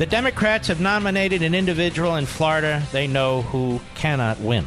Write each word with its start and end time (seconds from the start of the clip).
the 0.00 0.06
Democrats 0.06 0.68
have 0.68 0.80
nominated 0.80 1.42
an 1.42 1.54
individual 1.54 2.16
in 2.16 2.24
Florida 2.24 2.82
they 2.90 3.06
know 3.06 3.42
who 3.42 3.78
cannot 3.94 4.40
win. 4.40 4.64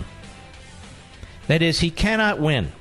That 1.48 1.64
is, 1.64 1.80
he 1.80 1.90
cannot 1.90 2.38
win 2.38 2.72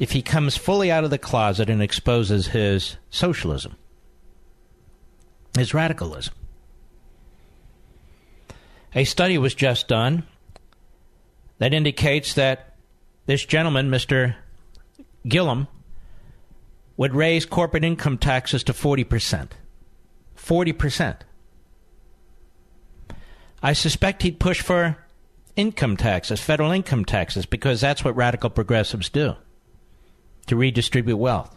if 0.00 0.10
he 0.10 0.22
comes 0.22 0.56
fully 0.56 0.90
out 0.90 1.04
of 1.04 1.10
the 1.10 1.18
closet 1.18 1.70
and 1.70 1.80
exposes 1.80 2.48
his 2.48 2.96
socialism, 3.10 3.76
his 5.56 5.72
radicalism. 5.72 6.34
A 8.96 9.04
study 9.04 9.38
was 9.38 9.54
just 9.54 9.86
done 9.86 10.24
that 11.58 11.72
indicates 11.72 12.34
that 12.34 12.74
this 13.26 13.44
gentleman, 13.44 13.88
Mr. 13.88 14.34
Gillum, 15.28 15.68
would 16.96 17.14
raise 17.14 17.46
corporate 17.46 17.84
income 17.84 18.18
taxes 18.18 18.64
to 18.64 18.72
40%. 18.72 19.50
40%. 20.36 21.20
I 23.62 23.72
suspect 23.74 24.22
he'd 24.22 24.40
push 24.40 24.60
for 24.60 24.96
income 25.56 25.96
taxes, 25.96 26.40
federal 26.40 26.70
income 26.70 27.04
taxes, 27.04 27.46
because 27.46 27.80
that's 27.80 28.04
what 28.04 28.16
radical 28.16 28.50
progressives 28.50 29.08
do 29.08 29.36
to 30.46 30.56
redistribute 30.56 31.18
wealth. 31.18 31.54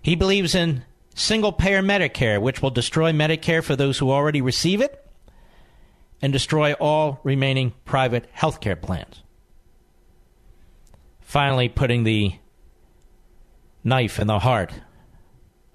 He 0.00 0.14
believes 0.14 0.54
in 0.54 0.84
single 1.14 1.52
payer 1.52 1.82
Medicare, 1.82 2.40
which 2.40 2.62
will 2.62 2.70
destroy 2.70 3.12
Medicare 3.12 3.62
for 3.62 3.76
those 3.76 3.98
who 3.98 4.10
already 4.10 4.40
receive 4.40 4.80
it 4.80 5.06
and 6.22 6.32
destroy 6.32 6.72
all 6.74 7.20
remaining 7.24 7.72
private 7.84 8.26
health 8.32 8.60
care 8.60 8.76
plans. 8.76 9.22
Finally, 11.20 11.68
putting 11.68 12.04
the 12.04 12.34
knife 13.84 14.18
in 14.18 14.26
the 14.26 14.38
heart 14.38 14.72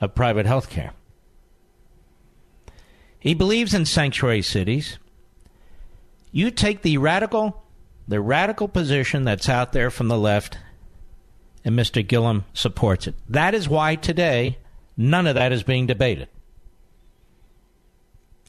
of 0.01 0.15
private 0.15 0.45
health 0.45 0.69
care. 0.69 0.93
He 3.25 3.33
believes 3.33 3.73
in 3.73 3.85
sanctuary 3.85 4.43
cities. 4.43 4.99
You 6.31 6.51
take 6.51 6.83
the 6.83 6.99
radical, 6.99 7.63
the 8.07 8.21
radical 8.21 8.67
position 8.67 9.23
that's 9.23 9.49
out 9.49 9.73
there 9.73 9.89
from 9.89 10.09
the 10.09 10.17
left, 10.17 10.59
and 11.63 11.75
Mr. 11.75 12.07
Gillum 12.07 12.45
supports 12.53 13.07
it. 13.07 13.15
That 13.27 13.55
is 13.55 13.67
why 13.67 13.95
today 13.95 14.59
none 14.95 15.25
of 15.25 15.33
that 15.33 15.51
is 15.51 15.63
being 15.63 15.87
debated. 15.87 16.27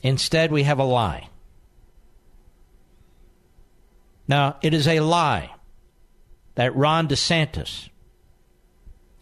Instead, 0.03 0.53
we 0.53 0.65
have 0.65 0.79
a 0.79 0.85
lie. 0.85 1.31
Now, 4.29 4.59
it 4.61 4.75
is 4.75 4.87
a 4.87 5.01
lie 5.01 5.55
that 6.55 6.77
Ron 6.77 7.09
DeSantis, 7.09 7.89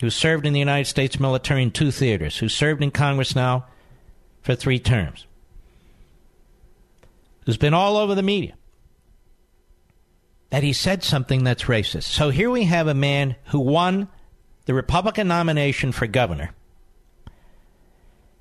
who 0.01 0.11
served 0.11 0.47
in 0.47 0.53
the 0.53 0.59
United 0.59 0.89
States 0.89 1.21
military 1.21 1.63
in 1.63 1.71
two 1.71 1.93
theaters, 1.93 2.39
who 2.39 2.49
served 2.49 2.83
in 2.83 2.91
Congress 2.91 3.37
now 3.37 3.67
for 4.43 4.57
three 4.57 4.81
terms, 4.81 5.29
who's 7.45 7.57
been 7.57 7.75
all 7.75 7.97
over 7.97 8.15
the 8.15 8.23
media, 8.23 8.55
that 10.51 10.63
he 10.63 10.73
said 10.73 11.03
something 11.03 11.45
that's 11.45 11.65
racist. 11.65 12.05
So 12.05 12.31
here 12.31 12.51
we 12.51 12.65
have 12.65 12.87
a 12.87 12.95
man 12.95 13.37
who 13.47 13.61
won 13.61 14.09
the 14.67 14.75
Republican 14.75 15.29
nomination 15.29 15.93
for 15.93 16.07
governor. 16.07 16.55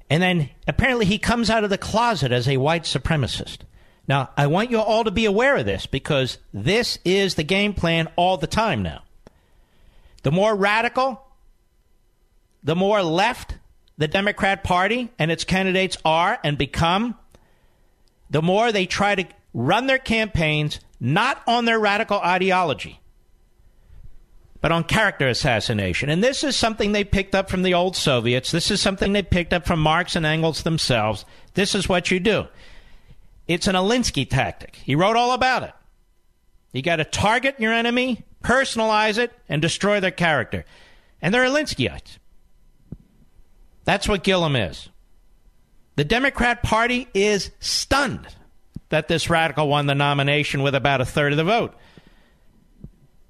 And 0.09 0.22
then 0.22 0.50
apparently 0.67 1.05
he 1.05 1.17
comes 1.17 1.50
out 1.50 1.63
of 1.63 1.69
the 1.69 1.77
closet 1.77 2.31
as 2.31 2.47
a 2.47 2.57
white 2.57 2.83
supremacist. 2.83 3.59
Now, 4.07 4.29
I 4.38 4.47
want 4.47 4.69
you 4.69 4.79
all 4.79 5.06
to 5.06 5.11
be 5.11 5.25
aware 5.25 5.56
of 5.57 5.66
this 5.66 5.85
because 5.85 6.38
this 6.53 7.00
is 7.06 7.35
the 7.35 7.44
game 7.44 7.73
plan 7.73 8.09
all 8.16 8.38
the 8.38 8.47
time 8.47 8.83
now. 8.83 9.03
The 10.23 10.31
more 10.31 10.56
radical, 10.56 11.25
the 12.63 12.75
more 12.75 13.01
left 13.01 13.57
the 13.97 14.07
Democrat 14.07 14.63
Party 14.63 15.11
and 15.17 15.31
its 15.31 15.44
candidates 15.44 15.97
are 16.03 16.38
and 16.44 16.57
become, 16.57 17.16
the 18.33 18.41
more 18.41 18.71
they 18.71 18.88
try 18.88 19.13
to 19.13 19.25
run 19.53 19.85
their 19.85 19.99
campaigns 19.99 20.79
not 20.99 21.41
on 21.45 21.66
their 21.66 21.79
radical 21.79 22.17
ideology, 22.17 22.99
but 24.59 24.71
on 24.71 24.83
character 24.83 25.27
assassination. 25.27 26.09
And 26.09 26.23
this 26.23 26.44
is 26.44 26.55
something 26.55 26.91
they 26.91 27.03
picked 27.03 27.35
up 27.35 27.47
from 27.47 27.61
the 27.61 27.75
old 27.75 27.95
Soviets. 27.95 28.51
This 28.51 28.71
is 28.71 28.81
something 28.81 29.13
they 29.13 29.21
picked 29.21 29.53
up 29.53 29.67
from 29.67 29.79
Marx 29.79 30.16
and 30.16 30.25
Engels 30.25 30.63
themselves. 30.63 31.25
This 31.53 31.75
is 31.75 31.88
what 31.88 32.09
you 32.09 32.19
do. 32.19 32.47
It's 33.47 33.67
an 33.67 33.75
Alinsky 33.75 34.27
tactic. 34.27 34.77
He 34.77 34.95
wrote 34.95 35.15
all 35.15 35.33
about 35.33 35.63
it. 35.63 35.73
You 36.71 36.81
got 36.81 36.95
to 36.95 37.05
target 37.05 37.59
your 37.59 37.71
enemy, 37.71 38.23
personalize 38.44 39.19
it, 39.19 39.31
and 39.47 39.61
destroy 39.61 40.00
their 40.00 40.09
character. 40.09 40.65
And 41.21 41.31
they're 41.31 41.45
Alinskyites. 41.45 42.17
That's 43.85 44.07
what 44.07 44.23
Gillum 44.23 44.55
is. 44.55 44.89
The 45.95 46.03
Democrat 46.03 46.63
Party 46.63 47.07
is 47.13 47.51
stunned 47.59 48.27
that 48.89 49.07
this 49.07 49.29
radical 49.29 49.67
won 49.67 49.85
the 49.85 49.95
nomination 49.95 50.63
with 50.63 50.75
about 50.75 51.01
a 51.01 51.05
third 51.05 51.33
of 51.33 51.37
the 51.37 51.43
vote. 51.43 51.75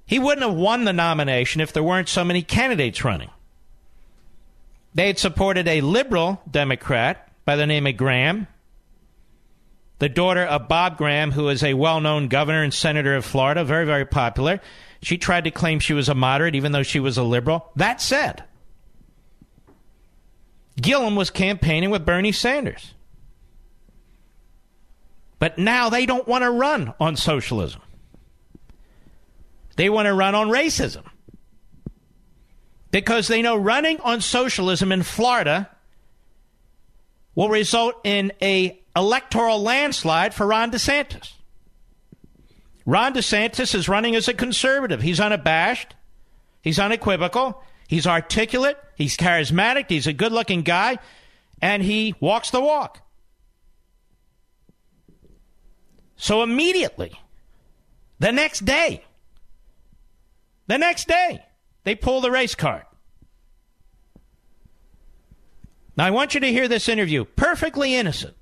He 0.06 0.18
wouldn't 0.18 0.46
have 0.46 0.56
won 0.56 0.84
the 0.84 0.92
nomination 0.92 1.60
if 1.60 1.72
there 1.72 1.82
weren't 1.82 2.08
so 2.08 2.24
many 2.24 2.42
candidates 2.42 3.04
running. 3.04 3.30
They 4.94 5.08
had 5.08 5.18
supported 5.18 5.66
a 5.66 5.80
liberal 5.80 6.42
Democrat 6.50 7.30
by 7.44 7.56
the 7.56 7.66
name 7.66 7.86
of 7.86 7.96
Graham, 7.96 8.46
the 9.98 10.08
daughter 10.08 10.44
of 10.44 10.68
Bob 10.68 10.98
Graham, 10.98 11.32
who 11.32 11.48
is 11.48 11.62
a 11.62 11.74
well 11.74 12.00
known 12.00 12.28
governor 12.28 12.62
and 12.62 12.72
senator 12.72 13.16
of 13.16 13.24
Florida, 13.24 13.64
very, 13.64 13.86
very 13.86 14.04
popular. 14.04 14.60
She 15.02 15.18
tried 15.18 15.44
to 15.44 15.50
claim 15.50 15.80
she 15.80 15.94
was 15.94 16.08
a 16.08 16.14
moderate, 16.14 16.54
even 16.54 16.72
though 16.72 16.82
she 16.82 17.00
was 17.00 17.18
a 17.18 17.22
liberal. 17.22 17.70
That 17.76 18.00
said, 18.00 18.44
Gillum 20.80 21.16
was 21.16 21.30
campaigning 21.30 21.90
with 21.90 22.04
Bernie 22.04 22.32
Sanders. 22.32 22.94
But 25.38 25.58
now 25.58 25.90
they 25.90 26.06
don't 26.06 26.26
want 26.26 26.42
to 26.42 26.50
run 26.50 26.94
on 26.98 27.16
socialism. 27.16 27.82
They 29.76 29.90
want 29.90 30.06
to 30.06 30.14
run 30.14 30.34
on 30.34 30.48
racism. 30.48 31.04
Because 32.90 33.28
they 33.28 33.42
know 33.42 33.56
running 33.56 34.00
on 34.00 34.20
socialism 34.20 34.92
in 34.92 35.02
Florida 35.02 35.68
will 37.34 37.48
result 37.48 37.96
in 38.04 38.32
a 38.40 38.80
electoral 38.96 39.60
landslide 39.60 40.32
for 40.32 40.46
Ron 40.46 40.70
DeSantis. 40.70 41.32
Ron 42.86 43.14
DeSantis 43.14 43.74
is 43.74 43.88
running 43.88 44.14
as 44.14 44.28
a 44.28 44.34
conservative. 44.34 45.02
He's 45.02 45.18
unabashed. 45.18 45.94
He's 46.62 46.78
unequivocal. 46.78 47.62
He's 47.94 48.08
articulate. 48.08 48.76
He's 48.96 49.16
charismatic. 49.16 49.88
He's 49.88 50.08
a 50.08 50.12
good 50.12 50.32
looking 50.32 50.62
guy. 50.62 50.98
And 51.62 51.80
he 51.80 52.16
walks 52.18 52.50
the 52.50 52.60
walk. 52.60 53.00
So 56.16 56.42
immediately, 56.42 57.12
the 58.18 58.32
next 58.32 58.64
day, 58.64 59.04
the 60.66 60.76
next 60.76 61.06
day, 61.06 61.44
they 61.84 61.94
pull 61.94 62.20
the 62.20 62.32
race 62.32 62.56
card. 62.56 62.82
Now, 65.96 66.06
I 66.06 66.10
want 66.10 66.34
you 66.34 66.40
to 66.40 66.48
hear 66.48 66.66
this 66.66 66.88
interview. 66.88 67.24
Perfectly 67.24 67.94
innocent. 67.94 68.34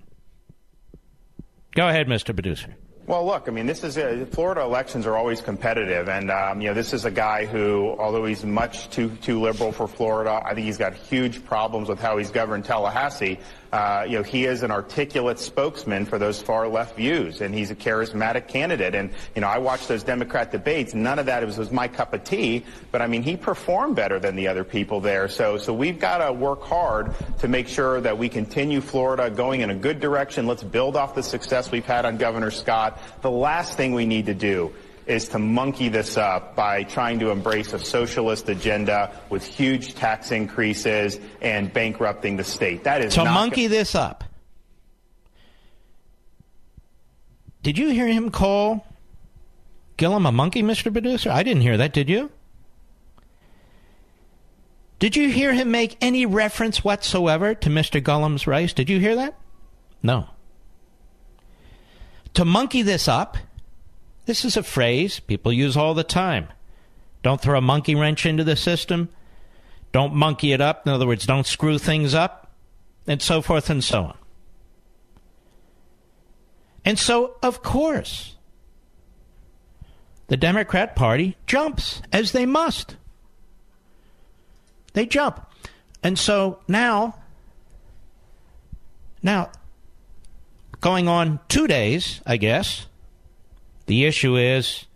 Go 1.74 1.90
ahead, 1.90 2.06
Mr. 2.06 2.34
Producer. 2.34 2.74
Well, 3.04 3.26
look, 3.26 3.48
I 3.48 3.50
mean, 3.50 3.66
this 3.66 3.82
is 3.82 3.96
a, 3.98 4.24
Florida 4.26 4.60
elections 4.60 5.06
are 5.06 5.16
always 5.16 5.40
competitive, 5.40 6.08
and 6.08 6.30
um, 6.30 6.60
you 6.60 6.68
know, 6.68 6.74
this 6.74 6.92
is 6.92 7.04
a 7.04 7.10
guy 7.10 7.46
who, 7.46 7.96
although 7.98 8.24
he's 8.24 8.44
much 8.44 8.90
too 8.90 9.10
too 9.16 9.40
liberal 9.40 9.72
for 9.72 9.88
Florida, 9.88 10.40
I 10.44 10.54
think 10.54 10.66
he's 10.66 10.78
got 10.78 10.94
huge 10.94 11.44
problems 11.44 11.88
with 11.88 11.98
how 11.98 12.16
he's 12.16 12.30
governed 12.30 12.64
Tallahassee. 12.64 13.40
Uh, 13.72 14.04
you 14.06 14.18
know, 14.18 14.22
he 14.22 14.44
is 14.44 14.62
an 14.62 14.70
articulate 14.70 15.38
spokesman 15.38 16.04
for 16.04 16.18
those 16.18 16.42
far 16.42 16.68
left 16.68 16.94
views, 16.94 17.40
and 17.40 17.54
he's 17.54 17.70
a 17.70 17.74
charismatic 17.74 18.46
candidate. 18.46 18.94
And 18.94 19.10
you 19.34 19.40
know, 19.40 19.48
I 19.48 19.58
watched 19.58 19.88
those 19.88 20.02
Democrat 20.02 20.52
debates. 20.52 20.92
None 20.92 21.18
of 21.18 21.26
that 21.26 21.44
was, 21.44 21.56
was 21.56 21.72
my 21.72 21.88
cup 21.88 22.12
of 22.12 22.22
tea, 22.22 22.66
but 22.90 23.00
I 23.00 23.06
mean, 23.06 23.22
he 23.22 23.34
performed 23.34 23.96
better 23.96 24.18
than 24.18 24.36
the 24.36 24.48
other 24.48 24.62
people 24.62 25.00
there. 25.00 25.26
So, 25.26 25.56
so 25.56 25.72
we've 25.72 25.98
got 25.98 26.18
to 26.18 26.32
work 26.34 26.62
hard 26.62 27.14
to 27.38 27.48
make 27.48 27.66
sure 27.66 28.00
that 28.02 28.18
we 28.18 28.28
continue 28.28 28.82
Florida 28.82 29.30
going 29.30 29.62
in 29.62 29.70
a 29.70 29.74
good 29.74 30.00
direction. 30.00 30.46
Let's 30.46 30.62
build 30.62 30.94
off 30.94 31.14
the 31.14 31.22
success 31.22 31.70
we've 31.70 31.86
had 31.86 32.04
on 32.04 32.18
Governor 32.18 32.50
Scott. 32.50 33.00
The 33.22 33.30
last 33.30 33.78
thing 33.78 33.94
we 33.94 34.04
need 34.04 34.26
to 34.26 34.34
do 34.34 34.74
is 35.06 35.28
to 35.28 35.38
monkey 35.38 35.88
this 35.88 36.16
up 36.16 36.54
by 36.54 36.82
trying 36.84 37.18
to 37.18 37.30
embrace 37.30 37.72
a 37.72 37.78
socialist 37.78 38.48
agenda 38.48 39.12
with 39.30 39.44
huge 39.44 39.94
tax 39.94 40.30
increases 40.30 41.18
and 41.40 41.72
bankrupting 41.72 42.36
the 42.36 42.44
state. 42.44 42.84
That 42.84 43.02
is 43.02 43.14
to 43.14 43.24
monkey 43.24 43.66
this 43.66 43.94
up. 43.94 44.24
did 47.62 47.78
you 47.78 47.90
hear 47.90 48.06
him 48.06 48.30
call 48.30 48.86
Gillum 49.96 50.26
a 50.26 50.32
monkey, 50.32 50.62
Mr. 50.62 50.92
Producer? 50.92 51.30
I 51.30 51.42
didn't 51.42 51.62
hear 51.62 51.76
that, 51.76 51.92
did 51.92 52.08
you? 52.08 52.30
Did 54.98 55.16
you 55.16 55.28
hear 55.30 55.52
him 55.52 55.70
make 55.70 55.96
any 56.00 56.26
reference 56.26 56.84
whatsoever 56.84 57.54
to 57.54 57.68
Mr. 57.68 58.02
Gillum's 58.02 58.46
race? 58.46 58.72
Did 58.72 58.88
you 58.88 59.00
hear 59.00 59.16
that? 59.16 59.34
No. 60.02 60.28
To 62.34 62.44
monkey 62.44 62.82
this 62.82 63.08
up, 63.08 63.36
this 64.26 64.44
is 64.44 64.56
a 64.56 64.62
phrase 64.62 65.20
people 65.20 65.52
use 65.52 65.76
all 65.76 65.94
the 65.94 66.04
time. 66.04 66.48
Don't 67.22 67.40
throw 67.40 67.58
a 67.58 67.62
monkey 67.62 67.94
wrench 67.94 68.26
into 68.26 68.44
the 68.44 68.56
system. 68.56 69.08
Don't 69.92 70.14
monkey 70.14 70.52
it 70.52 70.60
up. 70.60 70.86
In 70.86 70.92
other 70.92 71.06
words, 71.06 71.26
don't 71.26 71.46
screw 71.46 71.78
things 71.78 72.14
up, 72.14 72.50
and 73.06 73.20
so 73.20 73.42
forth 73.42 73.68
and 73.70 73.82
so 73.82 74.04
on. 74.04 74.18
And 76.84 76.98
so, 76.98 77.36
of 77.42 77.62
course, 77.62 78.36
the 80.28 80.36
Democrat 80.36 80.96
Party 80.96 81.36
jumps, 81.46 82.02
as 82.12 82.32
they 82.32 82.46
must. 82.46 82.96
They 84.94 85.06
jump. 85.06 85.46
And 86.02 86.18
so 86.18 86.58
now, 86.66 87.18
now, 89.22 89.50
going 90.80 91.06
on 91.06 91.38
two 91.48 91.66
days, 91.66 92.20
I 92.26 92.36
guess, 92.36 92.86
the 93.92 94.06
issue 94.06 94.38
is 94.38 94.86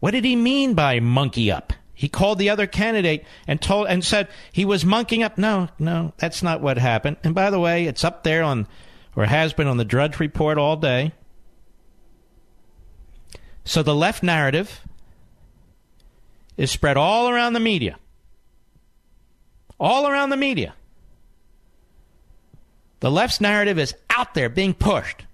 what 0.00 0.10
did 0.10 0.24
he 0.24 0.34
mean 0.34 0.74
by 0.74 0.98
monkey 0.98 1.52
up? 1.52 1.72
He 1.94 2.08
called 2.08 2.40
the 2.40 2.50
other 2.50 2.66
candidate 2.66 3.24
and 3.46 3.62
told 3.62 3.86
and 3.86 4.04
said 4.04 4.26
he 4.50 4.64
was 4.64 4.84
monkeying 4.84 5.22
up. 5.22 5.38
No, 5.38 5.68
no, 5.78 6.12
that's 6.16 6.42
not 6.42 6.60
what 6.60 6.76
happened. 6.76 7.18
And 7.22 7.36
by 7.36 7.50
the 7.50 7.60
way, 7.60 7.84
it's 7.84 8.02
up 8.02 8.24
there 8.24 8.42
on 8.42 8.66
or 9.14 9.26
has 9.26 9.52
been 9.52 9.68
on 9.68 9.76
the 9.76 9.84
Drudge 9.84 10.18
Report 10.18 10.58
all 10.58 10.74
day. 10.76 11.12
So 13.64 13.84
the 13.84 13.94
left 13.94 14.24
narrative 14.24 14.80
is 16.56 16.72
spread 16.72 16.96
all 16.96 17.28
around 17.28 17.52
the 17.52 17.60
media. 17.60 17.96
All 19.78 20.08
around 20.08 20.30
the 20.30 20.36
media. 20.36 20.74
The 22.98 23.10
left's 23.12 23.40
narrative 23.40 23.78
is 23.78 23.94
out 24.10 24.34
there 24.34 24.48
being 24.48 24.74
pushed. 24.74 25.26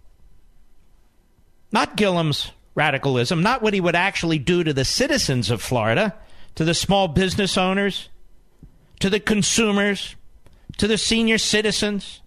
Not 1.73 1.97
Gillum's 1.97 2.53
radicalism, 2.75 3.43
not 3.43 3.63
what 3.63 3.75
he 3.75 3.81
would 3.81 3.97
actually 3.97 4.39
do 4.39 4.63
to 4.65 4.73
the 4.73 4.85
citizens 4.85 5.51
of 5.51 5.63
Florida, 5.63 6.15
to 6.55 6.65
the 6.65 6.75
small 6.75 7.09
business 7.09 7.57
owners, 7.57 8.09
to 9.01 9.11
the 9.11 9.21
consumers, 9.21 10.17
to 10.77 10.87
the 10.87 10.99
senior 10.99 11.39
citizens. 11.39 12.21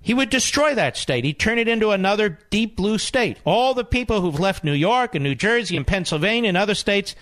He 0.00 0.14
would 0.14 0.30
destroy 0.30 0.74
that 0.74 0.96
state. 0.96 1.24
He'd 1.24 1.38
turn 1.38 1.58
it 1.58 1.68
into 1.68 1.90
another 1.90 2.38
deep 2.50 2.76
blue 2.76 2.98
state. 2.98 3.38
All 3.44 3.72
the 3.72 3.84
people 3.84 4.20
who've 4.20 4.40
left 4.40 4.64
New 4.64 4.72
York 4.72 5.14
and 5.14 5.22
New 5.22 5.34
Jersey 5.34 5.76
and 5.76 5.86
Pennsylvania 5.86 6.48
and 6.48 6.56
other 6.56 6.74
states 6.74 7.14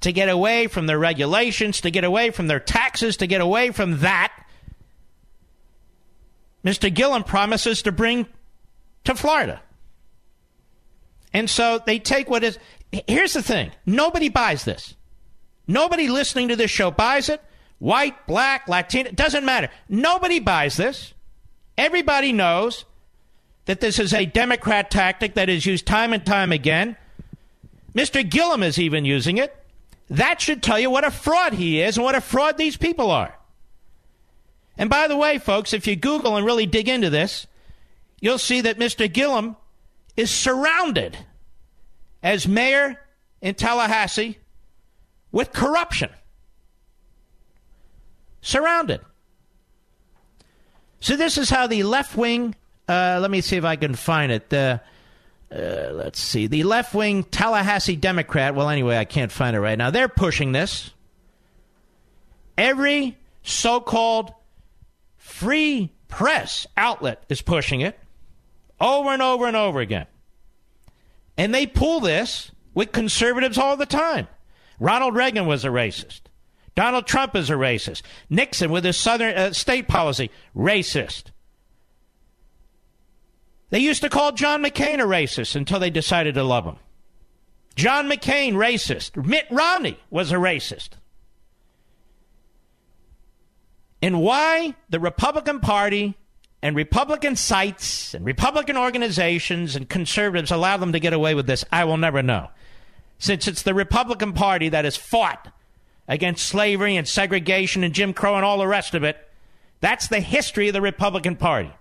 to 0.00 0.12
get 0.12 0.28
away 0.28 0.68
from 0.68 0.86
their 0.86 0.98
regulations, 0.98 1.80
to 1.82 1.90
get 1.90 2.04
away 2.04 2.30
from 2.30 2.46
their 2.46 2.60
taxes, 2.60 3.16
to 3.18 3.26
get 3.26 3.40
away 3.40 3.72
from 3.72 3.98
that, 3.98 4.32
Mr. 6.64 6.92
Gillum 6.92 7.24
promises 7.24 7.82
to 7.82 7.92
bring 7.92 8.26
to 9.04 9.14
Florida. 9.14 9.60
And 11.38 11.48
so 11.48 11.80
they 11.86 12.00
take 12.00 12.28
what 12.28 12.42
is. 12.42 12.58
Here's 13.06 13.34
the 13.34 13.42
thing 13.42 13.70
nobody 13.86 14.28
buys 14.28 14.64
this. 14.64 14.96
Nobody 15.68 16.08
listening 16.08 16.48
to 16.48 16.56
this 16.56 16.70
show 16.70 16.90
buys 16.90 17.28
it. 17.28 17.40
White, 17.78 18.26
black, 18.26 18.66
Latino, 18.66 19.12
doesn't 19.12 19.44
matter. 19.44 19.70
Nobody 19.88 20.40
buys 20.40 20.76
this. 20.76 21.14
Everybody 21.76 22.32
knows 22.32 22.84
that 23.66 23.78
this 23.78 24.00
is 24.00 24.12
a 24.12 24.26
Democrat 24.26 24.90
tactic 24.90 25.34
that 25.34 25.48
is 25.48 25.64
used 25.64 25.86
time 25.86 26.12
and 26.12 26.26
time 26.26 26.50
again. 26.50 26.96
Mr. 27.94 28.28
Gillum 28.28 28.64
is 28.64 28.76
even 28.76 29.04
using 29.04 29.38
it. 29.38 29.54
That 30.10 30.40
should 30.40 30.60
tell 30.60 30.80
you 30.80 30.90
what 30.90 31.04
a 31.04 31.10
fraud 31.12 31.52
he 31.52 31.80
is 31.80 31.96
and 31.98 32.04
what 32.04 32.16
a 32.16 32.20
fraud 32.20 32.58
these 32.58 32.76
people 32.76 33.12
are. 33.12 33.38
And 34.76 34.90
by 34.90 35.06
the 35.06 35.16
way, 35.16 35.38
folks, 35.38 35.72
if 35.72 35.86
you 35.86 35.94
Google 35.94 36.36
and 36.36 36.44
really 36.44 36.66
dig 36.66 36.88
into 36.88 37.10
this, 37.10 37.46
you'll 38.20 38.38
see 38.38 38.60
that 38.62 38.78
Mr. 38.78 39.12
Gillum 39.12 39.54
is 40.16 40.32
surrounded 40.32 41.16
as 42.22 42.46
mayor 42.48 43.00
in 43.40 43.54
Tallahassee 43.54 44.38
with 45.32 45.52
corruption. 45.52 46.10
Surrounded. 48.40 49.00
So 51.00 51.16
this 51.16 51.38
is 51.38 51.50
how 51.50 51.66
the 51.66 51.82
left 51.82 52.16
wing. 52.16 52.54
Uh, 52.88 53.18
let 53.20 53.30
me 53.30 53.40
see 53.40 53.56
if 53.56 53.64
I 53.64 53.76
can 53.76 53.94
find 53.94 54.32
it. 54.32 54.52
Uh, 54.52 54.78
uh, 55.52 55.90
let's 55.92 56.20
see. 56.20 56.46
The 56.46 56.64
left 56.64 56.94
wing 56.94 57.24
Tallahassee 57.24 57.96
Democrat. 57.96 58.54
Well, 58.54 58.68
anyway, 58.68 58.96
I 58.98 59.04
can't 59.04 59.32
find 59.32 59.54
it 59.54 59.60
right 59.60 59.78
now. 59.78 59.90
They're 59.90 60.08
pushing 60.08 60.52
this. 60.52 60.90
Every 62.56 63.16
so 63.42 63.80
called 63.80 64.32
free 65.16 65.92
press 66.08 66.66
outlet 66.76 67.22
is 67.28 67.42
pushing 67.42 67.82
it 67.82 67.98
over 68.80 69.10
and 69.10 69.22
over 69.22 69.46
and 69.46 69.56
over 69.56 69.80
again. 69.80 70.06
And 71.38 71.54
they 71.54 71.66
pull 71.66 72.00
this 72.00 72.50
with 72.74 72.92
conservatives 72.92 73.56
all 73.56 73.76
the 73.76 73.86
time. 73.86 74.26
Ronald 74.80 75.14
Reagan 75.14 75.46
was 75.46 75.64
a 75.64 75.68
racist. 75.68 76.22
Donald 76.74 77.06
Trump 77.06 77.34
is 77.34 77.48
a 77.48 77.54
racist. 77.54 78.02
Nixon, 78.28 78.70
with 78.70 78.84
his 78.84 78.96
southern 78.96 79.34
uh, 79.36 79.52
state 79.52 79.88
policy, 79.88 80.30
racist. 80.54 81.26
They 83.70 83.78
used 83.78 84.02
to 84.02 84.08
call 84.08 84.32
John 84.32 84.62
McCain 84.62 84.96
a 84.96 85.06
racist 85.06 85.54
until 85.54 85.78
they 85.78 85.90
decided 85.90 86.34
to 86.34 86.42
love 86.42 86.64
him. 86.64 86.76
John 87.76 88.10
McCain, 88.10 88.54
racist. 88.54 89.24
Mitt 89.24 89.46
Romney 89.50 89.98
was 90.10 90.32
a 90.32 90.36
racist. 90.36 90.90
And 94.02 94.20
why 94.20 94.74
the 94.88 94.98
Republican 94.98 95.60
Party 95.60 96.16
and 96.62 96.74
Republican 96.74 97.36
sites 97.36 98.14
and 98.14 98.24
Republican 98.24 98.76
organizations 98.76 99.76
and 99.76 99.88
conservatives 99.88 100.50
allow 100.50 100.76
them 100.76 100.92
to 100.92 101.00
get 101.00 101.12
away 101.12 101.34
with 101.34 101.46
this, 101.46 101.64
I 101.70 101.84
will 101.84 101.96
never 101.96 102.22
know. 102.22 102.48
Since 103.18 103.46
it's 103.46 103.62
the 103.62 103.74
Republican 103.74 104.32
Party 104.32 104.68
that 104.68 104.84
has 104.84 104.96
fought 104.96 105.52
against 106.08 106.46
slavery 106.46 106.96
and 106.96 107.06
segregation 107.06 107.84
and 107.84 107.94
Jim 107.94 108.12
Crow 108.12 108.36
and 108.36 108.44
all 108.44 108.58
the 108.58 108.66
rest 108.66 108.94
of 108.94 109.04
it, 109.04 109.16
that's 109.80 110.08
the 110.08 110.20
history 110.20 110.68
of 110.68 110.74
the 110.74 110.80
Republican 110.80 111.36
Party. 111.36 111.72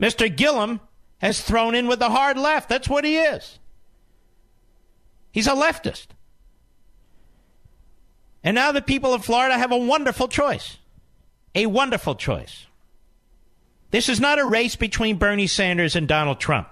Mr. 0.00 0.34
Gillum 0.34 0.80
has 1.18 1.40
thrown 1.40 1.76
in 1.76 1.86
with 1.86 2.00
the 2.00 2.10
hard 2.10 2.36
left. 2.36 2.68
That's 2.68 2.88
what 2.88 3.04
he 3.04 3.18
is. 3.18 3.60
He's 5.30 5.46
a 5.46 5.52
leftist. 5.52 6.08
And 8.42 8.56
now 8.56 8.72
the 8.72 8.82
people 8.82 9.14
of 9.14 9.24
Florida 9.24 9.56
have 9.56 9.70
a 9.70 9.78
wonderful 9.78 10.26
choice 10.26 10.78
a 11.54 11.66
wonderful 11.66 12.14
choice. 12.14 12.66
This 13.90 14.08
is 14.08 14.20
not 14.20 14.38
a 14.38 14.44
race 14.44 14.74
between 14.74 15.18
Bernie 15.18 15.46
Sanders 15.46 15.94
and 15.94 16.08
Donald 16.08 16.40
Trump. 16.40 16.68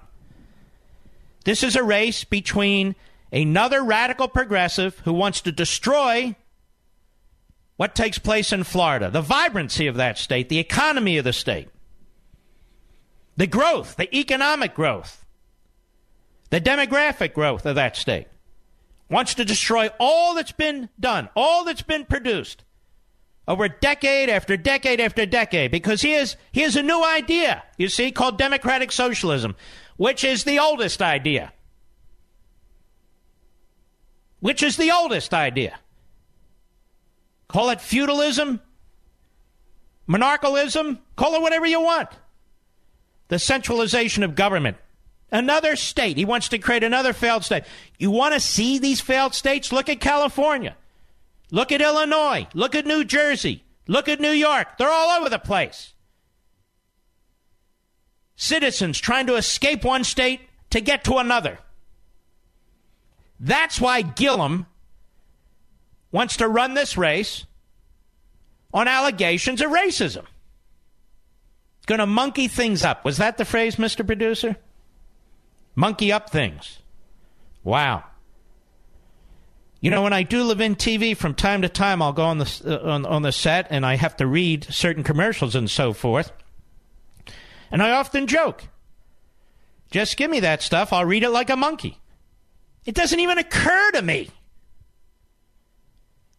This 1.44 1.62
is 1.62 1.76
a 1.76 1.82
race 1.82 2.24
between 2.24 2.96
another 3.32 3.82
radical 3.82 4.28
progressive 4.28 4.98
who 5.00 5.12
wants 5.12 5.42
to 5.42 5.52
destroy 5.52 6.34
what 7.76 7.94
takes 7.94 8.18
place 8.18 8.52
in 8.52 8.64
Florida, 8.64 9.10
the 9.10 9.22
vibrancy 9.22 9.86
of 9.86 9.96
that 9.96 10.18
state, 10.18 10.48
the 10.48 10.58
economy 10.58 11.16
of 11.16 11.24
the 11.24 11.32
state, 11.32 11.68
the 13.36 13.46
growth, 13.46 13.96
the 13.96 14.14
economic 14.14 14.74
growth, 14.74 15.24
the 16.50 16.60
demographic 16.60 17.32
growth 17.32 17.64
of 17.64 17.76
that 17.76 17.96
state. 17.96 18.26
Wants 19.08 19.34
to 19.34 19.44
destroy 19.44 19.90
all 19.98 20.34
that's 20.34 20.52
been 20.52 20.88
done, 20.98 21.28
all 21.34 21.64
that's 21.64 21.82
been 21.82 22.04
produced 22.04 22.64
over 23.50 23.68
decade 23.68 24.28
after 24.28 24.56
decade 24.56 25.00
after 25.00 25.26
decade 25.26 25.72
because 25.72 26.02
he 26.02 26.12
has, 26.12 26.36
a 26.54 26.82
new 26.82 27.04
idea, 27.04 27.64
you 27.76 27.88
see, 27.88 28.12
called 28.12 28.38
democratic 28.38 28.92
socialism, 28.92 29.56
which 29.96 30.22
is 30.22 30.44
the 30.44 30.60
oldest 30.60 31.02
idea. 31.02 31.52
Which 34.38 34.62
is 34.62 34.76
the 34.76 34.92
oldest 34.92 35.34
idea. 35.34 35.80
Call 37.48 37.70
it 37.70 37.80
feudalism, 37.80 38.60
monarchalism, 40.08 41.00
call 41.16 41.34
it 41.34 41.42
whatever 41.42 41.66
you 41.66 41.82
want. 41.82 42.08
The 43.28 43.40
centralization 43.40 44.22
of 44.22 44.36
government. 44.36 44.76
Another 45.32 45.74
state. 45.74 46.16
He 46.16 46.24
wants 46.24 46.48
to 46.50 46.58
create 46.58 46.84
another 46.84 47.12
failed 47.12 47.44
state. 47.44 47.64
You 47.98 48.12
want 48.12 48.34
to 48.34 48.40
see 48.40 48.78
these 48.78 49.00
failed 49.00 49.34
states? 49.34 49.72
Look 49.72 49.88
at 49.88 49.98
California. 49.98 50.76
Look 51.50 51.72
at 51.72 51.80
Illinois. 51.80 52.46
Look 52.54 52.74
at 52.74 52.86
New 52.86 53.04
Jersey. 53.04 53.64
Look 53.86 54.08
at 54.08 54.20
New 54.20 54.30
York. 54.30 54.78
They're 54.78 54.90
all 54.90 55.18
over 55.18 55.28
the 55.28 55.38
place. 55.38 55.94
Citizens 58.36 58.98
trying 58.98 59.26
to 59.26 59.34
escape 59.34 59.84
one 59.84 60.04
state 60.04 60.40
to 60.70 60.80
get 60.80 61.04
to 61.04 61.18
another. 61.18 61.58
That's 63.38 63.80
why 63.80 64.02
Gillum 64.02 64.66
wants 66.12 66.36
to 66.38 66.48
run 66.48 66.74
this 66.74 66.96
race 66.96 67.46
on 68.72 68.86
allegations 68.86 69.60
of 69.60 69.70
racism. 69.70 70.24
going 71.86 71.98
to 71.98 72.06
monkey 72.06 72.46
things 72.46 72.84
up. 72.84 73.04
Was 73.04 73.16
that 73.16 73.36
the 73.36 73.44
phrase, 73.44 73.76
Mr. 73.76 74.06
Producer? 74.06 74.56
Monkey 75.74 76.12
up 76.12 76.30
things. 76.30 76.78
Wow. 77.64 78.04
You 79.80 79.90
know, 79.90 80.02
when 80.02 80.12
I 80.12 80.22
do 80.22 80.42
live 80.44 80.60
in 80.60 80.76
TV, 80.76 81.16
from 81.16 81.34
time 81.34 81.62
to 81.62 81.68
time, 81.68 82.02
I'll 82.02 82.12
go 82.12 82.24
on 82.24 82.38
the 82.38 82.62
uh, 82.66 82.90
on, 82.90 83.06
on 83.06 83.22
the 83.22 83.32
set 83.32 83.66
and 83.70 83.86
I 83.86 83.96
have 83.96 84.16
to 84.18 84.26
read 84.26 84.64
certain 84.64 85.02
commercials 85.02 85.54
and 85.54 85.70
so 85.70 85.92
forth. 85.94 86.32
And 87.70 87.82
I 87.82 87.92
often 87.92 88.26
joke, 88.26 88.64
just 89.90 90.16
give 90.16 90.30
me 90.30 90.40
that 90.40 90.62
stuff, 90.62 90.92
I'll 90.92 91.04
read 91.04 91.22
it 91.22 91.30
like 91.30 91.50
a 91.50 91.56
monkey. 91.56 91.98
It 92.84 92.94
doesn't 92.94 93.20
even 93.20 93.38
occur 93.38 93.90
to 93.92 94.02
me 94.02 94.30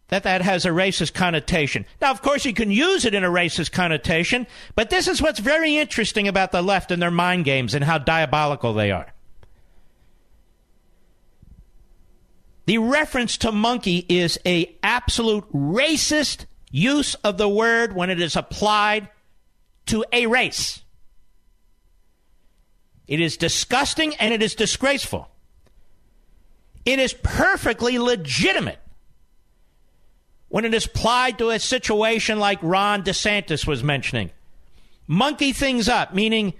that 0.08 0.24
that 0.24 0.42
has 0.42 0.66
a 0.66 0.70
racist 0.70 1.14
connotation. 1.14 1.86
Now, 2.00 2.10
of 2.10 2.20
course, 2.20 2.44
you 2.44 2.52
can 2.52 2.70
use 2.70 3.06
it 3.06 3.14
in 3.14 3.24
a 3.24 3.30
racist 3.30 3.72
connotation, 3.72 4.46
but 4.74 4.90
this 4.90 5.08
is 5.08 5.22
what's 5.22 5.38
very 5.40 5.78
interesting 5.78 6.28
about 6.28 6.52
the 6.52 6.60
left 6.60 6.90
and 6.90 7.00
their 7.00 7.10
mind 7.10 7.46
games 7.46 7.74
and 7.74 7.82
how 7.82 7.96
diabolical 7.96 8.74
they 8.74 8.90
are. 8.90 9.11
The 12.66 12.78
reference 12.78 13.36
to 13.38 13.52
monkey 13.52 14.06
is 14.08 14.38
a 14.46 14.76
absolute 14.82 15.50
racist 15.52 16.46
use 16.70 17.14
of 17.16 17.38
the 17.38 17.48
word 17.48 17.94
when 17.94 18.10
it 18.10 18.20
is 18.20 18.36
applied 18.36 19.08
to 19.86 20.04
a 20.12 20.26
race. 20.26 20.82
It 23.08 23.20
is 23.20 23.36
disgusting 23.36 24.14
and 24.16 24.32
it 24.32 24.42
is 24.42 24.54
disgraceful. 24.54 25.28
It 26.84 26.98
is 26.98 27.14
perfectly 27.14 27.98
legitimate 27.98 28.78
when 30.48 30.64
it 30.64 30.74
is 30.74 30.86
applied 30.86 31.38
to 31.38 31.50
a 31.50 31.58
situation 31.58 32.38
like 32.38 32.58
Ron 32.62 33.02
DeSantis 33.02 33.66
was 33.66 33.82
mentioning. 33.82 34.30
Monkey 35.06 35.52
things 35.52 35.88
up, 35.88 36.14
meaning, 36.14 36.54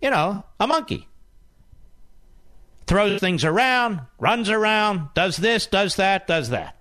you 0.00 0.10
know, 0.10 0.44
a 0.58 0.66
monkey 0.66 1.07
throws 2.88 3.20
things 3.20 3.44
around, 3.44 4.00
runs 4.18 4.50
around, 4.50 5.10
does 5.14 5.36
this, 5.36 5.66
does 5.66 5.96
that, 5.96 6.26
does 6.26 6.50
that. 6.50 6.76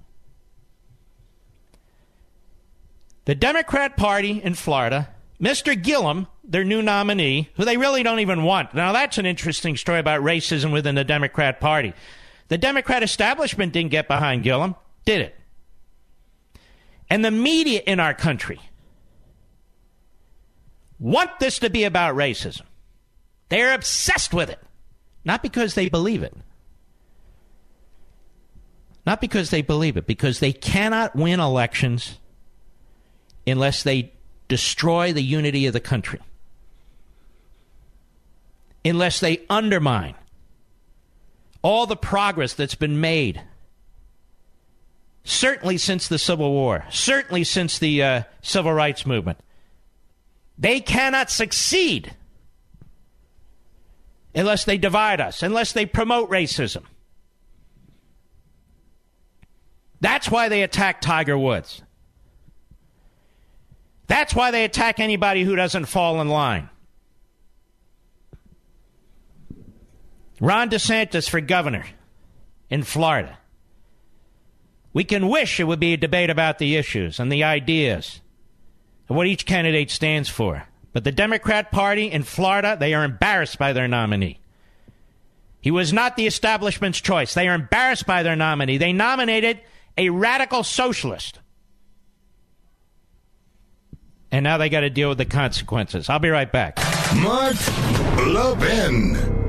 The 3.26 3.36
Democrat 3.36 3.98
Party 3.98 4.42
in 4.42 4.54
Florida, 4.54 5.10
Mr. 5.40 5.82
Gillum, 5.82 6.28
their 6.44 6.64
new 6.64 6.82
nominee, 6.82 7.50
who 7.56 7.66
they 7.66 7.76
really 7.76 8.02
don't 8.02 8.22
even 8.22 8.44
want. 8.44 8.74
Now, 8.74 8.94
that's 8.94 9.18
an 9.18 9.26
interesting 9.26 9.76
story 9.76 10.00
about 10.00 10.22
racism 10.22 10.72
within 10.72 10.96
the 10.96 11.04
Democrat 11.04 11.60
Party. 11.60 11.94
The 12.48 12.58
Democrat 12.58 13.04
establishment 13.04 13.74
didn't 13.74 13.92
get 13.92 14.08
behind 14.08 14.44
Gillum, 14.44 14.76
did 15.04 15.22
it? 15.22 15.36
And 17.10 17.24
the 17.24 17.32
media 17.32 17.82
in 17.86 18.00
our 18.00 18.14
country 18.14 18.60
want 21.00 21.40
this 21.40 21.60
to 21.60 21.70
be 21.70 21.84
about 21.84 22.16
racism. 22.16 22.64
They're 23.50 23.74
obsessed 23.74 24.34
with 24.34 24.50
it. 24.50 24.60
Not 25.28 25.44
because 25.44 25.74
they 25.74 25.90
believe 25.90 26.24
it. 26.24 26.34
Not 29.06 29.20
because 29.20 29.50
they 29.50 29.62
believe 29.62 29.98
it, 29.98 30.08
because 30.08 30.40
they 30.40 30.54
cannot 30.54 31.18
win 31.18 31.42
elections 31.42 32.18
unless 33.46 33.84
they 33.84 34.14
destroy 34.48 35.12
the 35.12 35.22
unity 35.22 35.66
of 35.66 35.74
the 35.74 35.82
country, 35.82 36.22
unless 38.86 39.20
they 39.20 39.42
undermine 39.50 40.16
all 41.62 41.86
the 41.86 41.98
progress 41.98 42.54
that's 42.54 42.76
been 42.76 43.02
made, 43.02 43.42
certainly 45.26 45.78
since 45.78 46.08
the 46.08 46.18
Civil 46.18 46.54
War, 46.54 46.86
certainly 46.90 47.44
since 47.44 47.80
the 47.80 48.02
uh, 48.02 48.24
Civil 48.42 48.72
Rights 48.72 49.06
Movement. 49.06 49.40
They 50.58 50.80
cannot 50.80 51.30
succeed 51.30 52.14
unless 54.36 54.66
they 54.66 54.78
divide 54.78 55.22
us, 55.22 55.44
unless 55.44 55.74
they 55.74 55.86
promote 55.86 56.30
racism. 56.30 56.84
That's 60.00 60.30
why 60.30 60.50
they 60.50 60.64
attack 60.64 61.02
Tiger 61.02 61.38
Woods. 61.38 61.82
That's 64.08 64.34
why 64.34 64.52
they 64.52 64.64
attack 64.64 65.00
anybody 65.00 65.44
who 65.44 65.56
doesn't 65.56 65.86
fall 65.86 66.22
in 66.22 66.30
line. 66.30 66.70
Ron 70.40 70.70
DeSantis 70.70 71.30
for 71.30 71.42
governor 71.42 71.86
in 72.70 72.84
Florida. 72.84 73.38
We 74.94 75.04
can 75.04 75.28
wish 75.28 75.60
it 75.60 75.66
would 75.66 75.80
be 75.80 75.94
a 75.94 75.98
debate 75.98 76.30
about 76.30 76.60
the 76.60 76.76
issues 76.76 77.20
and 77.20 77.32
the 77.32 77.44
ideas 77.44 78.22
and 79.08 79.18
what 79.18 79.28
each 79.28 79.46
candidate 79.46 79.92
stands 79.92 80.30
for. 80.30 80.67
But 80.94 81.04
the 81.04 81.12
Democrat 81.12 81.72
Party 81.72 82.12
in 82.12 82.24
Florida, 82.24 82.78
they 82.80 82.94
are 82.94 83.04
embarrassed 83.04 83.58
by 83.60 83.74
their 83.74 83.88
nominee. 83.88 84.40
He 85.62 85.72
was 85.72 85.92
not 85.92 86.16
the 86.16 86.28
establishment's 86.28 87.02
choice. 87.02 87.34
They 87.34 87.48
are 87.48 87.56
embarrassed 87.56 88.06
by 88.06 88.24
their 88.24 88.36
nominee. 88.36 88.78
They 88.78 88.94
nominated 88.94 89.60
a 89.98 90.10
radical 90.10 90.64
socialist. 90.64 91.40
And 94.32 94.44
now 94.44 94.58
they 94.58 94.70
got 94.70 94.82
to 94.82 94.90
deal 94.90 95.10
with 95.10 95.18
the 95.18 95.26
consequences. 95.26 96.10
I'll 96.10 96.20
be 96.20 96.30
right 96.30 96.52
back. 96.52 96.78
Mark 97.16 97.56
Levin. 98.28 99.47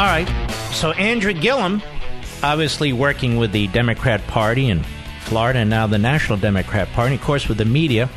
All 0.00 0.06
right. 0.06 0.26
So 0.72 0.92
Andrew 0.92 1.34
Gillum, 1.34 1.82
obviously 2.42 2.90
working 2.90 3.36
with 3.36 3.52
the 3.52 3.66
Democrat 3.66 4.26
Party 4.28 4.70
in 4.70 4.82
Florida 5.24 5.58
and 5.58 5.68
now 5.68 5.86
the 5.86 5.98
National 5.98 6.38
Democrat 6.38 6.88
Party, 6.92 7.16
of 7.16 7.20
course, 7.20 7.48
with 7.48 7.58
the 7.58 7.66
media. 7.66 8.08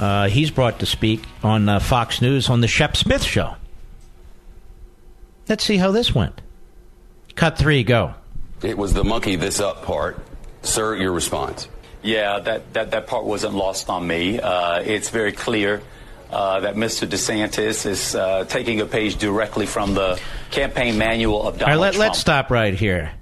Uh, 0.00 0.26
he's 0.26 0.50
brought 0.50 0.80
to 0.80 0.86
speak 0.86 1.22
on 1.44 1.68
uh, 1.68 1.78
Fox 1.78 2.20
News 2.20 2.50
on 2.50 2.62
the 2.62 2.66
Shep 2.66 2.96
Smith 2.96 3.22
Show. 3.22 3.54
Let's 5.48 5.62
see 5.62 5.76
how 5.76 5.92
this 5.92 6.12
went. 6.12 6.40
Cut 7.36 7.56
three, 7.56 7.84
go. 7.84 8.14
It 8.60 8.76
was 8.76 8.92
the 8.92 9.04
monkey 9.04 9.36
this 9.36 9.60
up 9.60 9.84
part. 9.84 10.18
Sir, 10.62 10.96
your 10.96 11.12
response. 11.12 11.68
Yeah, 12.02 12.40
that, 12.40 12.72
that, 12.72 12.90
that 12.90 13.06
part 13.06 13.24
wasn't 13.24 13.54
lost 13.54 13.88
on 13.88 14.04
me. 14.04 14.40
Uh, 14.40 14.80
it's 14.80 15.10
very 15.10 15.30
clear 15.30 15.80
uh, 16.30 16.60
that 16.60 16.74
Mr. 16.74 17.06
DeSantis 17.06 17.86
is 17.86 18.14
uh, 18.14 18.44
taking 18.44 18.80
a 18.80 18.86
page 18.86 19.16
directly 19.16 19.66
from 19.66 19.94
the 19.94 20.20
campaign 20.50 20.98
manual 20.98 21.46
of 21.46 21.58
Donald 21.58 21.62
All 21.62 21.68
right, 21.68 21.80
let, 21.80 21.94
Trump. 21.94 22.08
let's 22.08 22.18
stop 22.18 22.50
right 22.50 22.74
here. 22.74 23.12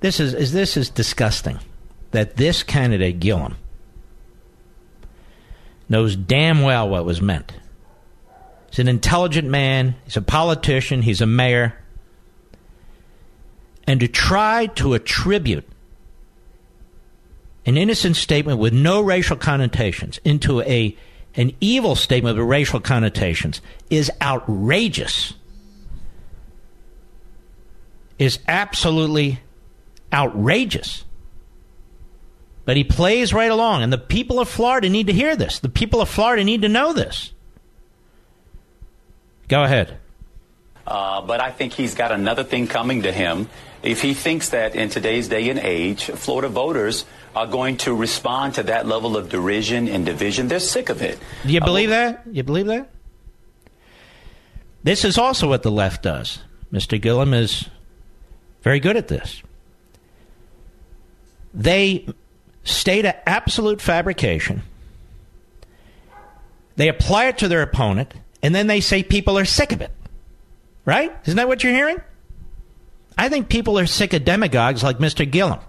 This 0.00 0.20
is, 0.20 0.34
is 0.34 0.52
this 0.52 0.76
is 0.76 0.90
disgusting. 0.90 1.58
That 2.10 2.36
this 2.36 2.62
candidate 2.62 3.18
Gillum 3.18 3.56
knows 5.88 6.14
damn 6.14 6.62
well 6.62 6.88
what 6.88 7.04
was 7.04 7.20
meant. 7.20 7.52
He's 8.70 8.78
an 8.78 8.88
intelligent 8.88 9.48
man. 9.48 9.96
He's 10.04 10.16
a 10.16 10.22
politician. 10.22 11.02
He's 11.02 11.20
a 11.20 11.26
mayor. 11.26 11.74
And 13.86 14.00
to 14.00 14.08
try 14.08 14.66
to 14.66 14.94
attribute 14.94 15.66
an 17.66 17.76
innocent 17.76 18.16
statement 18.16 18.58
with 18.58 18.72
no 18.72 19.00
racial 19.00 19.36
connotations 19.36 20.18
into 20.24 20.60
a 20.62 20.96
an 21.36 21.52
evil 21.60 21.96
statement 21.96 22.36
with 22.36 22.46
racial 22.46 22.80
connotations 22.80 23.60
is 23.90 24.10
outrageous. 24.22 25.34
Is 28.18 28.38
absolutely 28.46 29.40
outrageous. 30.12 31.04
But 32.64 32.76
he 32.76 32.84
plays 32.84 33.34
right 33.34 33.50
along, 33.50 33.82
and 33.82 33.92
the 33.92 33.98
people 33.98 34.40
of 34.40 34.48
Florida 34.48 34.88
need 34.88 35.08
to 35.08 35.12
hear 35.12 35.36
this. 35.36 35.58
The 35.58 35.68
people 35.68 36.00
of 36.00 36.08
Florida 36.08 36.44
need 36.44 36.62
to 36.62 36.68
know 36.68 36.92
this. 36.92 37.32
Go 39.48 39.64
ahead. 39.64 39.98
Uh, 40.86 41.22
but 41.22 41.40
I 41.40 41.50
think 41.50 41.72
he's 41.72 41.94
got 41.94 42.12
another 42.12 42.44
thing 42.44 42.66
coming 42.66 43.02
to 43.02 43.12
him. 43.12 43.48
If 43.82 44.00
he 44.02 44.14
thinks 44.14 44.50
that 44.50 44.74
in 44.74 44.88
today's 44.90 45.28
day 45.28 45.48
and 45.50 45.58
age, 45.58 46.04
Florida 46.06 46.48
voters 46.48 47.04
are 47.34 47.46
going 47.46 47.76
to 47.78 47.94
respond 47.94 48.54
to 48.54 48.62
that 48.64 48.86
level 48.86 49.16
of 49.16 49.28
derision 49.28 49.88
and 49.88 50.06
division, 50.06 50.48
they're 50.48 50.60
sick 50.60 50.88
of 50.88 51.02
it. 51.02 51.18
Do 51.46 51.52
you 51.52 51.60
Uh, 51.60 51.64
believe 51.64 51.90
that? 51.90 52.22
You 52.30 52.42
believe 52.42 52.66
that? 52.66 52.88
This 54.82 55.04
is 55.04 55.16
also 55.18 55.48
what 55.48 55.62
the 55.62 55.70
left 55.70 56.02
does. 56.02 56.40
Mr. 56.72 57.00
Gillum 57.00 57.32
is 57.34 57.68
very 58.62 58.80
good 58.80 58.96
at 58.96 59.08
this. 59.08 59.42
They 61.52 62.06
state 62.64 63.04
an 63.04 63.14
absolute 63.26 63.80
fabrication. 63.80 64.62
They 66.76 66.88
apply 66.88 67.26
it 67.26 67.38
to 67.38 67.48
their 67.48 67.62
opponent, 67.62 68.12
and 68.42 68.54
then 68.54 68.66
they 68.66 68.80
say 68.80 69.02
people 69.02 69.38
are 69.38 69.44
sick 69.44 69.72
of 69.72 69.80
it. 69.80 69.90
Right? 70.84 71.14
Isn't 71.24 71.36
that 71.36 71.48
what 71.48 71.64
you're 71.64 71.72
hearing? 71.72 71.96
I 73.16 73.28
think 73.28 73.48
people 73.48 73.78
are 73.78 73.86
sick 73.86 74.12
of 74.12 74.24
demagogues 74.24 74.82
like 74.82 74.98
Mr. 74.98 75.28
Gillum. 75.30 75.60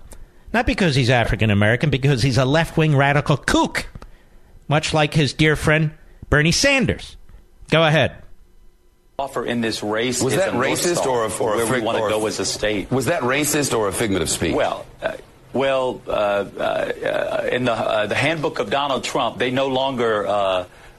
Not 0.54 0.66
because 0.66 0.96
he's 0.96 1.10
African 1.10 1.50
American, 1.52 1.90
because 1.90 2.24
he's 2.24 2.38
a 2.38 2.46
left 2.46 2.78
wing 2.78 2.96
radical 2.96 3.38
kook, 3.38 3.88
much 4.68 4.94
like 4.94 5.14
his 5.14 5.34
dear 5.34 5.56
friend 5.56 5.92
Bernie 6.30 6.52
Sanders. 6.52 7.18
Go 7.70 7.84
ahead. 7.84 8.16
offer 9.20 9.46
in 9.46 9.62
this 9.62 9.82
race 9.84 10.22
was 10.22 10.34
is 10.34 10.40
that 10.40 10.50
a 10.50 10.54
North 10.54 10.68
racist 10.68 10.98
Star 10.98 11.10
or, 11.10 11.26
a, 11.26 11.38
or 11.38 11.56
where 11.58 11.66
a, 11.66 11.80
we 11.80 11.82
want 11.82 11.98
to 11.98 12.04
or 12.04 12.08
a- 12.08 12.12
go 12.12 12.26
as 12.28 12.40
a 12.40 12.46
state. 12.46 12.92
Was 12.92 13.06
that 13.06 13.22
racist 13.22 13.78
or 13.78 13.88
a 13.88 13.94
figment 13.94 14.24
of 14.24 14.30
speech? 14.30 14.56
Well, 14.56 14.86
uh, 15.02 15.14
well, 15.54 16.02
uh, 16.08 16.12
uh, 16.12 17.50
in 17.52 17.64
the 17.66 17.72
uh, 17.74 18.08
the 18.08 18.16
handbook 18.16 18.60
of 18.60 18.70
Donald 18.70 19.04
Trump, 19.06 19.38
they 19.38 19.52
no 19.52 19.68
longer 19.68 20.26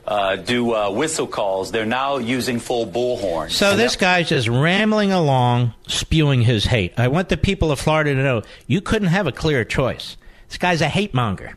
uh, 0.07 0.37
do 0.37 0.75
uh, 0.75 0.91
whistle 0.91 1.27
calls. 1.27 1.73
They're 1.73 1.85
now 1.85 2.19
using 2.19 2.61
full 2.61 2.87
bullhorns. 2.87 3.53
So 3.53 3.73
And 3.73 3.81
this 3.81 3.97
guy's 3.97 4.29
just 4.29 4.49
rambling 4.49 5.13
along, 5.13 5.75
spewing 5.89 6.43
his 6.43 6.65
hate. 6.65 6.95
I 6.97 7.09
want 7.09 7.29
the 7.29 7.37
people 7.37 7.73
of 7.73 7.81
Florida 7.81 8.15
to 8.15 8.23
know 8.23 8.43
you 8.67 8.81
couldn't 8.81 9.09
have 9.09 9.27
a 9.27 9.33
clearer 9.33 9.65
choice. 9.65 10.17
This 10.49 10.59
guy's 10.59 10.81
a 10.81 10.89
hate 10.89 11.13
monger. 11.13 11.57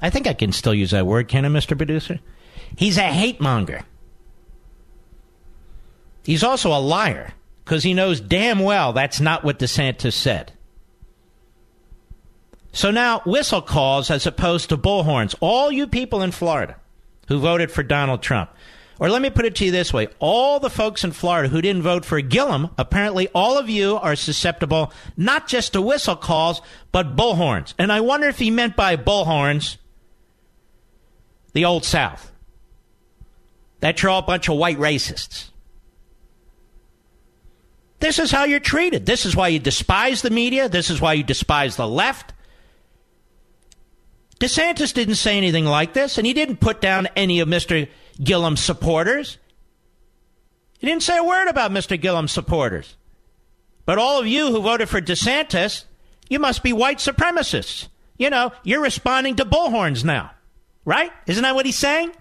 I 0.00 0.10
think 0.10 0.26
I 0.26 0.34
can 0.34 0.52
still 0.52 0.74
use 0.74 0.90
that 0.90 1.06
word, 1.06 1.28
can 1.28 1.44
I, 1.44 1.48
Mr. 1.48 1.76
Producer? 1.76 2.20
He's 2.76 2.98
a 2.98 3.02
hate 3.02 3.40
monger. 3.40 3.82
He's 6.24 6.42
also 6.42 6.70
a 6.70 6.80
liar 6.80 7.32
because 7.64 7.82
he 7.82 7.94
knows 7.94 8.20
damn 8.20 8.58
well 8.58 8.92
that's 8.92 9.20
not 9.20 9.44
what 9.44 9.58
DeSantis 9.58 10.12
said. 10.12 10.52
So 12.72 12.90
now, 12.90 13.20
whistle 13.24 13.62
calls 13.62 14.10
as 14.10 14.26
opposed 14.26 14.68
to 14.68 14.76
bullhorns. 14.76 15.34
All 15.40 15.72
you 15.72 15.86
people 15.86 16.20
in 16.20 16.30
Florida 16.30 16.76
who 17.28 17.38
voted 17.38 17.70
for 17.70 17.82
Donald 17.82 18.22
Trump. 18.22 18.50
Or 18.98 19.10
let 19.10 19.20
me 19.20 19.28
put 19.28 19.44
it 19.44 19.54
to 19.56 19.64
you 19.66 19.70
this 19.70 19.92
way 19.92 20.08
all 20.18 20.58
the 20.58 20.70
folks 20.70 21.04
in 21.04 21.12
Florida 21.12 21.48
who 21.48 21.60
didn't 21.60 21.82
vote 21.82 22.04
for 22.04 22.20
Gillum, 22.20 22.70
apparently 22.78 23.28
all 23.34 23.58
of 23.58 23.68
you 23.68 23.96
are 23.96 24.16
susceptible 24.16 24.92
not 25.16 25.46
just 25.48 25.74
to 25.74 25.82
whistle 25.82 26.16
calls, 26.16 26.62
but 26.92 27.16
bullhorns. 27.16 27.74
And 27.78 27.92
I 27.92 28.00
wonder 28.00 28.28
if 28.28 28.38
he 28.38 28.50
meant 28.50 28.74
by 28.74 28.96
bullhorns 28.96 29.76
the 31.52 31.64
Old 31.64 31.84
South. 31.84 32.32
That 33.80 34.02
you're 34.02 34.10
all 34.10 34.20
a 34.20 34.26
bunch 34.26 34.48
of 34.48 34.56
white 34.56 34.78
racists. 34.78 35.50
This 37.98 38.18
is 38.18 38.30
how 38.30 38.44
you're 38.44 38.60
treated. 38.60 39.06
This 39.06 39.26
is 39.26 39.34
why 39.34 39.48
you 39.48 39.58
despise 39.58 40.22
the 40.22 40.30
media. 40.30 40.68
This 40.68 40.90
is 40.90 41.00
why 41.00 41.14
you 41.14 41.22
despise 41.22 41.76
the 41.76 41.88
left. 41.88 42.32
DeSantis 44.40 44.92
didn't 44.92 45.14
say 45.14 45.36
anything 45.36 45.64
like 45.64 45.94
this, 45.94 46.18
and 46.18 46.26
he 46.26 46.34
didn't 46.34 46.60
put 46.60 46.80
down 46.80 47.08
any 47.16 47.40
of 47.40 47.48
Mr. 47.48 47.88
Gillum's 48.22 48.60
supporters. 48.60 49.38
He 50.78 50.86
didn't 50.86 51.02
say 51.02 51.16
a 51.16 51.24
word 51.24 51.48
about 51.48 51.70
Mr. 51.70 52.00
Gillum's 52.00 52.32
supporters. 52.32 52.96
But 53.86 53.98
all 53.98 54.20
of 54.20 54.26
you 54.26 54.50
who 54.50 54.60
voted 54.60 54.88
for 54.88 55.00
DeSantis, 55.00 55.84
you 56.28 56.38
must 56.38 56.62
be 56.62 56.72
white 56.72 56.98
supremacists. 56.98 57.88
You 58.18 58.30
know, 58.30 58.52
you're 58.62 58.82
responding 58.82 59.36
to 59.36 59.44
bullhorns 59.44 60.04
now, 60.04 60.32
right? 60.84 61.12
Isn't 61.26 61.42
that 61.42 61.54
what 61.54 61.66
he's 61.66 61.78
saying? 61.78 62.12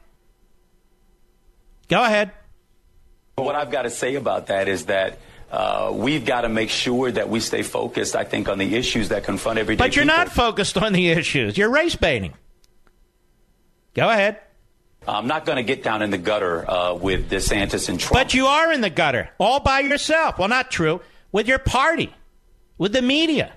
Go 1.88 2.04
ahead. 2.04 2.32
What 3.36 3.56
I've 3.56 3.72
got 3.72 3.84
to 3.84 3.90
say 3.90 4.16
about 4.16 4.48
that 4.48 4.68
is 4.68 4.86
that 4.86 5.20
uh, 5.56 5.90
we've 5.94 6.26
got 6.26 6.42
to 6.42 6.50
make 6.50 6.70
sure 6.70 7.10
that 7.10 7.30
we 7.30 7.40
stay 7.40 7.64
focused, 7.64 8.14
I 8.14 8.26
think, 8.26 8.50
on 8.50 8.58
the 8.58 8.76
issues 8.76 9.08
that 9.10 9.24
confront 9.24 9.58
everyday 9.58 9.82
But 9.82 9.96
you're 9.96 10.04
people. 10.04 10.18
not 10.18 10.30
focused 10.30 10.78
on 10.78 10.92
the 10.92 11.08
issues. 11.10 11.58
You're 11.58 11.70
race 11.70 11.96
baiting. 11.96 12.34
Go 13.94 14.10
ahead. 14.10 14.42
I'm 15.08 15.28
not 15.28 15.46
going 15.46 15.56
to 15.56 15.64
get 15.64 15.82
down 15.82 16.02
in 16.02 16.10
the 16.10 16.18
gutter 16.18 16.70
uh, 16.70 16.96
with 16.96 17.30
DeSantis 17.30 17.88
and 17.88 17.98
Trump. 17.98 18.14
But 18.22 18.34
you 18.34 18.48
are 18.48 18.74
in 18.74 18.82
the 18.82 18.90
gutter 18.90 19.30
all 19.40 19.62
by 19.62 19.80
yourself. 19.80 20.38
Well, 20.38 20.50
not 20.50 20.72
true. 20.72 21.00
With 21.32 21.48
your 21.48 21.60
party, 21.60 22.14
with 22.78 22.92
the 22.92 23.02
media. 23.02 23.54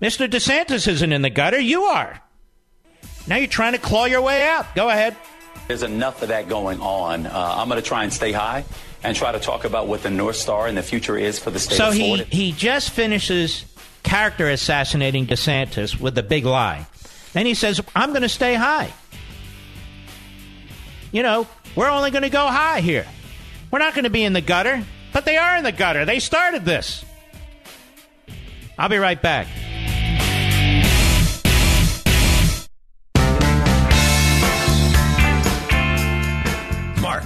Mr. 0.00 0.28
DeSantis 0.28 0.86
isn't 0.86 1.12
in 1.12 1.22
the 1.22 1.30
gutter. 1.30 1.58
You 1.58 1.84
are. 1.84 2.20
Now 3.26 3.36
you're 3.36 3.46
trying 3.48 3.72
to 3.72 3.78
claw 3.78 4.04
your 4.04 4.22
way 4.22 4.46
out. 4.46 4.74
Go 4.76 4.88
ahead. 4.88 5.16
There's 5.66 5.82
enough 5.82 6.22
of 6.22 6.28
that 6.28 6.48
going 6.48 6.80
on. 6.80 7.26
Uh, 7.26 7.54
I'm 7.56 7.68
going 7.68 7.80
to 7.80 7.86
try 7.86 8.04
and 8.04 8.12
stay 8.12 8.30
high 8.32 8.64
and 9.04 9.16
try 9.16 9.32
to 9.32 9.40
talk 9.40 9.64
about 9.64 9.88
what 9.88 10.02
the 10.02 10.10
North 10.10 10.36
Star 10.36 10.66
and 10.66 10.76
the 10.76 10.82
future 10.82 11.16
is 11.16 11.38
for 11.38 11.50
the 11.50 11.58
state 11.58 11.76
So 11.76 11.88
of 11.88 11.94
he, 11.94 12.00
Florida. 12.04 12.24
he 12.30 12.52
just 12.52 12.90
finishes 12.90 13.64
character 14.02 14.48
assassinating 14.48 15.26
DeSantis 15.26 15.98
with 16.00 16.14
the 16.14 16.22
big 16.22 16.44
lie. 16.44 16.86
Then 17.32 17.46
he 17.46 17.54
says, 17.54 17.80
I'm 17.96 18.10
going 18.10 18.22
to 18.22 18.28
stay 18.28 18.54
high. 18.54 18.92
You 21.10 21.22
know, 21.22 21.46
we're 21.76 21.90
only 21.90 22.10
going 22.10 22.22
to 22.22 22.30
go 22.30 22.46
high 22.46 22.80
here. 22.80 23.06
We're 23.70 23.78
not 23.78 23.94
going 23.94 24.04
to 24.04 24.10
be 24.10 24.22
in 24.24 24.32
the 24.32 24.40
gutter, 24.40 24.82
but 25.12 25.24
they 25.24 25.36
are 25.36 25.56
in 25.56 25.64
the 25.64 25.72
gutter. 25.72 26.04
They 26.04 26.18
started 26.20 26.64
this. 26.64 27.04
I'll 28.78 28.88
be 28.88 28.98
right 28.98 29.20
back. 29.20 29.46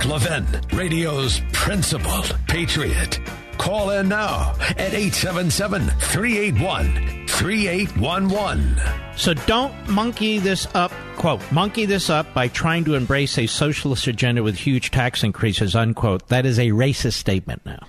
Levin, 0.06 0.46
radio's 0.72 1.40
principal 1.52 2.22
patriot. 2.46 3.18
Call 3.58 3.90
in 3.90 4.08
now 4.08 4.54
at 4.60 4.94
877 4.94 5.88
381 5.98 7.26
3811. 7.26 8.76
So 9.16 9.34
don't 9.34 9.88
monkey 9.88 10.38
this 10.38 10.68
up, 10.74 10.92
quote, 11.16 11.40
monkey 11.50 11.86
this 11.86 12.08
up 12.08 12.32
by 12.34 12.48
trying 12.48 12.84
to 12.84 12.94
embrace 12.94 13.36
a 13.36 13.46
socialist 13.46 14.06
agenda 14.06 14.42
with 14.42 14.56
huge 14.56 14.90
tax 14.90 15.24
increases, 15.24 15.74
unquote. 15.74 16.28
That 16.28 16.46
is 16.46 16.58
a 16.58 16.68
racist 16.68 17.14
statement 17.14 17.66
now. 17.66 17.86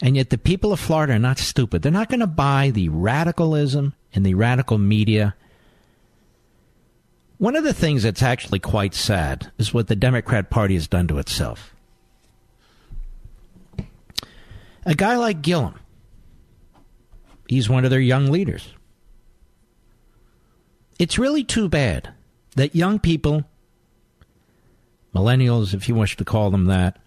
And 0.00 0.16
yet 0.16 0.30
the 0.30 0.38
people 0.38 0.72
of 0.72 0.80
Florida 0.80 1.14
are 1.14 1.18
not 1.18 1.38
stupid. 1.38 1.82
They're 1.82 1.92
not 1.92 2.08
going 2.08 2.20
to 2.20 2.26
buy 2.26 2.70
the 2.70 2.88
radicalism 2.88 3.94
in 4.12 4.22
the 4.22 4.34
radical 4.34 4.78
media. 4.78 5.34
One 7.38 7.56
of 7.56 7.64
the 7.64 7.74
things 7.74 8.02
that's 8.02 8.22
actually 8.22 8.60
quite 8.60 8.94
sad 8.94 9.52
is 9.58 9.74
what 9.74 9.88
the 9.88 9.96
Democrat 9.96 10.48
Party 10.48 10.74
has 10.74 10.88
done 10.88 11.06
to 11.08 11.18
itself. 11.18 11.74
A 14.86 14.94
guy 14.94 15.16
like 15.16 15.42
Gillum, 15.42 15.74
he's 17.48 17.68
one 17.68 17.84
of 17.84 17.90
their 17.90 18.00
young 18.00 18.30
leaders. 18.30 18.72
It's 20.98 21.18
really 21.18 21.44
too 21.44 21.68
bad 21.68 22.14
that 22.54 22.74
young 22.74 22.98
people, 22.98 23.44
millennials, 25.14 25.74
if 25.74 25.88
you 25.88 25.94
wish 25.94 26.16
to 26.16 26.24
call 26.24 26.50
them 26.50 26.66
that, 26.66 26.98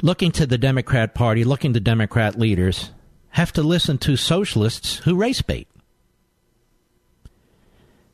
looking 0.00 0.30
to 0.32 0.46
the 0.46 0.58
Democrat 0.58 1.14
Party, 1.14 1.44
looking 1.44 1.74
to 1.74 1.80
Democrat 1.80 2.38
leaders, 2.38 2.90
have 3.30 3.52
to 3.52 3.62
listen 3.62 3.98
to 3.98 4.16
socialists 4.16 4.98
who 4.98 5.14
race 5.14 5.42
bait. 5.42 5.68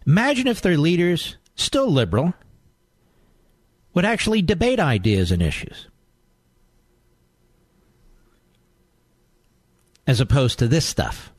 Imagine 0.06 0.46
if 0.48 0.60
their 0.60 0.76
leaders, 0.76 1.36
still 1.54 1.90
liberal, 1.90 2.34
would 3.94 4.04
actually 4.04 4.42
debate 4.42 4.80
ideas 4.80 5.30
and 5.30 5.42
issues. 5.42 5.88
As 10.06 10.20
opposed 10.20 10.58
to 10.58 10.68
this 10.68 10.84
stuff. 10.84 11.30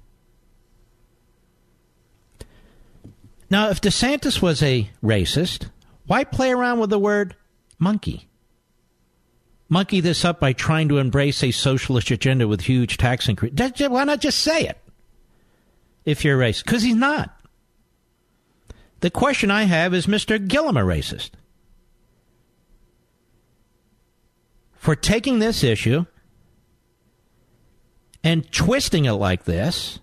Now, 3.50 3.70
if 3.70 3.82
DeSantis 3.82 4.42
was 4.42 4.64
a 4.64 4.90
racist, 5.04 5.70
why 6.08 6.24
play 6.24 6.52
around 6.52 6.80
with 6.80 6.90
the 6.90 7.00
word 7.00 7.36
monkey? 7.78 8.30
Monkey 9.70 10.02
this 10.02 10.24
up 10.24 10.40
by 10.40 10.54
trying 10.54 10.90
to 10.90 10.98
embrace 10.98 11.44
a 11.44 11.52
socialist 11.52 12.12
agenda 12.12 12.48
with 12.48 12.62
huge 12.62 12.98
tax 12.98 13.28
increase. 13.28 13.54
Why 13.80 14.04
not 14.04 14.22
just 14.22 14.40
say 14.40 14.68
it? 14.68 14.78
If 16.06 16.24
you're 16.24 16.38
racist. 16.38 16.66
Because 16.66 16.84
he's 16.84 16.96
not. 16.96 17.38
The 19.04 19.12
question 19.12 19.52
I 19.52 19.64
have 19.64 19.94
is 19.94 20.08
Mr. 20.08 20.40
Gillum 20.48 20.78
a 20.78 20.80
racist? 20.80 21.32
For 24.76 24.96
taking 24.96 25.40
this 25.40 25.62
issue 25.62 26.06
and 28.24 28.50
twisting 28.50 29.04
it 29.04 29.12
like 29.12 29.44
this 29.44 30.00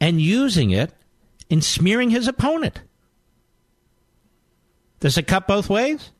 and 0.00 0.22
using 0.22 0.70
it 0.70 0.90
in 1.50 1.60
smearing 1.60 2.08
his 2.08 2.28
opponent. 2.28 2.80
Does 5.00 5.18
it 5.18 5.26
cut 5.26 5.46
both 5.46 5.68
ways? 5.68 6.10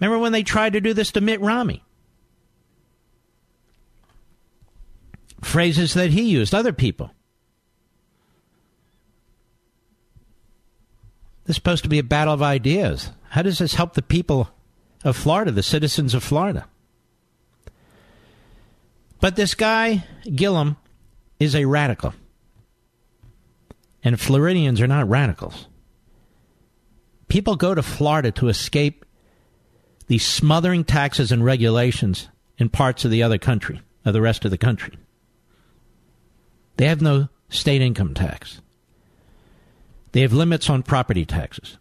Remember 0.00 0.18
when 0.18 0.32
they 0.32 0.42
tried 0.42 0.72
to 0.72 0.80
do 0.80 0.94
this 0.94 1.12
to 1.12 1.20
Mitt 1.20 1.42
Romney? 1.42 1.84
Phrases 5.42 5.92
that 5.92 6.12
he 6.12 6.22
used, 6.22 6.54
other 6.54 6.72
people. 6.72 7.12
This 11.48 11.54
is 11.54 11.56
supposed 11.56 11.84
to 11.84 11.88
be 11.88 11.98
a 11.98 12.02
battle 12.02 12.34
of 12.34 12.42
ideas. 12.42 13.08
How 13.30 13.40
does 13.40 13.56
this 13.56 13.74
help 13.74 13.94
the 13.94 14.02
people 14.02 14.50
of 15.02 15.16
Florida, 15.16 15.50
the 15.50 15.62
citizens 15.62 16.12
of 16.12 16.22
Florida? 16.22 16.66
But 19.22 19.36
this 19.36 19.54
guy, 19.54 20.04
Gillum, 20.34 20.76
is 21.40 21.56
a 21.56 21.64
radical. 21.64 22.12
And 24.04 24.20
Floridians 24.20 24.78
are 24.82 24.86
not 24.86 25.08
radicals. 25.08 25.68
People 27.28 27.56
go 27.56 27.74
to 27.74 27.82
Florida 27.82 28.30
to 28.32 28.48
escape 28.48 29.06
the 30.06 30.18
smothering 30.18 30.84
taxes 30.84 31.32
and 31.32 31.42
regulations 31.42 32.28
in 32.58 32.68
parts 32.68 33.06
of 33.06 33.10
the 33.10 33.22
other 33.22 33.38
country, 33.38 33.80
of 34.04 34.12
the 34.12 34.20
rest 34.20 34.44
of 34.44 34.50
the 34.50 34.58
country. 34.58 34.98
They 36.76 36.88
have 36.88 37.00
no 37.00 37.30
state 37.48 37.80
income 37.80 38.12
tax. 38.12 38.60
They 40.18 40.22
have 40.22 40.32
limits 40.32 40.68
on 40.68 40.82
property 40.82 41.24
taxes. 41.24 41.78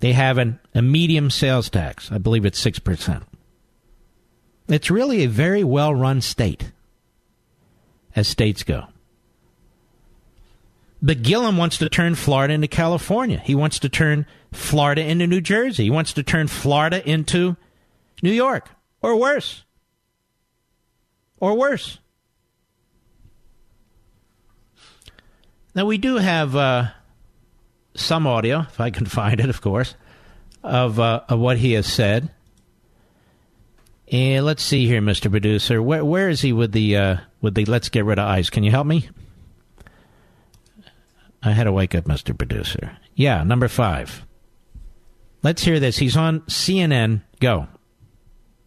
They 0.00 0.12
have 0.12 0.36
an, 0.36 0.60
a 0.74 0.82
medium 0.82 1.30
sales 1.30 1.70
tax. 1.70 2.12
I 2.12 2.18
believe 2.18 2.44
it's 2.44 2.62
6%. 2.62 3.22
It's 4.68 4.90
really 4.90 5.22
a 5.22 5.28
very 5.28 5.64
well 5.64 5.94
run 5.94 6.20
state 6.20 6.72
as 8.14 8.28
states 8.28 8.64
go. 8.64 8.88
But 11.00 11.22
Gillum 11.22 11.56
wants 11.56 11.78
to 11.78 11.88
turn 11.88 12.16
Florida 12.16 12.52
into 12.52 12.68
California. 12.68 13.38
He 13.42 13.54
wants 13.54 13.78
to 13.78 13.88
turn 13.88 14.26
Florida 14.52 15.02
into 15.02 15.26
New 15.26 15.40
Jersey. 15.40 15.84
He 15.84 15.90
wants 15.90 16.12
to 16.12 16.22
turn 16.22 16.48
Florida 16.48 17.02
into 17.08 17.56
New 18.22 18.30
York 18.30 18.68
or 19.00 19.16
worse. 19.16 19.64
Or 21.38 21.56
worse. 21.56 21.98
Now, 25.80 25.86
we 25.86 25.96
do 25.96 26.16
have 26.16 26.54
uh, 26.54 26.88
some 27.94 28.26
audio, 28.26 28.60
if 28.60 28.78
I 28.78 28.90
can 28.90 29.06
find 29.06 29.40
it, 29.40 29.48
of 29.48 29.62
course, 29.62 29.94
of, 30.62 31.00
uh, 31.00 31.22
of 31.26 31.38
what 31.38 31.56
he 31.56 31.72
has 31.72 31.86
said. 31.86 32.30
And 34.12 34.44
let's 34.44 34.62
see 34.62 34.86
here, 34.86 35.00
Mr. 35.00 35.30
Producer. 35.30 35.80
Where, 35.80 36.04
where 36.04 36.28
is 36.28 36.42
he 36.42 36.52
with 36.52 36.72
the, 36.72 36.96
uh, 36.98 37.16
with 37.40 37.54
the 37.54 37.64
let's 37.64 37.88
get 37.88 38.04
rid 38.04 38.18
of 38.18 38.28
ICE? 38.28 38.50
Can 38.50 38.62
you 38.62 38.70
help 38.70 38.86
me? 38.86 39.08
I 41.42 41.52
had 41.52 41.64
to 41.64 41.72
wake 41.72 41.94
up, 41.94 42.04
Mr. 42.04 42.36
Producer. 42.36 42.98
Yeah, 43.14 43.42
number 43.42 43.66
five. 43.66 44.26
Let's 45.42 45.62
hear 45.62 45.80
this. 45.80 45.96
He's 45.96 46.14
on 46.14 46.40
CNN. 46.40 47.22
Go. 47.40 47.68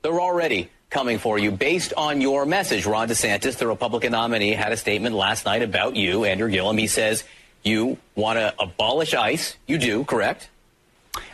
They're 0.02 0.20
already 0.20 0.72
coming 0.94 1.18
for 1.18 1.40
you 1.40 1.52
based 1.52 1.92
on 1.98 2.22
your 2.22 2.46
message. 2.46 2.86
Ron 2.86 3.10
DeSantis, 3.10 3.58
the 3.58 3.68
Republican 3.68 4.12
nominee, 4.12 4.54
had 4.54 4.72
a 4.72 4.78
statement 4.78 5.16
last 5.16 5.46
night 5.46 5.64
about 5.64 5.96
you, 5.96 6.24
Andrew 6.24 6.50
Gillum. 6.50 6.78
He 6.78 6.88
says 6.88 7.24
you 7.64 7.98
want 8.16 8.38
to 8.38 8.54
abolish 8.60 9.14
ICE. 9.14 9.58
You 9.68 9.80
do, 9.80 10.06
correct? 10.06 10.50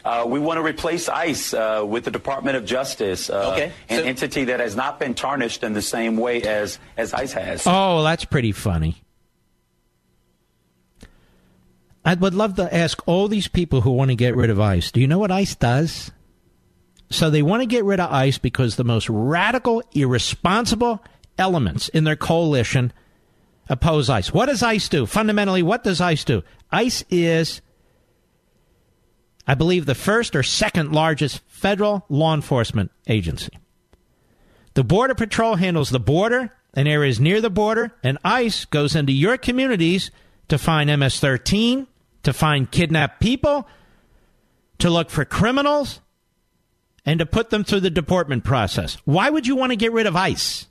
Uh, 0.03 0.25
we 0.27 0.39
want 0.39 0.57
to 0.57 0.63
replace 0.63 1.07
ICE 1.09 1.53
uh, 1.53 1.83
with 1.85 2.05
the 2.05 2.11
Department 2.11 2.57
of 2.57 2.65
Justice, 2.65 3.29
uh, 3.29 3.51
okay. 3.51 3.71
an 3.89 4.05
entity 4.05 4.45
that 4.45 4.59
has 4.59 4.75
not 4.75 4.99
been 4.99 5.13
tarnished 5.13 5.63
in 5.63 5.73
the 5.73 5.81
same 5.81 6.17
way 6.17 6.41
as, 6.41 6.79
as 6.97 7.13
ICE 7.13 7.31
has. 7.33 7.63
Oh, 7.65 8.03
that's 8.03 8.25
pretty 8.25 8.51
funny. 8.51 9.01
I 12.03 12.13
would 12.15 12.33
love 12.33 12.55
to 12.55 12.73
ask 12.73 13.05
all 13.07 13.27
these 13.27 13.47
people 13.47 13.81
who 13.81 13.91
want 13.91 14.09
to 14.09 14.15
get 14.15 14.35
rid 14.35 14.49
of 14.49 14.59
ICE 14.59 14.89
do 14.91 15.01
you 15.01 15.07
know 15.07 15.19
what 15.19 15.31
ICE 15.31 15.53
does? 15.55 16.11
So 17.09 17.29
they 17.29 17.41
want 17.41 17.61
to 17.61 17.67
get 17.67 17.85
rid 17.85 17.99
of 17.99 18.11
ICE 18.11 18.37
because 18.37 18.75
the 18.75 18.83
most 18.83 19.09
radical, 19.09 19.81
irresponsible 19.93 21.03
elements 21.37 21.89
in 21.89 22.03
their 22.03 22.15
coalition 22.15 22.93
oppose 23.67 24.09
ICE. 24.09 24.33
What 24.33 24.47
does 24.47 24.61
ICE 24.61 24.87
do? 24.89 25.05
Fundamentally, 25.05 25.63
what 25.63 25.83
does 25.83 26.01
ICE 26.01 26.23
do? 26.23 26.43
ICE 26.71 27.03
is, 27.09 27.61
I 29.47 29.55
believe, 29.55 29.85
the 29.85 29.95
first 29.95 30.35
or 30.35 30.43
second 30.43 30.91
largest 30.91 31.41
federal 31.47 32.05
law 32.09 32.33
enforcement 32.33 32.91
agency. 33.07 33.57
The 34.75 34.83
Border 34.83 35.15
Patrol 35.15 35.55
handles 35.55 35.89
the 35.89 35.99
border 35.99 36.53
and 36.73 36.87
areas 36.87 37.19
near 37.19 37.41
the 37.41 37.49
border, 37.49 37.91
and 38.03 38.19
ICE 38.23 38.65
goes 38.65 38.95
into 38.95 39.11
your 39.11 39.37
communities 39.37 40.11
to 40.49 40.57
find 40.57 40.99
MS 40.99 41.19
13, 41.19 41.87
to 42.23 42.33
find 42.33 42.69
kidnapped 42.69 43.19
people, 43.19 43.67
to 44.77 44.89
look 44.89 45.09
for 45.09 45.25
criminals, 45.25 46.01
and 47.09 47.17
to 47.17 47.25
put 47.25 47.49
them 47.49 47.63
through 47.63 47.79
the 47.79 47.89
deportment 47.89 48.43
process. 48.43 48.99
Why 49.03 49.31
would 49.31 49.47
you 49.47 49.55
want 49.55 49.71
to 49.71 49.75
get 49.75 49.91
rid 49.91 50.05
of 50.05 50.15
ICE? 50.15 50.67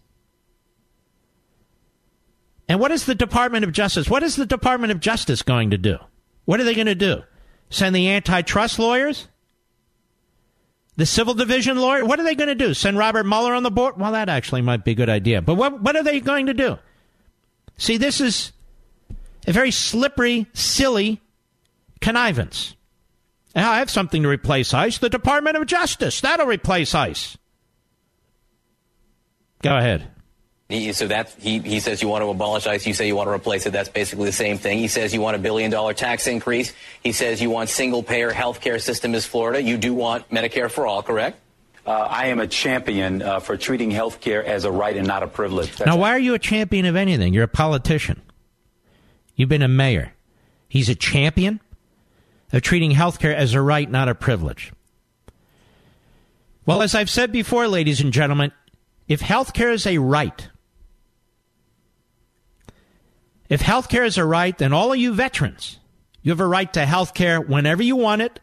And 2.68 2.78
what 2.78 2.92
is 2.92 3.06
the 3.06 3.14
Department 3.16 3.64
of 3.64 3.72
Justice? 3.72 4.08
What 4.08 4.22
is 4.22 4.36
the 4.36 4.46
Department 4.46 4.92
of 4.92 5.00
Justice 5.00 5.42
going 5.42 5.70
to 5.70 5.78
do? 5.78 5.98
What 6.44 6.60
are 6.60 6.64
they 6.64 6.76
going 6.76 6.86
to 6.86 6.94
do? 6.94 7.24
Send 7.70 7.92
the 7.96 8.08
antitrust 8.10 8.78
lawyers? 8.78 9.26
The 10.94 11.06
civil 11.06 11.34
division 11.34 11.76
lawyer? 11.76 12.04
What 12.04 12.20
are 12.20 12.24
they 12.24 12.36
going 12.36 12.50
to 12.50 12.54
do? 12.54 12.72
Send 12.72 12.96
Robert 12.96 13.26
Mueller 13.26 13.54
on 13.54 13.64
the 13.64 13.70
board? 13.72 13.98
Well, 13.98 14.12
that 14.12 14.28
actually 14.28 14.62
might 14.62 14.84
be 14.84 14.92
a 14.92 14.94
good 14.94 15.08
idea. 15.08 15.42
But 15.42 15.56
what, 15.56 15.82
what 15.82 15.96
are 15.96 16.04
they 16.04 16.20
going 16.20 16.46
to 16.46 16.54
do? 16.54 16.78
See, 17.78 17.96
this 17.96 18.20
is 18.20 18.52
a 19.44 19.52
very 19.52 19.72
slippery, 19.72 20.46
silly 20.54 21.20
connivance. 22.00 22.76
Now, 23.58 23.72
I 23.72 23.78
have 23.80 23.90
something 23.90 24.22
to 24.22 24.28
replace 24.28 24.72
ICE 24.72 24.96
the 24.98 25.10
Department 25.10 25.56
of 25.56 25.66
Justice. 25.66 26.20
That'll 26.20 26.46
replace 26.46 26.94
ICE. 26.94 27.36
Go 29.62 29.76
ahead. 29.76 30.06
He, 30.68 30.92
so 30.92 31.08
that 31.08 31.34
he, 31.40 31.58
he 31.58 31.80
says 31.80 32.00
you 32.00 32.06
want 32.06 32.22
to 32.22 32.28
abolish 32.28 32.68
ICE. 32.68 32.86
You 32.86 32.94
say 32.94 33.08
you 33.08 33.16
want 33.16 33.26
to 33.26 33.32
replace 33.32 33.66
it. 33.66 33.72
That's 33.72 33.88
basically 33.88 34.26
the 34.26 34.32
same 34.32 34.58
thing. 34.58 34.78
He 34.78 34.86
says 34.86 35.12
you 35.12 35.20
want 35.20 35.34
a 35.34 35.40
billion 35.40 35.72
dollar 35.72 35.92
tax 35.92 36.28
increase. 36.28 36.72
He 37.02 37.10
says 37.10 37.42
you 37.42 37.50
want 37.50 37.68
single 37.68 38.04
payer 38.04 38.30
health 38.30 38.60
care 38.60 38.78
system 38.78 39.12
as 39.16 39.26
Florida. 39.26 39.60
You 39.60 39.76
do 39.76 39.92
want 39.92 40.30
Medicare 40.30 40.70
for 40.70 40.86
all, 40.86 41.02
correct? 41.02 41.40
Uh, 41.84 41.90
I 41.90 42.26
am 42.26 42.38
a 42.38 42.46
champion 42.46 43.22
uh, 43.22 43.40
for 43.40 43.56
treating 43.56 43.90
health 43.90 44.20
care 44.20 44.44
as 44.44 44.66
a 44.66 44.70
right 44.70 44.96
and 44.96 45.08
not 45.08 45.24
a 45.24 45.26
privilege. 45.26 45.70
That's 45.70 45.86
now, 45.86 45.96
why 45.96 46.10
are 46.10 46.20
you 46.20 46.34
a 46.34 46.38
champion 46.38 46.86
of 46.86 46.94
anything? 46.94 47.34
You're 47.34 47.42
a 47.42 47.48
politician. 47.48 48.22
You've 49.34 49.48
been 49.48 49.62
a 49.62 49.68
mayor. 49.68 50.12
He's 50.68 50.88
a 50.88 50.94
champion 50.94 51.58
of 52.52 52.62
treating 52.62 52.92
health 52.92 53.18
care 53.18 53.34
as 53.34 53.54
a 53.54 53.60
right, 53.60 53.90
not 53.90 54.08
a 54.08 54.14
privilege. 54.14 54.72
Well, 56.66 56.82
as 56.82 56.94
I've 56.94 57.10
said 57.10 57.32
before, 57.32 57.66
ladies 57.68 58.00
and 58.00 58.12
gentlemen, 58.12 58.52
if 59.06 59.20
health 59.20 59.54
care 59.54 59.70
is 59.70 59.86
a 59.86 59.98
right, 59.98 60.48
if 63.48 63.60
health 63.62 63.88
care 63.88 64.04
is 64.04 64.18
a 64.18 64.24
right, 64.24 64.56
then 64.56 64.72
all 64.72 64.92
of 64.92 64.98
you 64.98 65.14
veterans, 65.14 65.78
you 66.22 66.32
have 66.32 66.40
a 66.40 66.46
right 66.46 66.70
to 66.74 66.84
health 66.84 67.14
care 67.14 67.40
whenever 67.40 67.82
you 67.82 67.96
want 67.96 68.22
it, 68.22 68.40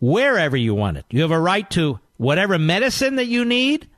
wherever 0.00 0.56
you 0.56 0.74
want 0.74 0.96
it. 0.96 1.04
You 1.10 1.22
have 1.22 1.30
a 1.30 1.38
right 1.38 1.68
to 1.70 2.00
whatever 2.16 2.58
medicine 2.58 3.16
that 3.16 3.26
you 3.26 3.44
need 3.44 3.88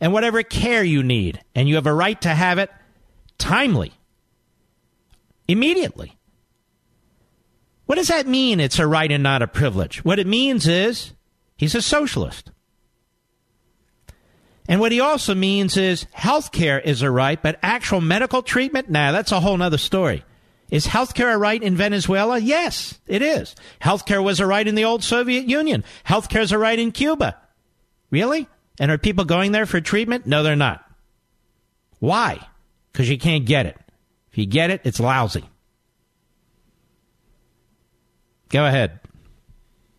and 0.00 0.12
whatever 0.12 0.42
care 0.42 0.84
you 0.84 1.02
need. 1.02 1.40
And 1.54 1.68
you 1.68 1.76
have 1.76 1.86
a 1.86 1.94
right 1.94 2.20
to 2.22 2.28
have 2.28 2.58
it 2.58 2.70
timely, 3.38 3.92
immediately. 5.48 6.13
What 7.86 7.96
does 7.96 8.08
that 8.08 8.26
mean? 8.26 8.60
It's 8.60 8.78
a 8.78 8.86
right 8.86 9.10
and 9.10 9.22
not 9.22 9.42
a 9.42 9.46
privilege. 9.46 10.04
What 10.04 10.18
it 10.18 10.26
means 10.26 10.66
is 10.66 11.12
he's 11.56 11.74
a 11.74 11.82
socialist. 11.82 12.50
And 14.66 14.80
what 14.80 14.92
he 14.92 15.00
also 15.00 15.34
means 15.34 15.76
is 15.76 16.06
health 16.12 16.50
care 16.50 16.80
is 16.80 17.02
a 17.02 17.10
right, 17.10 17.40
but 17.40 17.58
actual 17.62 18.00
medical 18.00 18.42
treatment, 18.42 18.88
nah, 18.88 19.12
that's 19.12 19.32
a 19.32 19.40
whole 19.40 19.60
other 19.60 19.76
story. 19.76 20.24
Is 20.70 20.86
health 20.86 21.14
care 21.14 21.30
a 21.30 21.38
right 21.38 21.62
in 21.62 21.76
Venezuela? 21.76 22.38
Yes, 22.38 22.98
it 23.06 23.20
is. 23.20 23.54
Health 23.78 24.06
care 24.06 24.22
was 24.22 24.40
a 24.40 24.46
right 24.46 24.66
in 24.66 24.74
the 24.74 24.86
old 24.86 25.04
Soviet 25.04 25.44
Union. 25.44 25.84
Health 26.04 26.30
care 26.30 26.40
is 26.40 26.52
a 26.52 26.58
right 26.58 26.78
in 26.78 26.92
Cuba. 26.92 27.36
Really? 28.10 28.48
And 28.80 28.90
are 28.90 28.98
people 28.98 29.24
going 29.24 29.52
there 29.52 29.66
for 29.66 29.80
treatment? 29.80 30.26
No, 30.26 30.42
they're 30.42 30.56
not. 30.56 30.82
Why? 31.98 32.40
Because 32.90 33.10
you 33.10 33.18
can't 33.18 33.44
get 33.44 33.66
it. 33.66 33.76
If 34.32 34.38
you 34.38 34.46
get 34.46 34.70
it, 34.70 34.80
it's 34.84 34.98
lousy. 34.98 35.44
Go 38.54 38.64
ahead. 38.64 39.00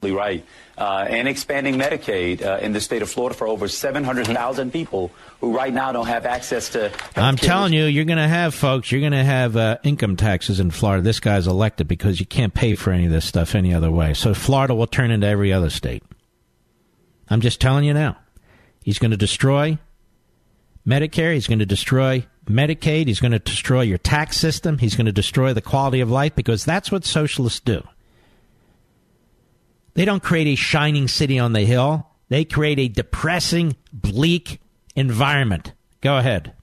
Right. 0.01 0.45
Uh, 0.77 1.05
and 1.09 1.27
expanding 1.27 1.75
Medicaid 1.75 2.41
uh, 2.41 2.59
in 2.61 2.71
the 2.71 2.79
state 2.79 3.01
of 3.01 3.09
Florida 3.09 3.35
for 3.35 3.47
over 3.47 3.67
700,000 3.67 4.71
people 4.71 5.11
who 5.41 5.53
right 5.53 5.73
now 5.73 5.91
don't 5.91 6.07
have 6.07 6.25
access 6.25 6.69
to. 6.69 6.89
I'm 7.17 7.35
telling 7.35 7.73
you, 7.73 7.83
you're 7.83 8.05
going 8.05 8.17
to 8.17 8.27
have 8.27 8.55
folks, 8.55 8.93
you're 8.93 9.01
going 9.01 9.11
to 9.11 9.25
have 9.25 9.57
uh, 9.57 9.79
income 9.83 10.15
taxes 10.15 10.61
in 10.61 10.71
Florida. 10.71 11.01
This 11.03 11.19
guy's 11.19 11.47
elected 11.47 11.89
because 11.89 12.21
you 12.21 12.25
can't 12.25 12.53
pay 12.53 12.75
for 12.75 12.91
any 12.91 13.05
of 13.05 13.11
this 13.11 13.25
stuff 13.25 13.55
any 13.55 13.73
other 13.73 13.91
way. 13.91 14.13
So 14.13 14.33
Florida 14.33 14.73
will 14.73 14.87
turn 14.87 15.11
into 15.11 15.27
every 15.27 15.51
other 15.51 15.69
state. 15.69 16.03
I'm 17.29 17.41
just 17.41 17.59
telling 17.59 17.83
you 17.83 17.93
now. 17.93 18.15
He's 18.83 18.99
going 18.99 19.11
to 19.11 19.17
destroy 19.17 19.79
Medicare. 20.87 21.33
He's 21.33 21.47
going 21.47 21.59
to 21.59 21.65
destroy 21.65 22.25
Medicaid. 22.45 23.07
He's 23.07 23.19
going 23.19 23.33
to 23.33 23.39
destroy 23.39 23.81
your 23.81 23.97
tax 23.97 24.37
system. 24.37 24.77
He's 24.77 24.95
going 24.95 25.07
to 25.07 25.11
destroy 25.11 25.51
the 25.51 25.61
quality 25.61 25.99
of 25.99 26.09
life 26.09 26.35
because 26.35 26.63
that's 26.63 26.89
what 26.89 27.03
socialists 27.03 27.59
do. 27.59 27.83
They 29.95 30.05
don't 30.05 30.21
create 30.21 30.47
a 30.47 30.55
shining 30.55 31.08
city 31.08 31.39
on 31.39 31.53
the 31.53 31.62
hill. 31.62 32.08
They 32.29 32.45
create 32.45 32.79
a 32.79 32.88
depressing, 32.88 33.75
bleak 33.91 34.60
environment. 34.95 35.73
Go 36.01 36.17
ahead. 36.17 36.53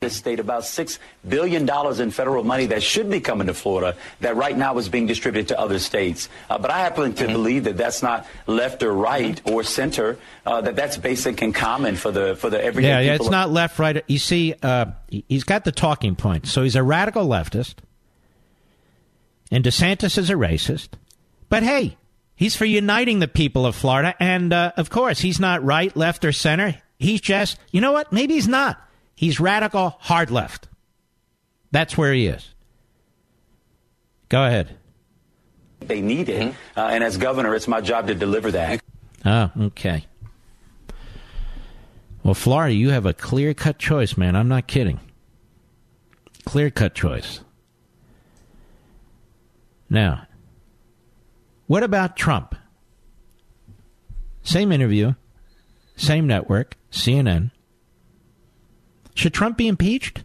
This 0.00 0.16
state 0.16 0.38
about 0.38 0.62
$6 0.62 0.98
billion 1.28 1.68
in 2.00 2.10
federal 2.12 2.44
money 2.44 2.66
that 2.66 2.84
should 2.84 3.10
be 3.10 3.18
coming 3.18 3.48
to 3.48 3.54
Florida 3.54 3.96
that 4.20 4.36
right 4.36 4.56
now 4.56 4.78
is 4.78 4.88
being 4.88 5.08
distributed 5.08 5.48
to 5.48 5.58
other 5.58 5.80
states. 5.80 6.28
Uh, 6.48 6.56
but 6.56 6.70
I 6.70 6.78
happen 6.78 7.14
to 7.14 7.24
mm-hmm. 7.24 7.32
believe 7.32 7.64
that 7.64 7.76
that's 7.76 8.00
not 8.00 8.24
left 8.46 8.84
or 8.84 8.92
right 8.92 9.34
mm-hmm. 9.34 9.54
or 9.54 9.64
center, 9.64 10.16
uh, 10.46 10.60
that 10.60 10.76
that's 10.76 10.96
basic 10.96 11.42
and 11.42 11.52
common 11.52 11.96
for 11.96 12.12
the, 12.12 12.36
for 12.36 12.48
the 12.48 12.62
everyday 12.62 12.88
Yeah, 12.88 13.00
yeah, 13.00 13.14
it's 13.14 13.28
not 13.28 13.50
left, 13.50 13.80
right. 13.80 14.04
You 14.06 14.18
see, 14.18 14.54
uh, 14.62 14.86
he's 15.10 15.44
got 15.44 15.64
the 15.64 15.72
talking 15.72 16.14
point. 16.14 16.46
So 16.46 16.62
he's 16.62 16.76
a 16.76 16.82
radical 16.84 17.26
leftist, 17.26 17.74
and 19.50 19.64
DeSantis 19.64 20.16
is 20.16 20.30
a 20.30 20.34
racist. 20.34 20.90
But 21.48 21.64
hey, 21.64 21.96
He's 22.38 22.54
for 22.54 22.64
uniting 22.64 23.18
the 23.18 23.26
people 23.26 23.66
of 23.66 23.74
Florida. 23.74 24.14
And 24.20 24.52
uh, 24.52 24.70
of 24.76 24.90
course, 24.90 25.18
he's 25.18 25.40
not 25.40 25.64
right, 25.64 25.94
left, 25.96 26.24
or 26.24 26.30
center. 26.30 26.80
He's 26.96 27.20
just, 27.20 27.58
you 27.72 27.80
know 27.80 27.90
what? 27.90 28.12
Maybe 28.12 28.34
he's 28.34 28.46
not. 28.46 28.80
He's 29.16 29.40
radical, 29.40 29.96
hard 29.98 30.30
left. 30.30 30.68
That's 31.72 31.98
where 31.98 32.12
he 32.12 32.28
is. 32.28 32.54
Go 34.28 34.44
ahead. 34.44 34.76
They 35.80 36.00
need 36.00 36.28
it. 36.28 36.54
Uh, 36.76 36.82
and 36.82 37.02
as 37.02 37.16
governor, 37.16 37.56
it's 37.56 37.66
my 37.66 37.80
job 37.80 38.06
to 38.06 38.14
deliver 38.14 38.52
that. 38.52 38.82
Oh, 39.24 39.50
okay. 39.62 40.06
Well, 42.22 42.34
Florida, 42.34 42.72
you 42.72 42.90
have 42.90 43.04
a 43.04 43.14
clear 43.14 43.52
cut 43.52 43.80
choice, 43.80 44.16
man. 44.16 44.36
I'm 44.36 44.48
not 44.48 44.68
kidding. 44.68 45.00
Clear 46.44 46.70
cut 46.70 46.94
choice. 46.94 47.40
Now, 49.90 50.27
what 51.68 51.84
about 51.84 52.16
Trump? 52.16 52.56
Same 54.42 54.72
interview, 54.72 55.14
same 55.96 56.26
network, 56.26 56.76
CNN. 56.90 57.50
Should 59.14 59.34
Trump 59.34 59.56
be 59.56 59.68
impeached? 59.68 60.24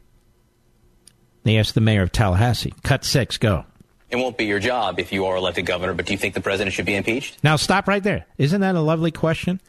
They 1.43 1.57
asked 1.57 1.75
the 1.75 1.81
mayor 1.81 2.01
of 2.01 2.11
Tallahassee. 2.11 2.73
Cut 2.83 3.03
six, 3.03 3.37
go. 3.37 3.65
It 4.09 4.15
won't 4.15 4.37
be 4.37 4.45
your 4.45 4.59
job 4.59 4.99
if 4.99 5.11
you 5.11 5.25
are 5.25 5.35
elected 5.35 5.65
governor, 5.65 5.93
but 5.93 6.05
do 6.05 6.13
you 6.13 6.17
think 6.17 6.35
the 6.35 6.41
president 6.41 6.73
should 6.73 6.85
be 6.85 6.95
impeached? 6.95 7.43
Now, 7.43 7.57
stop 7.57 7.87
right 7.87 8.03
there. 8.03 8.25
Isn't 8.37 8.61
that 8.61 8.75
a 8.75 8.81
lovely 8.81 9.11
question? 9.11 9.59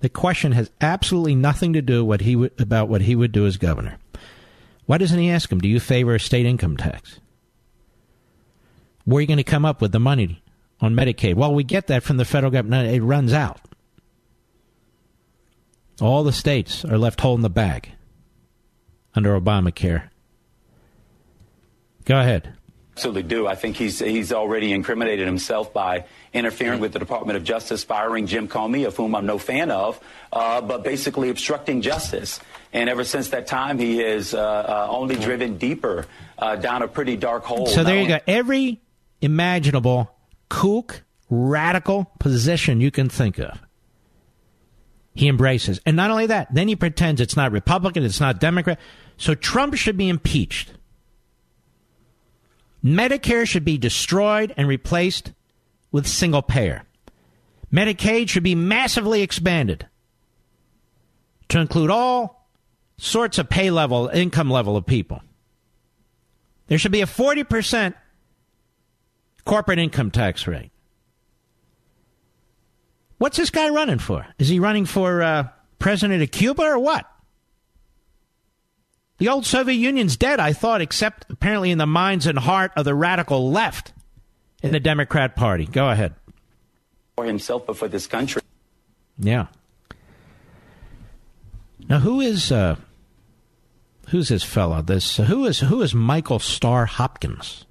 The 0.00 0.08
question 0.08 0.52
has 0.52 0.70
absolutely 0.80 1.34
nothing 1.34 1.72
to 1.72 1.80
do 1.80 2.04
what 2.04 2.20
he 2.20 2.36
would, 2.36 2.60
about 2.60 2.88
what 2.88 3.02
he 3.02 3.16
would 3.16 3.32
do 3.32 3.46
as 3.46 3.56
governor. 3.56 3.96
Why 4.86 4.98
doesn't 4.98 5.18
he 5.18 5.30
ask 5.30 5.50
him, 5.50 5.60
do 5.60 5.68
you 5.68 5.80
favor 5.80 6.14
a 6.14 6.20
state 6.20 6.44
income 6.44 6.76
tax? 6.76 7.20
Where 9.04 9.18
are 9.18 9.20
you 9.22 9.26
going 9.26 9.38
to 9.38 9.44
come 9.44 9.64
up 9.64 9.80
with 9.80 9.92
the 9.92 10.00
money 10.00 10.42
on 10.80 10.94
Medicaid? 10.94 11.34
Well, 11.34 11.54
we 11.54 11.64
get 11.64 11.88
that 11.88 12.02
from 12.02 12.16
the 12.16 12.24
federal 12.24 12.52
government. 12.52 12.94
It 12.94 13.02
runs 13.02 13.32
out. 13.32 13.60
All 16.00 16.22
the 16.22 16.32
states 16.32 16.84
are 16.84 16.98
left 16.98 17.20
holding 17.20 17.42
the 17.42 17.50
bag 17.50 17.90
under 19.14 19.38
Obamacare. 19.38 20.10
Go 22.04 22.18
ahead. 22.18 22.54
Absolutely 22.92 23.24
do. 23.24 23.46
I 23.46 23.54
think 23.54 23.76
he's 23.76 24.00
he's 24.00 24.32
already 24.32 24.72
incriminated 24.72 25.26
himself 25.26 25.72
by 25.72 26.06
interfering 26.32 26.80
with 26.80 26.92
the 26.92 26.98
Department 26.98 27.36
of 27.36 27.44
Justice, 27.44 27.84
firing 27.84 28.26
Jim 28.26 28.48
Comey, 28.48 28.88
of 28.88 28.96
whom 28.96 29.14
I'm 29.14 29.24
no 29.24 29.38
fan 29.38 29.70
of, 29.70 30.00
uh, 30.32 30.60
but 30.60 30.82
basically 30.82 31.30
obstructing 31.30 31.80
justice. 31.80 32.40
And 32.72 32.90
ever 32.90 33.04
since 33.04 33.28
that 33.28 33.46
time, 33.46 33.78
he 33.78 33.98
has 33.98 34.34
uh, 34.34 34.40
uh, 34.40 34.88
only 34.90 35.14
driven 35.14 35.58
deeper 35.58 36.06
uh, 36.38 36.56
down 36.56 36.82
a 36.82 36.88
pretty 36.88 37.16
dark 37.16 37.44
hole. 37.44 37.66
So 37.66 37.84
there 37.84 38.02
you 38.02 38.08
go. 38.08 38.18
Every 38.26 38.80
imaginable 39.20 40.10
kook, 40.48 41.04
radical 41.30 42.10
position 42.18 42.80
you 42.80 42.90
can 42.90 43.08
think 43.08 43.38
of. 43.38 43.60
He 45.14 45.28
embraces. 45.28 45.80
And 45.84 45.96
not 45.96 46.10
only 46.10 46.26
that, 46.26 46.52
then 46.54 46.68
he 46.68 46.76
pretends 46.76 47.20
it's 47.20 47.36
not 47.36 47.52
Republican, 47.52 48.04
it's 48.04 48.20
not 48.20 48.40
Democrat. 48.40 48.78
So 49.16 49.34
Trump 49.34 49.74
should 49.74 49.96
be 49.96 50.08
impeached. 50.08 50.72
Medicare 52.84 53.46
should 53.46 53.64
be 53.64 53.76
destroyed 53.76 54.54
and 54.56 54.68
replaced 54.68 55.32
with 55.90 56.06
single 56.06 56.42
payer. 56.42 56.84
Medicaid 57.72 58.28
should 58.28 58.44
be 58.44 58.54
massively 58.54 59.22
expanded 59.22 59.86
to 61.48 61.58
include 61.58 61.90
all 61.90 62.48
sorts 62.96 63.38
of 63.38 63.48
pay 63.48 63.70
level, 63.70 64.08
income 64.08 64.50
level 64.50 64.76
of 64.76 64.86
people. 64.86 65.22
There 66.68 66.78
should 66.78 66.92
be 66.92 67.00
a 67.00 67.06
40% 67.06 67.94
corporate 69.48 69.78
income 69.78 70.10
tax 70.10 70.46
rate. 70.46 70.70
What's 73.16 73.38
this 73.38 73.50
guy 73.50 73.70
running 73.70 73.98
for? 73.98 74.26
Is 74.38 74.48
he 74.48 74.60
running 74.60 74.84
for 74.84 75.22
uh, 75.22 75.48
president 75.78 76.22
of 76.22 76.30
Cuba 76.30 76.62
or 76.62 76.78
what? 76.78 77.10
The 79.16 79.28
old 79.28 79.46
Soviet 79.46 79.74
Union's 79.76 80.16
dead, 80.16 80.38
I 80.38 80.52
thought, 80.52 80.80
except 80.80 81.26
apparently 81.30 81.70
in 81.70 81.78
the 81.78 81.86
minds 81.86 82.26
and 82.26 82.38
heart 82.38 82.72
of 82.76 82.84
the 82.84 82.94
radical 82.94 83.50
left 83.50 83.92
in 84.62 84.70
the 84.70 84.78
Democrat 84.78 85.34
Party. 85.34 85.64
Go 85.64 85.88
ahead. 85.88 86.14
for 87.16 87.24
himself, 87.24 87.66
but 87.66 87.76
for 87.76 87.88
this 87.88 88.06
country. 88.06 88.42
Yeah. 89.18 89.46
Now, 91.88 91.98
who 91.98 92.20
is 92.20 92.52
uh, 92.52 92.76
who's 94.10 94.28
this 94.28 94.44
fellow? 94.44 94.82
This 94.82 95.16
who 95.16 95.46
is 95.46 95.60
who 95.60 95.82
is 95.82 95.94
Michael 95.94 96.38
Starr 96.38 96.84
Hopkins, 96.86 97.64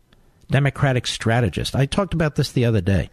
Democratic 0.49 1.07
strategist? 1.07 1.75
I 1.75 1.85
talked 1.85 2.13
about 2.13 2.35
this 2.35 2.51
the 2.51 2.65
other 2.65 2.81
day. 2.81 3.09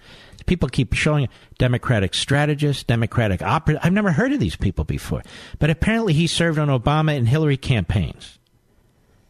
People 0.46 0.68
keep 0.68 0.92
showing 0.92 1.28
Democratic 1.58 2.14
strategist, 2.14 2.86
Democratic 2.86 3.42
operative. 3.42 3.82
I've 3.84 3.92
never 3.92 4.12
heard 4.12 4.32
of 4.32 4.40
these 4.40 4.56
people 4.56 4.84
before, 4.84 5.22
but 5.58 5.70
apparently 5.70 6.12
he 6.12 6.26
served 6.26 6.58
on 6.58 6.68
Obama 6.68 7.16
and 7.16 7.26
Hillary 7.26 7.56
campaigns. 7.56 8.38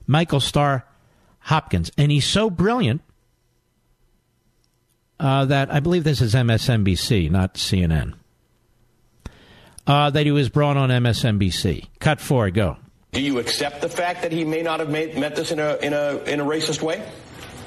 Michael 0.06 0.40
Starr 0.40 0.84
Hopkins, 1.40 1.90
and 1.96 2.10
he's 2.10 2.26
so 2.26 2.50
brilliant 2.50 3.00
uh, 5.20 5.44
that 5.46 5.72
I 5.72 5.80
believe 5.80 6.04
this 6.04 6.20
is 6.20 6.34
MSNBC, 6.34 7.30
not 7.30 7.54
CNN. 7.54 8.14
Uh, 9.86 10.10
that 10.10 10.24
he 10.24 10.32
was 10.32 10.48
brought 10.48 10.76
on 10.76 10.88
MSNBC. 10.88 11.88
Cut 12.00 12.20
four, 12.20 12.50
go. 12.50 12.78
Do 13.12 13.20
you 13.20 13.38
accept 13.38 13.80
the 13.80 13.88
fact 13.88 14.22
that 14.22 14.32
he 14.32 14.44
may 14.44 14.62
not 14.62 14.80
have 14.80 14.90
made, 14.90 15.16
meant 15.16 15.36
this 15.36 15.52
in 15.52 15.60
a 15.60 15.76
in 15.76 15.92
a 15.92 16.16
in 16.24 16.40
a 16.40 16.44
racist 16.44 16.82
way? 16.82 17.06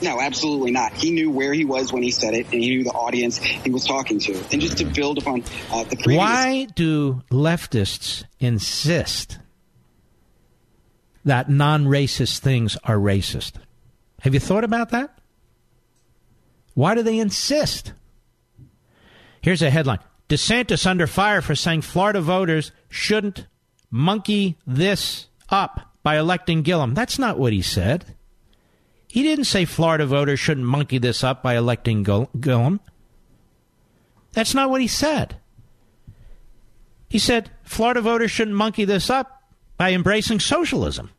No, 0.02 0.20
absolutely 0.20 0.72
not. 0.72 0.94
He 0.94 1.12
knew 1.12 1.32
where 1.32 1.54
he 1.54 1.66
was 1.66 1.92
when 1.92 2.04
he 2.04 2.12
said 2.12 2.34
it, 2.34 2.46
and 2.52 2.62
he 2.62 2.70
knew 2.70 2.84
the 2.84 2.92
audience 2.92 3.38
he 3.38 3.70
was 3.70 3.86
talking 3.86 4.20
to. 4.20 4.34
And 4.52 4.62
just 4.62 4.78
to 4.78 4.86
build 4.86 5.18
upon 5.18 5.44
uh, 5.72 5.84
the 5.86 5.96
previous. 5.96 6.18
Why 6.18 6.68
do 6.76 7.24
leftists 7.32 8.24
insist 8.40 9.40
that 11.26 11.50
non 11.50 11.86
racist 11.86 12.40
things 12.40 12.78
are 12.84 12.98
racist? 12.98 13.54
Have 14.22 14.34
you 14.34 14.40
thought 14.40 14.64
about 14.64 14.90
that? 14.92 15.18
Why 16.74 16.96
do 16.96 17.02
they 17.02 17.18
insist? 17.18 17.94
Here's 19.42 19.62
a 19.62 19.70
headline 19.70 20.00
DeSantis 20.30 20.86
under 20.86 21.08
fire 21.08 21.42
for 21.42 21.56
saying 21.56 21.82
Florida 21.82 22.22
voters 22.22 22.72
shouldn't 22.90 23.48
monkey 23.90 24.58
this 24.66 25.28
up 25.50 25.94
by 26.04 26.18
electing 26.18 26.62
Gillum. 26.62 26.94
That's 26.94 27.18
not 27.18 27.40
what 27.40 27.54
he 27.54 27.62
said. 27.62 28.17
He 29.08 29.24
didn't 29.24 29.46
say 29.46 29.66
Florida 29.66 30.06
voters 30.06 30.40
shouldn't 30.40 30.68
monkey 30.68 30.98
this 30.98 31.24
up 31.24 31.42
by 31.42 31.56
electing 31.56 32.04
Gill- 32.04 32.30
Gillum. 32.40 32.80
That's 34.34 34.54
not 34.54 34.70
what 34.70 34.82
he 34.82 34.88
said. 34.88 35.38
He 37.10 37.20
said 37.20 37.50
Florida 37.64 38.02
voters 38.02 38.32
shouldn't 38.32 38.56
monkey 38.56 38.86
this 38.86 39.10
up 39.10 39.42
by 39.78 39.94
embracing 39.94 40.40
socialism. 40.40 41.12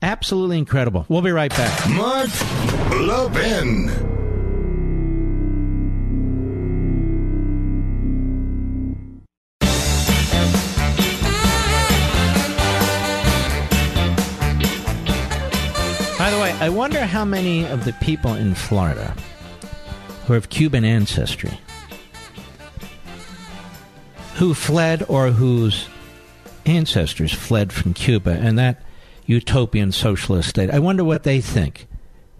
Absolutely 0.00 0.58
incredible. 0.58 1.04
We'll 1.08 1.22
be 1.22 1.30
right 1.30 1.50
back. 1.50 1.88
Mark 1.90 2.28
Levin. 2.90 4.05
I 16.58 16.70
wonder 16.70 17.04
how 17.04 17.26
many 17.26 17.66
of 17.66 17.84
the 17.84 17.92
people 17.94 18.32
in 18.32 18.54
Florida 18.54 19.14
who 20.24 20.32
have 20.32 20.48
Cuban 20.48 20.86
ancestry, 20.86 21.60
who 24.36 24.54
fled 24.54 25.04
or 25.06 25.28
whose 25.28 25.86
ancestors 26.64 27.30
fled 27.32 27.74
from 27.74 27.92
Cuba 27.92 28.30
and 28.30 28.58
that 28.58 28.82
utopian 29.26 29.92
socialist 29.92 30.48
state, 30.48 30.70
I 30.70 30.78
wonder 30.78 31.04
what 31.04 31.24
they 31.24 31.42
think 31.42 31.86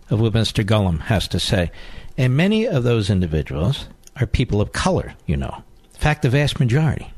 of 0.08 0.18
what 0.18 0.32
Mr. 0.32 0.64
Gillum 0.66 1.00
has 1.00 1.28
to 1.28 1.38
say. 1.38 1.70
And 2.16 2.34
many 2.34 2.66
of 2.66 2.84
those 2.84 3.10
individuals 3.10 3.86
are 4.18 4.26
people 4.26 4.62
of 4.62 4.72
color, 4.72 5.14
you 5.26 5.36
know. 5.36 5.62
In 5.92 6.00
fact, 6.00 6.22
the 6.22 6.30
vast 6.30 6.58
majority. 6.58 7.12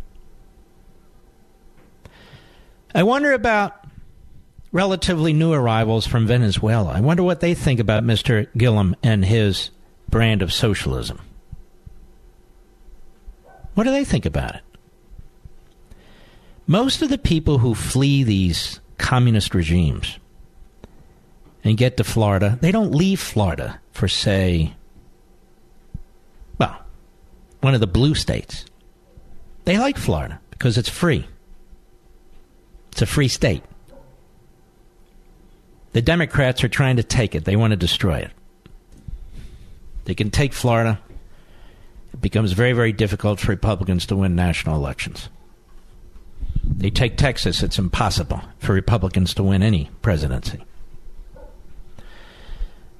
I 2.92 3.04
wonder 3.04 3.32
about 3.32 3.87
relatively 4.72 5.32
new 5.32 5.52
arrivals 5.52 6.06
from 6.06 6.26
Venezuela. 6.26 6.92
I 6.92 7.00
wonder 7.00 7.22
what 7.22 7.40
they 7.40 7.54
think 7.54 7.80
about 7.80 8.04
Mr. 8.04 8.48
Gillum 8.56 8.94
and 9.02 9.24
his 9.24 9.70
brand 10.08 10.42
of 10.42 10.52
socialism. 10.52 11.20
What 13.74 13.84
do 13.84 13.90
they 13.90 14.04
think 14.04 14.26
about 14.26 14.56
it? 14.56 14.62
Most 16.66 17.00
of 17.00 17.08
the 17.08 17.18
people 17.18 17.58
who 17.58 17.74
flee 17.74 18.22
these 18.24 18.80
communist 18.98 19.54
regimes 19.54 20.18
and 21.64 21.76
get 21.76 21.96
to 21.96 22.04
Florida, 22.04 22.58
they 22.60 22.72
don't 22.72 22.94
leave 22.94 23.20
Florida 23.20 23.80
for, 23.92 24.08
say, 24.08 24.74
well, 26.58 26.78
one 27.60 27.74
of 27.74 27.80
the 27.80 27.86
blue 27.86 28.14
states. 28.14 28.64
They 29.64 29.78
like 29.78 29.96
Florida 29.96 30.40
because 30.50 30.76
it's 30.76 30.88
free. 30.88 31.26
It's 32.92 33.02
a 33.02 33.06
free 33.06 33.28
state. 33.28 33.62
The 35.98 36.02
Democrats 36.02 36.62
are 36.62 36.68
trying 36.68 36.94
to 36.98 37.02
take 37.02 37.34
it. 37.34 37.44
They 37.44 37.56
want 37.56 37.72
to 37.72 37.76
destroy 37.76 38.18
it. 38.18 38.30
They 40.04 40.14
can 40.14 40.30
take 40.30 40.52
Florida. 40.52 41.00
It 42.12 42.20
becomes 42.20 42.52
very, 42.52 42.72
very 42.72 42.92
difficult 42.92 43.40
for 43.40 43.50
Republicans 43.50 44.06
to 44.06 44.14
win 44.14 44.36
national 44.36 44.76
elections. 44.76 45.28
They 46.62 46.90
take 46.90 47.16
Texas. 47.16 47.64
It's 47.64 47.80
impossible 47.80 48.40
for 48.60 48.74
Republicans 48.74 49.34
to 49.34 49.42
win 49.42 49.60
any 49.60 49.90
presidency. 50.00 50.64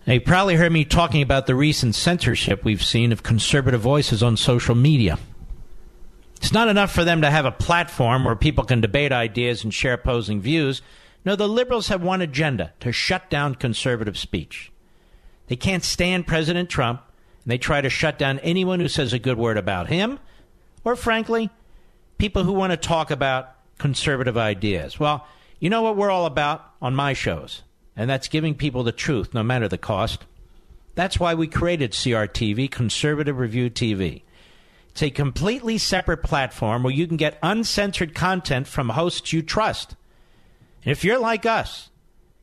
Now, 0.04 0.14
you 0.14 0.20
probably 0.20 0.56
heard 0.56 0.72
me 0.72 0.84
talking 0.84 1.22
about 1.22 1.46
the 1.46 1.54
recent 1.54 1.94
censorship 1.94 2.64
we've 2.64 2.82
seen 2.82 3.12
of 3.12 3.22
conservative 3.22 3.80
voices 3.80 4.24
on 4.24 4.36
social 4.36 4.74
media. 4.74 5.20
It's 6.38 6.52
not 6.52 6.66
enough 6.66 6.90
for 6.90 7.04
them 7.04 7.20
to 7.20 7.30
have 7.30 7.44
a 7.44 7.52
platform 7.52 8.24
where 8.24 8.34
people 8.34 8.64
can 8.64 8.80
debate 8.80 9.12
ideas 9.12 9.62
and 9.62 9.72
share 9.72 9.92
opposing 9.92 10.40
views. 10.40 10.82
No, 11.24 11.36
the 11.36 11.48
liberals 11.48 11.88
have 11.88 12.02
one 12.02 12.22
agenda 12.22 12.72
to 12.80 12.92
shut 12.92 13.28
down 13.28 13.54
conservative 13.54 14.16
speech. 14.16 14.72
They 15.48 15.56
can't 15.56 15.84
stand 15.84 16.26
President 16.26 16.70
Trump, 16.70 17.02
and 17.44 17.50
they 17.50 17.58
try 17.58 17.80
to 17.80 17.90
shut 17.90 18.18
down 18.18 18.38
anyone 18.40 18.80
who 18.80 18.88
says 18.88 19.12
a 19.12 19.18
good 19.18 19.38
word 19.38 19.56
about 19.56 19.88
him, 19.88 20.18
or 20.84 20.96
frankly, 20.96 21.50
people 22.18 22.44
who 22.44 22.52
want 22.52 22.72
to 22.72 22.76
talk 22.76 23.10
about 23.10 23.54
conservative 23.78 24.36
ideas. 24.36 25.00
Well, 25.00 25.26
you 25.58 25.70
know 25.70 25.82
what 25.82 25.96
we're 25.96 26.10
all 26.10 26.26
about 26.26 26.64
on 26.80 26.94
my 26.94 27.12
shows, 27.12 27.62
and 27.96 28.08
that's 28.08 28.28
giving 28.28 28.54
people 28.54 28.82
the 28.82 28.92
truth, 28.92 29.34
no 29.34 29.42
matter 29.42 29.68
the 29.68 29.78
cost. 29.78 30.24
That's 30.94 31.18
why 31.18 31.34
we 31.34 31.46
created 31.46 31.92
CRTV, 31.92 32.70
Conservative 32.70 33.38
Review 33.38 33.70
TV. 33.70 34.22
It's 34.90 35.02
a 35.02 35.10
completely 35.10 35.78
separate 35.78 36.24
platform 36.24 36.82
where 36.82 36.92
you 36.92 37.06
can 37.06 37.16
get 37.16 37.38
uncensored 37.42 38.14
content 38.14 38.66
from 38.66 38.88
hosts 38.90 39.32
you 39.32 39.42
trust. 39.42 39.94
And 40.84 40.92
if 40.92 41.04
you're 41.04 41.18
like 41.18 41.46
us, 41.46 41.90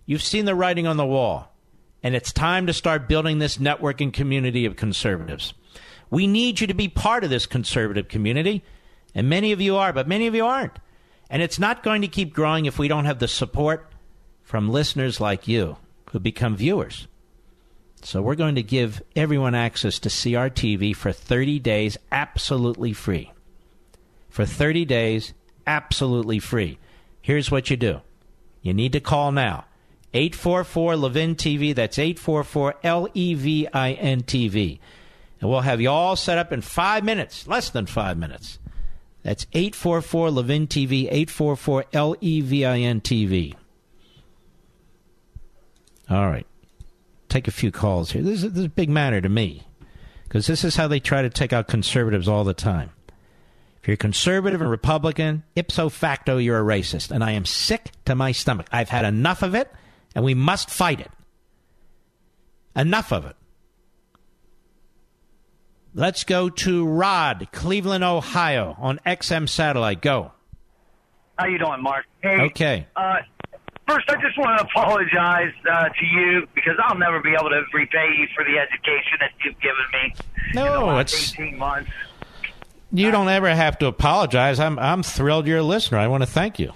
you've 0.05 0.21
seen 0.21 0.45
the 0.45 0.55
writing 0.55 0.87
on 0.87 0.97
the 0.97 1.05
wall, 1.05 1.51
and 2.03 2.15
it's 2.15 2.33
time 2.33 2.67
to 2.67 2.73
start 2.73 3.07
building 3.07 3.39
this 3.39 3.57
networking 3.57 4.13
community 4.13 4.65
of 4.65 4.75
conservatives. 4.75 5.53
We 6.09 6.27
need 6.27 6.59
you 6.59 6.67
to 6.67 6.73
be 6.73 6.87
part 6.87 7.23
of 7.23 7.29
this 7.29 7.45
conservative 7.45 8.07
community, 8.07 8.63
and 9.13 9.29
many 9.29 9.51
of 9.51 9.61
you 9.61 9.75
are, 9.75 9.93
but 9.93 10.07
many 10.07 10.27
of 10.27 10.35
you 10.35 10.45
aren't. 10.45 10.77
And 11.29 11.41
it's 11.41 11.59
not 11.59 11.83
going 11.83 12.01
to 12.01 12.07
keep 12.07 12.33
growing 12.33 12.65
if 12.65 12.77
we 12.77 12.87
don't 12.87 13.05
have 13.05 13.19
the 13.19 13.27
support 13.27 13.91
from 14.43 14.69
listeners 14.69 15.19
like 15.19 15.47
you 15.47 15.77
who 16.11 16.19
become 16.19 16.55
viewers. 16.55 17.07
So 18.03 18.21
we're 18.21 18.35
going 18.35 18.55
to 18.55 18.63
give 18.63 19.01
everyone 19.15 19.55
access 19.55 19.97
to 19.99 20.09
CRTV 20.09 20.95
for 20.95 21.11
30 21.11 21.57
days 21.59 21.97
absolutely 22.11 22.93
free. 22.93 23.31
For 24.29 24.45
30 24.45 24.85
days 24.85 25.33
absolutely 25.65 26.37
free. 26.37 26.77
Here's 27.21 27.49
what 27.49 27.71
you 27.71 27.77
do. 27.77 28.01
You 28.65 28.73
need 28.73 28.93
to 28.93 28.99
call 28.99 29.31
now. 29.31 29.65
844 30.15 30.95
Levin 30.95 31.35
TV. 31.35 31.75
That's 31.75 31.99
844 31.99 32.75
L 32.83 33.07
E 33.13 33.35
V 33.35 33.67
I 33.71 33.91
N 33.91 34.23
TV. 34.23 34.79
And 35.39 35.51
we'll 35.51 35.61
have 35.61 35.81
you 35.81 35.91
all 35.91 36.15
set 36.15 36.39
up 36.39 36.51
in 36.51 36.61
five 36.61 37.03
minutes, 37.03 37.47
less 37.47 37.69
than 37.69 37.85
five 37.85 38.17
minutes. 38.17 38.57
That's 39.21 39.45
844 39.53 40.31
Levin 40.31 40.65
TV, 40.65 41.03
844 41.03 41.85
L 41.93 42.15
E 42.19 42.41
V 42.41 42.65
I 42.65 42.79
N 42.79 43.01
TV. 43.01 43.53
All 46.09 46.27
right. 46.27 46.47
Take 47.29 47.47
a 47.47 47.51
few 47.51 47.71
calls 47.71 48.13
here. 48.13 48.23
This 48.23 48.41
is, 48.41 48.53
this 48.53 48.59
is 48.61 48.65
a 48.65 48.69
big 48.69 48.89
matter 48.89 49.21
to 49.21 49.29
me 49.29 49.67
because 50.23 50.47
this 50.47 50.63
is 50.63 50.75
how 50.75 50.87
they 50.87 50.99
try 50.99 51.21
to 51.21 51.29
take 51.29 51.53
out 51.53 51.67
conservatives 51.67 52.27
all 52.27 52.43
the 52.43 52.55
time. 52.55 52.89
If 53.85 53.89
you're 53.89 53.97
conservative 53.97 54.61
and 54.61 54.71
Republican, 54.71 55.43
ipso 55.55 55.89
facto, 55.89 56.37
you're 56.37 56.59
a 56.59 56.63
racist. 56.63 57.11
And 57.11 57.23
I 57.23 57.33
am 57.33 57.45
sick 57.45 57.91
to 58.05 58.15
my 58.15 58.31
stomach. 58.31 58.65
I've 58.71 58.89
had 58.89 59.05
enough 59.05 59.43
of 59.43 59.53
it, 59.53 59.71
and 60.15 60.25
we 60.25 60.33
must 60.33 60.71
fight 60.71 60.99
it. 60.99 61.11
Enough 62.75 63.13
of 63.13 63.27
it. 63.27 63.35
Let's 65.93 66.23
go 66.23 66.49
to 66.49 66.87
Rod, 66.87 67.47
Cleveland, 67.51 68.03
Ohio, 68.03 68.75
on 68.79 68.99
XM 69.05 69.47
satellite. 69.47 70.01
Go. 70.01 70.31
How 71.37 71.45
you 71.45 71.59
doing, 71.59 71.83
Mark? 71.83 72.05
Hey. 72.23 72.41
Okay. 72.41 72.87
Uh, 72.95 73.17
first, 73.87 74.09
I 74.09 74.19
just 74.19 74.35
want 74.39 74.57
to 74.61 74.65
apologize 74.65 75.53
uh, 75.71 75.89
to 75.89 76.05
you 76.07 76.47
because 76.55 76.73
I'll 76.83 76.97
never 76.97 77.21
be 77.21 77.35
able 77.39 77.51
to 77.51 77.61
repay 77.71 78.15
you 78.17 78.25
for 78.33 78.43
the 78.45 78.57
education 78.57 79.19
that 79.19 79.29
you've 79.43 79.59
given 79.59 79.85
me. 79.93 80.15
No, 80.55 80.65
in 80.65 80.71
the 80.71 80.85
last 80.87 81.13
it's- 81.13 81.33
18 81.39 81.59
months. 81.59 81.91
You 82.95 83.11
don't 83.11 83.27
ever 83.27 83.53
have 83.53 83.77
to 83.79 83.87
apologize. 83.87 84.59
I'm 84.59 84.79
I'm 84.79 85.03
thrilled 85.03 85.47
you're 85.47 85.57
a 85.57 85.63
listener. 85.63 85.97
I 85.97 86.07
want 86.07 86.23
to 86.23 86.27
thank 86.27 86.59
you. 86.59 86.71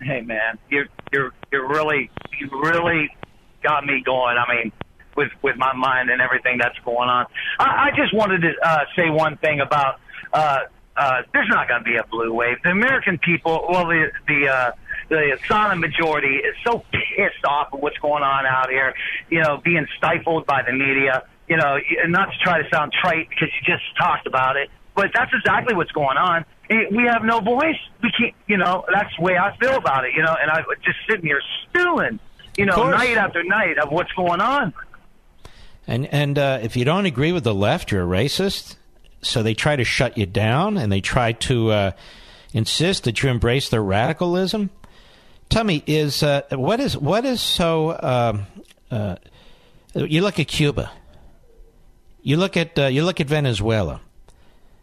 Hey, 0.00 0.20
man, 0.20 0.58
you're 0.70 0.86
you're 1.12 1.32
you're 1.50 1.68
really 1.68 2.10
you 2.38 2.48
really 2.62 3.08
got 3.62 3.84
me 3.84 4.02
going. 4.04 4.36
I 4.38 4.54
mean, 4.54 4.72
with 5.16 5.30
with 5.42 5.56
my 5.56 5.72
mind 5.74 6.10
and 6.10 6.20
everything 6.20 6.58
that's 6.58 6.78
going 6.84 7.08
on. 7.08 7.26
I, 7.58 7.88
I 7.88 7.96
just 7.96 8.14
wanted 8.14 8.42
to 8.42 8.52
uh, 8.62 8.84
say 8.94 9.10
one 9.10 9.36
thing 9.38 9.60
about. 9.60 10.00
Uh, 10.32 10.60
uh, 10.96 11.22
there's 11.32 11.48
not 11.48 11.68
going 11.68 11.82
to 11.82 11.84
be 11.84 11.96
a 11.96 12.06
blue 12.06 12.32
wave. 12.32 12.56
The 12.62 12.70
American 12.70 13.18
people, 13.18 13.66
well, 13.68 13.86
the 13.86 14.10
the 14.28 14.48
uh, 14.48 14.70
the 15.08 15.38
silent 15.48 15.80
majority 15.80 16.36
is 16.36 16.54
so 16.64 16.84
pissed 16.92 17.44
off 17.44 17.72
of 17.72 17.80
what's 17.80 17.98
going 17.98 18.22
on 18.22 18.46
out 18.46 18.70
here. 18.70 18.94
You 19.28 19.42
know, 19.42 19.60
being 19.62 19.86
stifled 19.98 20.46
by 20.46 20.62
the 20.62 20.72
media. 20.72 21.24
You 21.48 21.56
know, 21.56 21.78
not 22.06 22.32
to 22.32 22.38
try 22.42 22.62
to 22.62 22.68
sound 22.70 22.92
trite 22.92 23.28
because 23.28 23.48
you 23.54 23.72
just 23.72 23.84
talked 23.96 24.26
about 24.26 24.56
it, 24.56 24.68
but 24.96 25.10
that's 25.14 25.30
exactly 25.32 25.74
what's 25.76 25.92
going 25.92 26.16
on. 26.16 26.44
Eh, 26.70 26.86
We 26.90 27.04
have 27.04 27.22
no 27.22 27.40
voice. 27.40 27.78
We 28.02 28.10
can't. 28.18 28.34
You 28.48 28.56
know, 28.56 28.84
that's 28.92 29.14
the 29.16 29.22
way 29.22 29.36
I 29.38 29.56
feel 29.58 29.76
about 29.76 30.04
it. 30.04 30.14
You 30.16 30.22
know, 30.22 30.34
and 30.40 30.50
I 30.50 30.62
was 30.66 30.78
just 30.84 30.98
sitting 31.08 31.26
here 31.26 31.40
stewing. 31.68 32.18
You 32.56 32.64
know, 32.64 32.88
night 32.90 33.18
after 33.18 33.44
night 33.44 33.78
of 33.78 33.92
what's 33.92 34.10
going 34.12 34.40
on. 34.40 34.72
And 35.86 36.06
and 36.06 36.38
uh, 36.38 36.58
if 36.62 36.76
you 36.76 36.84
don't 36.84 37.06
agree 37.06 37.30
with 37.32 37.44
the 37.44 37.54
left, 37.54 37.92
you're 37.92 38.02
a 38.02 38.06
racist. 38.06 38.76
So 39.22 39.42
they 39.42 39.54
try 39.54 39.76
to 39.76 39.84
shut 39.84 40.16
you 40.18 40.26
down, 40.26 40.76
and 40.76 40.90
they 40.90 41.00
try 41.00 41.32
to 41.32 41.70
uh, 41.70 41.90
insist 42.52 43.04
that 43.04 43.22
you 43.22 43.28
embrace 43.28 43.68
their 43.68 43.82
radicalism. 43.82 44.70
Tell 45.48 45.64
me, 45.64 45.82
is 45.86 46.22
uh, 46.22 46.42
what 46.52 46.80
is 46.80 46.96
what 46.96 47.24
is 47.24 47.40
so? 47.40 47.96
Um, 48.02 48.46
uh, 48.90 49.16
you 49.94 50.22
look 50.22 50.40
at 50.40 50.48
Cuba. 50.48 50.90
You 52.22 52.36
look 52.36 52.56
at 52.56 52.78
uh, 52.78 52.86
you 52.86 53.04
look 53.04 53.20
at 53.20 53.26
Venezuela. 53.28 54.00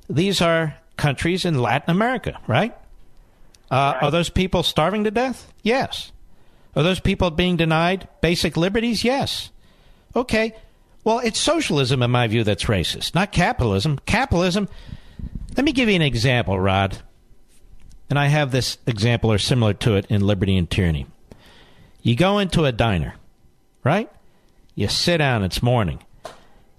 These 0.10 0.42
are 0.42 0.76
countries 0.98 1.46
in 1.46 1.60
Latin 1.62 1.90
America, 1.90 2.40
right? 2.48 2.76
Uh, 3.72 3.98
Are 4.02 4.12
those 4.12 4.30
people 4.30 4.62
starving 4.62 5.06
to 5.06 5.12
death? 5.12 5.52
Yes. 5.64 6.12
Are 6.76 6.84
those 6.84 7.00
people 7.00 7.32
being 7.32 7.58
denied 7.58 8.08
basic 8.22 8.58
liberties? 8.58 9.04
Yes. 9.04 9.50
Okay. 10.16 10.54
Well, 11.04 11.20
it's 11.20 11.40
socialism, 11.40 12.02
in 12.02 12.12
my 12.12 12.28
view, 12.28 12.44
that's 12.44 12.66
racist, 12.66 13.16
not 13.16 13.32
capitalism. 13.32 14.00
Capitalism. 14.06 14.70
Let 15.58 15.66
me 15.66 15.72
give 15.72 15.90
you 15.90 15.96
an 15.96 16.02
example, 16.02 16.60
Rod. 16.60 16.98
And 18.10 18.20
I 18.20 18.28
have 18.28 18.52
this 18.52 18.78
example 18.86 19.32
or 19.32 19.38
similar 19.38 19.74
to 19.76 19.96
it 19.96 20.06
in 20.08 20.22
Liberty 20.22 20.56
and 20.58 20.70
Tyranny. 20.70 21.08
You 22.02 22.16
go 22.16 22.40
into 22.40 22.66
a 22.66 22.72
diner, 22.72 23.16
right? 23.84 24.10
You 24.76 24.88
sit 24.88 25.18
down, 25.18 25.44
it's 25.44 25.64
morning. 25.64 26.00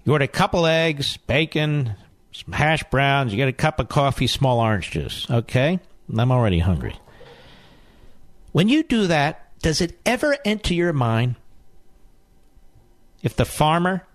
You 0.03 0.13
order 0.13 0.25
a 0.25 0.29
couple 0.29 0.65
eggs, 0.65 1.17
bacon, 1.17 1.95
some 2.35 2.53
hash 2.53 2.83
browns, 2.91 3.31
you 3.31 3.37
get 3.37 3.47
a 3.47 3.53
cup 3.53 3.79
of 3.79 3.87
coffee, 3.87 4.27
small 4.27 4.59
orange 4.59 4.91
juice. 4.91 5.29
Okay? 5.29 5.79
I'm 6.17 6.31
already 6.31 6.59
hungry. 6.59 6.95
When 8.51 8.67
you 8.67 8.83
do 8.83 9.07
that, 9.07 9.57
does 9.61 9.79
it 9.79 9.97
ever 10.05 10.37
enter 10.43 10.73
your 10.73 10.93
mind 10.93 11.35
if 13.23 13.35
the 13.35 13.45
farmer 13.45 14.05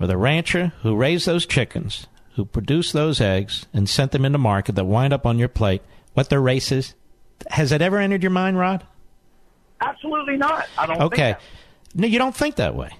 or 0.00 0.06
the 0.06 0.16
rancher 0.16 0.72
who 0.80 0.96
raised 0.96 1.26
those 1.26 1.46
chickens, 1.46 2.06
who 2.36 2.44
produced 2.44 2.92
those 2.94 3.20
eggs 3.20 3.66
and 3.72 3.88
sent 3.88 4.12
them 4.12 4.24
into 4.24 4.38
market 4.38 4.74
that 4.74 4.84
wind 4.86 5.12
up 5.12 5.26
on 5.26 5.38
your 5.38 5.48
plate, 5.48 5.82
what 6.14 6.30
their 6.30 6.40
race 6.40 6.72
is? 6.72 6.94
Has 7.50 7.70
it 7.70 7.82
ever 7.82 7.98
entered 7.98 8.22
your 8.22 8.30
mind, 8.30 8.58
Rod? 8.58 8.86
Absolutely 9.80 10.36
not. 10.36 10.66
I 10.78 10.86
don't. 10.86 11.02
Okay. 11.02 11.36
No, 11.94 12.06
you 12.06 12.18
don't 12.18 12.34
think 12.34 12.56
that 12.56 12.74
way. 12.74 12.90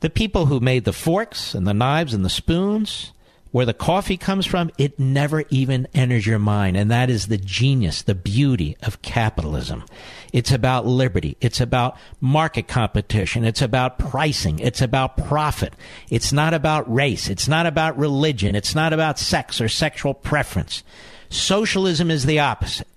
The 0.00 0.10
people 0.10 0.46
who 0.46 0.60
made 0.60 0.84
the 0.84 0.92
forks 0.92 1.54
and 1.54 1.66
the 1.66 1.72
knives 1.72 2.12
and 2.12 2.24
the 2.24 2.30
spoons, 2.30 3.12
where 3.50 3.66
the 3.66 3.74
coffee 3.74 4.16
comes 4.16 4.44
from, 4.44 4.70
it 4.76 4.98
never 4.98 5.44
even 5.50 5.88
enters 5.94 6.26
your 6.26 6.38
mind. 6.38 6.76
And 6.76 6.90
that 6.90 7.08
is 7.08 7.28
the 7.28 7.38
genius, 7.38 8.02
the 8.02 8.14
beauty 8.14 8.76
of 8.82 9.02
capitalism. 9.02 9.84
It's 10.32 10.52
about 10.52 10.86
liberty. 10.86 11.36
It's 11.40 11.60
about 11.60 11.96
market 12.20 12.68
competition. 12.68 13.44
It's 13.44 13.62
about 13.62 13.98
pricing. 13.98 14.58
It's 14.58 14.82
about 14.82 15.16
profit. 15.16 15.74
It's 16.10 16.32
not 16.32 16.52
about 16.52 16.92
race. 16.92 17.28
It's 17.28 17.48
not 17.48 17.66
about 17.66 17.96
religion. 17.96 18.54
It's 18.54 18.74
not 18.74 18.92
about 18.92 19.18
sex 19.18 19.60
or 19.60 19.68
sexual 19.68 20.12
preference. 20.12 20.82
Socialism 21.30 22.10
is 22.10 22.26
the 22.26 22.40
opposite. 22.40 22.88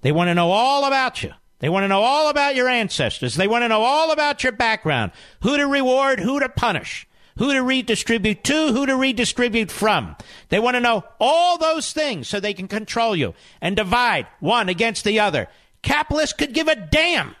They 0.00 0.12
want 0.12 0.28
to 0.28 0.34
know 0.34 0.50
all 0.50 0.84
about 0.84 1.22
you. 1.22 1.32
They 1.60 1.68
want 1.68 1.84
to 1.84 1.88
know 1.88 2.02
all 2.02 2.28
about 2.28 2.56
your 2.56 2.68
ancestors. 2.68 3.36
They 3.36 3.48
want 3.48 3.62
to 3.62 3.68
know 3.68 3.82
all 3.82 4.10
about 4.10 4.42
your 4.42 4.52
background. 4.52 5.12
Who 5.42 5.56
to 5.56 5.66
reward, 5.66 6.20
who 6.20 6.40
to 6.40 6.48
punish, 6.48 7.06
who 7.36 7.52
to 7.52 7.62
redistribute 7.62 8.44
to, 8.44 8.72
who 8.72 8.86
to 8.86 8.96
redistribute 8.96 9.70
from. 9.70 10.16
They 10.48 10.60
want 10.60 10.76
to 10.76 10.80
know 10.80 11.04
all 11.20 11.58
those 11.58 11.92
things 11.92 12.28
so 12.28 12.38
they 12.38 12.54
can 12.54 12.68
control 12.68 13.16
you 13.16 13.34
and 13.60 13.74
divide 13.76 14.26
one 14.40 14.68
against 14.68 15.04
the 15.04 15.20
other. 15.20 15.48
Capitalists 15.82 16.34
could 16.34 16.54
give 16.54 16.68
a 16.68 16.76
damn. 16.76 17.34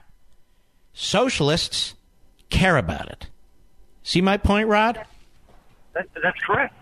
Socialists 0.92 1.94
care 2.50 2.76
about 2.76 3.08
it. 3.08 3.28
See 4.02 4.20
my 4.20 4.36
point, 4.36 4.68
Rod? 4.68 5.04
that, 5.94 6.06
that's 6.22 6.38
correct. 6.46 6.74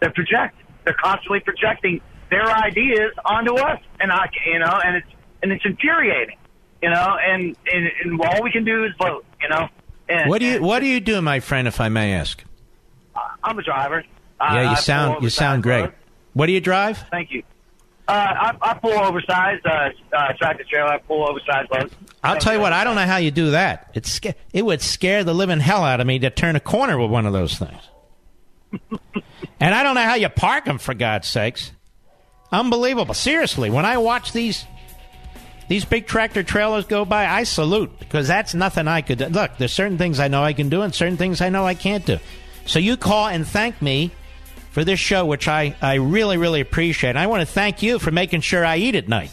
They 0.00 0.08
project. 0.08 0.56
They're 0.84 0.96
constantly 1.02 1.40
projecting 1.40 2.00
their 2.30 2.46
ideas 2.46 3.12
onto 3.24 3.54
us, 3.56 3.80
and 4.00 4.10
I, 4.10 4.26
you 4.46 4.58
know, 4.58 4.80
and 4.84 4.96
it's 4.96 5.06
and 5.42 5.52
it's 5.52 5.64
infuriating, 5.64 6.36
you 6.82 6.88
know, 6.88 7.16
and 7.22 7.56
and, 7.70 7.90
and 8.04 8.20
all 8.22 8.42
we 8.42 8.50
can 8.50 8.64
do 8.64 8.84
is 8.84 8.92
vote, 8.98 9.24
you 9.42 9.48
know, 9.48 9.68
And, 10.08 10.28
What 10.30 10.40
do 10.40 10.46
you 10.46 10.62
What 10.62 10.80
do 10.80 10.86
you 10.86 11.00
do, 11.00 11.20
my 11.20 11.40
friend? 11.40 11.68
If 11.68 11.80
I 11.80 11.88
may 11.88 12.14
ask. 12.14 12.42
I'm 13.42 13.58
a 13.58 13.62
driver. 13.62 14.04
Yeah, 14.40 14.46
I- 14.46 14.56
I 14.58 14.62
you 14.62 14.68
pull 14.68 14.76
sound 14.76 15.22
you 15.22 15.30
sound 15.30 15.62
great. 15.62 15.90
What 16.32 16.46
do 16.46 16.52
you 16.52 16.60
drive? 16.60 16.98
Thank 17.10 17.30
you. 17.32 17.42
Uh, 18.08 18.12
I, 18.12 18.70
I 18.70 18.74
pull 18.74 18.92
oversized 18.98 19.64
uh, 19.66 19.90
uh, 20.12 20.32
tractor 20.36 20.64
trailer. 20.68 20.88
I 20.88 20.98
pull 20.98 21.28
oversized 21.28 21.70
loads. 21.70 21.94
I'll 22.24 22.38
tell 22.38 22.52
you 22.54 22.58
what. 22.60 22.72
I 22.72 22.82
don't 22.82 22.96
know 22.96 23.06
how 23.06 23.18
you 23.18 23.30
do 23.30 23.52
that. 23.52 23.90
It's 23.94 24.10
sca- 24.10 24.34
it 24.52 24.64
would 24.64 24.82
scare 24.82 25.22
the 25.22 25.32
living 25.34 25.60
hell 25.60 25.84
out 25.84 26.00
of 26.00 26.06
me 26.08 26.18
to 26.18 26.30
turn 26.30 26.56
a 26.56 26.60
corner 26.60 26.98
with 26.98 27.10
one 27.10 27.24
of 27.26 27.32
those 27.32 27.56
things. 27.56 27.80
and 29.60 29.74
I 29.74 29.82
don't 29.84 29.94
know 29.94 30.02
how 30.02 30.14
you 30.14 30.28
park 30.28 30.64
them 30.64 30.78
for 30.78 30.94
God's 30.94 31.28
sakes. 31.28 31.70
Unbelievable. 32.52 33.14
Seriously, 33.14 33.70
when 33.70 33.84
I 33.84 33.98
watch 33.98 34.32
these 34.32 34.64
these 35.68 35.84
big 35.84 36.08
tractor 36.08 36.42
trailers 36.42 36.86
go 36.86 37.04
by, 37.04 37.26
I 37.26 37.44
salute 37.44 37.96
because 38.00 38.26
that's 38.26 38.54
nothing 38.54 38.88
I 38.88 39.02
could 39.02 39.18
do. 39.18 39.26
Look, 39.26 39.56
there's 39.58 39.72
certain 39.72 39.98
things 39.98 40.18
I 40.18 40.26
know 40.26 40.42
I 40.42 40.52
can 40.52 40.68
do 40.68 40.82
and 40.82 40.92
certain 40.92 41.16
things 41.16 41.40
I 41.40 41.48
know 41.48 41.64
I 41.64 41.74
can't 41.74 42.04
do. 42.04 42.18
So 42.70 42.78
you 42.78 42.96
call 42.96 43.26
and 43.26 43.44
thank 43.44 43.82
me 43.82 44.12
for 44.70 44.84
this 44.84 45.00
show, 45.00 45.26
which 45.26 45.48
I, 45.48 45.74
I 45.82 45.94
really, 45.94 46.36
really 46.36 46.60
appreciate. 46.60 47.10
And 47.10 47.18
I 47.18 47.26
want 47.26 47.40
to 47.40 47.46
thank 47.46 47.82
you 47.82 47.98
for 47.98 48.12
making 48.12 48.42
sure 48.42 48.64
I 48.64 48.76
eat 48.76 48.94
at 48.94 49.08
night 49.08 49.32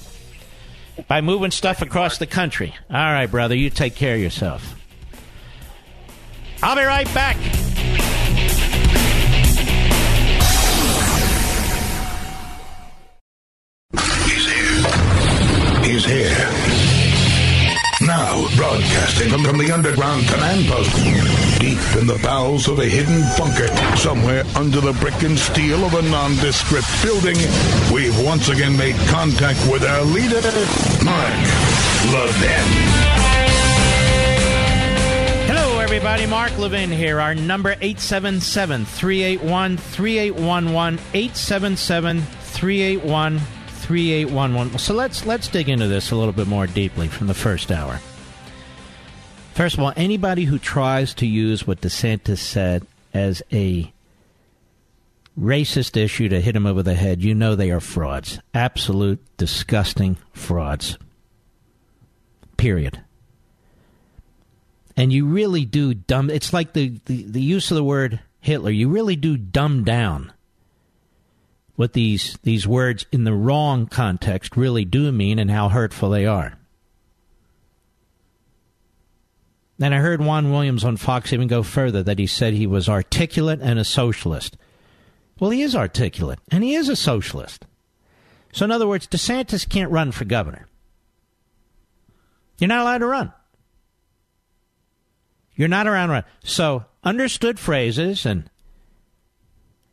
by 1.07 1.21
moving 1.21 1.51
stuff 1.51 1.83
across 1.83 2.17
the 2.17 2.25
country. 2.25 2.73
All 2.89 2.95
right, 2.95 3.27
brother, 3.27 3.53
you 3.53 3.69
take 3.69 3.93
care 3.93 4.15
of 4.15 4.21
yourself. 4.21 4.73
I'll 6.63 6.75
be 6.75 6.81
right 6.81 7.05
back. 7.13 7.37
He's 15.85 16.05
here. 16.05 16.66
Broadcasting 18.55 19.29
from 19.43 19.57
the 19.57 19.71
underground 19.71 20.27
command 20.27 20.67
post, 20.67 20.95
deep 21.59 21.79
in 21.99 22.05
the 22.05 22.19
bowels 22.21 22.67
of 22.67 22.77
a 22.77 22.85
hidden 22.85 23.21
bunker, 23.37 23.67
somewhere 23.97 24.43
under 24.55 24.79
the 24.79 24.93
brick 24.93 25.23
and 25.23 25.37
steel 25.37 25.83
of 25.83 25.93
a 25.95 26.01
nondescript 26.03 26.87
building, 27.01 27.35
we've 27.91 28.17
once 28.23 28.49
again 28.49 28.77
made 28.77 28.95
contact 29.07 29.59
with 29.71 29.83
our 29.83 30.03
leader, 30.03 30.41
Mark 31.03 31.33
Levin. 32.13 33.07
Hello, 35.49 35.79
everybody. 35.79 36.27
Mark 36.27 36.55
Levin 36.59 36.91
here. 36.91 37.19
Our 37.19 37.33
number 37.33 37.71
877 37.81 38.85
381 38.85 39.77
3811 39.77 40.99
877 41.13 42.21
381 42.21 43.39
3811. 43.39 44.77
So 44.77 44.93
let's 44.93 45.25
let's 45.25 45.47
dig 45.47 45.69
into 45.69 45.87
this 45.87 46.11
a 46.11 46.15
little 46.15 46.33
bit 46.33 46.47
more 46.47 46.67
deeply 46.67 47.07
from 47.07 47.25
the 47.25 47.33
first 47.33 47.71
hour. 47.71 47.99
First 49.57 49.73
of 49.73 49.83
all, 49.83 49.91
anybody 49.95 50.43
who 50.43 50.59
tries 50.59 51.15
to 51.15 51.25
use 51.25 51.65
what 51.65 51.81
DeSantis 51.81 52.37
said 52.37 52.85
as 53.11 53.41
a 53.51 53.91
racist 55.35 55.97
issue 55.97 56.29
to 56.29 56.39
hit 56.39 56.55
him 56.55 56.67
over 56.67 56.83
the 56.83 56.93
head, 56.93 57.23
you 57.23 57.33
know 57.33 57.55
they 57.55 57.71
are 57.71 57.79
frauds. 57.79 58.39
Absolute 58.53 59.19
disgusting 59.35 60.17
frauds. 60.31 60.99
Period 62.55 63.01
and 64.95 65.11
you 65.11 65.25
really 65.25 65.65
do 65.65 65.95
dumb 65.95 66.29
it's 66.29 66.53
like 66.53 66.73
the, 66.73 66.99
the, 67.05 67.23
the 67.23 67.41
use 67.41 67.71
of 67.71 67.75
the 67.75 67.83
word 67.83 68.19
hitler 68.39 68.71
you 68.71 68.89
really 68.89 69.15
do 69.15 69.37
dumb 69.37 69.83
down 69.83 70.33
what 71.75 71.93
these 71.93 72.37
these 72.43 72.67
words 72.67 73.05
in 73.11 73.23
the 73.23 73.33
wrong 73.33 73.85
context 73.85 74.57
really 74.57 74.83
do 74.83 75.11
mean 75.11 75.37
and 75.37 75.51
how 75.51 75.69
hurtful 75.69 76.09
they 76.09 76.25
are 76.25 76.57
and 79.81 79.93
i 79.93 79.97
heard 79.97 80.21
juan 80.21 80.51
williams 80.51 80.83
on 80.83 80.97
fox 80.97 81.33
even 81.33 81.47
go 81.47 81.63
further 81.63 82.03
that 82.03 82.19
he 82.19 82.27
said 82.27 82.53
he 82.53 82.67
was 82.67 82.89
articulate 82.89 83.59
and 83.61 83.79
a 83.79 83.85
socialist 83.85 84.57
well 85.39 85.51
he 85.51 85.61
is 85.61 85.75
articulate 85.75 86.39
and 86.51 86.63
he 86.63 86.75
is 86.75 86.89
a 86.89 86.95
socialist 86.95 87.65
so 88.51 88.65
in 88.65 88.71
other 88.71 88.87
words 88.87 89.07
desantis 89.07 89.67
can't 89.67 89.91
run 89.91 90.11
for 90.11 90.25
governor 90.25 90.67
you're 92.59 92.67
not 92.67 92.81
allowed 92.81 92.99
to 92.99 93.05
run 93.05 93.31
you're 95.57 95.67
not 95.67 95.87
around 95.87 96.11
run. 96.11 96.23
So 96.43 96.85
understood 97.03 97.59
phrases 97.59 98.25
and 98.25 98.49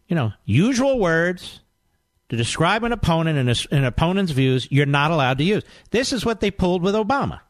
you 0.07 0.15
know 0.15 0.33
usual 0.45 1.01
words 1.01 1.61
to 2.29 2.37
describe 2.37 2.85
an 2.85 2.93
opponent 2.93 3.39
and 3.39 3.67
an 3.73 3.85
opponent's 3.85 4.33
views. 4.33 4.69
You're 4.71 4.87
not 4.87 5.11
allowed 5.11 5.39
to 5.39 5.45
use. 5.45 5.65
This 5.91 6.13
is 6.13 6.25
what 6.25 6.41
they 6.41 6.51
pulled 6.51 6.83
with 6.83 6.95
Obama. 6.95 7.41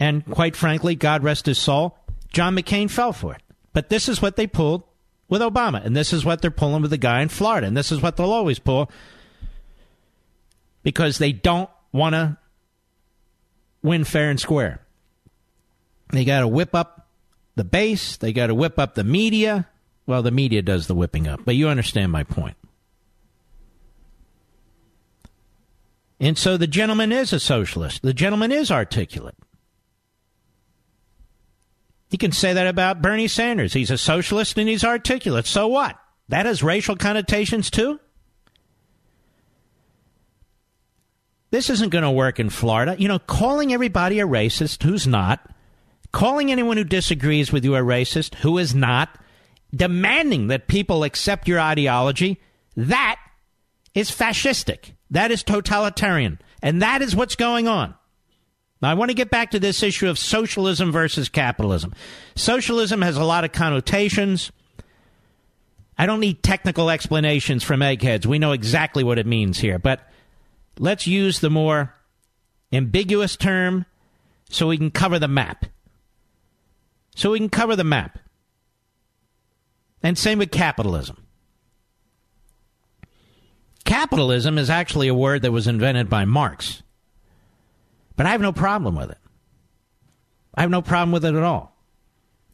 And 0.00 0.24
quite 0.24 0.56
frankly, 0.56 0.96
God 0.96 1.22
rest 1.22 1.46
his 1.46 1.58
soul, 1.58 1.96
John 2.32 2.56
McCain 2.56 2.90
fell 2.90 3.12
for 3.12 3.34
it. 3.34 3.42
But 3.72 3.90
this 3.90 4.08
is 4.08 4.20
what 4.22 4.36
they 4.36 4.46
pulled 4.46 4.82
with 5.28 5.42
Obama, 5.42 5.84
and 5.84 5.94
this 5.94 6.12
is 6.12 6.24
what 6.24 6.42
they're 6.42 6.50
pulling 6.50 6.82
with 6.82 6.90
the 6.90 6.98
guy 6.98 7.20
in 7.20 7.28
Florida, 7.28 7.66
and 7.66 7.76
this 7.76 7.92
is 7.92 8.00
what 8.02 8.16
they'll 8.16 8.32
always 8.32 8.58
pull 8.58 8.90
because 10.82 11.18
they 11.18 11.30
don't 11.30 11.70
want 11.92 12.14
to 12.14 12.38
win 13.82 14.04
fair 14.04 14.30
and 14.30 14.40
square. 14.40 14.80
They 16.12 16.24
got 16.24 16.40
to 16.40 16.48
whip 16.48 16.74
up 16.74 17.08
the 17.54 17.64
base. 17.64 18.16
They 18.16 18.32
got 18.32 18.48
to 18.48 18.54
whip 18.54 18.78
up 18.78 18.94
the 18.94 19.04
media. 19.04 19.68
Well, 20.06 20.22
the 20.22 20.30
media 20.30 20.62
does 20.62 20.86
the 20.86 20.94
whipping 20.94 21.28
up, 21.28 21.40
but 21.44 21.54
you 21.54 21.68
understand 21.68 22.10
my 22.10 22.24
point. 22.24 22.56
And 26.18 26.36
so 26.36 26.56
the 26.56 26.66
gentleman 26.66 27.12
is 27.12 27.32
a 27.32 27.40
socialist. 27.40 28.02
The 28.02 28.12
gentleman 28.12 28.50
is 28.50 28.70
articulate. 28.70 29.36
You 32.10 32.18
can 32.18 32.32
say 32.32 32.52
that 32.52 32.66
about 32.66 33.02
Bernie 33.02 33.28
Sanders. 33.28 33.72
He's 33.72 33.90
a 33.90 33.98
socialist 33.98 34.58
and 34.58 34.68
he's 34.68 34.84
articulate. 34.84 35.46
So 35.46 35.68
what? 35.68 35.96
That 36.28 36.46
has 36.46 36.62
racial 36.62 36.96
connotations 36.96 37.70
too? 37.70 38.00
This 41.50 41.70
isn't 41.70 41.90
going 41.90 42.04
to 42.04 42.10
work 42.10 42.38
in 42.38 42.50
Florida. 42.50 42.96
You 42.98 43.08
know, 43.08 43.18
calling 43.18 43.72
everybody 43.72 44.20
a 44.20 44.26
racist 44.26 44.82
who's 44.82 45.06
not 45.06 45.40
calling 46.12 46.50
anyone 46.50 46.76
who 46.76 46.84
disagrees 46.84 47.52
with 47.52 47.64
you 47.64 47.76
a 47.76 47.80
racist 47.80 48.36
who 48.36 48.58
is 48.58 48.74
not, 48.74 49.18
demanding 49.74 50.48
that 50.48 50.68
people 50.68 51.04
accept 51.04 51.46
your 51.46 51.60
ideology, 51.60 52.40
that 52.76 53.16
is 53.94 54.10
fascistic. 54.10 54.92
That 55.10 55.30
is 55.30 55.42
totalitarian. 55.42 56.38
And 56.62 56.82
that 56.82 57.02
is 57.02 57.16
what's 57.16 57.36
going 57.36 57.68
on. 57.68 57.94
Now, 58.82 58.90
I 58.90 58.94
want 58.94 59.10
to 59.10 59.14
get 59.14 59.30
back 59.30 59.50
to 59.50 59.60
this 59.60 59.82
issue 59.82 60.08
of 60.08 60.18
socialism 60.18 60.90
versus 60.90 61.28
capitalism. 61.28 61.94
Socialism 62.34 63.02
has 63.02 63.16
a 63.16 63.24
lot 63.24 63.44
of 63.44 63.52
connotations. 63.52 64.50
I 65.98 66.06
don't 66.06 66.20
need 66.20 66.42
technical 66.42 66.88
explanations 66.88 67.62
from 67.62 67.82
eggheads. 67.82 68.26
We 68.26 68.38
know 68.38 68.52
exactly 68.52 69.04
what 69.04 69.18
it 69.18 69.26
means 69.26 69.58
here. 69.58 69.78
But 69.78 70.00
let's 70.78 71.06
use 71.06 71.40
the 71.40 71.50
more 71.50 71.94
ambiguous 72.72 73.36
term 73.36 73.84
so 74.48 74.68
we 74.68 74.78
can 74.78 74.90
cover 74.90 75.18
the 75.18 75.28
map 75.28 75.66
so 77.20 77.32
we 77.32 77.38
can 77.38 77.50
cover 77.50 77.76
the 77.76 77.84
map. 77.84 78.18
And 80.02 80.16
same 80.16 80.38
with 80.38 80.50
capitalism. 80.50 81.26
Capitalism 83.84 84.56
is 84.56 84.70
actually 84.70 85.08
a 85.08 85.14
word 85.14 85.42
that 85.42 85.52
was 85.52 85.66
invented 85.66 86.08
by 86.08 86.24
Marx. 86.24 86.82
But 88.20 88.26
I 88.26 88.32
have 88.32 88.42
no 88.42 88.52
problem 88.52 88.96
with 88.96 89.10
it. 89.10 89.16
I 90.54 90.60
have 90.60 90.68
no 90.68 90.82
problem 90.82 91.10
with 91.10 91.24
it 91.24 91.34
at 91.34 91.42
all. 91.42 91.74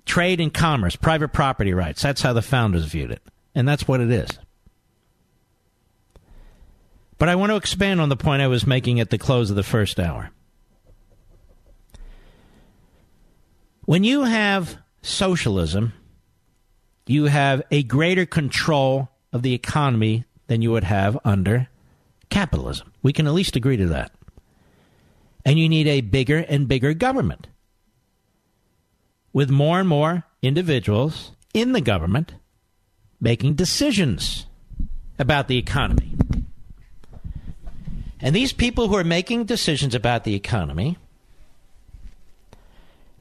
Trade 0.05 0.41
and 0.41 0.55
commerce, 0.55 0.95
private 0.95 1.33
property 1.33 1.75
rights. 1.75 2.03
That's 2.03 2.23
how 2.23 2.33
the 2.35 2.41
founders 2.41 2.85
viewed 2.85 3.11
it. 3.11 3.21
And 3.53 3.67
that's 3.67 3.89
what 3.89 4.01
it 4.01 4.09
is. 4.09 4.31
But 7.19 7.29
I 7.29 7.35
want 7.35 7.51
to 7.51 7.57
expand 7.57 8.01
on 8.01 8.11
the 8.11 8.17
point 8.17 8.43
I 8.43 8.47
was 8.47 8.65
making 8.65 9.01
at 9.01 9.11
the 9.11 9.19
close 9.19 9.51
of 9.51 9.57
the 9.57 9.65
first 9.65 9.99
hour. 9.99 10.31
When 13.87 14.05
you 14.05 14.23
have 14.23 14.79
socialism, 15.03 15.95
you 17.09 17.25
have 17.25 17.65
a 17.73 17.83
greater 17.83 18.25
control 18.25 19.09
of 19.33 19.43
the 19.43 19.55
economy 19.55 20.27
than 20.47 20.63
you 20.63 20.71
would 20.71 20.85
have 20.85 21.19
under 21.25 21.67
capitalism. 22.31 22.93
We 23.03 23.13
can 23.13 23.27
at 23.27 23.35
least 23.35 23.57
agree 23.57 23.79
to 23.79 23.89
that. 23.89 24.13
And 25.47 25.59
you 25.59 25.69
need 25.69 25.87
a 25.87 26.03
bigger 26.03 26.39
and 26.39 26.69
bigger 26.69 26.93
government 26.93 27.47
with 29.33 29.49
more 29.49 29.81
and 29.81 29.89
more 29.89 30.25
individuals 30.43 31.33
in 31.55 31.73
the 31.73 31.81
government 31.81 32.35
making 33.21 33.55
decisions 33.55 34.47
about 35.19 35.49
the 35.49 35.57
economy. 35.57 36.13
And 38.21 38.37
these 38.37 38.53
people 38.53 38.89
who 38.89 38.97
are 38.97 39.05
making 39.05 39.45
decisions 39.45 39.95
about 39.95 40.25
the 40.25 40.35
economy 40.35 40.99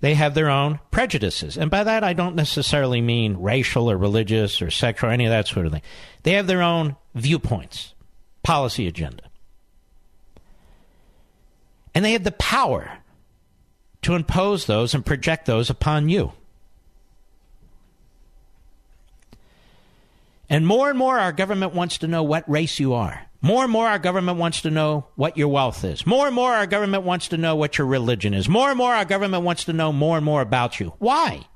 they 0.02 0.14
have 0.14 0.36
their 0.36 0.52
own 0.52 0.80
prejudices. 0.92 1.58
And 1.58 1.72
by 1.72 1.84
that, 1.84 2.04
I 2.04 2.14
don't 2.14 2.36
necessarily 2.36 3.02
mean 3.02 3.38
racial 3.38 3.90
or 3.90 3.98
religious 3.98 4.62
or 4.62 4.70
sexual 4.70 5.10
or 5.10 5.14
any 5.14 5.26
of 5.26 5.32
that 5.32 5.48
sort 5.48 5.66
of 5.66 5.72
thing. 5.72 5.82
They 6.22 6.34
have 6.34 6.46
their 6.46 6.62
own 6.62 6.96
viewpoints, 7.16 7.96
policy 8.44 8.86
agenda. 8.88 9.25
And 11.96 12.06
they 12.06 12.12
have 12.12 12.26
the 12.26 12.32
power 12.32 13.00
to 14.04 14.14
impose 14.14 14.66
those 14.66 14.94
and 14.94 15.04
project 15.04 15.48
those 15.48 15.72
upon 15.72 16.10
you. 16.10 16.34
And 20.48 20.68
more 20.68 20.90
and 20.90 21.00
more, 21.00 21.18
our 21.18 21.32
government 21.32 21.74
wants 21.74 21.98
to 22.00 22.08
know 22.08 22.22
what 22.22 22.48
race 22.48 22.80
you 22.80 22.94
are. 22.94 23.26
More 23.42 23.64
and 23.64 23.72
more, 23.72 23.88
our 23.88 23.98
government 23.98 24.38
wants 24.38 24.62
to 24.62 24.70
know 24.70 25.08
what 25.16 25.38
your 25.38 25.48
wealth 25.48 25.84
is. 25.84 26.06
More 26.06 26.28
and 26.28 26.36
more, 26.36 26.54
our 26.54 26.68
government 26.68 27.04
wants 27.04 27.30
to 27.30 27.38
know 27.38 27.56
what 27.56 27.78
your 27.78 27.88
religion 27.88 28.34
is. 28.34 28.48
More 28.48 28.70
and 28.70 28.78
more, 28.78 28.94
our 28.94 29.06
government 29.06 29.44
wants 29.44 29.64
to 29.66 29.74
know 29.74 29.92
more 29.92 30.18
and 30.18 30.26
more 30.26 30.42
about 30.42 30.80
you. 30.80 30.94
Why? 31.00 31.48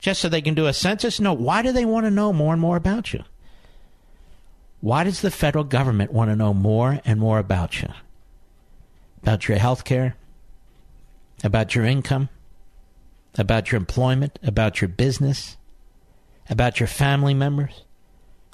Just 0.00 0.20
so 0.20 0.28
they 0.28 0.42
can 0.42 0.54
do 0.54 0.66
a 0.66 0.72
census? 0.72 1.20
No. 1.20 1.32
Why 1.32 1.62
do 1.62 1.72
they 1.72 1.84
want 1.84 2.06
to 2.06 2.10
know 2.10 2.32
more 2.32 2.52
and 2.52 2.60
more 2.60 2.76
about 2.76 3.12
you? 3.12 3.24
Why 4.80 5.04
does 5.04 5.20
the 5.20 5.30
federal 5.30 5.64
government 5.64 6.12
want 6.12 6.30
to 6.30 6.36
know 6.36 6.54
more 6.54 7.00
and 7.04 7.18
more 7.18 7.38
about 7.38 7.82
you? 7.82 7.88
About 9.26 9.48
your 9.48 9.58
health 9.58 9.82
care? 9.82 10.14
About 11.42 11.74
your 11.74 11.84
income? 11.84 12.28
About 13.36 13.72
your 13.72 13.76
employment? 13.76 14.38
About 14.40 14.80
your 14.80 14.86
business? 14.86 15.56
About 16.48 16.78
your 16.78 16.86
family 16.86 17.34
members? 17.34 17.82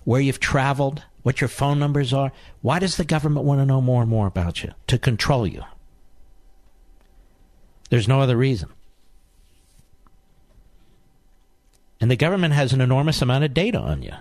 Where 0.04 0.22
you've 0.22 0.40
traveled? 0.40 1.02
What 1.24 1.42
your 1.42 1.48
phone 1.48 1.78
numbers 1.78 2.14
are? 2.14 2.32
Why 2.62 2.78
does 2.78 2.96
the 2.96 3.04
government 3.04 3.44
want 3.44 3.60
to 3.60 3.66
know 3.66 3.82
more 3.82 4.00
and 4.00 4.10
more 4.10 4.26
about 4.26 4.64
you? 4.64 4.72
To 4.86 4.98
control 4.98 5.46
you. 5.46 5.62
There's 7.90 8.08
no 8.08 8.22
other 8.22 8.38
reason. 8.38 8.70
And 12.00 12.10
the 12.10 12.16
government 12.16 12.54
has 12.54 12.72
an 12.72 12.80
enormous 12.80 13.20
amount 13.20 13.44
of 13.44 13.52
data 13.52 13.78
on 13.78 14.02
you. 14.02 14.14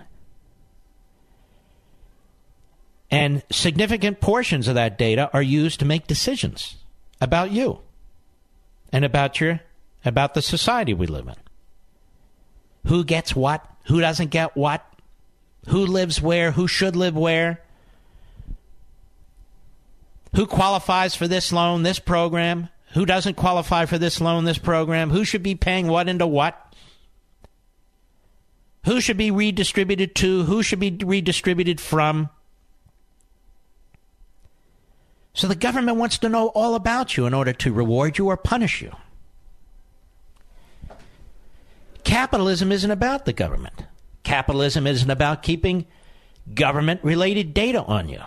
And 3.12 3.42
significant 3.50 4.20
portions 4.20 4.68
of 4.68 4.74
that 4.74 4.96
data 4.96 5.28
are 5.34 5.42
used 5.42 5.80
to 5.80 5.84
make 5.84 6.06
decisions 6.06 6.76
about 7.20 7.50
you 7.50 7.80
and 8.90 9.04
about 9.04 9.38
your 9.38 9.60
about 10.04 10.32
the 10.32 10.42
society 10.42 10.94
we 10.94 11.06
live 11.06 11.28
in. 11.28 11.36
Who 12.86 13.04
gets 13.04 13.36
what? 13.36 13.64
Who 13.84 14.00
doesn't 14.00 14.30
get 14.30 14.56
what? 14.56 14.82
Who 15.68 15.84
lives 15.84 16.22
where? 16.22 16.52
Who 16.52 16.66
should 16.66 16.96
live 16.96 17.14
where? 17.14 17.60
Who 20.34 20.46
qualifies 20.46 21.14
for 21.14 21.28
this 21.28 21.52
loan, 21.52 21.82
this 21.82 21.98
program? 21.98 22.70
Who 22.94 23.04
doesn't 23.04 23.36
qualify 23.36 23.84
for 23.84 23.98
this 23.98 24.20
loan, 24.22 24.44
this 24.44 24.58
program? 24.58 25.10
Who 25.10 25.24
should 25.24 25.42
be 25.42 25.54
paying 25.54 25.86
what 25.86 26.08
into 26.08 26.26
what? 26.26 26.74
Who 28.86 29.00
should 29.02 29.18
be 29.18 29.30
redistributed 29.30 30.14
to? 30.16 30.44
Who 30.44 30.62
should 30.62 30.80
be 30.80 30.90
redistributed 30.90 31.78
from? 31.78 32.30
So 35.34 35.48
the 35.48 35.54
government 35.54 35.96
wants 35.96 36.18
to 36.18 36.28
know 36.28 36.48
all 36.48 36.74
about 36.74 37.16
you 37.16 37.26
in 37.26 37.34
order 37.34 37.52
to 37.54 37.72
reward 37.72 38.18
you 38.18 38.28
or 38.28 38.36
punish 38.36 38.82
you. 38.82 38.92
Capitalism 42.04 42.70
isn't 42.70 42.90
about 42.90 43.24
the 43.24 43.32
government. 43.32 43.84
Capitalism 44.22 44.86
isn't 44.86 45.10
about 45.10 45.42
keeping 45.42 45.86
government 46.54 47.02
related 47.02 47.54
data 47.54 47.82
on 47.82 48.08
you. 48.08 48.20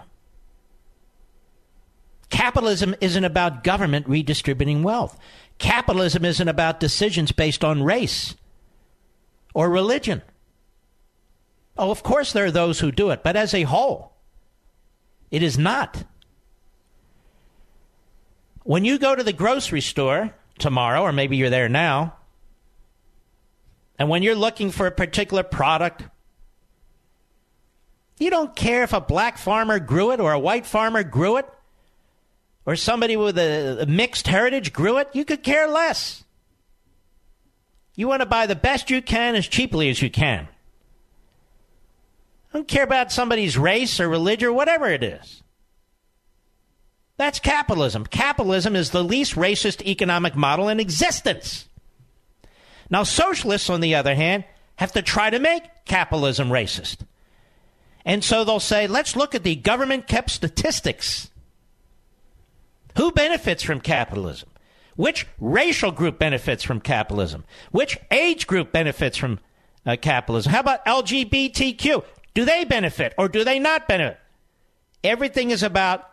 Capitalism 2.30 2.96
isn't 3.02 3.24
about 3.24 3.64
government 3.64 4.08
redistributing 4.08 4.82
wealth. 4.82 5.18
Capitalism 5.58 6.26
isn't 6.26 6.48
about 6.48 6.80
decisions 6.80 7.32
based 7.32 7.64
on 7.64 7.84
race 7.84 8.36
or 9.54 9.70
religion. 9.70 10.22
Oh, 11.78 11.92
of 11.92 12.04
course, 12.04 12.34
there 12.34 12.46
are 12.46 12.52
those 12.52 12.80
who 12.80 12.92
do 12.92 13.10
it, 13.12 13.24
but 13.24 13.36
as 13.36 13.54
a 13.54 13.64
whole, 13.64 14.14
it 15.30 15.44
is 15.44 15.58
not. 15.58 16.04
When 18.66 18.84
you 18.84 18.98
go 18.98 19.16
to 19.16 19.22
the 19.22 19.32
grocery 19.32 19.82
store 19.82 20.34
tomorrow, 20.58 21.04
or 21.04 21.12
maybe 21.12 21.38
you're 21.38 21.52
there 21.52 21.70
now, 21.70 22.16
and 24.00 24.10
when 24.10 24.24
you're 24.24 24.34
looking 24.34 24.72
for 24.72 24.88
a 24.88 24.92
particular 24.92 25.44
product, 25.44 26.04
you 28.18 28.32
don't 28.32 28.56
care 28.56 28.82
if 28.82 28.92
a 28.92 29.00
black 29.00 29.38
farmer 29.38 29.78
grew 29.78 30.14
it 30.14 30.20
or 30.20 30.34
a 30.34 30.40
white 30.40 30.66
farmer 30.66 31.04
grew 31.04 31.38
it 31.38 31.48
or 32.66 32.76
somebody 32.76 33.16
with 33.16 33.38
a, 33.38 33.86
mixed 33.88 34.26
heritage 34.26 34.74
grew 34.74 34.98
it. 34.98 35.10
You 35.14 35.26
could 35.26 35.44
care 35.44 35.68
less. 35.68 36.24
You 37.96 38.08
want 38.08 38.22
to 38.22 38.26
buy 38.26 38.48
the 38.48 38.56
best 38.56 38.90
you 38.90 39.00
can 39.00 39.36
as 39.36 39.48
cheaply 39.48 39.92
as 39.92 40.02
you 40.02 40.10
can. 40.10 40.48
I 42.52 42.58
don't 42.58 42.68
care 42.68 42.84
about 42.84 43.12
somebody's 43.12 43.60
race 43.60 44.00
or 44.00 44.10
religion 44.10 44.50
or 44.50 44.54
whatever 44.54 44.88
it 44.88 45.04
is. 45.04 45.44
That's 47.18 47.40
capitalism. 47.40 48.06
Capitalism 48.06 48.76
is 48.76 48.90
the 48.90 49.04
least 49.04 49.36
racist 49.36 49.86
economic 49.86 50.36
model 50.36 50.68
in 50.68 50.80
existence. 50.80 51.68
Now, 52.90 53.04
socialists, 53.04 53.70
on 53.70 53.82
the 53.82 53.96
other 53.96 54.16
hand, 54.16 54.44
have 54.76 54.92
to 54.94 55.02
try 55.02 55.30
to 55.30 55.40
make 55.40 55.64
capitalism 55.86 56.50
racist. 56.50 56.98
And 58.04 58.24
so 58.24 58.44
they'll 58.44 58.60
say, 58.60 58.88
let's 58.88 59.16
look 59.16 59.34
at 59.34 59.44
the 59.44 59.56
government 59.56 60.08
kept 60.08 60.30
statistics. 60.30 61.32
Who 62.98 63.12
benefits 63.12 63.64
from 63.64 63.82
capitalism? 63.82 64.50
Which 64.96 65.26
racial 65.40 65.92
group 65.92 66.20
benefits 66.20 66.64
from 66.64 66.80
capitalism? 66.80 67.44
Which 67.72 67.98
age 68.12 68.48
group 68.48 68.72
benefits 68.72 69.18
from 69.18 69.40
uh, 69.86 69.98
capitalism? 70.02 70.52
How 70.52 70.60
about 70.62 70.86
LGBTQ? 70.86 72.04
Do 72.34 72.46
they 72.46 72.64
benefit 72.64 73.14
or 73.18 73.28
do 73.28 73.44
they 73.44 73.60
not 73.60 73.88
benefit? 73.88 74.20
Everything 75.04 75.52
is 75.52 75.64
about 75.64 76.10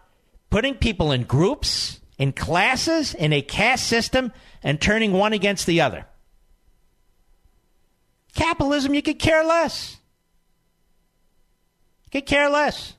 putting 0.52 0.74
people 0.74 1.12
in 1.12 1.22
groups, 1.22 1.98
in 2.18 2.30
classes, 2.30 3.14
in 3.14 3.32
a 3.32 3.40
caste 3.40 3.86
system, 3.86 4.30
and 4.62 4.78
turning 4.78 5.10
one 5.10 5.32
against 5.32 5.64
the 5.64 5.80
other. 5.80 6.04
Capitalism, 8.34 8.92
you 8.92 9.00
could 9.00 9.18
care 9.18 9.42
less. 9.42 9.96
You 12.04 12.10
could 12.10 12.26
care 12.26 12.50
less. 12.50 12.92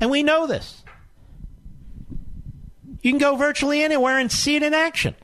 And 0.00 0.10
we 0.10 0.22
know 0.22 0.46
this. 0.46 0.82
You 3.02 3.12
can 3.12 3.18
go 3.18 3.36
virtually 3.36 3.82
anywhere 3.82 4.18
and 4.18 4.32
see 4.32 4.56
it 4.56 4.62
in 4.62 4.72
action. 4.72 5.14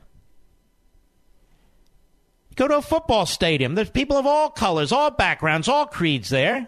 Go 2.55 2.67
to 2.67 2.77
a 2.77 2.81
football 2.83 3.25
stadium. 3.25 3.73
There's 3.73 3.89
people 3.89 4.17
of 4.17 4.27
all 4.27 4.51
colors, 4.51 4.91
all 4.91 5.09
backgrounds, 5.09 5.67
all 5.67 5.87
creeds 5.87 6.29
there. 6.29 6.67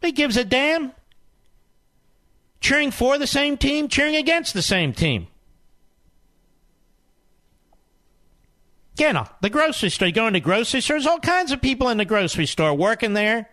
Who 0.00 0.10
gives 0.10 0.38
a 0.38 0.44
damn? 0.46 0.92
Cheering 2.64 2.92
for 2.92 3.18
the 3.18 3.26
same 3.26 3.58
team, 3.58 3.88
cheering 3.88 4.16
against 4.16 4.54
the 4.54 4.62
same 4.62 4.94
team. 4.94 5.26
You 8.98 9.12
know, 9.12 9.26
the 9.42 9.50
grocery 9.50 9.90
store. 9.90 10.08
You 10.08 10.14
go 10.14 10.26
into 10.26 10.40
grocery 10.40 10.80
stores, 10.80 11.06
all 11.06 11.18
kinds 11.18 11.52
of 11.52 11.60
people 11.60 11.90
in 11.90 11.98
the 11.98 12.06
grocery 12.06 12.46
store 12.46 12.72
working 12.72 13.12
there, 13.12 13.50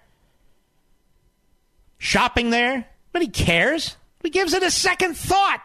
shopping 1.97 2.51
there. 2.51 2.87
Nobody 3.13 3.29
cares. 3.29 3.97
He 4.23 4.29
gives 4.29 4.53
it 4.53 4.63
a 4.63 4.71
second 4.71 5.17
thought? 5.17 5.61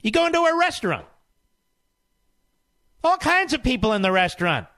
You 0.00 0.10
go 0.12 0.24
into 0.24 0.40
a 0.40 0.58
restaurant. 0.58 1.04
All 3.04 3.18
kinds 3.18 3.52
of 3.52 3.62
people 3.62 3.92
in 3.92 4.00
the 4.00 4.10
restaurant. 4.10 4.68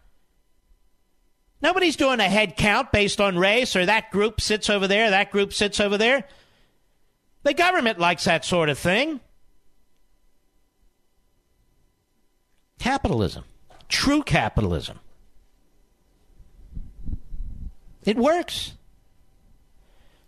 Nobody's 1.62 1.96
doing 1.96 2.18
a 2.18 2.28
head 2.28 2.56
count 2.56 2.90
based 2.90 3.20
on 3.20 3.38
race 3.38 3.76
or 3.76 3.86
that 3.86 4.10
group 4.10 4.40
sits 4.40 4.68
over 4.68 4.88
there, 4.88 5.10
that 5.10 5.30
group 5.30 5.52
sits 5.52 5.78
over 5.78 5.96
there. 5.96 6.24
The 7.44 7.54
government 7.54 7.98
likes 7.98 8.24
that 8.24 8.44
sort 8.44 8.68
of 8.68 8.78
thing. 8.78 9.20
Capitalism. 12.78 13.44
True 13.88 14.22
capitalism. 14.22 14.98
It 18.04 18.16
works. 18.16 18.72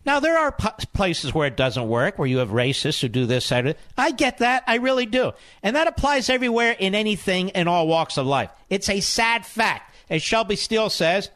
Now, 0.07 0.21
there 0.21 0.39
are 0.39 0.53
p- 0.53 0.69
places 0.93 1.33
where 1.33 1.49
it 1.49 1.57
doesn't 1.57 1.89
work, 1.89 2.19
where 2.19 2.29
you 2.29 2.39
have 2.39 2.51
racists 2.51 3.01
who 3.01 3.09
do 3.09 3.27
this, 3.27 3.49
that. 3.49 3.77
I 3.97 4.11
get 4.13 4.39
that. 4.39 4.63
I 4.67 4.77
really 4.77 5.07
do. 5.07 5.33
And 5.63 5.75
that 5.75 5.89
applies 5.89 6.29
everywhere 6.29 6.77
in 6.79 6.95
anything 6.95 7.49
in 7.51 7.67
all 7.67 7.89
walks 7.89 8.19
of 8.19 8.27
life. 8.27 8.51
It's 8.69 8.89
a 8.89 9.01
sad 9.01 9.47
fact. 9.47 9.94
As 10.11 10.23
Shelby 10.23 10.57
Steele 10.57 10.91
says, 10.91 11.31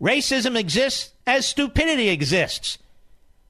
racism 0.00 0.58
exists 0.58 1.12
as 1.26 1.46
stupidity 1.46 2.08
exists. 2.08 2.78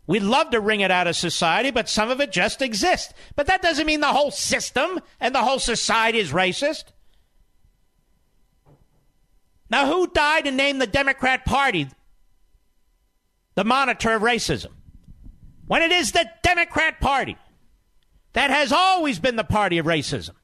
We'd 0.07 0.23
love 0.23 0.51
to 0.51 0.61
wring 0.61 0.81
it 0.81 0.91
out 0.91 1.07
of 1.07 1.17
society, 1.17 1.71
but 1.71 1.89
some 1.89 2.11
of 2.11 2.21
it 2.21 2.33
just 2.33 2.63
exists. 2.63 3.13
But 3.37 3.47
that 3.47 3.61
doesn't 3.61 3.87
mean 3.87 4.01
the 4.01 4.07
whole 4.07 4.31
system 4.31 5.01
and 5.21 5.35
the 5.35 5.43
whole 5.43 5.59
society 5.59 6.19
is 6.19 6.33
racist. 6.33 6.85
Now, 9.71 9.87
who 9.87 10.07
died 10.07 10.47
and 10.47 10.57
named 10.57 10.81
the 10.81 10.87
Democrat 10.87 11.45
Party 11.45 11.89
the 13.55 13.65
monitor 13.65 14.13
of 14.13 14.23
racism? 14.23 14.73
When 15.67 15.83
it 15.83 15.93
is 15.93 16.13
the 16.13 16.31
Democrat 16.43 17.01
Party 17.01 17.37
that 18.33 18.51
has 18.51 18.73
always 18.73 19.19
been 19.19 19.37
the 19.37 19.45
party 19.45 19.79
of 19.79 19.87
racism. 19.87 20.35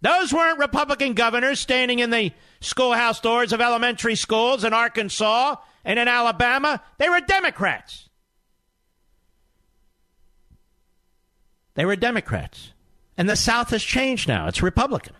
Those 0.00 0.32
weren't 0.32 0.58
Republican 0.58 1.14
governors 1.14 1.60
standing 1.60 1.98
in 1.98 2.10
the 2.10 2.32
schoolhouse 2.60 3.20
doors 3.20 3.52
of 3.52 3.60
elementary 3.60 4.14
schools 4.14 4.64
in 4.64 4.72
Arkansas 4.72 5.56
and 5.84 5.98
in 5.98 6.08
Alabama. 6.08 6.82
They 6.98 7.08
were 7.08 7.20
Democrats. 7.20 8.08
they 11.78 11.86
were 11.86 11.94
Democrats. 11.94 12.72
And 13.16 13.28
the 13.28 13.36
South 13.36 13.70
has 13.70 13.84
changed 13.84 14.26
now. 14.26 14.48
It's 14.48 14.64
Republican. 14.64 15.14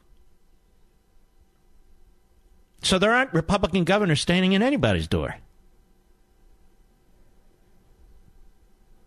So 2.83 2.99
there 2.99 3.13
aren't 3.13 3.33
Republican 3.33 3.85
governors 3.85 4.21
standing 4.21 4.55
in 4.55 4.61
anybody's 4.61 5.07
door. 5.07 5.37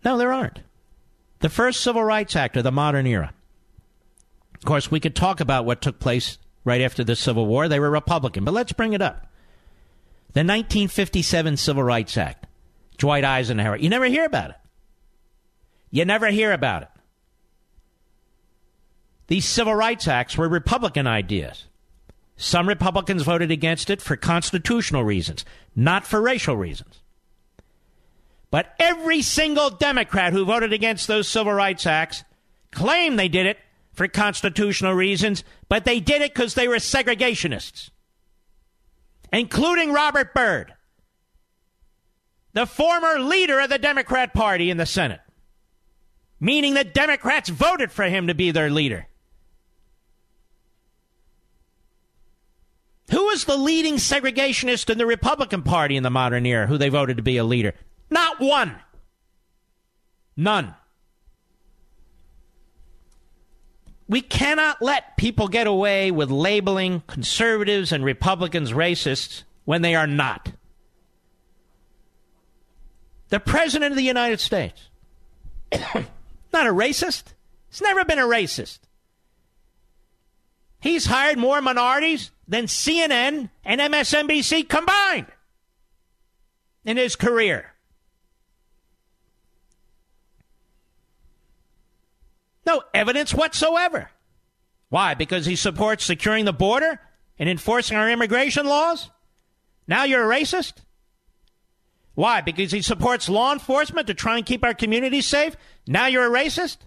No, 0.02 0.16
there 0.16 0.32
aren't. 0.32 0.60
The 1.40 1.50
first 1.50 1.82
Civil 1.82 2.02
Rights 2.02 2.34
Act 2.36 2.56
of 2.56 2.64
the 2.64 2.72
modern 2.72 3.06
era. 3.06 3.34
Of 4.54 4.64
course, 4.64 4.90
we 4.90 4.98
could 4.98 5.14
talk 5.14 5.40
about 5.40 5.66
what 5.66 5.82
took 5.82 5.98
place 5.98 6.38
right 6.64 6.80
after 6.80 7.04
the 7.04 7.16
Civil 7.16 7.46
War. 7.46 7.68
They 7.68 7.80
were 7.80 7.90
Republican, 7.90 8.44
but 8.44 8.54
let's 8.54 8.72
bring 8.72 8.92
it 8.92 9.02
up. 9.02 9.26
The 10.32 10.40
1957 10.40 11.56
Civil 11.56 11.82
Rights 11.82 12.16
Act, 12.16 12.46
Dwight 12.96 13.24
Eisenhower. 13.24 13.76
You 13.76 13.88
never 13.88 14.06
hear 14.06 14.24
about 14.24 14.50
it. 14.50 14.56
You 15.90 16.04
never 16.04 16.28
hear 16.28 16.52
about 16.52 16.82
it. 16.82 16.88
These 19.26 19.44
Civil 19.44 19.74
Rights 19.74 20.08
Acts 20.08 20.36
were 20.36 20.48
Republican 20.48 21.06
ideas. 21.06 21.66
Some 22.36 22.68
Republicans 22.68 23.22
voted 23.22 23.50
against 23.50 23.90
it 23.90 24.02
for 24.02 24.16
constitutional 24.16 25.04
reasons, 25.04 25.44
not 25.76 26.06
for 26.06 26.20
racial 26.20 26.56
reasons. 26.56 27.00
But 28.50 28.74
every 28.78 29.22
single 29.22 29.70
Democrat 29.70 30.32
who 30.32 30.44
voted 30.44 30.72
against 30.72 31.08
those 31.08 31.28
Civil 31.28 31.52
Rights 31.52 31.86
Acts 31.86 32.24
claimed 32.70 33.18
they 33.18 33.28
did 33.28 33.46
it 33.46 33.58
for 33.92 34.08
constitutional 34.08 34.94
reasons, 34.94 35.44
but 35.68 35.84
they 35.84 36.00
did 36.00 36.22
it 36.22 36.34
because 36.34 36.54
they 36.54 36.68
were 36.68 36.76
segregationists, 36.76 37.90
including 39.32 39.92
Robert 39.92 40.34
Byrd, 40.34 40.74
the 42.52 42.66
former 42.66 43.18
leader 43.18 43.60
of 43.60 43.70
the 43.70 43.78
Democrat 43.78 44.32
Party 44.32 44.70
in 44.70 44.76
the 44.76 44.86
Senate, 44.86 45.20
meaning 46.40 46.74
the 46.74 46.84
Democrats 46.84 47.48
voted 47.48 47.92
for 47.92 48.04
him 48.04 48.26
to 48.26 48.34
be 48.34 48.50
their 48.50 48.70
leader. 48.70 49.06
Who 53.10 53.26
was 53.26 53.44
the 53.44 53.58
leading 53.58 53.96
segregationist 53.96 54.88
in 54.88 54.96
the 54.96 55.04
Republican 55.04 55.62
Party 55.62 55.96
in 55.96 56.02
the 56.02 56.08
modern 56.08 56.46
era 56.46 56.66
who 56.66 56.78
they 56.78 56.88
voted 56.88 57.18
to 57.18 57.22
be 57.22 57.36
a 57.36 57.44
leader? 57.44 57.74
Not 58.08 58.40
one. 58.40 58.74
None. 60.34 60.74
We 64.08 64.20
cannot 64.20 64.82
let 64.82 65.16
people 65.16 65.48
get 65.48 65.66
away 65.66 66.10
with 66.10 66.30
labeling 66.30 67.02
conservatives 67.06 67.92
and 67.92 68.04
Republicans 68.04 68.72
racists 68.72 69.44
when 69.64 69.82
they 69.82 69.94
are 69.94 70.06
not. 70.06 70.52
The 73.28 73.40
President 73.40 73.92
of 73.92 73.96
the 73.96 74.02
United 74.02 74.40
States, 74.40 74.88
not 75.72 76.66
a 76.66 76.72
racist. 76.72 77.32
He's 77.70 77.80
never 77.80 78.04
been 78.04 78.18
a 78.18 78.26
racist. 78.26 78.80
He's 80.80 81.06
hired 81.06 81.38
more 81.38 81.62
minorities 81.62 82.32
than 82.46 82.66
CNN 82.66 83.48
and 83.64 83.80
MSNBC 83.80 84.68
combined 84.68 85.28
in 86.84 86.96
his 86.96 87.16
career. 87.16 87.71
No 92.66 92.82
evidence 92.94 93.34
whatsoever. 93.34 94.10
Why? 94.88 95.14
Because 95.14 95.46
he 95.46 95.56
supports 95.56 96.04
securing 96.04 96.44
the 96.44 96.52
border 96.52 97.00
and 97.38 97.48
enforcing 97.48 97.96
our 97.96 98.10
immigration 98.10 98.66
laws? 98.66 99.10
Now 99.88 100.04
you're 100.04 100.30
a 100.30 100.36
racist? 100.36 100.74
Why? 102.14 102.40
Because 102.40 102.72
he 102.72 102.82
supports 102.82 103.28
law 103.28 103.52
enforcement 103.52 104.06
to 104.08 104.14
try 104.14 104.36
and 104.36 104.46
keep 104.46 104.64
our 104.64 104.74
communities 104.74 105.26
safe? 105.26 105.56
Now 105.86 106.06
you're 106.06 106.26
a 106.26 106.44
racist? 106.44 106.78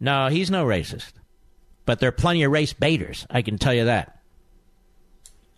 No, 0.00 0.28
he's 0.28 0.50
no 0.50 0.64
racist. 0.64 1.12
But 1.86 2.00
there 2.00 2.08
are 2.08 2.12
plenty 2.12 2.42
of 2.42 2.52
race 2.52 2.72
baiters, 2.72 3.26
I 3.30 3.42
can 3.42 3.58
tell 3.58 3.74
you 3.74 3.86
that. 3.86 4.20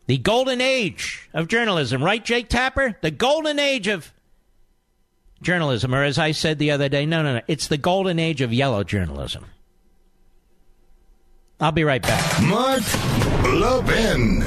The 0.07 0.19
golden 0.19 0.61
age 0.61 1.29
of 1.33 1.49
journalism, 1.49 2.03
right, 2.03 2.25
Jake 2.25 2.49
Tapper? 2.49 2.97
The 3.01 3.11
golden 3.11 3.59
age 3.59 3.87
of 3.89 4.13
journalism, 5.43 5.95
or 5.95 6.05
as 6.05 6.19
I 6.19 6.33
said 6.33 6.59
the 6.59 6.71
other 6.71 6.89
day, 6.89 7.07
no, 7.07 7.23
no, 7.23 7.35
no. 7.35 7.41
It's 7.49 7.69
the 7.69 7.79
golden 7.79 8.19
age 8.19 8.41
of 8.41 8.53
yellow 8.53 8.85
journalism. 8.85 9.47
I'll 11.61 11.73
be 11.73 11.85
right 11.85 12.03
back. 12.03 12.43
Mark 12.43 12.83
Levin. 13.45 14.43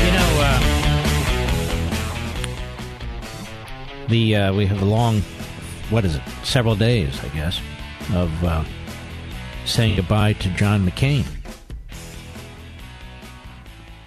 You 0.00 0.12
know, 0.12 0.40
uh, 0.40 0.60
the 4.08 4.36
uh, 4.36 4.52
we 4.54 4.66
have 4.66 4.82
a 4.82 4.84
long, 4.84 5.22
what 5.90 6.04
is 6.04 6.14
it? 6.14 6.22
Several 6.44 6.76
days, 6.76 7.18
I 7.24 7.28
guess, 7.28 7.60
of 8.14 8.44
uh, 8.44 8.62
saying 9.64 9.96
goodbye 9.96 10.32
to 10.34 10.48
John 10.50 10.88
McCain. 10.88 11.24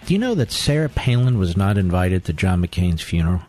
Do 0.05 0.13
you 0.13 0.19
know 0.19 0.35
that 0.35 0.51
Sarah 0.51 0.89
Palin 0.89 1.37
was 1.37 1.55
not 1.55 1.77
invited 1.77 2.25
to 2.25 2.33
John 2.33 2.61
McCain's 2.65 3.01
funeral? 3.01 3.41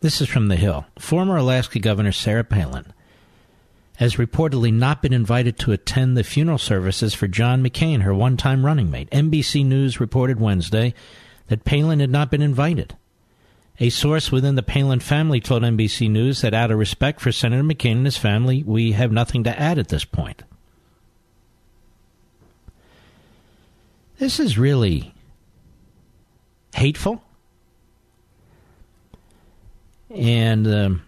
This 0.00 0.20
is 0.20 0.28
from 0.28 0.48
The 0.48 0.56
Hill. 0.56 0.86
Former 0.98 1.36
Alaska 1.36 1.78
Governor 1.78 2.12
Sarah 2.12 2.44
Palin 2.44 2.92
has 3.96 4.16
reportedly 4.16 4.72
not 4.72 5.02
been 5.02 5.12
invited 5.12 5.58
to 5.58 5.72
attend 5.72 6.16
the 6.16 6.24
funeral 6.24 6.58
services 6.58 7.14
for 7.14 7.28
John 7.28 7.62
McCain, 7.62 8.02
her 8.02 8.14
one 8.14 8.36
time 8.36 8.64
running 8.64 8.90
mate. 8.90 9.10
NBC 9.10 9.64
News 9.64 10.00
reported 10.00 10.40
Wednesday 10.40 10.94
that 11.48 11.64
Palin 11.64 12.00
had 12.00 12.10
not 12.10 12.30
been 12.30 12.42
invited. 12.42 12.96
A 13.78 13.90
source 13.90 14.32
within 14.32 14.54
the 14.54 14.62
Palin 14.62 15.00
family 15.00 15.40
told 15.40 15.62
NBC 15.62 16.10
News 16.10 16.40
that 16.40 16.54
out 16.54 16.70
of 16.70 16.78
respect 16.78 17.20
for 17.20 17.30
Senator 17.30 17.62
McCain 17.62 17.98
and 17.98 18.06
his 18.06 18.16
family, 18.16 18.62
we 18.62 18.92
have 18.92 19.12
nothing 19.12 19.44
to 19.44 19.58
add 19.58 19.78
at 19.78 19.88
this 19.88 20.04
point. 20.04 20.42
This 24.18 24.40
is 24.40 24.56
really 24.56 25.14
hateful. 26.74 27.22
And 30.10 30.66
um, 30.66 31.02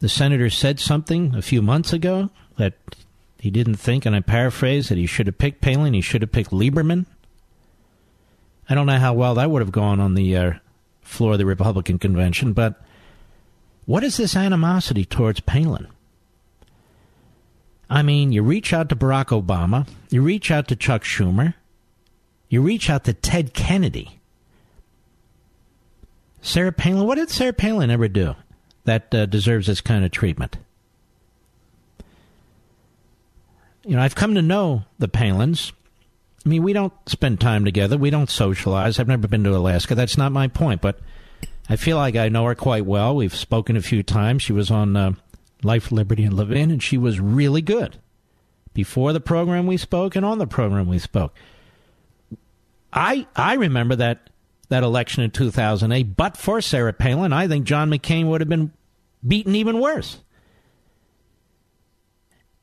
the 0.00 0.08
senator 0.08 0.50
said 0.50 0.78
something 0.78 1.34
a 1.34 1.42
few 1.42 1.62
months 1.62 1.92
ago 1.92 2.30
that 2.58 2.74
he 3.38 3.50
didn't 3.50 3.76
think, 3.76 4.04
and 4.04 4.14
I 4.14 4.20
paraphrase, 4.20 4.88
that 4.90 4.98
he 4.98 5.06
should 5.06 5.26
have 5.26 5.38
picked 5.38 5.62
Palin, 5.62 5.94
he 5.94 6.02
should 6.02 6.20
have 6.20 6.32
picked 6.32 6.50
Lieberman. 6.50 7.06
I 8.68 8.74
don't 8.74 8.86
know 8.86 8.98
how 8.98 9.14
well 9.14 9.34
that 9.34 9.50
would 9.50 9.62
have 9.62 9.72
gone 9.72 9.98
on 9.98 10.14
the 10.14 10.36
uh, 10.36 10.52
floor 11.00 11.32
of 11.32 11.38
the 11.38 11.46
Republican 11.46 11.98
convention, 11.98 12.52
but 12.52 12.82
what 13.86 14.04
is 14.04 14.18
this 14.18 14.36
animosity 14.36 15.04
towards 15.04 15.40
Palin? 15.40 15.88
I 17.88 18.02
mean, 18.02 18.30
you 18.30 18.42
reach 18.42 18.72
out 18.72 18.88
to 18.90 18.96
Barack 18.96 19.26
Obama, 19.26 19.88
you 20.10 20.22
reach 20.22 20.50
out 20.50 20.68
to 20.68 20.76
Chuck 20.76 21.02
Schumer, 21.02 21.54
you 22.50 22.60
reach 22.60 22.90
out 22.90 23.04
to 23.04 23.14
Ted 23.14 23.54
Kennedy. 23.54 24.20
Sarah 26.42 26.72
Palin, 26.72 27.06
what 27.06 27.14
did 27.14 27.30
Sarah 27.30 27.52
Palin 27.52 27.90
ever 27.90 28.08
do 28.08 28.34
that 28.84 29.14
uh, 29.14 29.24
deserves 29.26 29.68
this 29.68 29.80
kind 29.80 30.04
of 30.04 30.10
treatment? 30.10 30.58
You 33.84 33.96
know, 33.96 34.02
I've 34.02 34.16
come 34.16 34.34
to 34.34 34.42
know 34.42 34.84
the 34.98 35.08
Palins. 35.08 35.72
I 36.44 36.48
mean, 36.48 36.62
we 36.62 36.72
don't 36.72 36.92
spend 37.06 37.40
time 37.40 37.64
together. 37.64 37.96
We 37.96 38.10
don't 38.10 38.28
socialize. 38.28 38.98
I've 38.98 39.08
never 39.08 39.28
been 39.28 39.44
to 39.44 39.56
Alaska. 39.56 39.94
That's 39.94 40.18
not 40.18 40.32
my 40.32 40.48
point. 40.48 40.80
But 40.80 40.98
I 41.68 41.76
feel 41.76 41.96
like 41.96 42.16
I 42.16 42.28
know 42.28 42.44
her 42.46 42.54
quite 42.54 42.84
well. 42.84 43.14
We've 43.14 43.34
spoken 43.34 43.76
a 43.76 43.82
few 43.82 44.02
times. 44.02 44.42
She 44.42 44.52
was 44.52 44.70
on 44.70 44.96
uh, 44.96 45.12
Life, 45.62 45.92
Liberty, 45.92 46.24
and 46.24 46.34
Levin, 46.34 46.70
and 46.70 46.82
she 46.82 46.98
was 46.98 47.20
really 47.20 47.62
good. 47.62 47.98
Before 48.74 49.12
the 49.12 49.20
program 49.20 49.66
we 49.66 49.76
spoke 49.76 50.16
and 50.16 50.26
on 50.26 50.38
the 50.38 50.46
program 50.46 50.88
we 50.88 50.98
spoke. 50.98 51.34
I 52.92 53.26
I 53.36 53.54
remember 53.54 53.96
that 53.96 54.30
that 54.70 54.82
election 54.82 55.22
in 55.22 55.30
2008. 55.30 56.16
But 56.16 56.36
for 56.36 56.60
Sarah 56.60 56.92
Palin, 56.92 57.32
I 57.32 57.46
think 57.46 57.66
John 57.66 57.90
McCain 57.90 58.26
would 58.26 58.40
have 58.40 58.48
been 58.48 58.72
beaten 59.26 59.54
even 59.54 59.80
worse. 59.80 60.18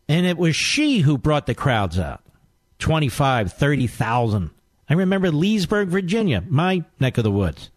And 0.09 0.25
it 0.25 0.38
was 0.38 0.55
she 0.55 0.99
who 0.99 1.17
brought 1.17 1.45
the 1.45 1.53
crowds 1.53 1.99
out 1.99 2.23
25, 2.80 3.53
30,000. 3.53 4.49
I 4.89 4.93
remember 4.93 5.32
Leesburg, 5.32 5.89
Virginia, 5.89 6.43
my 6.47 6.84
neck 6.99 7.17
of 7.17 7.25
the 7.25 7.32
woods. 7.32 7.69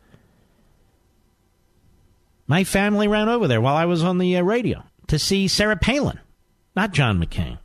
My 2.46 2.64
family 2.64 3.09
ran 3.09 3.28
over 3.28 3.48
there 3.48 3.61
while 3.61 3.76
I 3.76 3.84
was 3.84 4.03
on 4.03 4.18
the 4.18 4.36
uh, 4.36 4.42
radio 4.42 4.84
to 5.09 5.18
see 5.18 5.48
Sarah 5.48 5.76
Palin, 5.76 6.20
not 6.76 6.92
John 6.92 7.20
McCain. 7.20 7.59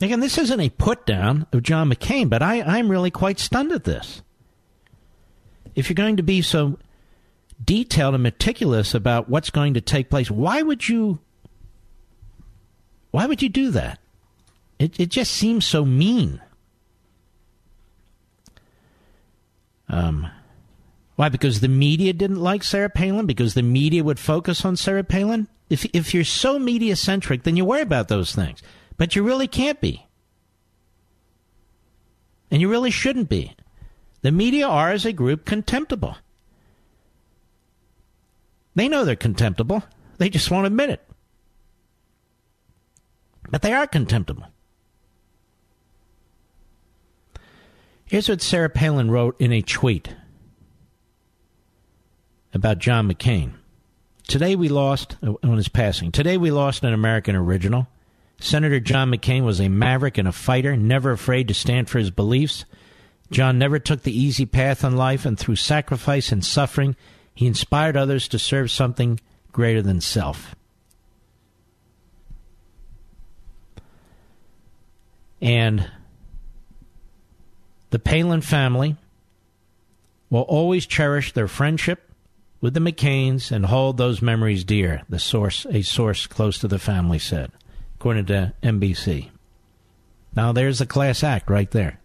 Again, 0.00 0.20
this 0.20 0.38
isn't 0.38 0.60
a 0.60 0.70
put 0.70 1.04
down 1.04 1.46
of 1.52 1.62
John 1.62 1.90
McCain, 1.90 2.30
but 2.30 2.42
I, 2.42 2.62
I'm 2.62 2.90
really 2.90 3.10
quite 3.10 3.38
stunned 3.38 3.72
at 3.72 3.84
this. 3.84 4.22
If 5.74 5.88
you're 5.88 5.94
going 5.94 6.16
to 6.16 6.22
be 6.22 6.40
so 6.40 6.78
detailed 7.62 8.14
and 8.14 8.22
meticulous 8.22 8.94
about 8.94 9.28
what's 9.28 9.50
going 9.50 9.74
to 9.74 9.80
take 9.80 10.08
place, 10.08 10.30
why 10.30 10.62
would 10.62 10.88
you 10.88 11.20
why 13.10 13.26
would 13.26 13.42
you 13.42 13.48
do 13.48 13.70
that? 13.72 13.98
It, 14.78 14.98
it 14.98 15.08
just 15.10 15.32
seems 15.32 15.66
so 15.66 15.84
mean. 15.84 16.40
Um, 19.88 20.30
why? 21.16 21.28
Because 21.28 21.60
the 21.60 21.68
media 21.68 22.12
didn't 22.12 22.40
like 22.40 22.62
Sarah 22.62 22.88
Palin? 22.88 23.26
Because 23.26 23.54
the 23.54 23.62
media 23.62 24.04
would 24.04 24.18
focus 24.18 24.64
on 24.64 24.76
Sarah 24.76 25.04
Palin? 25.04 25.48
If, 25.68 25.84
if 25.92 26.14
you're 26.14 26.24
so 26.24 26.58
media 26.58 26.96
centric, 26.96 27.42
then 27.42 27.56
you 27.56 27.64
worry 27.64 27.82
about 27.82 28.08
those 28.08 28.34
things. 28.34 28.62
But 29.00 29.16
you 29.16 29.22
really 29.22 29.48
can't 29.48 29.80
be. 29.80 30.06
And 32.50 32.60
you 32.60 32.68
really 32.68 32.90
shouldn't 32.90 33.30
be. 33.30 33.56
The 34.20 34.30
media 34.30 34.68
are, 34.68 34.90
as 34.90 35.06
a 35.06 35.12
group, 35.14 35.46
contemptible. 35.46 36.18
They 38.74 38.90
know 38.90 39.06
they're 39.06 39.16
contemptible. 39.16 39.82
They 40.18 40.28
just 40.28 40.50
won't 40.50 40.66
admit 40.66 40.90
it. 40.90 41.00
But 43.48 43.62
they 43.62 43.72
are 43.72 43.86
contemptible. 43.86 44.44
Here's 48.04 48.28
what 48.28 48.42
Sarah 48.42 48.68
Palin 48.68 49.10
wrote 49.10 49.40
in 49.40 49.50
a 49.50 49.62
tweet 49.62 50.14
about 52.52 52.80
John 52.80 53.10
McCain. 53.10 53.52
Today 54.28 54.56
we 54.56 54.68
lost, 54.68 55.16
uh, 55.22 55.32
on 55.42 55.56
his 55.56 55.68
passing, 55.68 56.12
today 56.12 56.36
we 56.36 56.50
lost 56.50 56.84
an 56.84 56.92
American 56.92 57.34
original. 57.34 57.88
Senator 58.40 58.80
John 58.80 59.10
McCain 59.10 59.44
was 59.44 59.60
a 59.60 59.68
maverick 59.68 60.18
and 60.18 60.26
a 60.26 60.32
fighter, 60.32 60.76
never 60.76 61.12
afraid 61.12 61.48
to 61.48 61.54
stand 61.54 61.88
for 61.88 61.98
his 61.98 62.10
beliefs. 62.10 62.64
John 63.30 63.58
never 63.58 63.78
took 63.78 64.02
the 64.02 64.18
easy 64.18 64.46
path 64.46 64.82
in 64.82 64.96
life, 64.96 65.24
and 65.24 65.38
through 65.38 65.56
sacrifice 65.56 66.32
and 66.32 66.44
suffering, 66.44 66.96
he 67.34 67.46
inspired 67.46 67.96
others 67.96 68.26
to 68.28 68.38
serve 68.38 68.70
something 68.70 69.20
greater 69.52 69.82
than 69.82 70.00
self. 70.00 70.54
And 75.42 75.90
the 77.90 77.98
Palin 77.98 78.40
family 78.40 78.96
will 80.28 80.42
always 80.42 80.86
cherish 80.86 81.32
their 81.32 81.48
friendship 81.48 82.10
with 82.60 82.74
the 82.74 82.80
McCains 82.80 83.50
and 83.50 83.66
hold 83.66 83.96
those 83.96 84.22
memories 84.22 84.64
dear, 84.64 85.02
the 85.08 85.18
source 85.18 85.66
a 85.70 85.82
source 85.82 86.26
close 86.26 86.58
to 86.58 86.68
the 86.68 86.78
family 86.78 87.18
said, 87.18 87.50
according 88.00 88.24
to 88.24 88.50
NBC. 88.62 89.28
Now 90.34 90.52
there's 90.52 90.80
a 90.80 90.86
class 90.86 91.22
act 91.22 91.50
right 91.50 91.70
there. 91.70 92.00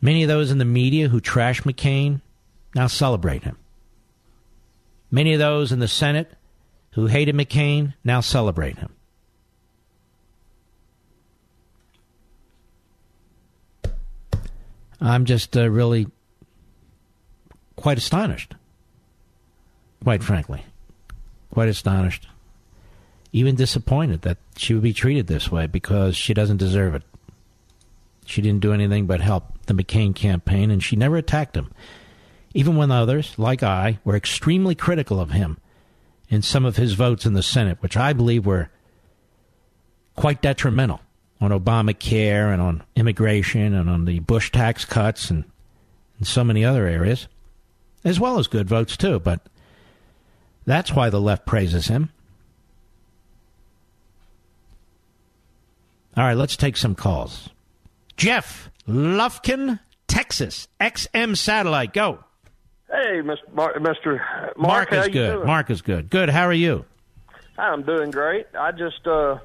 Many 0.00 0.22
of 0.22 0.28
those 0.28 0.50
in 0.50 0.56
the 0.56 0.64
media 0.64 1.08
who 1.08 1.20
trash 1.20 1.60
McCain 1.64 2.22
now 2.74 2.86
celebrate 2.86 3.44
him. 3.44 3.58
Many 5.10 5.34
of 5.34 5.38
those 5.38 5.70
in 5.70 5.80
the 5.80 5.88
Senate 5.88 6.32
who 6.92 7.08
hated 7.08 7.34
McCain 7.34 7.92
now 8.04 8.20
celebrate 8.20 8.78
him. 8.78 8.94
I'm 14.98 15.26
just 15.26 15.54
uh, 15.58 15.68
really 15.68 16.06
quite 17.76 17.98
astonished, 17.98 18.54
quite 20.02 20.22
frankly. 20.22 20.64
Quite 21.50 21.68
astonished. 21.68 22.28
Even 23.32 23.54
disappointed 23.54 24.22
that 24.22 24.38
she 24.56 24.74
would 24.74 24.82
be 24.82 24.92
treated 24.92 25.26
this 25.26 25.50
way 25.50 25.66
because 25.66 26.16
she 26.16 26.34
doesn't 26.34 26.56
deserve 26.56 26.94
it. 26.94 27.02
She 28.26 28.42
didn't 28.42 28.60
do 28.60 28.72
anything 28.72 29.06
but 29.06 29.20
help 29.20 29.66
the 29.66 29.74
McCain 29.74 30.14
campaign, 30.14 30.70
and 30.70 30.82
she 30.82 30.96
never 30.96 31.16
attacked 31.16 31.56
him. 31.56 31.72
Even 32.54 32.76
when 32.76 32.90
others, 32.90 33.34
like 33.38 33.62
I, 33.62 33.98
were 34.04 34.16
extremely 34.16 34.74
critical 34.74 35.20
of 35.20 35.30
him 35.30 35.58
in 36.28 36.42
some 36.42 36.64
of 36.64 36.76
his 36.76 36.94
votes 36.94 37.26
in 37.26 37.34
the 37.34 37.42
Senate, 37.42 37.78
which 37.80 37.96
I 37.96 38.12
believe 38.12 38.46
were 38.46 38.70
quite 40.16 40.42
detrimental 40.42 41.00
on 41.40 41.50
Obamacare 41.50 42.52
and 42.52 42.60
on 42.60 42.82
immigration 42.94 43.74
and 43.74 43.88
on 43.88 44.04
the 44.04 44.20
Bush 44.20 44.52
tax 44.52 44.84
cuts 44.84 45.30
and, 45.30 45.44
and 46.18 46.26
so 46.26 46.44
many 46.44 46.64
other 46.64 46.86
areas, 46.86 47.26
as 48.04 48.20
well 48.20 48.38
as 48.38 48.46
good 48.46 48.68
votes, 48.68 48.96
too. 48.96 49.18
But 49.18 49.40
that's 50.64 50.92
why 50.92 51.10
the 51.10 51.20
left 51.20 51.46
praises 51.46 51.88
him. 51.88 52.10
All 56.16 56.24
right, 56.24 56.36
let's 56.36 56.56
take 56.56 56.76
some 56.76 56.94
calls. 56.94 57.48
Jeff 58.16 58.70
Lufkin, 58.86 59.78
Texas, 60.08 60.68
XM 60.80 61.36
Satellite, 61.36 61.92
go. 61.92 62.24
Hey, 62.90 63.20
Mr. 63.22 63.36
Mark, 63.54 63.76
Mr. 63.76 64.20
Mark, 64.56 64.58
Mark 64.58 64.92
is 64.92 65.06
good. 65.08 65.34
doing? 65.34 65.46
Mark 65.46 65.70
is 65.70 65.82
good. 65.82 66.10
Good. 66.10 66.28
How 66.28 66.46
are 66.46 66.52
you? 66.52 66.84
I'm 67.56 67.82
doing 67.82 68.10
great. 68.10 68.46
I 68.58 68.72
just 68.72 69.06
uh 69.06 69.38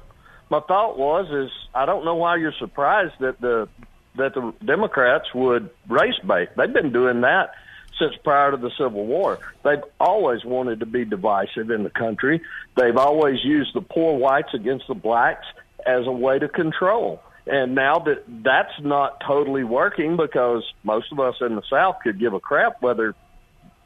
my 0.50 0.60
thought 0.60 0.98
was 0.98 1.30
is 1.30 1.50
I 1.74 1.86
don't 1.86 2.04
know 2.04 2.16
why 2.16 2.36
you're 2.36 2.54
surprised 2.58 3.14
that 3.20 3.40
the 3.40 3.68
that 4.16 4.34
the 4.34 4.52
Democrats 4.64 5.26
would 5.34 5.70
race 5.88 6.18
bait. 6.26 6.48
They've 6.56 6.72
been 6.72 6.92
doing 6.92 7.20
that 7.20 7.50
since 7.98 8.14
prior 8.22 8.50
to 8.50 8.56
the 8.56 8.70
Civil 8.76 9.06
War. 9.06 9.38
They've 9.64 9.82
always 9.98 10.44
wanted 10.44 10.80
to 10.80 10.86
be 10.86 11.04
divisive 11.04 11.70
in 11.70 11.82
the 11.82 11.90
country. 11.90 12.42
They've 12.76 12.96
always 12.96 13.38
used 13.44 13.74
the 13.74 13.80
poor 13.80 14.16
whites 14.18 14.54
against 14.54 14.86
the 14.88 14.94
blacks 14.94 15.46
as 15.86 16.06
a 16.06 16.12
way 16.12 16.38
to 16.38 16.48
control. 16.48 17.22
And 17.46 17.74
now 17.74 18.00
that 18.00 18.24
that's 18.26 18.72
not 18.80 19.22
totally 19.26 19.64
working 19.64 20.16
because 20.16 20.64
most 20.82 21.12
of 21.12 21.20
us 21.20 21.36
in 21.40 21.54
the 21.54 21.62
South 21.70 21.98
could 22.02 22.18
give 22.18 22.34
a 22.34 22.40
crap 22.40 22.82
whether 22.82 23.14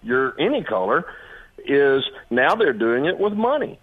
you're 0.02 0.34
any 0.40 0.64
color, 0.64 1.04
is 1.58 2.02
now 2.30 2.54
they're 2.54 2.72
doing 2.72 3.04
it 3.04 3.18
with 3.18 3.34
money. 3.34 3.78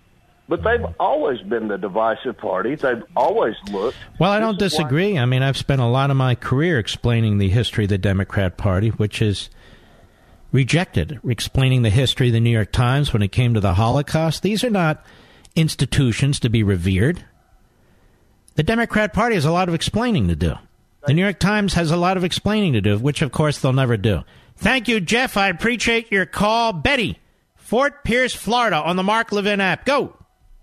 But 0.49 0.63
they've 0.63 0.85
always 0.99 1.41
been 1.41 1.67
the 1.67 1.77
divisive 1.77 2.37
party. 2.37 2.75
They've 2.75 3.03
always 3.15 3.55
looked. 3.69 3.97
Well, 4.17 4.31
I 4.31 4.39
don't 4.39 4.57
disagree. 4.57 5.17
I 5.17 5.25
mean, 5.25 5.43
I've 5.43 5.57
spent 5.57 5.81
a 5.81 5.85
lot 5.85 6.09
of 6.09 6.15
my 6.15 6.35
career 6.35 6.79
explaining 6.79 7.37
the 7.37 7.49
history 7.49 7.83
of 7.83 7.89
the 7.89 7.97
Democrat 7.97 8.57
Party, 8.57 8.89
which 8.89 9.21
is 9.21 9.49
rejected, 10.51 11.19
explaining 11.27 11.81
the 11.81 11.89
history 11.89 12.27
of 12.27 12.33
the 12.33 12.39
New 12.39 12.49
York 12.49 12.71
Times 12.71 13.13
when 13.13 13.21
it 13.21 13.31
came 13.31 13.53
to 13.53 13.59
the 13.59 13.73
Holocaust. 13.73 14.43
These 14.43 14.63
are 14.63 14.69
not 14.69 15.05
institutions 15.55 16.39
to 16.41 16.49
be 16.49 16.63
revered. 16.63 17.23
The 18.55 18.63
Democrat 18.63 19.13
Party 19.13 19.35
has 19.35 19.45
a 19.45 19.51
lot 19.51 19.69
of 19.69 19.75
explaining 19.75 20.27
to 20.29 20.35
do. 20.35 20.55
The 21.05 21.13
New 21.13 21.21
York 21.23 21.39
Times 21.39 21.75
has 21.75 21.91
a 21.91 21.97
lot 21.97 22.17
of 22.17 22.23
explaining 22.23 22.73
to 22.73 22.81
do, 22.81 22.97
which, 22.97 23.21
of 23.21 23.31
course, 23.31 23.59
they'll 23.59 23.73
never 23.73 23.97
do. 23.97 24.23
Thank 24.57 24.87
you, 24.87 24.99
Jeff. 24.99 25.37
I 25.37 25.49
appreciate 25.49 26.11
your 26.11 26.25
call. 26.25 26.73
Betty, 26.73 27.19
Fort 27.55 28.03
Pierce, 28.03 28.33
Florida, 28.33 28.77
on 28.77 28.95
the 28.95 29.03
Mark 29.03 29.31
Levin 29.31 29.61
app. 29.61 29.85
Go. 29.85 30.17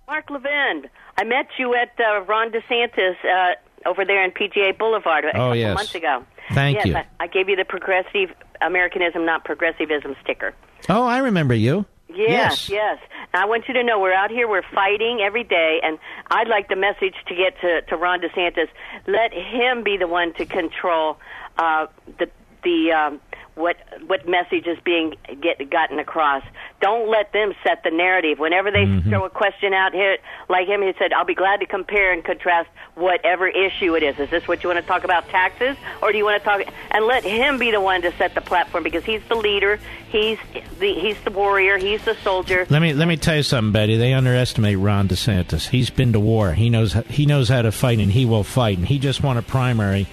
Mark 0.07 0.29
Levin, 0.31 0.89
I 1.17 1.25
met 1.25 1.47
you 1.59 1.75
at 1.75 1.95
uh, 1.99 2.23
Ron 2.25 2.51
DeSantis 2.51 3.15
uh, 3.25 3.55
over 3.87 4.05
there 4.05 4.25
in 4.25 4.31
PGA 4.31 4.77
Boulevard 4.77 5.25
a 5.25 5.29
Oh, 5.29 5.33
couple 5.33 5.57
yes. 5.57 5.75
months 5.75 5.95
ago. 5.95 6.25
Thank 6.53 6.77
yes, 6.79 6.87
you. 6.87 6.97
I, 6.97 7.07
I 7.21 7.27
gave 7.27 7.49
you 7.49 7.57
the 7.57 7.65
progressive 7.65 8.31
Americanism, 8.61 9.25
not 9.25 9.45
progressivism 9.45 10.15
sticker. 10.23 10.55
Oh, 10.89 11.05
I 11.05 11.19
remember 11.19 11.55
you. 11.55 11.87
Yes, 12.15 12.69
yes. 12.69 12.99
Now, 13.33 13.43
I 13.43 13.47
want 13.47 13.67
you 13.67 13.75
to 13.75 13.83
know 13.83 13.99
we're 13.99 14.13
out 14.13 14.31
here, 14.31 14.47
we're 14.49 14.63
fighting 14.75 15.21
every 15.21 15.43
day, 15.43 15.81
and 15.83 15.99
I'd 16.31 16.47
like 16.49 16.69
the 16.69 16.77
message 16.77 17.15
to 17.27 17.35
get 17.35 17.61
to, 17.63 17.83
to 17.89 17.97
Ron 17.97 18.21
DeSantis. 18.21 18.69
Let 19.07 19.33
him 19.33 19.83
be 19.83 19.97
the 19.97 20.07
one 20.07 20.33
to 20.35 20.47
control 20.47 21.17
uh, 21.59 21.87
the 22.19 22.31
the 22.63 22.93
um, 22.93 23.21
what 23.55 23.77
what 24.07 24.29
message 24.29 24.67
is 24.67 24.79
being 24.85 25.15
get 25.41 25.71
gotten 25.71 25.99
across. 25.99 26.43
Don't 26.81 27.09
let 27.09 27.33
them 27.33 27.55
set 27.63 27.83
the 27.85 27.91
narrative. 27.91 28.39
Whenever 28.39 28.71
they 28.71 28.85
Mm-hmm. 28.85 29.09
throw 29.09 29.25
a 29.25 29.31
question 29.31 29.73
out 29.73 29.93
here, 29.95 30.19
like 30.49 30.67
him, 30.69 30.83
he 30.83 30.93
said, 30.99 31.13
"I'll 31.13 31.25
be 31.25 31.35
glad 31.35 31.61
to 31.61 31.67
compare 31.67 32.13
and 32.13 32.23
contrast 32.25 32.69
whatever 32.97 33.47
issue 33.49 33.95
it 33.97 34.03
is." 34.03 34.19
Is 34.19 34.29
this 34.31 34.47
what 34.49 34.63
you 34.63 34.69
want 34.69 34.81
to 34.81 34.87
talk 34.87 35.05
about, 35.05 35.29
taxes, 35.29 35.77
or 36.03 36.13
do 36.13 36.19
you 36.19 36.25
want 36.25 36.43
to 36.43 36.45
talk? 36.45 36.63
And 36.91 37.05
let 37.07 37.23
him 37.25 37.59
be 37.59 37.71
the 37.71 37.81
one 37.81 38.03
to 38.03 38.13
set 38.19 38.35
the 38.35 38.41
platform 38.41 38.83
because 38.83 39.05
he's 39.05 39.23
the 39.29 39.37
leader, 39.37 39.79
he's 40.09 40.39
the 40.81 40.93
he's 40.95 41.17
the 41.25 41.31
warrior, 41.31 41.79
he's 41.79 42.05
the 42.05 42.15
soldier. 42.17 42.67
Let 42.69 42.83
me 42.83 42.93
let 42.93 43.09
me 43.09 43.17
tell 43.17 43.37
you 43.37 43.43
something, 43.45 43.73
Betty. 43.73 43.97
They 43.97 44.13
underestimate 44.13 44.79
Ron 44.79 45.09
DeSantis. 45.09 45.69
He's 45.69 45.91
been 45.91 46.13
to 46.13 46.21
war. 46.21 46.53
He 46.53 46.69
knows 46.71 46.93
he 47.09 47.25
knows 47.25 47.49
how 47.49 47.63
to 47.63 47.73
fight, 47.73 48.01
and 48.01 48.11
he 48.11 48.25
will 48.27 48.45
fight. 48.45 48.79
And 48.79 48.87
he 48.87 48.99
just 48.99 49.23
won 49.23 49.37
a 49.37 49.43
primary. 49.43 50.07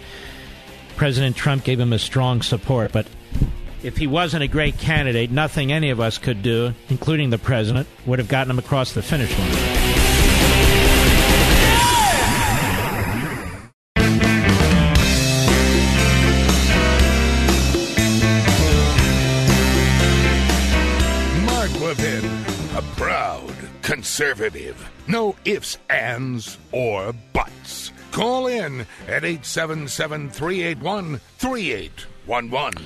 President 0.96 1.36
Trump 1.36 1.64
gave 1.64 1.80
him 1.80 1.92
a 1.94 2.00
strong 2.00 2.42
support, 2.44 2.92
but 2.92 3.08
if 3.84 3.98
he 3.98 4.08
wasn't 4.08 4.44
a 4.44 4.48
great 4.48 4.78
candidate, 4.78 5.32
nothing 5.32 5.72
any 5.72 5.90
of 5.90 6.00
us 6.00 6.18
could 6.18 6.44
do, 6.44 6.74
including 6.90 7.30
the 7.30 7.38
president, 7.38 7.88
would 8.06 8.20
have 8.20 8.28
gotten 8.28 8.52
him 8.52 8.60
across 8.60 8.94
the 8.94 9.02
finish 9.02 9.32
line. 9.38 9.52
Mark 21.46 21.82
Levin, 21.82 22.26
a 22.78 22.82
proud 22.96 23.54
conservative. 23.82 24.90
No 25.08 25.36
ifs, 25.44 25.78
ands, 25.90 26.58
or 26.72 27.14
buts. 27.34 27.92
Call 28.12 28.48
in 28.48 28.82
at 29.08 29.24
877 29.24 30.30
381 30.30 31.20
3811. 31.38 32.84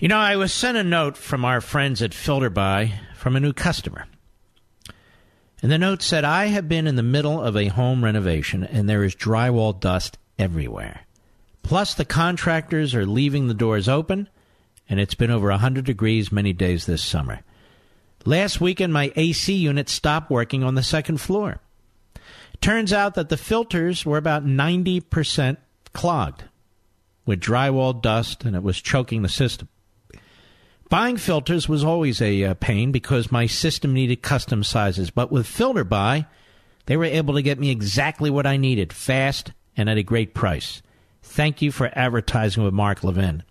You 0.00 0.06
know, 0.06 0.18
I 0.18 0.36
was 0.36 0.52
sent 0.52 0.78
a 0.78 0.84
note 0.84 1.16
from 1.16 1.44
our 1.44 1.60
friends 1.60 2.02
at 2.02 2.12
FilterBuy 2.12 2.92
from 3.16 3.34
a 3.34 3.40
new 3.40 3.52
customer. 3.52 4.06
And 5.60 5.72
the 5.72 5.78
note 5.78 6.02
said, 6.02 6.22
I 6.24 6.46
have 6.46 6.68
been 6.68 6.86
in 6.86 6.94
the 6.94 7.02
middle 7.02 7.42
of 7.42 7.56
a 7.56 7.66
home 7.66 8.04
renovation 8.04 8.62
and 8.62 8.88
there 8.88 9.02
is 9.02 9.16
drywall 9.16 9.78
dust 9.80 10.16
everywhere. 10.38 11.00
Plus, 11.64 11.94
the 11.94 12.04
contractors 12.04 12.94
are 12.94 13.04
leaving 13.04 13.48
the 13.48 13.54
doors 13.54 13.88
open, 13.88 14.28
and 14.88 15.00
it's 15.00 15.16
been 15.16 15.32
over 15.32 15.48
100 15.48 15.84
degrees 15.84 16.30
many 16.30 16.52
days 16.52 16.86
this 16.86 17.02
summer. 17.02 17.40
Last 18.24 18.60
weekend, 18.60 18.92
my 18.92 19.12
AC 19.16 19.52
unit 19.52 19.88
stopped 19.88 20.30
working 20.30 20.62
on 20.62 20.76
the 20.76 20.84
second 20.84 21.20
floor. 21.20 21.58
Turns 22.60 22.92
out 22.92 23.16
that 23.16 23.30
the 23.30 23.36
filters 23.36 24.06
were 24.06 24.16
about 24.16 24.46
90% 24.46 25.56
clogged 25.92 26.44
with 27.26 27.40
drywall 27.40 28.00
dust, 28.00 28.44
and 28.44 28.54
it 28.54 28.62
was 28.62 28.80
choking 28.80 29.22
the 29.22 29.28
system. 29.28 29.68
Buying 30.88 31.18
filters 31.18 31.68
was 31.68 31.84
always 31.84 32.22
a 32.22 32.44
uh, 32.44 32.54
pain 32.54 32.92
because 32.92 33.30
my 33.30 33.46
system 33.46 33.92
needed 33.92 34.22
custom 34.22 34.64
sizes, 34.64 35.10
but 35.10 35.30
with 35.30 35.46
FilterBuy, 35.46 36.26
they 36.86 36.96
were 36.96 37.04
able 37.04 37.34
to 37.34 37.42
get 37.42 37.58
me 37.58 37.70
exactly 37.70 38.30
what 38.30 38.46
I 38.46 38.56
needed, 38.56 38.92
fast 38.94 39.52
and 39.76 39.90
at 39.90 39.98
a 39.98 40.02
great 40.02 40.32
price. 40.32 40.80
Thank 41.22 41.60
you 41.60 41.70
for 41.72 41.90
advertising 41.92 42.64
with 42.64 42.72
Mark 42.72 43.04
Levin. 43.04 43.42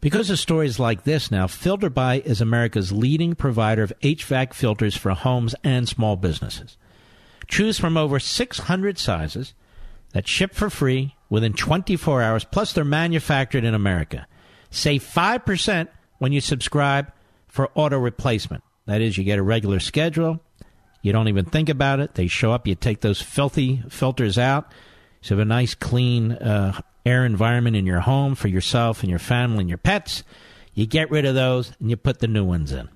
Because 0.00 0.30
of 0.30 0.38
stories 0.38 0.78
like 0.78 1.04
this 1.04 1.30
now, 1.30 1.46
FilterBuy 1.46 2.24
is 2.24 2.40
America's 2.40 2.90
leading 2.90 3.34
provider 3.34 3.82
of 3.82 3.92
HVAC 4.00 4.54
filters 4.54 4.96
for 4.96 5.10
homes 5.10 5.54
and 5.62 5.86
small 5.86 6.16
businesses. 6.16 6.78
Choose 7.48 7.78
from 7.78 7.98
over 7.98 8.18
600 8.18 8.98
sizes 8.98 9.52
that 10.12 10.26
ship 10.26 10.54
for 10.54 10.70
free 10.70 11.16
within 11.28 11.52
24 11.52 12.22
hours, 12.22 12.44
plus 12.44 12.72
they're 12.72 12.82
manufactured 12.82 13.64
in 13.64 13.74
America. 13.74 14.26
Save 14.70 15.02
5% 15.02 15.88
when 16.18 16.32
you 16.32 16.40
subscribe 16.40 17.12
for 17.48 17.70
auto 17.74 17.98
replacement. 17.98 18.62
That 18.86 19.00
is, 19.00 19.18
you 19.18 19.24
get 19.24 19.38
a 19.38 19.42
regular 19.42 19.80
schedule. 19.80 20.40
You 21.02 21.12
don't 21.12 21.28
even 21.28 21.44
think 21.44 21.68
about 21.68 22.00
it. 22.00 22.14
They 22.14 22.26
show 22.26 22.52
up. 22.52 22.66
You 22.66 22.74
take 22.74 23.00
those 23.00 23.20
filthy 23.20 23.82
filters 23.88 24.38
out. 24.38 24.72
So 25.22 25.34
have 25.34 25.40
a 25.40 25.44
nice, 25.44 25.74
clean 25.74 26.32
uh, 26.32 26.80
air 27.04 27.24
environment 27.24 27.76
in 27.76 27.86
your 27.86 28.00
home 28.00 28.34
for 28.34 28.48
yourself 28.48 29.02
and 29.02 29.10
your 29.10 29.18
family 29.18 29.60
and 29.60 29.68
your 29.68 29.78
pets. 29.78 30.22
You 30.74 30.86
get 30.86 31.10
rid 31.10 31.24
of 31.24 31.34
those 31.34 31.72
and 31.80 31.90
you 31.90 31.96
put 31.96 32.20
the 32.20 32.28
new 32.28 32.44
ones 32.44 32.72
in. 32.72 32.88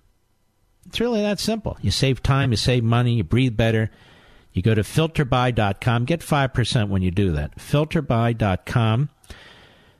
It's 0.86 1.00
really 1.00 1.22
that 1.22 1.40
simple. 1.40 1.76
You 1.80 1.90
save 1.90 2.22
time, 2.22 2.50
you 2.50 2.56
save 2.56 2.84
money, 2.84 3.14
you 3.14 3.24
breathe 3.24 3.56
better. 3.56 3.90
You 4.52 4.62
go 4.62 4.74
to 4.74 4.82
filterbuy.com. 4.82 6.04
Get 6.04 6.20
5% 6.20 6.88
when 6.88 7.02
you 7.02 7.10
do 7.10 7.32
that. 7.32 7.56
Filterbuy.com. 7.56 9.10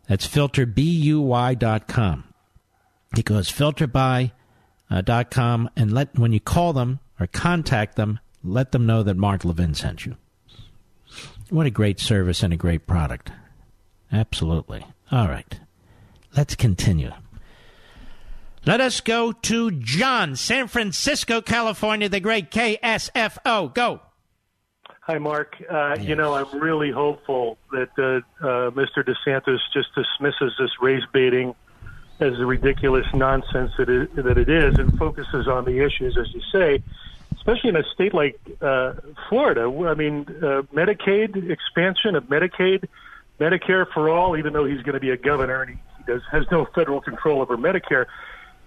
That's 0.09 0.27
filterbuy.com. 0.27 2.25
Because 3.15 3.51
filterbuy.com 3.51 5.67
uh, 5.67 5.71
and 5.77 5.93
let 5.93 6.19
when 6.19 6.33
you 6.33 6.41
call 6.41 6.73
them 6.73 7.01
or 7.19 7.27
contact 7.27 7.97
them, 7.97 8.19
let 8.43 8.73
them 8.73 8.87
know 8.87 9.03
that 9.03 9.17
Mark 9.17 9.45
Levin 9.45 9.75
sent 9.75 10.05
you. 10.05 10.17
What 11.51 11.67
a 11.67 11.71
great 11.71 12.01
service 12.01 12.43
and 12.43 12.53
a 12.53 12.57
great 12.57 12.87
product. 12.87 13.31
Absolutely. 14.13 14.85
All 15.11 15.29
right. 15.29 15.59
Let's 16.37 16.55
continue. 16.55 17.13
Let 18.67 18.81
us 18.81 19.01
go 19.01 19.33
to 19.33 19.71
John, 19.73 20.37
San 20.37 20.69
Francisco, 20.69 21.43
California, 21.43 22.09
the 22.09 22.21
great 22.21 22.51
KSFO. 22.51 23.75
Go. 23.75 24.01
Hi, 25.07 25.19
Mark. 25.19 25.63
Uh, 25.71 25.97
yes. 25.99 26.07
You 26.07 26.15
know, 26.15 26.33
I'm 26.33 26.59
really 26.59 26.91
hopeful 26.91 27.59
that 27.73 27.91
uh, 27.99 28.43
uh, 28.43 28.71
Mr. 28.71 29.07
DeSantis 29.07 29.59
just 29.71 29.89
dismisses 29.95 30.55
this 30.59 30.71
race 30.81 31.03
baiting 31.13 31.55
as 32.21 32.39
the 32.39 32.47
ridiculous 32.47 33.05
nonsense 33.13 33.73
that 33.77 33.91
it, 33.91 34.17
that 34.17 34.39
it 34.39 34.49
is 34.49 34.79
and 34.79 34.97
focuses 34.97 35.47
on 35.47 35.67
the 35.67 35.85
issues, 35.85 36.17
as 36.17 36.33
you 36.33 36.41
say, 36.51 36.83
especially 37.35 37.69
in 37.69 37.77
a 37.77 37.85
state 37.93 38.15
like 38.15 38.41
uh, 38.63 38.95
Florida. 39.29 39.65
I 39.87 39.93
mean, 39.93 40.25
uh, 40.39 40.63
Medicaid 40.73 41.51
expansion 41.51 42.15
of 42.15 42.25
Medicaid, 42.25 42.89
Medicare 43.39 43.87
for 43.93 44.09
all, 44.09 44.39
even 44.39 44.55
though 44.55 44.65
he's 44.65 44.81
going 44.81 44.95
to 44.95 45.01
be 45.01 45.11
a 45.11 45.19
governor 45.19 45.61
and 45.61 45.73
he, 45.73 45.77
he 45.99 46.05
does 46.11 46.23
has 46.33 46.47
no 46.51 46.67
federal 46.75 47.03
control 47.03 47.43
over 47.43 47.59
Medicare 47.59 48.07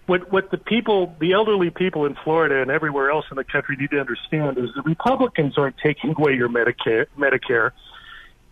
what 0.07 0.31
what 0.31 0.49
the 0.51 0.57
people, 0.57 1.15
the 1.19 1.33
elderly 1.33 1.69
people 1.69 2.05
in 2.05 2.15
Florida 2.23 2.61
and 2.61 2.71
everywhere 2.71 3.11
else 3.11 3.25
in 3.29 3.35
the 3.35 3.43
country 3.43 3.75
need 3.75 3.91
to 3.91 3.99
understand 3.99 4.57
is 4.57 4.69
the 4.75 4.81
Republicans 4.81 5.57
aren't 5.57 5.77
taking 5.77 6.15
away 6.17 6.33
your 6.33 6.49
Medicare. 6.49 7.05
Medicare. 7.17 7.71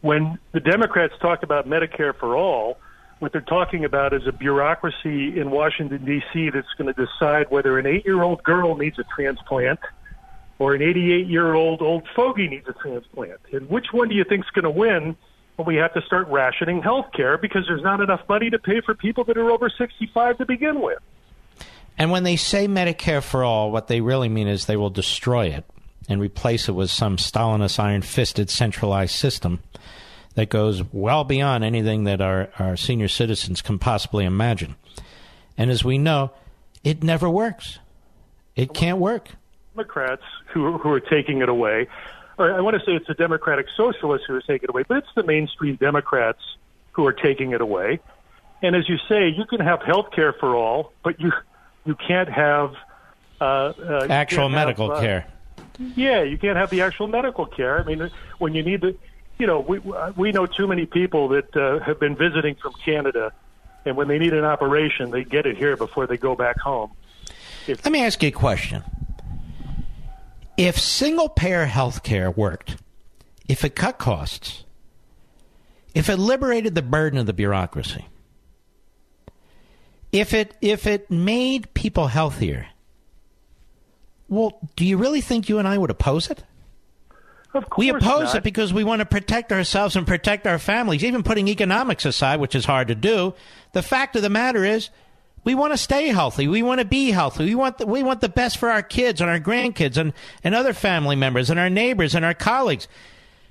When 0.01 0.37
the 0.51 0.59
Democrats 0.59 1.13
talk 1.19 1.41
about 1.41 1.67
Medicare 1.67 2.15
for 2.15 2.35
all, 2.35 2.77
what 3.19 3.31
they're 3.31 3.41
talking 3.41 3.85
about 3.85 4.13
is 4.13 4.27
a 4.27 4.31
bureaucracy 4.31 5.39
in 5.39 5.49
Washington 5.49 6.05
D.C. 6.05 6.49
that's 6.51 6.67
going 6.77 6.93
to 6.93 7.05
decide 7.05 7.49
whether 7.49 7.79
an 7.79 7.87
eight-year-old 7.87 8.43
girl 8.43 8.75
needs 8.75 8.99
a 8.99 9.05
transplant 9.15 9.79
or 10.59 10.75
an 10.75 10.81
88-year-old 10.81 11.81
old 11.81 12.07
fogey 12.15 12.47
needs 12.49 12.67
a 12.67 12.73
transplant. 12.73 13.39
And 13.51 13.69
which 13.69 13.87
one 13.93 14.09
do 14.09 14.15
you 14.15 14.25
think 14.25 14.43
is 14.43 14.51
going 14.51 14.63
to 14.63 14.69
win? 14.69 15.15
Well, 15.57 15.65
we 15.65 15.77
have 15.77 15.93
to 15.93 16.01
start 16.01 16.27
rationing 16.27 16.81
health 16.81 17.07
care 17.15 17.37
because 17.37 17.65
there's 17.65 17.81
not 17.81 18.01
enough 18.01 18.21
money 18.27 18.49
to 18.49 18.59
pay 18.59 18.81
for 18.81 18.93
people 18.93 19.23
that 19.23 19.37
are 19.37 19.49
over 19.49 19.69
65 19.69 20.37
to 20.37 20.45
begin 20.45 20.81
with. 20.81 20.99
And 21.97 22.11
when 22.11 22.23
they 22.23 22.35
say 22.35 22.67
Medicare 22.67 23.23
for 23.23 23.43
all, 23.43 23.71
what 23.71 23.87
they 23.87 24.01
really 24.01 24.29
mean 24.29 24.47
is 24.47 24.65
they 24.65 24.75
will 24.75 24.89
destroy 24.89 25.47
it 25.47 25.65
and 26.09 26.21
replace 26.21 26.67
it 26.67 26.73
with 26.73 26.89
some 26.89 27.17
Stalinist 27.17 27.79
iron 27.79 28.01
fisted 28.01 28.49
centralized 28.49 29.15
system 29.15 29.61
that 30.35 30.49
goes 30.49 30.83
well 30.93 31.23
beyond 31.23 31.63
anything 31.63 32.03
that 32.03 32.21
our, 32.21 32.49
our 32.59 32.75
senior 32.75 33.07
citizens 33.07 33.61
can 33.61 33.79
possibly 33.79 34.25
imagine. 34.25 34.75
And 35.57 35.71
as 35.71 35.83
we 35.83 35.97
know, 35.97 36.31
it 36.83 37.03
never 37.03 37.29
works. 37.29 37.79
It 38.55 38.73
can't 38.73 38.99
work. 38.99 39.29
Democrats 39.73 40.23
who, 40.47 40.77
who 40.77 40.89
are 40.91 40.99
taking 40.99 41.41
it 41.41 41.49
away, 41.49 41.87
I 42.37 42.59
want 42.59 42.77
to 42.77 42.85
say 42.85 42.93
it's 42.93 43.07
the 43.07 43.13
Democratic 43.13 43.67
Socialists 43.75 44.27
who 44.27 44.35
are 44.35 44.41
taking 44.41 44.65
it 44.65 44.69
away, 44.69 44.83
but 44.87 44.97
it's 44.97 45.13
the 45.15 45.23
mainstream 45.23 45.77
Democrats 45.77 46.39
who 46.91 47.05
are 47.07 47.13
taking 47.13 47.51
it 47.51 47.61
away. 47.61 47.99
And 48.61 48.75
as 48.75 48.89
you 48.89 48.97
say, 49.09 49.29
you 49.29 49.45
can 49.45 49.61
have 49.61 49.81
health 49.81 50.11
care 50.11 50.33
for 50.33 50.55
all, 50.55 50.91
but 51.03 51.19
you 51.19 51.31
you 51.85 51.95
can't 51.95 52.29
have 52.29 52.75
uh, 53.39 53.43
uh, 53.43 54.07
actual 54.09 54.49
medical 54.49 54.89
have, 54.89 54.97
uh, 54.97 55.01
care. 55.01 55.27
Yeah, 55.95 56.23
you 56.23 56.37
can't 56.37 56.57
have 56.57 56.69
the 56.69 56.81
actual 56.81 57.07
medical 57.07 57.45
care. 57.45 57.79
I 57.79 57.83
mean, 57.83 58.09
when 58.39 58.53
you 58.53 58.63
need 58.63 58.81
the, 58.81 58.95
you 59.37 59.47
know, 59.47 59.59
we 59.59 59.79
we 60.15 60.31
know 60.31 60.45
too 60.45 60.67
many 60.67 60.85
people 60.85 61.29
that 61.29 61.55
uh, 61.55 61.79
have 61.79 61.99
been 61.99 62.15
visiting 62.15 62.55
from 62.55 62.73
Canada, 62.83 63.33
and 63.85 63.95
when 63.95 64.07
they 64.07 64.17
need 64.17 64.33
an 64.33 64.45
operation, 64.45 65.11
they 65.11 65.23
get 65.23 65.45
it 65.45 65.57
here 65.57 65.77
before 65.77 66.07
they 66.07 66.17
go 66.17 66.35
back 66.35 66.59
home. 66.59 66.91
If, 67.67 67.83
Let 67.83 67.91
me 67.91 68.03
ask 68.03 68.21
you 68.23 68.29
a 68.29 68.31
question. 68.31 68.83
If 70.57 70.79
single 70.79 71.27
payer 71.27 71.65
health 71.65 72.03
care 72.03 72.31
worked, 72.31 72.77
if 73.47 73.65
it 73.65 73.75
cut 73.75 73.97
costs, 73.97 74.63
if 75.93 76.09
it 76.09 76.17
liberated 76.17 76.75
the 76.75 76.81
burden 76.81 77.19
of 77.19 77.25
the 77.25 77.33
bureaucracy, 77.33 78.05
if 80.15 80.33
it 80.33 80.55
if 80.61 80.87
it 80.87 81.11
made 81.11 81.73
people 81.73 82.07
healthier, 82.07 82.67
well, 84.29 84.57
do 84.75 84.85
you 84.85 84.97
really 84.97 85.21
think 85.21 85.49
you 85.49 85.59
and 85.59 85.67
I 85.67 85.77
would 85.77 85.91
oppose 85.91 86.29
it? 86.29 86.43
we 87.77 87.89
oppose 87.89 88.33
not. 88.33 88.35
it 88.35 88.43
because 88.43 88.73
we 88.73 88.83
want 88.83 88.99
to 88.99 89.05
protect 89.05 89.51
ourselves 89.51 89.95
and 89.95 90.05
protect 90.05 90.45
our 90.45 90.59
families. 90.59 91.03
Even 91.03 91.23
putting 91.23 91.47
economics 91.47 92.05
aside, 92.05 92.39
which 92.39 92.55
is 92.55 92.65
hard 92.65 92.89
to 92.89 92.95
do, 92.95 93.33
the 93.71 93.81
fact 93.81 94.15
of 94.15 94.21
the 94.21 94.29
matter 94.29 94.65
is, 94.65 94.89
we 95.45 95.55
want 95.55 95.71
to 95.71 95.77
stay 95.77 96.07
healthy. 96.07 96.47
We 96.47 96.63
want 96.63 96.79
to 96.79 96.85
be 96.85 97.11
healthy. 97.11 97.45
We 97.45 97.55
want 97.55 97.77
the, 97.77 97.85
we 97.85 98.03
want 98.03 98.19
the 98.19 98.29
best 98.29 98.57
for 98.57 98.69
our 98.69 98.81
kids 98.81 99.21
and 99.21 99.29
our 99.29 99.39
grandkids 99.39 99.95
and, 99.95 100.11
and 100.43 100.55
other 100.55 100.73
family 100.73 101.15
members 101.15 101.49
and 101.49 101.59
our 101.59 101.69
neighbors 101.69 102.15
and 102.15 102.25
our 102.25 102.33
colleagues. 102.33 102.87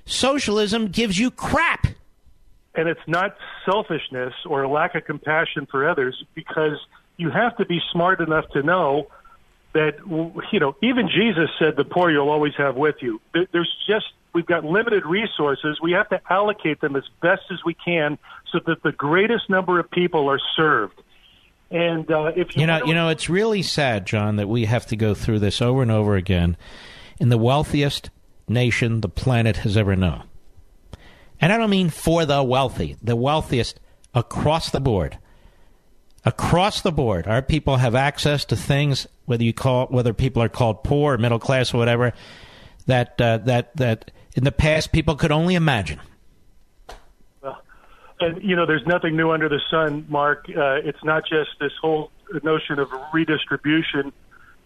Socialism 0.05 0.89
gives 0.89 1.17
you 1.17 1.31
crap 1.31 1.87
and 2.77 2.87
it's 2.89 3.07
not 3.07 3.35
selfishness 3.65 4.33
or 4.45 4.63
a 4.63 4.69
lack 4.69 4.95
of 4.95 5.05
compassion 5.05 5.67
for 5.69 5.87
others 5.87 6.23
because 6.33 6.77
you 7.17 7.29
have 7.29 7.55
to 7.57 7.65
be 7.65 7.79
smart 7.91 8.19
enough 8.21 8.47
to 8.49 8.63
know 8.63 9.07
that 9.73 9.97
you 10.51 10.59
know 10.59 10.75
even 10.81 11.09
Jesus 11.09 11.49
said 11.59 11.75
the 11.75 11.83
poor 11.83 12.09
you'll 12.09 12.29
always 12.29 12.53
have 12.57 12.75
with 12.75 12.95
you. 13.01 13.21
There's 13.33 13.73
just 13.87 14.05
we've 14.33 14.45
got 14.45 14.63
limited 14.63 15.05
resources. 15.05 15.79
We 15.81 15.91
have 15.93 16.09
to 16.09 16.21
allocate 16.29 16.81
them 16.81 16.95
as 16.95 17.03
best 17.21 17.43
as 17.51 17.59
we 17.65 17.73
can 17.73 18.17
so 18.51 18.59
that 18.65 18.83
the 18.83 18.91
greatest 18.91 19.49
number 19.49 19.79
of 19.79 19.89
people 19.89 20.29
are 20.29 20.39
served. 20.55 21.01
And 21.71 22.09
uh, 22.11 22.31
if 22.35 22.55
you, 22.55 22.61
you 22.61 22.67
know, 22.67 22.85
you 22.85 22.93
know, 22.93 23.09
it's 23.09 23.29
really 23.29 23.63
sad, 23.63 24.05
John, 24.05 24.35
that 24.35 24.47
we 24.47 24.65
have 24.65 24.85
to 24.87 24.95
go 24.95 25.13
through 25.13 25.39
this 25.39 25.61
over 25.61 25.81
and 25.81 25.91
over 25.91 26.15
again 26.15 26.57
in 27.19 27.29
the 27.29 27.37
wealthiest 27.37 28.11
nation 28.47 29.01
the 29.01 29.09
planet 29.09 29.57
has 29.57 29.75
ever 29.75 29.95
known. 29.95 30.23
And 31.41 31.51
I 31.51 31.57
don't 31.57 31.69
mean 31.69 31.89
for 31.89 32.25
the 32.25 32.43
wealthy, 32.43 32.97
the 33.01 33.15
wealthiest 33.15 33.79
across 34.13 34.69
the 34.69 34.79
board. 34.79 35.17
Across 36.23 36.81
the 36.81 36.91
board, 36.91 37.27
our 37.27 37.41
people 37.41 37.77
have 37.77 37.93
access 37.93 38.45
to 38.45 38.55
things, 38.55 39.05
whether 39.25 39.43
you 39.43 39.53
call 39.53 39.87
whether 39.87 40.11
people 40.11 40.41
are 40.41 40.49
called 40.49 40.83
poor 40.83 41.13
or 41.13 41.17
middle 41.19 41.37
class 41.37 41.71
or 41.73 41.77
whatever, 41.77 42.13
that 42.87 43.19
uh, 43.21 43.37
that 43.39 43.75
that 43.75 44.11
in 44.35 44.43
the 44.43 44.51
past 44.51 44.91
people 44.91 45.15
could 45.15 45.31
only 45.31 45.53
imagine. 45.53 45.99
Well, 47.41 47.61
and 48.19 48.41
you 48.41 48.55
know, 48.55 48.65
there's 48.65 48.87
nothing 48.87 49.15
new 49.15 49.29
under 49.29 49.49
the 49.49 49.61
sun, 49.69 50.07
Mark. 50.09 50.45
Uh, 50.49 50.79
it's 50.83 51.03
not 51.03 51.27
just 51.27 51.51
this 51.59 51.73
whole 51.79 52.09
notion 52.41 52.79
of 52.79 52.89
redistribution 53.13 54.11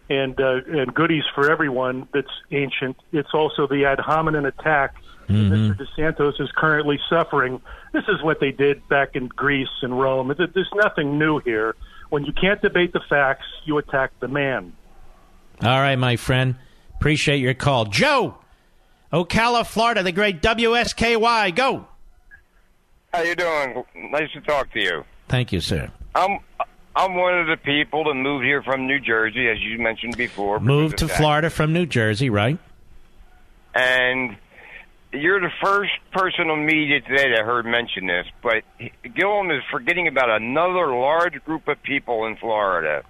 and 0.08 0.40
uh, 0.40 0.60
and 0.66 0.94
goodies 0.94 1.24
for 1.34 1.50
everyone 1.50 2.08
that's 2.12 2.32
ancient. 2.50 2.96
It's 3.12 3.34
also 3.34 3.66
the 3.66 3.84
ad 3.84 4.00
hominem 4.00 4.46
attack 4.46 4.94
that 5.32 5.56
Mhm. 5.56 5.76
Mr. 5.76 6.16
DeSantis 6.16 6.40
is 6.40 6.50
currently 6.56 6.98
suffering. 7.08 7.60
This 7.92 8.04
is 8.08 8.22
what 8.22 8.40
they 8.40 8.50
did 8.52 8.86
back 8.88 9.16
in 9.16 9.28
Greece 9.28 9.68
and 9.82 9.98
Rome. 9.98 10.34
There's 10.36 10.72
nothing 10.74 11.18
new 11.18 11.38
here. 11.40 11.74
When 12.10 12.24
you 12.24 12.32
can't 12.32 12.60
debate 12.60 12.92
the 12.92 13.00
facts, 13.08 13.46
you 13.64 13.78
attack 13.78 14.10
the 14.20 14.28
man. 14.28 14.72
All 15.62 15.80
right, 15.80 15.96
my 15.96 16.16
friend. 16.16 16.56
Appreciate 16.96 17.38
your 17.38 17.54
call. 17.54 17.84
Joe, 17.86 18.36
Ocala, 19.12 19.66
Florida, 19.66 20.02
the 20.02 20.12
great 20.12 20.40
WSKY. 20.42 21.50
Go. 21.54 21.86
How 23.12 23.22
you 23.22 23.34
doing? 23.34 23.84
Nice 23.94 24.30
to 24.32 24.40
talk 24.40 24.72
to 24.72 24.80
you. 24.80 25.04
Thank 25.28 25.52
you, 25.52 25.60
sir. 25.60 25.90
I'm 26.14 26.38
I'm 26.96 27.14
one 27.14 27.38
of 27.38 27.46
the 27.46 27.56
people 27.56 28.04
that 28.04 28.14
moved 28.14 28.44
here 28.44 28.62
from 28.62 28.86
New 28.86 28.98
Jersey, 28.98 29.48
as 29.48 29.60
you 29.60 29.78
mentioned 29.78 30.16
before. 30.16 30.58
Moved 30.58 30.98
to. 30.98 31.08
Florida 31.08 31.48
from 31.50 31.72
New 31.72 31.86
Jersey, 31.86 32.30
right? 32.30 32.58
and 33.74 34.36
you're 35.12 35.40
the 35.40 35.50
first 35.62 35.92
person 36.12 36.48
on 36.50 36.64
media 36.64 37.00
today 37.00 37.30
that 37.30 37.40
I 37.40 37.44
heard 37.44 37.66
mention 37.66 38.06
this. 38.06 38.26
But 38.42 38.64
Gillum 39.14 39.50
is 39.50 39.62
forgetting 39.70 40.06
about 40.06 40.30
another 40.30 40.94
large 40.94 41.42
group 41.44 41.68
of 41.68 41.82
people 41.82 42.26
in 42.26 42.36
Florida, 42.36 43.02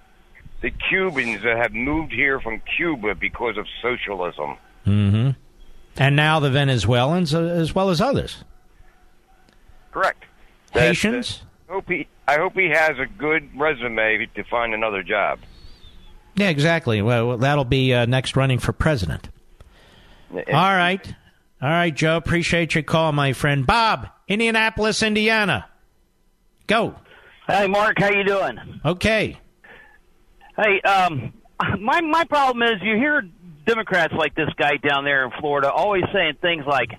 the 0.63 0.71
Cubans 0.71 1.43
that 1.43 1.57
have 1.57 1.73
moved 1.73 2.13
here 2.13 2.41
from 2.41 2.63
Cuba 2.77 3.15
because 3.15 3.57
of 3.57 3.67
socialism. 3.83 4.57
Mm-hmm. 4.87 5.31
And 5.97 6.17
now 6.17 6.41
the 6.41 6.51
Venezuelans, 6.51 7.35
uh, 7.35 7.43
as 7.43 7.75
well 7.75 7.91
as 7.91 8.01
others. 8.01 8.45
Correct. 9.93 10.25
Haitians? 10.73 11.43
I 11.69 11.73
hope 11.73 11.89
he 11.89 12.09
I 12.27 12.37
hope 12.37 12.55
he 12.55 12.69
has 12.69 12.99
a 12.99 13.07
good 13.07 13.49
resume 13.59 14.27
to 14.35 14.45
find 14.45 14.73
another 14.73 15.03
job. 15.03 15.41
Yeah, 16.37 16.49
exactly. 16.49 17.03
Well, 17.03 17.39
that'll 17.39 17.65
be 17.65 17.93
uh, 17.93 18.07
next 18.07 18.37
running 18.37 18.61
for 18.61 18.73
president. 18.73 19.29
All 20.33 20.43
right. 20.77 21.15
All 21.63 21.69
right, 21.69 21.95
Joe. 21.95 22.17
Appreciate 22.17 22.75
your 22.75 22.85
call, 22.85 23.13
my 23.13 23.33
friend. 23.35 23.67
Bob, 23.67 24.09
Indianapolis, 24.29 25.03
Indiana. 25.03 25.67
Go. 26.67 26.95
Hey, 27.47 27.67
Mark, 27.67 27.99
how 27.99 28.11
you 28.11 28.25
doing? 28.25 28.59
Okay. 28.85 29.37
Hey, 30.57 30.81
um, 30.83 31.33
my 31.81 32.01
my 32.01 32.25
problem 32.25 32.63
is 32.63 32.81
you 32.83 32.97
hear 32.97 33.23
Democrats 33.67 34.15
like 34.17 34.35
this 34.35 34.49
guy 34.57 34.77
down 34.77 35.05
there 35.05 35.25
in 35.25 35.33
Florida 35.41 35.71
always 35.71 36.05
saying 36.13 36.35
things 36.41 36.65
like 36.67 36.93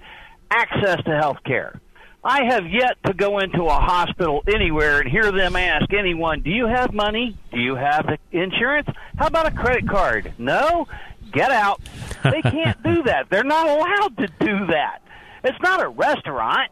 access 0.51 1.03
to 1.05 1.17
health 1.17 1.37
care. 1.45 1.79
I 2.23 2.43
have 2.49 2.67
yet 2.67 2.97
to 3.05 3.13
go 3.13 3.39
into 3.39 3.63
a 3.63 3.79
hospital 3.79 4.43
anywhere 4.47 4.99
and 4.99 5.09
hear 5.09 5.31
them 5.31 5.55
ask 5.55 5.91
anyone, 5.91 6.41
"Do 6.41 6.51
you 6.51 6.67
have 6.67 6.93
money? 6.93 7.35
Do 7.51 7.59
you 7.59 7.75
have 7.75 8.05
insurance? 8.31 8.87
How 9.17 9.27
about 9.27 9.47
a 9.47 9.51
credit 9.51 9.87
card?" 9.87 10.33
No, 10.37 10.87
get 11.31 11.51
out. 11.51 11.81
They 12.23 12.41
can't 12.41 12.81
do 12.83 13.03
that. 13.03 13.29
They're 13.29 13.43
not 13.43 13.67
allowed 13.67 14.17
to 14.17 14.27
do 14.39 14.67
that. 14.67 15.01
It's 15.43 15.57
not 15.61 15.81
a 15.81 15.89
restaurant. 15.89 16.71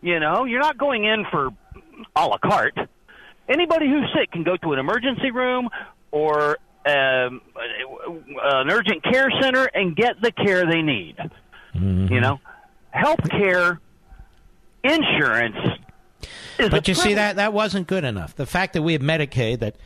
You 0.00 0.20
know, 0.20 0.44
you're 0.44 0.60
not 0.60 0.78
going 0.78 1.04
in 1.04 1.24
for 1.30 1.50
a 2.14 2.26
la 2.26 2.38
carte. 2.38 2.78
Anybody 3.48 3.88
who's 3.88 4.06
sick 4.14 4.30
can 4.30 4.44
go 4.44 4.56
to 4.56 4.72
an 4.72 4.78
emergency 4.78 5.30
room 5.30 5.68
or 6.10 6.58
um, 6.86 7.40
an 8.42 8.70
urgent 8.70 9.02
care 9.04 9.30
center 9.40 9.64
and 9.64 9.96
get 9.96 10.20
the 10.20 10.32
care 10.32 10.66
they 10.66 10.82
need. 10.82 11.16
You 11.74 12.20
know, 12.20 12.40
health 12.90 13.28
care, 13.30 13.80
insurance. 14.82 15.56
Is 16.58 16.70
But 16.70 16.88
you 16.88 16.94
see 16.94 17.14
that 17.14 17.36
that 17.36 17.52
wasn't 17.52 17.86
good 17.86 18.02
enough. 18.02 18.34
The 18.34 18.46
fact 18.46 18.72
that 18.72 18.82
we 18.82 18.94
have 18.94 19.02
Medicaid 19.02 19.60
that 19.60 19.76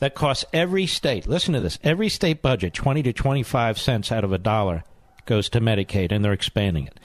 that 0.00 0.14
costs 0.14 0.44
every 0.52 0.86
state. 0.86 1.26
Listen 1.26 1.54
to 1.54 1.60
this: 1.60 1.78
every 1.84 2.08
state 2.08 2.42
budget 2.42 2.74
twenty 2.74 3.02
to 3.04 3.12
twenty 3.12 3.42
five 3.42 3.78
cents 3.78 4.10
out 4.10 4.24
of 4.24 4.32
a 4.32 4.38
dollar 4.38 4.84
goes 5.26 5.48
to 5.50 5.60
Medicaid, 5.60 6.10
and 6.10 6.24
they're 6.24 6.32
expanding 6.32 6.86
it. 6.86 6.98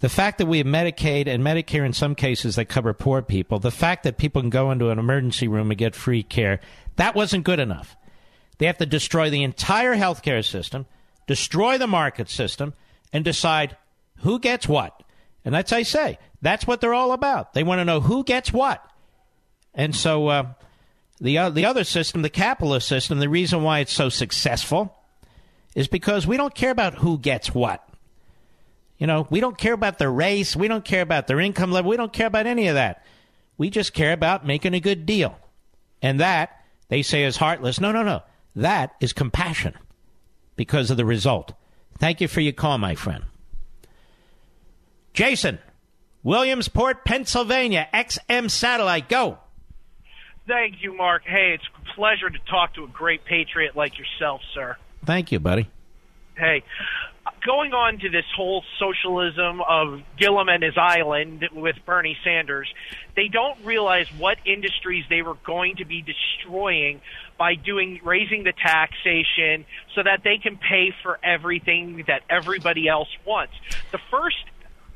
The 0.00 0.08
fact 0.08 0.38
that 0.38 0.46
we 0.46 0.58
have 0.58 0.66
Medicaid 0.66 1.26
and 1.26 1.42
Medicare 1.42 1.84
in 1.84 1.92
some 1.92 2.14
cases 2.14 2.56
that 2.56 2.66
cover 2.66 2.92
poor 2.92 3.20
people. 3.22 3.58
The 3.58 3.70
fact 3.70 4.04
that 4.04 4.16
people 4.16 4.42
can 4.42 4.50
go 4.50 4.70
into 4.70 4.90
an 4.90 4.98
emergency 4.98 5.48
room 5.48 5.70
and 5.70 5.78
get 5.78 5.94
free 5.94 6.22
care. 6.22 6.60
That 6.96 7.14
wasn't 7.14 7.44
good 7.44 7.58
enough. 7.58 7.96
They 8.58 8.66
have 8.66 8.78
to 8.78 8.86
destroy 8.86 9.30
the 9.30 9.42
entire 9.42 9.96
healthcare 9.96 10.44
system, 10.44 10.86
destroy 11.26 11.78
the 11.78 11.86
market 11.86 12.28
system, 12.28 12.74
and 13.12 13.24
decide 13.24 13.76
who 14.18 14.38
gets 14.38 14.68
what. 14.68 15.02
And 15.44 15.54
that's 15.54 15.72
I 15.72 15.82
say 15.82 16.18
that's 16.42 16.66
what 16.66 16.80
they're 16.80 16.94
all 16.94 17.12
about. 17.12 17.54
They 17.54 17.62
want 17.62 17.80
to 17.80 17.84
know 17.84 18.00
who 18.00 18.24
gets 18.24 18.52
what. 18.52 18.84
And 19.74 19.94
so 19.94 20.28
uh, 20.28 20.52
the 21.20 21.38
uh, 21.38 21.50
the 21.50 21.64
other 21.64 21.84
system, 21.84 22.22
the 22.22 22.30
capitalist 22.30 22.88
system, 22.88 23.18
the 23.18 23.28
reason 23.28 23.62
why 23.62 23.80
it's 23.80 23.92
so 23.92 24.08
successful 24.08 24.94
is 25.74 25.88
because 25.88 26.26
we 26.26 26.36
don't 26.36 26.54
care 26.54 26.70
about 26.70 26.94
who 26.94 27.18
gets 27.18 27.54
what. 27.54 27.84
You 28.98 29.06
know, 29.06 29.26
we 29.30 29.40
don't 29.40 29.56
care 29.56 29.74
about 29.74 29.98
their 29.98 30.10
race, 30.10 30.56
we 30.56 30.68
don't 30.68 30.84
care 30.84 31.02
about 31.02 31.26
their 31.26 31.40
income 31.40 31.70
level, 31.70 31.90
we 31.90 31.96
don't 31.96 32.12
care 32.12 32.26
about 32.26 32.46
any 32.46 32.68
of 32.68 32.74
that. 32.74 33.04
We 33.56 33.70
just 33.70 33.92
care 33.92 34.12
about 34.12 34.46
making 34.46 34.74
a 34.74 34.80
good 34.80 35.06
deal. 35.06 35.36
And 36.02 36.20
that 36.20 36.50
they 36.88 37.02
say 37.02 37.24
is 37.24 37.36
heartless. 37.36 37.80
No, 37.80 37.92
no, 37.92 38.02
no. 38.02 38.22
That 38.56 38.94
is 39.00 39.12
compassion 39.12 39.74
because 40.56 40.90
of 40.90 40.96
the 40.96 41.04
result. 41.04 41.52
Thank 41.98 42.20
you 42.20 42.28
for 42.28 42.40
your 42.40 42.52
call, 42.52 42.78
my 42.78 42.94
friend. 42.94 43.24
Jason, 45.12 45.58
Williamsport, 46.22 47.04
Pennsylvania, 47.04 47.88
XM 47.92 48.50
Satellite, 48.50 49.08
go. 49.08 49.38
Thank 50.48 50.82
you, 50.82 50.96
Mark. 50.96 51.24
Hey, 51.26 51.52
it's 51.52 51.64
a 51.66 51.94
pleasure 51.94 52.30
to 52.30 52.38
talk 52.50 52.74
to 52.74 52.84
a 52.84 52.88
great 52.88 53.24
patriot 53.26 53.76
like 53.76 53.98
yourself, 53.98 54.40
sir. 54.54 54.76
Thank 55.04 55.30
you, 55.30 55.38
buddy. 55.38 55.68
Hey, 56.36 56.62
going 57.44 57.74
on 57.74 57.98
to 57.98 58.08
this 58.08 58.24
whole 58.34 58.64
socialism 58.78 59.60
of 59.60 60.00
Gillum 60.16 60.48
and 60.48 60.62
his 60.62 60.78
island 60.78 61.46
with 61.52 61.76
Bernie 61.84 62.16
Sanders, 62.24 62.72
they 63.14 63.28
don't 63.28 63.62
realize 63.64 64.06
what 64.16 64.38
industries 64.46 65.04
they 65.10 65.20
were 65.20 65.36
going 65.44 65.76
to 65.76 65.84
be 65.84 66.02
destroying 66.02 67.02
by 67.36 67.54
doing 67.54 68.00
raising 68.02 68.44
the 68.44 68.52
taxation 68.52 69.66
so 69.94 70.02
that 70.02 70.22
they 70.24 70.38
can 70.38 70.56
pay 70.56 70.94
for 71.02 71.18
everything 71.22 72.04
that 72.06 72.22
everybody 72.30 72.88
else 72.88 73.08
wants. 73.26 73.52
The 73.92 73.98
first 74.10 74.44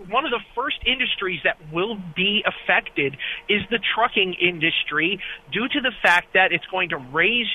one 0.08 0.24
of 0.24 0.30
the 0.30 0.40
first 0.54 0.78
industries 0.86 1.40
that 1.44 1.56
will 1.72 1.96
be 2.16 2.44
affected 2.46 3.16
is 3.48 3.62
the 3.70 3.78
trucking 3.94 4.34
industry 4.34 5.20
due 5.52 5.68
to 5.68 5.80
the 5.80 5.92
fact 6.02 6.34
that 6.34 6.52
it's 6.52 6.66
going 6.66 6.90
to 6.90 6.96
raise 6.96 7.48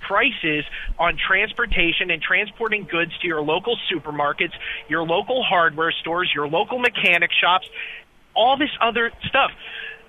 prices 0.00 0.64
on 0.98 1.16
transportation 1.16 2.10
and 2.10 2.22
transporting 2.22 2.84
goods 2.84 3.12
to 3.20 3.26
your 3.26 3.42
local 3.42 3.76
supermarkets, 3.92 4.52
your 4.88 5.02
local 5.02 5.42
hardware 5.42 5.92
stores, 5.92 6.30
your 6.34 6.48
local 6.48 6.78
mechanic 6.78 7.30
shops, 7.32 7.68
all 8.34 8.56
this 8.56 8.70
other 8.80 9.10
stuff. 9.28 9.50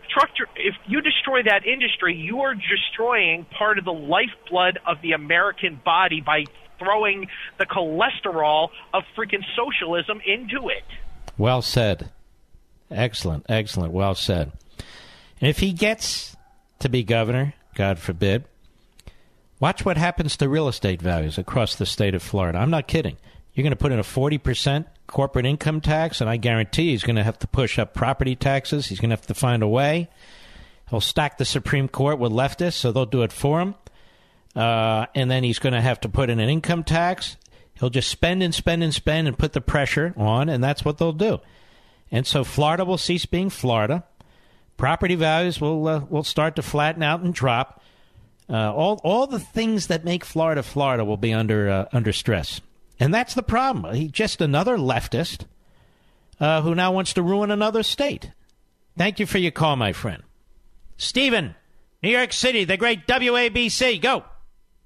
Truck, 0.10 0.30
if 0.56 0.76
you 0.88 1.02
destroy 1.02 1.44
that 1.44 1.66
industry, 1.66 2.16
you 2.16 2.42
are 2.42 2.56
destroying 2.56 3.46
part 3.46 3.78
of 3.78 3.86
the 3.86 3.94
lifeblood 3.94 4.80
of 4.86 5.02
the 5.02 5.14
American 5.14 5.80
body 5.84 6.22
by 6.22 6.46
throwing 6.80 7.28
the 7.60 7.66
cholesterol 7.66 8.70
of 8.94 9.04
freaking 9.16 9.44
socialism 9.56 10.20
into 10.26 10.70
it. 10.70 10.84
Well 11.38 11.62
said. 11.62 12.12
Excellent, 12.90 13.46
excellent. 13.50 13.94
Well 13.94 14.16
said. 14.16 14.52
And 15.40 15.50
if 15.50 15.60
he 15.60 15.74
gets 15.74 16.36
to 16.80 16.90
be 16.90 17.04
governor, 17.04 17.54
God 17.76 18.00
forbid, 18.00 18.44
watch 19.60 19.86
what 19.86 19.98
happens 19.98 20.38
to 20.38 20.50
real 20.50 20.68
estate 20.68 21.02
values 21.02 21.38
across 21.38 21.76
the 21.76 21.86
state 21.86 22.16
of 22.16 22.22
Florida. 22.22 22.60
I'm 22.60 22.70
not 22.70 22.88
kidding. 22.88 23.18
You're 23.54 23.64
going 23.64 23.72
to 23.72 23.78
put 23.78 23.92
in 23.92 24.00
a 24.00 24.04
40% 24.04 24.86
corporate 25.08 25.46
income 25.46 25.82
tax, 25.82 26.22
and 26.22 26.30
I 26.30 26.38
guarantee 26.38 26.92
he's 26.92 27.04
going 27.04 27.18
to 27.18 27.24
have 27.24 27.40
to 27.40 27.48
push 27.48 27.78
up 27.78 27.94
property 27.94 28.36
taxes. 28.36 28.88
He's 28.88 29.00
going 29.00 29.10
to 29.10 29.16
have 29.16 29.28
to 29.28 29.34
find 29.34 29.62
a 29.62 29.68
way. 29.68 30.10
He'll 30.90 31.02
stack 31.02 31.38
the 31.38 31.46
Supreme 31.46 31.88
Court 31.88 32.20
with 32.20 32.32
leftists, 32.32 32.74
so 32.74 32.92
they'll 32.92 33.06
do 33.06 33.24
it 33.24 33.32
for 33.32 33.62
him. 33.62 33.76
Uh, 34.56 35.06
and 35.16 35.32
then 35.32 35.44
he's 35.44 35.60
going 35.60 35.74
to 35.74 35.82
have 35.82 36.02
to 36.02 36.10
put 36.10 36.30
in 36.30 36.40
an 36.40 36.50
income 36.50 36.84
tax. 36.84 37.38
He'll 37.82 37.90
just 37.90 38.10
spend 38.10 38.44
and 38.44 38.54
spend 38.54 38.84
and 38.84 38.94
spend 38.94 39.28
and 39.28 39.36
put 39.36 39.54
the 39.54 39.60
pressure 39.60 40.14
on, 40.16 40.50
and 40.50 40.64
that's 40.64 40.86
what 40.86 41.00
they'll 41.00 41.12
do. 41.12 41.40
And 42.12 42.28
so 42.28 42.44
Florida 42.44 42.86
will 42.86 43.00
cease 43.00 43.26
being 43.26 43.50
Florida. 43.50 44.04
Property 44.78 45.16
values 45.16 45.60
will 45.60 45.88
uh, 45.88 46.00
will 46.08 46.24
start 46.24 46.56
to 46.58 46.62
flatten 46.62 47.02
out 47.02 47.22
and 47.22 47.34
drop. 47.34 47.82
Uh, 48.48 48.72
all 48.72 49.02
all 49.04 49.26
the 49.26 49.40
things 49.40 49.88
that 49.88 50.06
make 50.06 50.24
Florida 50.24 50.62
Florida 50.62 51.04
will 51.04 51.18
be 51.18 51.34
under 51.34 51.70
uh, 51.70 51.86
under 51.92 52.14
stress, 52.14 52.62
and 53.00 53.12
that's 53.12 53.34
the 53.34 53.42
problem. 53.42 53.96
He's 53.96 54.12
just 54.12 54.42
another 54.42 54.78
leftist 54.78 55.46
uh, 56.40 56.62
who 56.62 56.76
now 56.76 56.92
wants 56.92 57.14
to 57.14 57.24
ruin 57.24 57.50
another 57.50 57.82
state. 57.82 58.32
Thank 58.96 59.20
you 59.20 59.26
for 59.26 59.40
your 59.40 59.52
call, 59.52 59.76
my 59.76 59.92
friend. 59.92 60.22
Stephen, 60.98 61.56
New 62.04 62.12
York 62.12 62.32
City, 62.32 62.64
the 62.64 62.78
great 62.78 63.08
WABC. 63.08 64.00
Go. 64.04 64.24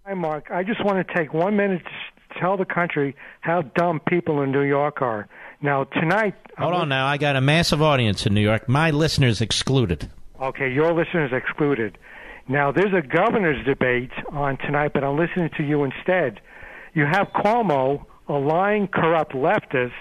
Hi, 0.05 0.13
Mark. 0.13 0.49
I 0.49 0.63
just 0.63 0.85
want 0.85 1.05
to 1.05 1.13
take 1.13 1.33
one 1.33 1.57
minute 1.57 1.83
to 1.83 2.14
tell 2.39 2.57
the 2.57 2.65
country 2.65 3.15
how 3.41 3.61
dumb 3.61 3.99
people 3.99 4.41
in 4.41 4.51
New 4.51 4.63
York 4.63 5.01
are. 5.01 5.27
Now, 5.61 5.85
tonight. 5.85 6.35
Hold 6.57 6.73
on 6.73 6.89
now. 6.89 7.05
I 7.07 7.17
got 7.17 7.35
a 7.35 7.41
massive 7.41 7.81
audience 7.81 8.25
in 8.25 8.33
New 8.33 8.41
York. 8.41 8.67
My 8.69 8.91
listeners 8.91 9.41
excluded. 9.41 10.09
Okay, 10.41 10.71
your 10.71 10.93
listeners 10.93 11.31
excluded. 11.33 11.97
Now, 12.47 12.71
there's 12.71 12.93
a 12.93 13.01
governor's 13.01 13.65
debate 13.65 14.11
on 14.29 14.57
tonight, 14.57 14.91
but 14.93 15.03
I'm 15.03 15.17
listening 15.17 15.49
to 15.57 15.63
you 15.63 15.83
instead. 15.83 16.39
you 16.93 17.05
have 17.05 17.27
Cuomo, 17.29 18.05
a 18.27 18.33
lying, 18.33 18.87
corrupt 18.87 19.33
leftist, 19.33 19.91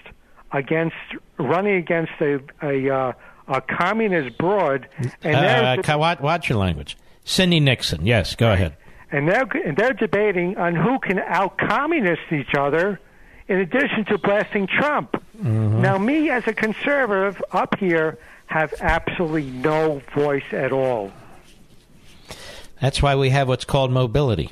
against 0.53 0.95
running 1.39 1.76
against 1.76 2.12
a 2.20 2.39
a, 2.62 2.89
uh, 2.95 3.12
a 3.49 3.61
communist 3.61 4.37
broad, 4.39 4.89
and 5.22 5.35
Uh, 5.89 5.99
watch, 5.99 6.20
watch 6.20 6.49
your 6.49 6.59
language. 6.59 6.97
Cindy 7.24 7.59
Nixon. 7.61 8.07
Yes, 8.07 8.37
go 8.37 8.53
ahead. 8.53 8.76
And 9.14 9.28
they're 9.28 9.46
and 9.64 9.76
they're 9.76 9.92
debating 9.92 10.56
on 10.58 10.74
who 10.74 10.98
can 10.98 11.20
out 11.20 11.56
communist 11.56 12.32
each 12.32 12.54
other, 12.58 12.98
in 13.46 13.58
addition 13.60 14.04
to 14.06 14.18
blasting 14.18 14.66
Trump. 14.66 15.22
Mhm. 15.40 15.78
Now, 15.78 15.98
me 15.98 16.30
as 16.30 16.48
a 16.48 16.52
conservative 16.52 17.40
up 17.52 17.78
here 17.78 18.18
have 18.46 18.74
absolutely 18.80 19.44
no 19.44 20.02
voice 20.14 20.52
at 20.52 20.72
all. 20.72 21.12
That's 22.80 23.00
why 23.00 23.14
we 23.14 23.30
have 23.30 23.46
what's 23.46 23.64
called 23.64 23.92
mobility. 23.92 24.50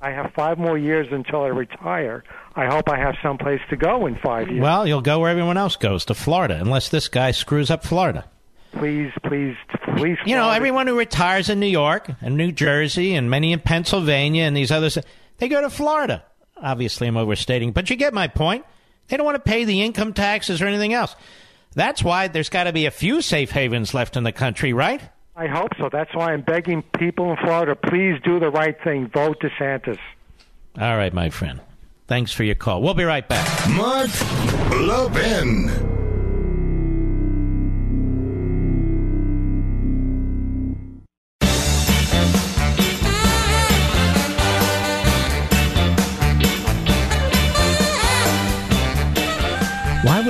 I 0.00 0.10
have 0.12 0.32
five 0.32 0.58
more 0.58 0.78
years 0.78 1.08
until 1.10 1.42
I 1.42 1.48
retire. 1.48 2.24
I 2.56 2.66
hope 2.66 2.88
I 2.88 2.98
have 2.98 3.16
someplace 3.22 3.60
to 3.68 3.76
go 3.76 4.06
in 4.06 4.16
five 4.16 4.48
years. 4.48 4.62
Well, 4.62 4.86
you'll 4.86 5.02
go 5.02 5.18
where 5.18 5.30
everyone 5.30 5.56
else 5.58 5.76
goes 5.76 6.06
to 6.06 6.14
Florida, 6.14 6.58
unless 6.58 6.88
this 6.88 7.08
guy 7.08 7.32
screws 7.32 7.70
up 7.70 7.84
Florida. 7.84 8.24
Please, 8.78 9.12
please, 9.24 9.56
please. 9.96 10.18
You 10.24 10.36
know, 10.36 10.50
everyone 10.50 10.86
who 10.86 10.98
retires 10.98 11.48
in 11.48 11.60
New 11.60 11.66
York 11.66 12.10
and 12.20 12.36
New 12.36 12.52
Jersey 12.52 13.14
and 13.14 13.30
many 13.30 13.52
in 13.52 13.60
Pennsylvania 13.60 14.44
and 14.44 14.56
these 14.56 14.70
others, 14.70 14.98
they 15.38 15.48
go 15.48 15.60
to 15.60 15.70
Florida. 15.70 16.24
Obviously, 16.56 17.08
I'm 17.08 17.16
overstating, 17.16 17.72
but 17.72 17.90
you 17.90 17.96
get 17.96 18.14
my 18.14 18.28
point. 18.28 18.64
They 19.08 19.16
don't 19.16 19.26
want 19.26 19.36
to 19.36 19.50
pay 19.50 19.64
the 19.64 19.82
income 19.82 20.12
taxes 20.12 20.62
or 20.62 20.66
anything 20.66 20.94
else. 20.94 21.14
That's 21.74 22.02
why 22.02 22.28
there's 22.28 22.48
got 22.48 22.64
to 22.64 22.72
be 22.72 22.86
a 22.86 22.90
few 22.90 23.20
safe 23.20 23.50
havens 23.50 23.94
left 23.94 24.16
in 24.16 24.22
the 24.22 24.32
country, 24.32 24.72
right? 24.72 25.00
I 25.36 25.48
hope 25.48 25.70
so. 25.78 25.88
That's 25.90 26.14
why 26.14 26.32
I'm 26.32 26.42
begging 26.42 26.82
people 26.82 27.30
in 27.30 27.36
Florida, 27.38 27.74
please 27.74 28.20
do 28.22 28.38
the 28.38 28.50
right 28.50 28.80
thing. 28.82 29.08
Vote 29.08 29.40
DeSantis. 29.40 29.98
All 30.80 30.96
right, 30.96 31.12
my 31.12 31.30
friend. 31.30 31.60
Thanks 32.06 32.32
for 32.32 32.44
your 32.44 32.54
call. 32.54 32.82
We'll 32.82 32.94
be 32.94 33.04
right 33.04 33.26
back. 33.26 33.68
Mark 33.70 34.10
Levin. 34.70 36.03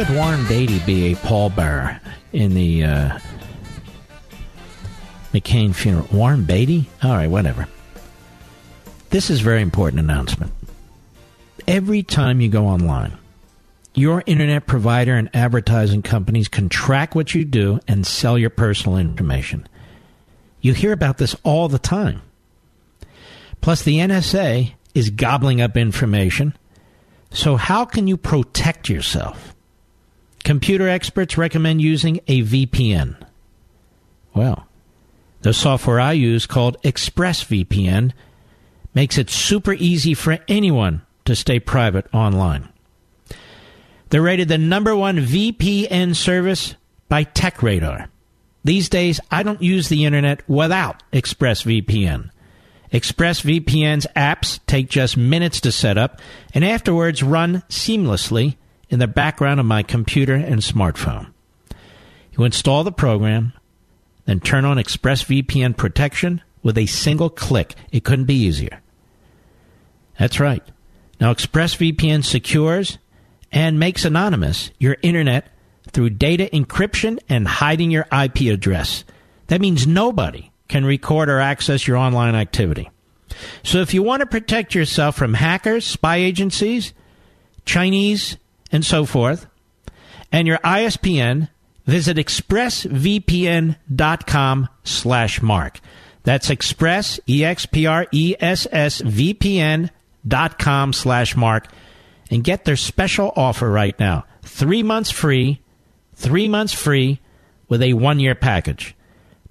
Would 0.08 0.16
Warren 0.16 0.46
Beatty 0.46 0.80
be 0.80 1.12
a 1.12 1.16
pallbearer 1.16 2.00
in 2.32 2.54
the 2.54 2.84
uh, 2.84 3.18
McCain 5.32 5.74
funeral? 5.74 6.08
Warren 6.12 6.44
Beatty? 6.44 6.88
All 7.02 7.12
right, 7.12 7.28
whatever. 7.28 7.68
This 9.10 9.30
is 9.30 9.40
a 9.40 9.44
very 9.44 9.62
important 9.62 10.00
announcement. 10.00 10.52
Every 11.66 12.02
time 12.02 12.40
you 12.40 12.48
go 12.48 12.66
online, 12.66 13.16
your 13.94 14.22
internet 14.26 14.66
provider 14.66 15.14
and 15.14 15.30
advertising 15.32 16.02
companies 16.02 16.48
can 16.48 16.68
track 16.68 17.14
what 17.14 17.34
you 17.34 17.44
do 17.44 17.78
and 17.86 18.06
sell 18.06 18.36
your 18.36 18.50
personal 18.50 18.98
information. 18.98 19.66
You 20.60 20.74
hear 20.74 20.92
about 20.92 21.18
this 21.18 21.36
all 21.44 21.68
the 21.68 21.78
time. 21.78 22.22
Plus, 23.60 23.82
the 23.82 23.98
NSA 23.98 24.72
is 24.94 25.10
gobbling 25.10 25.60
up 25.60 25.76
information. 25.76 26.54
So, 27.30 27.56
how 27.56 27.84
can 27.84 28.06
you 28.06 28.16
protect 28.16 28.88
yourself? 28.88 29.53
Computer 30.44 30.88
experts 30.88 31.38
recommend 31.38 31.80
using 31.80 32.20
a 32.28 32.42
VPN. 32.42 33.16
Well, 34.34 34.68
the 35.40 35.54
software 35.54 35.98
I 35.98 36.12
use 36.12 36.46
called 36.46 36.80
ExpressVPN 36.82 38.12
makes 38.94 39.16
it 39.16 39.30
super 39.30 39.72
easy 39.72 40.12
for 40.12 40.38
anyone 40.46 41.02
to 41.24 41.34
stay 41.34 41.58
private 41.58 42.06
online. 42.12 42.68
They're 44.10 44.20
rated 44.20 44.48
the 44.48 44.58
number 44.58 44.94
one 44.94 45.16
VPN 45.16 46.14
service 46.14 46.74
by 47.08 47.24
TechRadar. 47.24 48.08
These 48.64 48.88
days, 48.88 49.20
I 49.30 49.42
don't 49.42 49.62
use 49.62 49.88
the 49.88 50.04
internet 50.04 50.46
without 50.48 51.02
ExpressVPN. 51.12 52.30
ExpressVPN's 52.92 54.06
apps 54.14 54.60
take 54.66 54.88
just 54.88 55.16
minutes 55.16 55.60
to 55.62 55.72
set 55.72 55.98
up 55.98 56.20
and 56.52 56.64
afterwards 56.64 57.22
run 57.22 57.62
seamlessly 57.68 58.56
in 58.88 58.98
the 58.98 59.06
background 59.06 59.60
of 59.60 59.66
my 59.66 59.82
computer 59.82 60.34
and 60.34 60.60
smartphone. 60.60 61.32
You 62.36 62.44
install 62.44 62.84
the 62.84 62.92
program, 62.92 63.52
then 64.24 64.40
turn 64.40 64.64
on 64.64 64.76
ExpressVPN 64.76 65.76
protection 65.76 66.42
with 66.62 66.78
a 66.78 66.86
single 66.86 67.30
click. 67.30 67.74
It 67.92 68.04
couldn't 68.04 68.24
be 68.24 68.34
easier. 68.34 68.80
That's 70.18 70.40
right. 70.40 70.62
Now, 71.20 71.32
ExpressVPN 71.32 72.24
secures 72.24 72.98
and 73.52 73.78
makes 73.78 74.04
anonymous 74.04 74.70
your 74.78 74.96
internet 75.02 75.48
through 75.92 76.10
data 76.10 76.48
encryption 76.52 77.20
and 77.28 77.46
hiding 77.46 77.90
your 77.90 78.06
IP 78.12 78.52
address. 78.52 79.04
That 79.46 79.60
means 79.60 79.86
nobody 79.86 80.50
can 80.68 80.84
record 80.84 81.28
or 81.28 81.40
access 81.40 81.86
your 81.86 81.96
online 81.96 82.34
activity. 82.34 82.90
So 83.62 83.78
if 83.78 83.94
you 83.94 84.02
want 84.02 84.20
to 84.20 84.26
protect 84.26 84.74
yourself 84.74 85.16
from 85.16 85.34
hackers, 85.34 85.86
spy 85.86 86.16
agencies, 86.16 86.94
Chinese, 87.64 88.36
and 88.74 88.84
so 88.84 89.06
forth, 89.06 89.46
and 90.32 90.48
your 90.48 90.58
ISPN, 90.58 91.48
visit 91.86 92.16
expressvpn.com 92.16 94.68
slash 94.82 95.40
mark. 95.40 95.78
That's 96.24 96.50
express, 96.50 97.20
E-X-P-R-E-S-S, 97.28 99.02
VPN 99.02 99.90
dot 100.26 100.58
com 100.58 100.92
slash 100.92 101.36
mark, 101.36 101.68
and 102.30 102.42
get 102.42 102.64
their 102.64 102.76
special 102.76 103.32
offer 103.36 103.70
right 103.70 103.96
now. 104.00 104.24
Three 104.42 104.82
months 104.82 105.10
free, 105.10 105.60
three 106.14 106.48
months 106.48 106.72
free 106.72 107.20
with 107.68 107.82
a 107.82 107.92
one-year 107.92 108.34
package. 108.34 108.96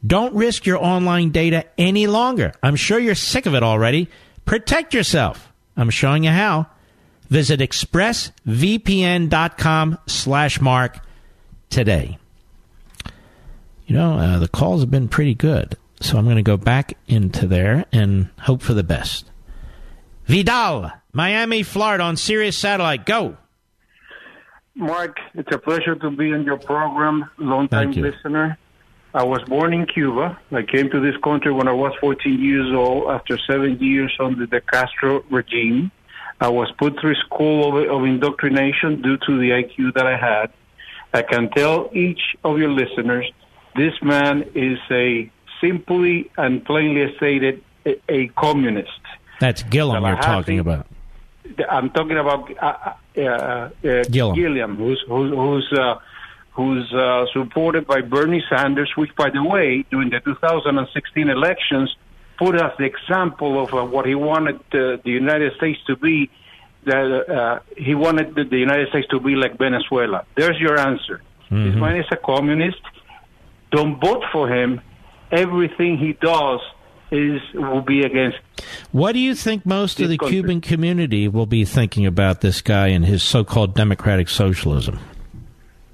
Don't 0.05 0.35
risk 0.35 0.65
your 0.65 0.83
online 0.83 1.29
data 1.29 1.65
any 1.77 2.07
longer. 2.07 2.51
I'm 2.61 2.75
sure 2.75 2.99
you're 2.99 3.15
sick 3.15 3.45
of 3.45 3.55
it 3.55 3.63
already. 3.63 4.09
Protect 4.43 4.93
yourself. 4.93 5.49
I'm 5.77 5.91
showing 5.91 6.25
you 6.25 6.31
how. 6.31 6.67
Visit 7.33 7.59
expressvpn.com 7.61 9.97
slash 10.05 10.61
mark 10.61 10.99
today. 11.71 12.19
You 13.87 13.95
know, 13.95 14.19
uh, 14.19 14.37
the 14.37 14.47
calls 14.47 14.81
have 14.81 14.91
been 14.91 15.07
pretty 15.07 15.33
good. 15.33 15.75
So 15.99 16.19
I'm 16.19 16.25
going 16.25 16.35
to 16.35 16.43
go 16.43 16.57
back 16.57 16.95
into 17.07 17.47
there 17.47 17.85
and 17.91 18.29
hope 18.41 18.61
for 18.61 18.75
the 18.75 18.83
best. 18.83 19.31
Vidal, 20.25 20.91
Miami, 21.11 21.63
Florida 21.63 22.03
on 22.03 22.17
Sirius 22.17 22.55
Satellite. 22.55 23.07
Go. 23.07 23.35
Mark, 24.75 25.17
it's 25.33 25.49
a 25.51 25.57
pleasure 25.57 25.95
to 25.95 26.11
be 26.11 26.31
on 26.33 26.43
your 26.43 26.59
program. 26.59 27.27
Long 27.39 27.67
time 27.67 27.87
Thank 27.87 27.95
you. 27.95 28.11
listener. 28.11 28.59
I 29.15 29.23
was 29.23 29.41
born 29.47 29.73
in 29.73 29.87
Cuba. 29.87 30.37
I 30.51 30.61
came 30.61 30.91
to 30.91 30.99
this 30.99 31.15
country 31.23 31.51
when 31.51 31.67
I 31.67 31.73
was 31.73 31.93
14 31.99 32.39
years 32.39 32.71
old 32.75 33.09
after 33.09 33.39
seven 33.49 33.79
years 33.79 34.15
under 34.19 34.45
the 34.45 34.61
Castro 34.61 35.23
regime. 35.31 35.89
I 36.43 36.49
was 36.49 36.69
put 36.77 36.99
through 36.99 37.15
school 37.15 37.69
of, 37.69 37.89
of 37.89 38.03
indoctrination 38.03 39.01
due 39.01 39.15
to 39.15 39.39
the 39.39 39.51
IQ 39.51 39.93
that 39.93 40.05
I 40.05 40.17
had. 40.17 40.51
I 41.13 41.21
can 41.21 41.49
tell 41.49 41.89
each 41.93 42.19
of 42.43 42.57
your 42.57 42.69
listeners 42.69 43.31
this 43.77 43.93
man 44.01 44.43
is 44.53 44.77
a 44.91 45.31
simply 45.61 46.29
and 46.35 46.65
plainly 46.65 47.15
stated 47.15 47.63
a, 47.85 47.95
a 48.09 48.27
communist. 48.27 48.89
That's 49.39 49.63
Gillum 49.63 50.03
you're 50.03 50.17
talking 50.17 50.59
about. 50.59 50.85
I'm 51.69 51.89
talking 51.91 52.17
about 52.17 52.51
uh, 52.61 52.93
uh, 53.17 53.21
uh, 53.21 53.69
Gillum. 54.11 54.35
Gilliam, 54.35 54.75
who's 54.75 55.01
who's 55.07 55.31
who's, 55.31 55.73
uh, 55.79 55.99
who's 56.51 56.93
uh, 56.93 57.25
supported 57.31 57.87
by 57.87 58.01
Bernie 58.01 58.43
Sanders, 58.49 58.91
which, 58.97 59.15
by 59.15 59.29
the 59.29 59.43
way, 59.43 59.85
during 59.89 60.09
the 60.09 60.19
2016 60.19 61.29
elections, 61.29 61.95
put 62.37 62.59
us 62.59 62.73
the 62.77 62.85
example 62.85 63.61
of 63.63 63.73
uh, 63.73 63.83
what 63.85 64.05
he 64.05 64.15
wanted 64.15 64.55
uh, 64.55 64.97
the 65.03 65.11
United 65.11 65.53
States 65.57 65.79
to 65.87 65.95
be. 65.95 66.29
That 66.85 67.29
uh, 67.29 67.59
he 67.77 67.95
wanted 67.95 68.35
the, 68.35 68.57
United 68.57 68.89
States 68.89 69.07
to 69.11 69.19
be 69.21 69.35
like 69.35 69.57
Venezuela. 69.57 70.25
There's 70.35 70.59
your 70.59 70.77
answer. 70.77 71.21
This 71.49 71.75
man 71.75 71.97
is 71.97 72.05
a 72.11 72.17
communist. 72.17 72.81
Don't 73.71 74.01
vote 74.01 74.23
for 74.33 74.49
him. 74.49 74.81
Everything 75.31 75.97
he 75.97 76.13
does 76.13 76.59
is 77.11 77.39
will 77.53 77.81
be 77.81 78.01
against 78.01 78.37
What 78.91 79.11
do 79.13 79.19
you 79.19 79.35
think 79.35 79.65
most 79.65 80.01
of 80.01 80.09
the 80.09 80.17
country. 80.17 80.37
Cuban 80.37 80.61
community 80.61 81.27
will 81.27 81.45
be 81.45 81.63
thinking 81.63 82.05
about 82.05 82.41
this 82.41 82.61
guy 82.61 82.87
and 82.87 83.05
his 83.05 83.21
so-called 83.21 83.75
democratic 83.75 84.29
socialism? 84.29 84.99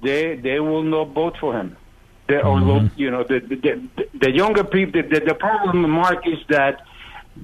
they 0.02 0.36
they 0.36 0.60
will 0.60 0.82
not 0.82 1.12
vote 1.12 1.36
for 1.40 1.58
him. 1.58 1.76
They, 2.30 2.40
Although 2.40 2.88
you 2.96 3.10
know 3.10 3.24
the 3.24 3.40
the, 3.40 3.56
the, 3.56 4.08
the 4.20 4.30
younger 4.30 4.62
people, 4.62 5.02
the, 5.02 5.20
the 5.20 5.34
problem, 5.34 5.90
Mark, 5.90 6.26
is 6.28 6.38
that 6.48 6.80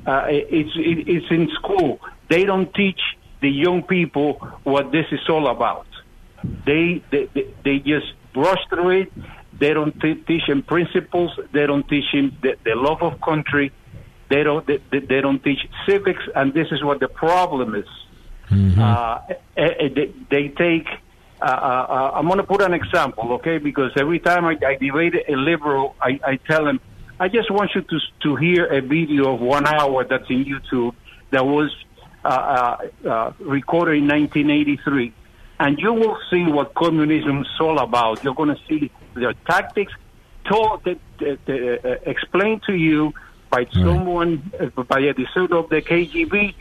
uh, 0.06 0.26
it's 0.28 0.70
it, 0.76 1.08
it's 1.08 1.30
in 1.30 1.48
school. 1.58 1.98
They 2.28 2.44
don't 2.44 2.72
teach 2.72 3.00
the 3.40 3.50
young 3.50 3.82
people 3.82 4.34
what 4.62 4.92
this 4.92 5.06
is 5.10 5.20
all 5.28 5.48
about. 5.48 5.88
They 6.64 7.02
they 7.10 7.28
they, 7.34 7.54
they 7.64 7.78
just 7.80 8.12
brush 8.32 8.62
through 8.68 8.90
it. 9.02 9.12
They 9.58 9.72
don't 9.72 9.98
t- 10.00 10.22
teach 10.26 10.44
him 10.46 10.62
principles. 10.62 11.32
They 11.52 11.66
don't 11.66 11.88
teach 11.88 12.08
him 12.12 12.36
the, 12.42 12.56
the 12.64 12.74
love 12.76 13.02
of 13.02 13.20
country. 13.20 13.72
They 14.28 14.42
don't 14.44 14.64
they, 14.66 14.78
they 14.90 15.20
don't 15.20 15.42
teach 15.42 15.62
civics, 15.86 16.22
and 16.34 16.54
this 16.54 16.68
is 16.70 16.84
what 16.84 17.00
the 17.00 17.08
problem 17.08 17.74
is. 17.74 17.88
Uh, 18.80 19.20
eh, 19.56 19.74
eh, 19.80 19.88
they, 19.94 20.12
they 20.30 20.48
take. 20.48 20.86
Uh, 21.40 21.44
uh, 21.44 21.48
uh, 21.48 22.10
I'm 22.14 22.26
going 22.26 22.38
to 22.38 22.44
put 22.44 22.62
an 22.62 22.72
example, 22.72 23.32
okay? 23.34 23.58
Because 23.58 23.92
every 23.96 24.18
time 24.18 24.46
I, 24.46 24.56
I 24.66 24.76
debate 24.76 25.14
a 25.28 25.36
liberal, 25.36 25.94
I, 26.00 26.18
I 26.24 26.36
tell 26.36 26.64
them, 26.64 26.80
I 27.20 27.28
just 27.28 27.50
want 27.50 27.74
you 27.74 27.82
to 27.82 27.98
to 28.22 28.36
hear 28.36 28.66
a 28.66 28.80
video 28.80 29.34
of 29.34 29.40
one 29.40 29.66
hour 29.66 30.04
that's 30.04 30.28
in 30.28 30.44
YouTube 30.44 30.94
that 31.30 31.44
was 31.44 31.74
uh, 32.24 32.28
uh, 32.28 33.08
uh, 33.08 33.32
recorded 33.40 33.98
in 33.98 34.08
1983, 34.08 35.12
and 35.60 35.78
you 35.78 35.92
will 35.92 36.18
see 36.30 36.44
what 36.44 36.74
communism 36.74 37.42
is 37.42 37.60
all 37.60 37.78
about. 37.78 38.24
You're 38.24 38.34
going 38.34 38.54
to 38.54 38.60
see 38.68 38.90
the 39.14 39.34
tactics 39.48 39.92
that, 40.44 40.98
that, 41.18 41.80
uh, 41.84 42.10
explained 42.10 42.62
to 42.64 42.74
you 42.74 43.12
by 43.50 43.66
someone, 43.72 44.50
uh, 44.58 44.82
by 44.82 45.00
a 45.00 45.12
desert 45.12 45.52
of 45.52 45.68
the 45.68 45.82
KGB 45.82 46.54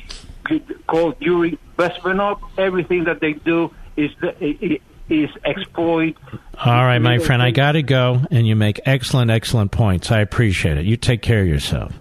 called 0.87 1.15
Yuri 1.19 1.57
Bezmenov. 1.77 2.39
Everything 2.57 3.05
that 3.05 3.19
they 3.19 3.33
do 3.33 3.71
is 3.97 4.11
the, 4.21 4.79
is 5.09 5.29
exploit. 5.43 6.15
All 6.63 6.85
right, 6.85 6.99
my 6.99 7.19
friend, 7.19 7.41
I 7.41 7.51
got 7.51 7.73
to 7.73 7.83
go, 7.83 8.21
and 8.31 8.47
you 8.47 8.55
make 8.55 8.79
excellent, 8.85 9.31
excellent 9.31 9.71
points. 9.71 10.11
I 10.11 10.19
appreciate 10.19 10.77
it. 10.77 10.85
You 10.85 10.97
take 10.97 11.21
care 11.21 11.41
of 11.41 11.47
yourself. 11.47 11.93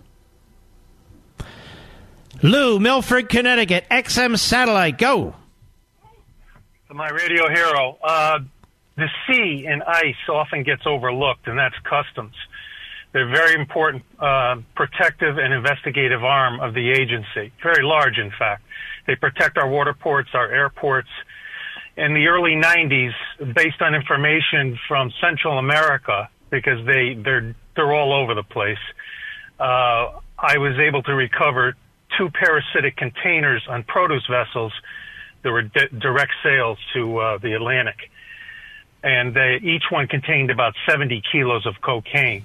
Lou, 2.43 2.79
Milford, 2.79 3.29
Connecticut, 3.29 3.87
XM 3.91 4.39
Satellite, 4.39 4.99
go. 4.99 5.35
my 6.91 7.09
radio 7.09 7.49
hero. 7.49 7.99
Uh, 8.03 8.41
the 8.97 9.09
sea 9.27 9.67
and 9.67 9.83
ice 9.83 10.15
often 10.29 10.63
gets 10.63 10.83
overlooked, 10.87 11.49
and 11.49 11.59
that's 11.59 11.75
customs. 11.85 12.35
They're 13.13 13.31
very 13.31 13.55
important 13.55 14.05
uh, 14.19 14.57
protective 14.75 15.39
and 15.39 15.55
investigative 15.55 16.23
arm 16.23 16.61
of 16.61 16.75
the 16.75 16.91
agency, 16.91 17.53
very 17.63 17.85
large, 17.85 18.19
in 18.19 18.31
fact. 18.39 18.63
They 19.07 19.15
protect 19.15 19.57
our 19.57 19.69
water 19.69 19.95
ports, 19.95 20.31
our 20.35 20.51
airports. 20.51 21.09
In 21.97 22.13
the 22.15 22.27
early 22.27 22.57
90s, 22.57 23.13
based 23.55 23.81
on 23.81 23.95
information 23.95 24.79
from 24.89 25.13
Central 25.21 25.59
America, 25.59 26.29
because 26.51 26.85
they 26.87 27.15
they're 27.15 27.55
they're 27.77 27.93
all 27.93 28.13
over 28.13 28.35
the 28.35 28.43
place, 28.43 28.79
uh, 29.61 30.19
I 30.39 30.59
was 30.59 30.79
able 30.79 31.03
to 31.05 31.15
recover 31.15 31.75
two 32.19 32.31
parasitic 32.31 32.97
containers 32.97 33.65
on 33.69 33.85
produce 33.85 34.27
vessels 34.29 34.73
that 35.43 35.51
were 35.51 35.63
di- 35.63 35.89
direct 35.99 36.33
sales 36.43 36.79
to 36.95 37.19
uh, 37.19 37.39
the 37.39 37.53
Atlantic 37.53 38.11
and 39.05 39.35
they, 39.35 39.61
each 39.63 39.85
one 39.91 40.09
contained 40.09 40.51
about 40.51 40.75
70 40.89 41.23
kilos 41.31 41.67
of 41.67 41.75
cocaine. 41.83 42.43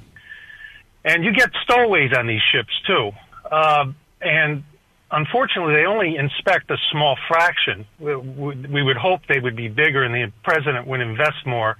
And 1.06 1.24
you 1.24 1.34
get 1.34 1.50
stowaways 1.64 2.12
on 2.16 2.28
these 2.28 2.42
ships 2.52 2.74
too. 2.86 3.12
Uh, 3.50 3.94
and 4.22 4.64
unfortunately, 5.11 5.73
they 5.73 5.86
only 5.86 6.15
inspect 6.15 6.69
a 6.72 6.77
small 6.91 7.18
fraction. 7.27 7.86
We, 7.99 8.84
would 8.84 8.98
hope 8.98 9.22
they 9.27 9.40
would 9.40 9.56
be 9.56 9.68
bigger, 9.68 10.03
and 10.03 10.14
the 10.14 10.31
president 10.44 10.88
would 10.88 11.02
invest 11.02 11.45
more 11.45 11.77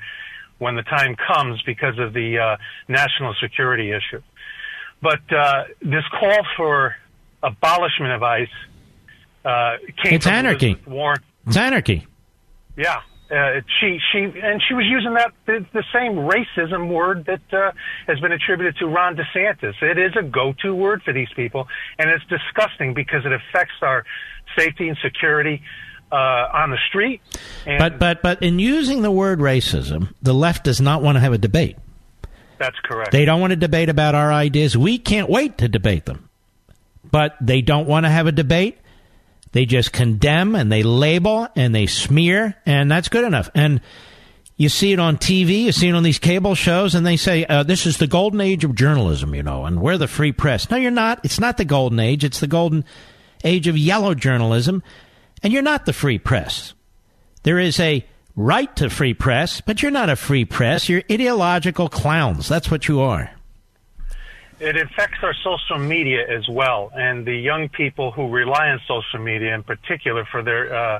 when 0.58 0.76
the 0.76 0.84
time 0.84 1.16
comes 1.16 1.62
because 1.64 1.98
of 2.00 2.14
the 2.14 2.38
uh, 2.38 2.58
national 2.88 3.34
security 3.42 3.92
issue. 3.92 4.22
But 5.02 5.22
uh, 5.32 5.64
this 5.82 6.04
call 6.20 6.46
for 6.58 6.96
abolishment 7.42 8.14
of 8.14 8.24
ICE 8.24 8.48
uh, 9.46 9.78
came 10.04 10.16
It's 10.16 10.26
from 10.26 10.34
anarchy. 10.34 10.72
Elizabeth 10.72 10.94
Warren. 10.94 11.20
It's 11.48 11.58
anarchy. 11.58 12.06
Yeah, 12.76 13.00
uh, 13.32 13.62
she 13.80 14.00
she 14.12 14.20
and 14.24 14.62
she 14.68 14.74
was 14.74 14.86
using 14.90 15.14
that 15.14 15.32
the, 15.46 15.66
the 15.74 15.84
same 15.94 16.16
racism 16.16 16.90
word 16.90 17.26
that 17.26 17.42
uh, 17.54 17.72
has 18.08 18.20
been 18.20 18.32
attributed 18.32 18.76
to 18.78 18.88
Ron 18.88 19.16
DeSantis. 19.16 19.74
It 19.82 19.98
is 20.00 20.14
a 20.20 20.24
go-to 20.24 20.74
word 20.74 21.04
for 21.04 21.14
these 21.14 21.30
people, 21.36 21.68
and 21.98 22.10
it's 22.10 22.26
disgusting 22.26 22.94
because 22.94 23.26
it 23.26 23.32
affects 23.32 23.76
our 23.82 24.04
safety 24.58 24.88
and 24.88 24.98
security 25.04 25.62
uh, 26.12 26.16
on 26.16 26.72
the 26.72 26.80
street. 26.90 27.22
But 27.66 28.00
but 28.00 28.22
but 28.22 28.42
in 28.42 28.58
using 28.60 29.04
the 29.04 29.12
word 29.12 29.40
racism, 29.40 30.14
the 30.22 30.34
left 30.34 30.64
does 30.64 30.82
not 30.82 31.04
want 31.04 31.16
to 31.18 31.20
have 31.20 31.34
a 31.34 31.38
debate. 31.38 31.78
that's 32.58 32.80
correct. 32.84 33.12
They 33.12 33.26
don't 33.26 33.42
want 33.42 33.52
to 33.52 33.58
debate 33.58 33.90
about 33.90 34.16
our 34.16 34.32
ideas. 34.34 34.76
We 34.76 34.98
can't 34.98 35.30
wait 35.30 35.60
to 35.60 35.68
debate 35.68 36.06
them. 36.06 36.30
But 37.12 37.36
they 37.42 37.62
don't 37.62 37.88
want 37.88 38.06
to 38.06 38.10
have 38.10 38.28
a 38.28 38.32
debate. 38.32 38.78
They 39.52 39.66
just 39.66 39.92
condemn 39.92 40.56
and 40.56 40.72
they 40.72 40.84
label 40.84 41.48
and 41.56 41.74
they 41.74 41.88
smear, 41.88 42.56
and 42.66 42.92
that's 42.92 43.10
good 43.10 43.24
enough. 43.24 43.50
And 43.56 43.82
you 44.58 44.70
see 44.70 44.92
it 44.92 45.00
on 45.00 45.18
TV, 45.18 45.64
you 45.64 45.72
see 45.72 45.88
it 45.88 45.96
on 45.96 46.04
these 46.04 46.20
cable 46.20 46.54
shows, 46.54 46.94
and 46.94 47.06
they 47.06 47.18
say, 47.18 47.46
uh, 47.46 47.64
this 47.64 47.86
is 47.86 47.98
the 47.98 48.08
golden 48.08 48.42
age 48.42 48.64
of 48.64 48.76
journalism, 48.76 49.34
you 49.34 49.42
know, 49.42 49.66
and 49.66 49.82
we're 49.82 49.98
the 49.98 50.08
free 50.08 50.34
press. 50.34 50.70
No, 50.70 50.78
you're 50.78 50.92
not. 50.92 51.22
It's 51.24 51.40
not 51.40 51.58
the 51.58 51.66
golden 51.66 52.00
age, 52.00 52.24
it's 52.24 52.42
the 52.42 52.48
golden 52.48 52.84
age 53.44 53.68
of 53.68 53.78
yellow 53.78 54.14
journalism, 54.14 54.84
and 55.42 55.54
you're 55.54 55.62
not 55.62 55.86
the 55.86 55.94
free 55.94 56.20
press. 56.20 56.74
There 57.44 57.58
is 57.58 57.80
a 57.80 58.06
right 58.36 58.74
to 58.76 58.90
free 58.90 59.14
press, 59.14 59.62
but 59.62 59.82
you're 59.82 59.92
not 59.92 60.10
a 60.10 60.16
free 60.16 60.46
press. 60.46 60.90
You're 60.90 61.04
ideological 61.10 61.90
clowns. 61.90 62.50
That's 62.50 62.70
what 62.70 62.88
you 62.88 63.00
are. 63.00 63.32
It 64.60 64.76
affects 64.76 65.20
our 65.24 65.34
social 65.34 65.80
media 65.80 66.26
as 66.28 66.48
well, 66.50 66.92
and 66.94 67.26
the 67.26 67.36
young 67.36 67.70
people 67.70 68.12
who 68.12 68.30
rely 68.30 68.70
on 68.70 68.82
social 68.88 69.20
media, 69.20 69.56
in 69.56 69.64
particular, 69.64 70.26
for 70.26 70.44
their 70.44 70.74
uh, 70.74 71.00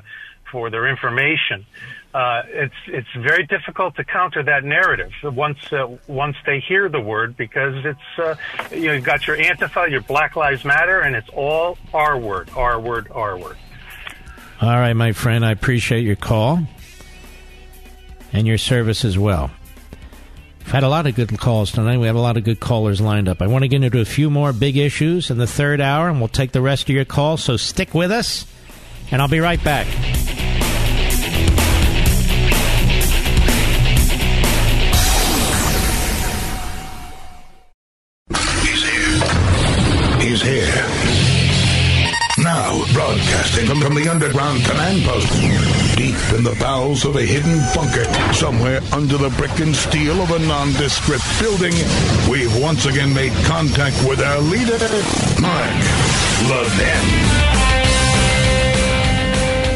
for 0.50 0.70
their 0.70 0.88
information. 0.88 1.66
Uh, 2.12 2.42
it's 2.46 2.74
it's 2.88 3.08
very 3.16 3.46
difficult 3.46 3.94
to 3.96 4.04
counter 4.04 4.42
that 4.42 4.64
narrative 4.64 5.12
once 5.22 5.72
uh, 5.72 5.86
once 6.08 6.36
they 6.44 6.58
hear 6.60 6.88
the 6.88 7.00
word 7.00 7.36
because 7.36 7.84
it's 7.84 8.18
uh, 8.18 8.34
you 8.72 8.86
know, 8.86 8.92
you've 8.94 9.04
got 9.04 9.26
your 9.26 9.36
Antifa, 9.36 9.90
your 9.90 10.00
Black 10.00 10.36
Lives 10.36 10.64
Matter, 10.64 11.00
and 11.00 11.14
it's 11.14 11.28
all 11.28 11.78
R 11.94 12.18
word, 12.18 12.50
R 12.56 12.80
word, 12.80 13.08
R 13.12 13.38
word. 13.38 13.56
All 14.60 14.68
right, 14.68 14.94
my 14.94 15.12
friend, 15.12 15.44
I 15.44 15.52
appreciate 15.52 16.00
your 16.00 16.16
call 16.16 16.60
and 18.32 18.46
your 18.46 18.58
service 18.58 19.04
as 19.04 19.16
well. 19.16 19.50
We've 20.70 20.76
had 20.76 20.84
a 20.84 20.88
lot 20.88 21.08
of 21.08 21.16
good 21.16 21.36
calls 21.36 21.72
tonight. 21.72 21.98
We 21.98 22.06
have 22.06 22.14
a 22.14 22.20
lot 22.20 22.36
of 22.36 22.44
good 22.44 22.60
callers 22.60 23.00
lined 23.00 23.28
up. 23.28 23.42
I 23.42 23.48
want 23.48 23.64
to 23.64 23.68
get 23.68 23.82
into 23.82 24.00
a 24.00 24.04
few 24.04 24.30
more 24.30 24.52
big 24.52 24.76
issues 24.76 25.28
in 25.28 25.36
the 25.36 25.48
third 25.48 25.80
hour, 25.80 26.08
and 26.08 26.20
we'll 26.20 26.28
take 26.28 26.52
the 26.52 26.60
rest 26.60 26.84
of 26.84 26.90
your 26.90 27.04
calls. 27.04 27.42
So 27.42 27.56
stick 27.56 27.92
with 27.92 28.12
us, 28.12 28.46
and 29.10 29.20
I'll 29.20 29.26
be 29.26 29.40
right 29.40 29.60
back. 29.64 29.88
He's 40.22 40.40
here. 40.40 40.86
Now, 42.38 42.84
broadcasting 42.92 43.66
from 43.66 43.96
the 43.96 44.08
underground 44.08 44.64
command 44.64 45.02
post, 45.02 45.32
deep 46.00 46.32
in 46.32 46.42
the 46.42 46.56
bowels 46.58 47.04
of 47.04 47.14
a 47.16 47.22
hidden 47.22 47.58
bunker, 47.74 48.04
somewhere 48.32 48.80
under 48.90 49.18
the 49.18 49.28
brick 49.36 49.60
and 49.60 49.76
steel 49.76 50.22
of 50.22 50.30
a 50.30 50.38
nondescript 50.38 51.22
building, 51.38 51.74
we've 52.30 52.62
once 52.62 52.86
again 52.86 53.12
made 53.12 53.32
contact 53.44 53.94
with 54.08 54.18
our 54.18 54.40
leader, 54.40 54.78
Mark 55.42 55.76
Levin. 56.48 57.04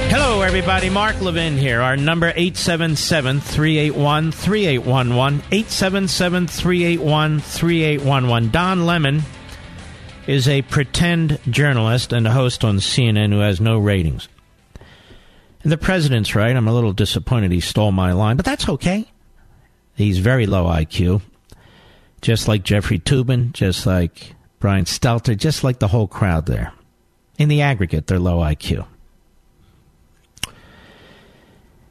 Hello, 0.08 0.40
everybody. 0.40 0.88
Mark 0.88 1.20
Levin 1.20 1.58
here. 1.58 1.82
Our 1.82 1.98
number 1.98 2.28
877 2.28 3.40
381 3.40 4.32
3811. 4.32 5.40
877 5.52 6.46
381 6.46 7.40
3811. 7.40 8.50
Don 8.50 8.86
Lemon 8.86 9.22
is 10.26 10.48
a 10.48 10.62
pretend 10.62 11.38
journalist 11.50 12.14
and 12.14 12.26
a 12.26 12.30
host 12.30 12.64
on 12.64 12.76
CNN 12.76 13.30
who 13.30 13.40
has 13.40 13.60
no 13.60 13.78
ratings. 13.78 14.26
The 15.64 15.78
president's 15.78 16.34
right. 16.34 16.54
I'm 16.54 16.68
a 16.68 16.74
little 16.74 16.92
disappointed 16.92 17.50
he 17.50 17.60
stole 17.60 17.90
my 17.90 18.12
line, 18.12 18.36
but 18.36 18.44
that's 18.44 18.68
okay. 18.68 19.10
He's 19.94 20.18
very 20.18 20.46
low 20.46 20.66
IQ. 20.66 21.22
Just 22.20 22.48
like 22.48 22.64
Jeffrey 22.64 22.98
Toobin, 22.98 23.52
just 23.52 23.86
like 23.86 24.34
Brian 24.58 24.84
Stelter, 24.84 25.36
just 25.36 25.64
like 25.64 25.78
the 25.78 25.88
whole 25.88 26.06
crowd 26.06 26.46
there. 26.46 26.72
In 27.38 27.48
the 27.48 27.62
aggregate, 27.62 28.06
they're 28.06 28.18
low 28.18 28.38
IQ. 28.38 28.86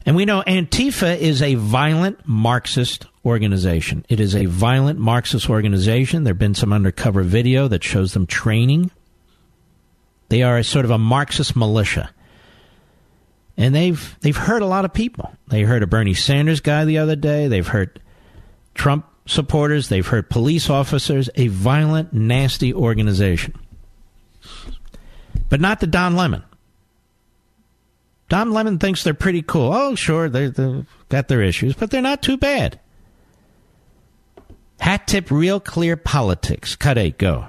And 0.05 0.15
we 0.15 0.25
know 0.25 0.43
Antifa 0.45 1.17
is 1.17 1.41
a 1.41 1.55
violent 1.55 2.27
Marxist 2.27 3.07
organization. 3.25 4.05
It 4.09 4.19
is 4.19 4.35
a 4.35 4.45
violent 4.45 4.99
Marxist 4.99 5.49
organization. 5.49 6.23
There 6.23 6.33
have 6.33 6.39
been 6.39 6.55
some 6.55 6.73
undercover 6.73 7.23
video 7.23 7.67
that 7.69 7.83
shows 7.83 8.13
them 8.13 8.27
training. 8.27 8.91
They 10.29 10.43
are 10.43 10.57
a 10.57 10.63
sort 10.63 10.85
of 10.85 10.91
a 10.91 10.97
Marxist 10.97 11.55
militia. 11.55 12.11
And 13.57 13.75
they've 13.75 14.17
they've 14.21 14.35
hurt 14.35 14.61
a 14.61 14.67
lot 14.67 14.85
of 14.85 14.93
people. 14.93 15.31
They 15.47 15.61
hurt 15.61 15.83
a 15.83 15.87
Bernie 15.87 16.15
Sanders 16.15 16.59
guy 16.59 16.85
the 16.85 16.97
other 16.97 17.15
day. 17.15 17.47
They've 17.47 17.67
hurt 17.67 17.99
Trump 18.73 19.05
supporters. 19.25 19.89
They've 19.89 20.05
hurt 20.05 20.29
police 20.29 20.69
officers. 20.69 21.29
A 21.35 21.47
violent, 21.47 22.13
nasty 22.13 22.73
organization. 22.73 23.53
But 25.49 25.61
not 25.61 25.79
the 25.79 25.87
Don 25.87 26.15
Lemon. 26.15 26.43
Don 28.29 28.51
Lemon 28.51 28.79
thinks 28.79 29.03
they're 29.03 29.13
pretty 29.13 29.43
cool. 29.43 29.71
Oh, 29.71 29.93
sure, 29.93 30.27
they, 30.27 30.47
they've 30.47 30.87
got 31.09 31.27
their 31.27 31.43
issues, 31.43 31.75
but 31.75 31.91
they're 31.91 32.01
not 32.01 32.23
too 32.23 32.37
bad. 32.37 32.79
Hat 34.79 35.05
tip, 35.05 35.29
real 35.29 35.59
clear 35.59 35.95
politics. 35.95 36.75
Cut 36.75 36.97
eight, 36.97 37.19
go. 37.19 37.45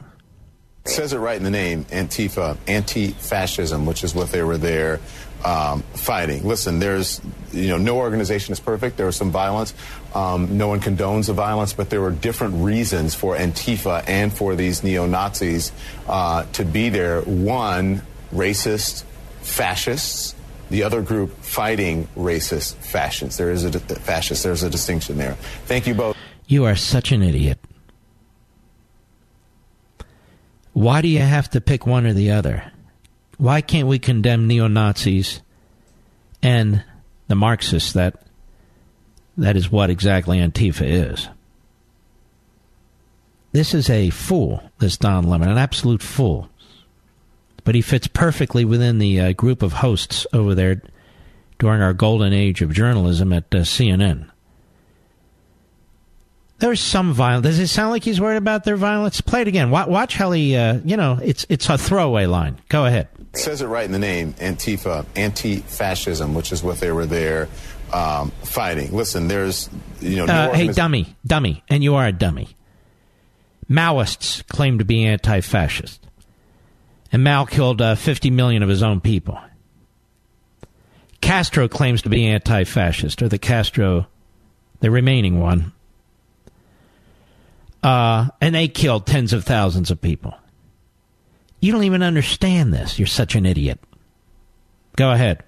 It 0.85 0.91
says 0.91 1.15
it 1.15 1.19
right 1.19 1.39
in 1.39 1.45
the 1.45 1.51
name, 1.51 1.87
Antifa, 1.87 2.59
anti-fascism, 2.69 3.87
which 3.87 4.05
is 4.05 4.15
what 4.15 4.31
they 4.31 4.43
were 4.43 4.59
there 4.59 5.01
um, 5.45 5.83
fighting. 5.95 6.47
Listen, 6.47 6.79
there's, 6.79 7.21
you 7.53 7.69
know, 7.69 7.79
no 7.79 7.99
organization 7.99 8.53
is 8.53 8.61
perfect. 8.61 8.97
There 8.97 9.07
was 9.07 9.16
some 9.16 9.31
violence. 9.31 9.75
Um, 10.15 10.57
no 10.57 10.69
one 10.69 10.81
condones 10.81 11.27
the 11.27 11.33
violence, 11.33 11.73
but 11.73 11.91
there 11.91 12.01
were 12.01 12.11
different 12.11 12.65
reasons 12.65 13.15
for 13.15 13.37
Antifa 13.37 14.05
and 14.07 14.33
for 14.33 14.55
these 14.55 14.83
neo-Nazis 14.83 15.73
uh, 16.09 16.45
to 16.53 16.65
be 16.65 16.89
there. 16.89 17.21
One, 17.23 18.03
racist, 18.33 19.05
fascists. 19.43 20.35
The 20.71 20.83
other 20.83 21.03
group 21.03 21.37
fighting 21.43 22.09
racist 22.16 22.77
fascists. 22.77 23.37
There 23.37 23.51
is 23.51 23.65
a 23.65 23.79
fascist. 23.79 24.43
There's 24.43 24.62
a 24.62 24.71
distinction 24.71 25.19
there. 25.19 25.35
Thank 25.66 25.87
you 25.87 25.95
both. 25.95 26.16
You 26.47 26.65
are 26.65 26.75
such 26.75 27.12
an 27.12 27.23
idiot. 27.23 27.59
Why 30.73 31.03
do 31.03 31.09
you 31.09 31.21
have 31.21 31.51
to 31.51 31.61
pick 31.61 31.87
one 31.87 32.07
or 32.07 32.12
the 32.12 32.33
other? 32.33 32.73
Why 33.39 33.61
can't 33.61 33.89
we 33.89 33.98
condemn 33.98 34.47
neo 34.47 34.69
Nazis 34.69 35.40
and 36.43 36.85
the 37.28 37.35
Marxists 37.35 37.93
that 37.93 38.20
that 39.36 39.56
is 39.56 39.70
what 39.70 39.90
exactly 39.90 40.39
Antifa 40.39 41.12
is? 41.12 41.28
This 43.52 43.74
is 43.74 43.89
a 43.89 44.11
fool, 44.11 44.70
this 44.78 44.97
Don 44.97 45.24
Lemon, 45.24 45.48
an 45.48 45.59
absolute 45.59 46.02
fool. 46.02 46.48
But 47.62 47.74
he 47.74 47.82
fits 47.82 48.06
perfectly 48.06 48.65
within 48.65 48.98
the 48.98 49.20
uh, 49.20 49.32
group 49.32 49.62
of 49.62 49.74
hosts 49.74 50.27
over 50.32 50.55
there 50.55 50.82
during 51.59 51.81
our 51.81 51.94
golden 51.94 52.32
age 52.32 52.62
of 52.62 52.73
journalism 52.73 53.32
at 53.32 53.44
uh, 53.55 53.59
CNN. 53.59 54.28
There's 56.59 56.81
some 56.81 57.13
violence. 57.13 57.45
Does 57.45 57.59
it 57.59 57.67
sound 57.69 57.91
like 57.91 58.05
he's 58.05 58.21
worried 58.21 58.37
about 58.37 58.65
their 58.65 58.77
violence? 58.77 59.21
Play 59.21 59.43
it 59.43 59.49
again. 59.49 59.71
Watch 59.71 60.15
how 60.15 60.31
he, 60.31 60.57
uh, 60.57 60.79
you 60.85 60.97
know, 60.97 61.19
it's 61.23 61.45
it's 61.49 61.69
a 61.69 61.77
throwaway 61.77 62.27
line. 62.27 62.59
Go 62.69 62.87
ahead. 62.87 63.09
It 63.33 63.39
says 63.39 63.61
it 63.61 63.67
right 63.67 63.85
in 63.85 63.91
the 63.91 63.99
name, 63.99 64.35
Antifa, 64.35 65.05
anti-fascism, 65.17 66.35
which 66.35 66.53
is 66.53 66.63
what 66.63 66.79
they 66.79 66.93
were 66.93 67.07
there 67.07 67.49
um, 67.93 68.31
fighting. 68.43 68.93
Listen, 68.93 69.29
there's, 69.29 69.69
you 70.01 70.17
know, 70.17 70.27
no 70.27 70.35
uh, 70.35 70.55
hey, 70.55 70.69
dummy, 70.69 71.17
dummy, 71.27 71.63
and 71.69 71.83
you 71.83 71.95
are 71.95 72.07
a 72.07 72.13
dummy. 72.13 72.49
Maoists 73.69 74.47
claim 74.49 74.79
to 74.79 74.85
be 74.85 75.05
anti-fascist, 75.05 76.07
and 77.13 77.25
Mao 77.25 77.45
killed 77.45 77.81
uh, 77.81 77.95
50 77.95 78.31
million 78.31 78.63
of 78.63 78.69
his 78.69 78.83
own 78.83 79.01
people. 79.01 79.41
Castro 81.21 81.69
claims 81.69 82.03
to 82.03 82.11
be 82.11 82.27
anti-fascist, 82.27 83.23
or 83.23 83.29
the 83.29 83.39
Castro, 83.39 84.07
the 84.81 84.91
remaining 84.91 85.41
one, 85.41 85.73
uh, 87.85 88.28
and 88.40 88.55
they 88.55 88.66
killed 88.66 89.06
tens 89.06 89.32
of 89.32 89.44
thousands 89.44 89.90
of 89.90 90.01
people. 90.01 90.35
You 91.61 91.70
don't 91.70 91.85
even 91.85 92.02
understand 92.02 92.73
this. 92.73 92.98
You're 92.98 93.06
such 93.06 93.35
an 93.35 93.47
idiot. 93.47 93.78
Go 94.97 95.11
ahead. 95.11 95.43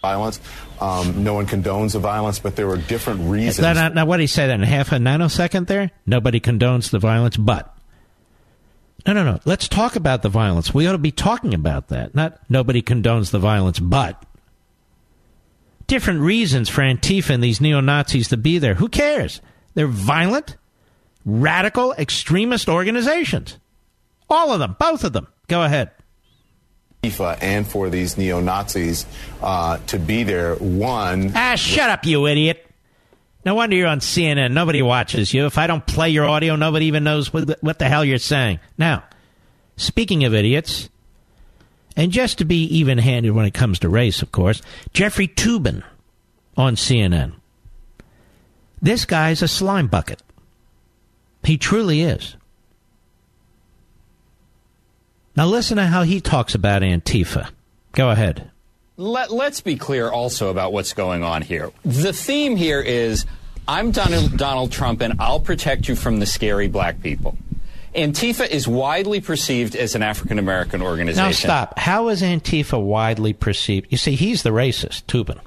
Violence. 0.00 0.40
Um, 0.80 1.24
no 1.24 1.34
one 1.34 1.46
condones 1.46 1.92
the 1.92 1.98
violence, 1.98 2.38
but 2.38 2.56
there 2.56 2.66
were 2.66 2.78
different 2.78 3.28
reasons. 3.30 3.60
Now, 3.60 3.88
now, 3.88 4.06
what 4.06 4.16
did 4.16 4.22
he 4.22 4.26
say 4.28 4.46
that 4.46 4.54
in 4.54 4.62
half 4.62 4.92
a 4.92 4.96
nanosecond 4.96 5.66
there? 5.66 5.90
Nobody 6.06 6.40
condones 6.40 6.90
the 6.90 6.98
violence, 6.98 7.36
but. 7.36 7.76
No, 9.06 9.12
no, 9.12 9.24
no. 9.24 9.40
Let's 9.44 9.68
talk 9.68 9.96
about 9.96 10.22
the 10.22 10.28
violence. 10.28 10.72
We 10.72 10.86
ought 10.86 10.92
to 10.92 10.98
be 10.98 11.10
talking 11.10 11.52
about 11.52 11.88
that. 11.88 12.14
Not 12.14 12.38
nobody 12.48 12.80
condones 12.80 13.30
the 13.30 13.38
violence, 13.38 13.78
but. 13.78 14.24
Different 15.86 16.20
reasons 16.20 16.68
for 16.68 16.82
Antifa 16.82 17.30
and 17.30 17.42
these 17.42 17.60
neo 17.60 17.80
Nazis 17.80 18.28
to 18.28 18.36
be 18.36 18.58
there. 18.58 18.74
Who 18.74 18.88
cares? 18.88 19.40
They're 19.74 19.86
violent, 19.86 20.56
radical, 21.24 21.92
extremist 21.92 22.68
organizations. 22.68 23.58
All 24.28 24.52
of 24.52 24.60
them, 24.60 24.76
both 24.78 25.04
of 25.04 25.12
them. 25.12 25.26
Go 25.48 25.62
ahead. 25.62 25.90
Antifa 27.02 27.38
and 27.40 27.66
for 27.66 27.88
these 27.88 28.18
neo 28.18 28.40
Nazis 28.40 29.06
uh, 29.42 29.78
to 29.86 29.98
be 29.98 30.22
there. 30.22 30.54
One. 30.56 31.32
Ah, 31.34 31.56
shut 31.56 31.90
up, 31.90 32.04
you 32.04 32.26
idiot. 32.26 32.66
No 33.44 33.54
wonder 33.54 33.74
you're 33.74 33.88
on 33.88 34.00
CNN. 34.00 34.52
Nobody 34.52 34.82
watches 34.82 35.32
you. 35.32 35.46
If 35.46 35.56
I 35.56 35.66
don't 35.66 35.86
play 35.86 36.10
your 36.10 36.26
audio, 36.26 36.56
nobody 36.56 36.86
even 36.86 37.04
knows 37.04 37.32
what 37.32 37.46
the, 37.46 37.58
what 37.62 37.78
the 37.78 37.88
hell 37.88 38.04
you're 38.04 38.18
saying. 38.18 38.60
Now, 38.76 39.02
speaking 39.76 40.24
of 40.24 40.34
idiots, 40.34 40.90
and 41.96 42.12
just 42.12 42.38
to 42.38 42.44
be 42.44 42.64
even 42.64 42.98
handed 42.98 43.30
when 43.32 43.46
it 43.46 43.54
comes 43.54 43.78
to 43.80 43.88
race, 43.88 44.20
of 44.22 44.30
course, 44.30 44.60
Jeffrey 44.92 45.26
Toobin 45.26 45.82
on 46.56 46.76
CNN. 46.76 47.32
This 48.82 49.04
guy's 49.04 49.42
a 49.42 49.48
slime 49.48 49.88
bucket. 49.88 50.22
He 51.42 51.56
truly 51.58 52.02
is. 52.02 52.36
Now 55.36 55.46
listen 55.46 55.76
to 55.76 55.86
how 55.86 56.02
he 56.02 56.20
talks 56.20 56.54
about 56.54 56.82
Antifa. 56.82 57.50
Go 57.92 58.10
ahead. 58.10 58.50
Let, 58.96 59.30
let's 59.30 59.60
be 59.60 59.76
clear 59.76 60.10
also 60.10 60.50
about 60.50 60.72
what's 60.72 60.92
going 60.92 61.22
on 61.22 61.42
here. 61.42 61.70
The 61.84 62.12
theme 62.12 62.56
here 62.56 62.80
is 62.80 63.24
I'm 63.66 63.90
Donald, 63.92 64.36
Donald 64.36 64.72
Trump 64.72 65.00
and 65.00 65.14
I'll 65.18 65.40
protect 65.40 65.88
you 65.88 65.96
from 65.96 66.18
the 66.18 66.26
scary 66.26 66.68
black 66.68 67.00
people. 67.00 67.38
Antifa 67.94 68.46
is 68.46 68.68
widely 68.68 69.20
perceived 69.20 69.74
as 69.74 69.94
an 69.94 70.02
African 70.02 70.38
American 70.38 70.82
organization. 70.82 71.24
Now 71.24 71.32
stop. 71.32 71.78
How 71.78 72.08
is 72.08 72.22
Antifa 72.22 72.80
widely 72.80 73.32
perceived? 73.32 73.86
You 73.90 73.96
see, 73.96 74.14
he's 74.14 74.42
the 74.42 74.50
racist, 74.50 75.04
Toobin. 75.04 75.40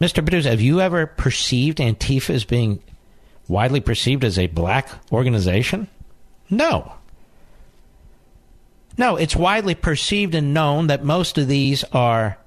Mr. 0.00 0.14
Producer, 0.24 0.50
have 0.50 0.60
you 0.60 0.80
ever 0.80 1.06
perceived 1.06 1.78
Antifa 1.78 2.30
as 2.30 2.44
being 2.44 2.82
widely 3.48 3.80
perceived 3.80 4.24
as 4.24 4.38
a 4.38 4.46
black 4.46 4.88
organization? 5.10 5.88
No. 6.50 6.92
No, 8.96 9.16
it's 9.16 9.36
widely 9.36 9.74
perceived 9.74 10.34
and 10.34 10.52
known 10.52 10.88
that 10.88 11.04
most 11.04 11.38
of 11.38 11.48
these 11.48 11.84
are 11.84 12.38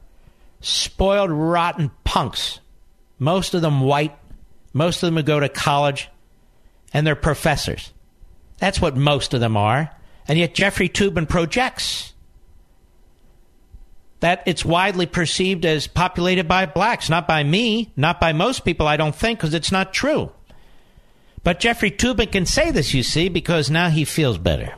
spoiled, 0.59 1.31
rotten 1.31 1.91
punks. 2.03 2.59
Most 3.19 3.53
of 3.53 3.61
them 3.61 3.81
white. 3.81 4.17
Most 4.73 5.03
of 5.03 5.13
them 5.13 5.23
go 5.23 5.39
to 5.39 5.49
college 5.49 6.09
and 6.93 7.05
they're 7.05 7.15
professors. 7.15 7.91
That's 8.57 8.81
what 8.81 8.95
most 8.95 9.33
of 9.33 9.39
them 9.39 9.57
are. 9.57 9.89
And 10.27 10.37
yet 10.37 10.53
Jeffrey 10.53 10.87
Toobin 10.87 11.27
projects 11.27 12.13
that 14.19 14.43
it's 14.45 14.63
widely 14.63 15.07
perceived 15.07 15.65
as 15.65 15.87
populated 15.87 16.47
by 16.47 16.67
blacks, 16.67 17.09
not 17.09 17.27
by 17.27 17.43
me, 17.43 17.91
not 17.95 18.19
by 18.19 18.33
most 18.33 18.63
people, 18.63 18.87
I 18.87 18.97
don't 18.97 19.15
think, 19.15 19.39
because 19.39 19.53
it's 19.53 19.71
not 19.71 19.93
true. 19.93 20.31
But 21.43 21.59
Jeffrey 21.59 21.91
Toobin 21.91 22.31
can 22.31 22.45
say 22.45 22.71
this, 22.71 22.93
you 22.93 23.03
see, 23.03 23.29
because 23.29 23.69
now 23.69 23.89
he 23.89 24.05
feels 24.05 24.37
better. 24.37 24.75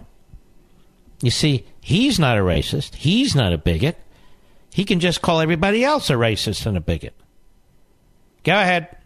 You 1.21 1.31
see, 1.31 1.65
he's 1.81 2.19
not 2.19 2.37
a 2.37 2.41
racist. 2.41 2.95
He's 2.95 3.35
not 3.35 3.53
a 3.53 3.57
bigot. 3.57 3.97
He 4.73 4.85
can 4.85 4.99
just 4.99 5.21
call 5.21 5.39
everybody 5.39 5.83
else 5.83 6.09
a 6.09 6.13
racist 6.13 6.65
and 6.65 6.77
a 6.77 6.81
bigot. 6.81 7.13
Go 8.43 8.53
ahead. 8.53 8.97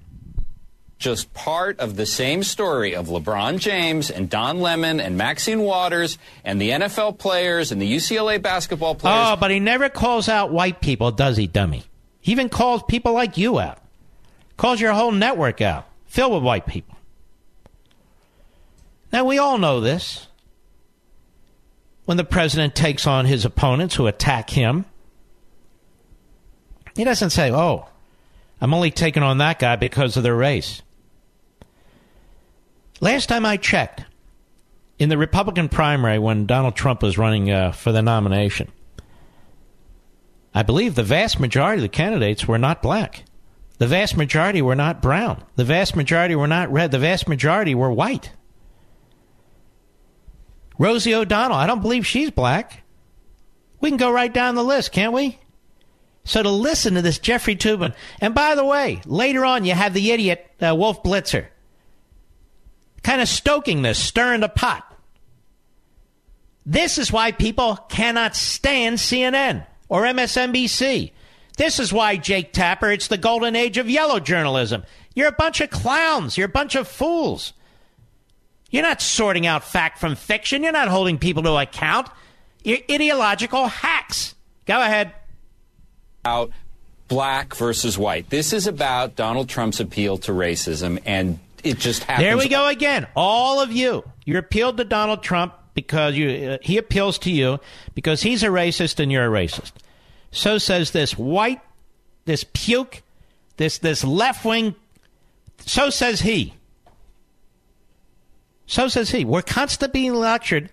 Just 0.97 1.31
part 1.34 1.79
of 1.79 1.95
the 1.95 2.07
same 2.07 2.41
story 2.41 2.95
of 2.95 3.07
LeBron 3.07 3.59
James 3.59 4.09
and 4.09 4.29
Don 4.29 4.61
Lemon 4.61 4.99
and 4.99 5.15
Maxine 5.15 5.61
Waters 5.61 6.17
and 6.43 6.59
the 6.59 6.71
NFL 6.71 7.19
players 7.19 7.71
and 7.71 7.79
the 7.79 7.95
UCLA 7.95 8.41
basketball 8.41 8.95
players. 8.95 9.27
Oh, 9.29 9.35
but 9.35 9.51
he 9.51 9.59
never 9.59 9.89
calls 9.89 10.27
out 10.27 10.51
white 10.51 10.81
people, 10.81 11.11
does 11.11 11.38
he, 11.38 11.45
dummy? 11.45 11.84
He 12.19 12.31
even 12.31 12.49
calls 12.49 12.81
people 12.88 13.13
like 13.13 13.38
you 13.38 13.59
out. 13.59 13.77
Calls 14.57 14.81
your 14.81 14.93
whole 14.93 15.11
network 15.11 15.61
out, 15.61 15.88
filled 16.07 16.34
with 16.34 16.41
white 16.41 16.65
people. 16.65 16.96
Now, 19.11 19.25
we 19.25 19.38
all 19.38 19.57
know 19.57 19.79
this. 19.79 20.27
When 22.05 22.17
the 22.17 22.23
president 22.23 22.75
takes 22.75 23.05
on 23.05 23.25
his 23.25 23.43
opponents 23.43 23.95
who 23.95 24.07
attack 24.07 24.49
him, 24.49 24.85
he 26.95 27.03
doesn't 27.03 27.31
say, 27.31 27.51
oh, 27.51 27.88
I'm 28.61 28.73
only 28.73 28.91
taking 28.91 29.23
on 29.23 29.39
that 29.39 29.59
guy 29.59 29.75
because 29.75 30.17
of 30.17 30.23
their 30.23 30.35
race. 30.35 30.81
Last 33.01 33.27
time 33.27 33.45
I 33.45 33.57
checked, 33.57 34.05
in 34.97 35.09
the 35.09 35.17
Republican 35.17 35.69
primary 35.69 36.17
when 36.17 36.47
Donald 36.47 36.75
Trump 36.75 37.03
was 37.03 37.17
running 37.17 37.51
uh, 37.51 37.71
for 37.71 37.91
the 37.91 38.01
nomination, 38.01 38.71
I 40.55 40.63
believe 40.63 40.95
the 40.95 41.03
vast 41.03 41.39
majority 41.39 41.79
of 41.79 41.84
the 41.84 41.89
candidates 41.89 42.47
were 42.47 42.57
not 42.57 42.81
black. 42.81 43.23
The 43.77 43.85
vast 43.85 44.17
majority 44.17 44.61
were 44.61 44.75
not 44.75 45.03
brown. 45.03 45.43
The 45.55 45.65
vast 45.65 45.95
majority 45.95 46.35
were 46.35 46.47
not 46.47 46.71
red. 46.71 46.89
The 46.89 46.97
vast 46.97 47.27
majority 47.27 47.75
were 47.75 47.91
white. 47.91 48.31
Rosie 50.77 51.15
O'Donnell, 51.15 51.57
I 51.57 51.67
don't 51.67 51.81
believe 51.81 52.05
she's 52.05 52.31
black. 52.31 52.83
We 53.79 53.89
can 53.89 53.97
go 53.97 54.11
right 54.11 54.33
down 54.33 54.55
the 54.55 54.63
list, 54.63 54.91
can't 54.91 55.13
we? 55.13 55.39
So 56.23 56.43
to 56.43 56.49
listen 56.49 56.95
to 56.95 57.01
this 57.01 57.19
Jeffrey 57.19 57.55
Toobin, 57.55 57.95
and 58.19 58.35
by 58.35 58.55
the 58.55 58.65
way, 58.65 59.01
later 59.05 59.45
on 59.45 59.65
you 59.65 59.73
have 59.73 59.93
the 59.93 60.11
idiot 60.11 60.45
uh, 60.61 60.75
Wolf 60.75 61.01
Blitzer, 61.03 61.47
kind 63.01 63.21
of 63.21 63.29
stoking 63.29 63.81
this, 63.81 63.97
stirring 63.97 64.41
the 64.41 64.49
pot. 64.49 64.83
This 66.65 66.97
is 66.97 67.13
why 67.13 67.31
people 67.31 67.77
cannot 67.87 68.35
stand 68.35 68.97
CNN 68.97 69.65
or 69.87 70.03
MSNBC. 70.03 71.11
This 71.57 71.79
is 71.79 71.93
why, 71.93 72.17
Jake 72.17 72.51
Tapper, 72.51 72.91
it's 72.91 73.07
the 73.07 73.17
golden 73.17 73.55
age 73.55 73.77
of 73.77 73.89
yellow 73.89 74.19
journalism. 74.19 74.83
You're 75.15 75.29
a 75.29 75.31
bunch 75.31 75.61
of 75.61 75.69
clowns. 75.69 76.37
You're 76.37 76.47
a 76.47 76.49
bunch 76.49 76.75
of 76.75 76.87
fools. 76.87 77.53
You're 78.69 78.84
not 78.84 79.02
sorting 79.02 79.45
out 79.45 79.64
fact 79.64 79.99
from 79.99 80.15
fiction. 80.15 80.64
You're 80.64 80.72
not 80.72 80.88
holding 80.88 81.18
people 81.18 81.44
to 81.44 81.56
account. 81.57 82.07
You're 82.64 82.80
ideological 82.89 83.68
hacks. 83.68 84.35
Go 84.65 84.81
ahead. 84.81 85.14
Out 86.26 86.52
black 87.07 87.56
versus 87.56 87.98
white. 87.98 88.30
This 88.30 88.52
is 88.52 88.68
about 88.68 89.15
Donald 89.15 89.48
Trump's 89.48 89.80
appeal 89.80 90.18
to 90.19 90.31
racism, 90.31 91.02
and 91.06 91.39
it 91.64 91.80
just 91.80 92.03
happens. 92.03 92.26
There 92.26 92.38
we 92.38 92.49
go 92.49 92.68
again. 92.68 93.07
All 93.15 93.61
of 93.61 93.72
you. 93.72 94.03
You 94.26 94.38
appealed 94.38 94.77
to 94.77 94.84
Donald 94.84 95.23
Trump 95.23 95.53
because 95.73 96.15
you, 96.15 96.52
uh, 96.52 96.57
he 96.61 96.77
appeals 96.77 97.19
to 97.19 97.31
you 97.31 97.60
because 97.94 98.22
he's 98.22 98.44
a 98.44 98.48
racist 98.48 98.99
and 98.99 99.11
you're 99.11 99.26
a 99.26 99.45
racist. 99.45 99.72
So 100.31 100.57
says 100.57 100.91
this 100.91 101.18
white, 101.18 101.61
this 102.26 102.44
puke, 102.53 103.02
this 103.56 103.77
this 103.77 104.03
left 104.03 104.44
wing. 104.44 104.76
So 105.60 105.89
says 105.89 106.19
he. 106.19 106.53
So 108.68 108.89
says 108.89 109.10
he. 109.10 109.26
We're 109.26 109.41
constantly 109.41 110.02
being 110.02 110.14
lectured, 110.14 110.69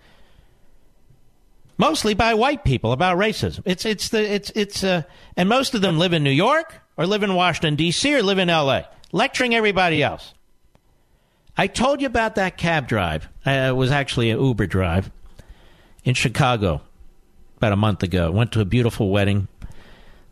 mostly 1.79 2.12
by 2.12 2.35
white 2.35 2.65
people, 2.65 2.93
about 2.93 3.16
racism. 3.16 3.62
It's 3.65 3.87
it's 3.87 4.09
the 4.09 4.21
it's 4.21 4.51
it's 4.55 4.85
uh, 4.85 5.03
and 5.37 5.49
most 5.49 5.75
of 5.75 5.81
them 5.81 5.99
live 5.99 6.12
in 6.12 6.25
New 6.25 6.31
York 6.31 6.75
or 6.97 7.07
live 7.07 7.23
in 7.23 7.35
Washington 7.35 7.77
D.C. 7.77 8.15
or 8.15 8.23
live 8.23 8.39
in 8.39 8.51
L.A. 8.51 8.89
Lecturing 9.12 9.55
everybody 9.55 10.03
else. 10.03 10.35
I 11.57 11.69
told 11.69 12.01
you 12.01 12.09
about 12.09 12.35
that 12.35 12.57
cab 12.59 12.89
drive. 12.89 13.29
Uh, 13.47 13.51
it 13.51 13.77
was 13.77 13.93
actually 13.93 14.31
an 14.31 14.41
Uber 14.41 14.66
drive 14.66 15.12
in 16.05 16.15
Chicago 16.15 16.83
about 17.59 17.73
a 17.73 17.77
month 17.77 18.03
ago. 18.03 18.31
Went 18.33 18.51
to 18.53 18.61
a 18.61 18.65
beautiful 18.65 19.11
wedding. 19.11 19.47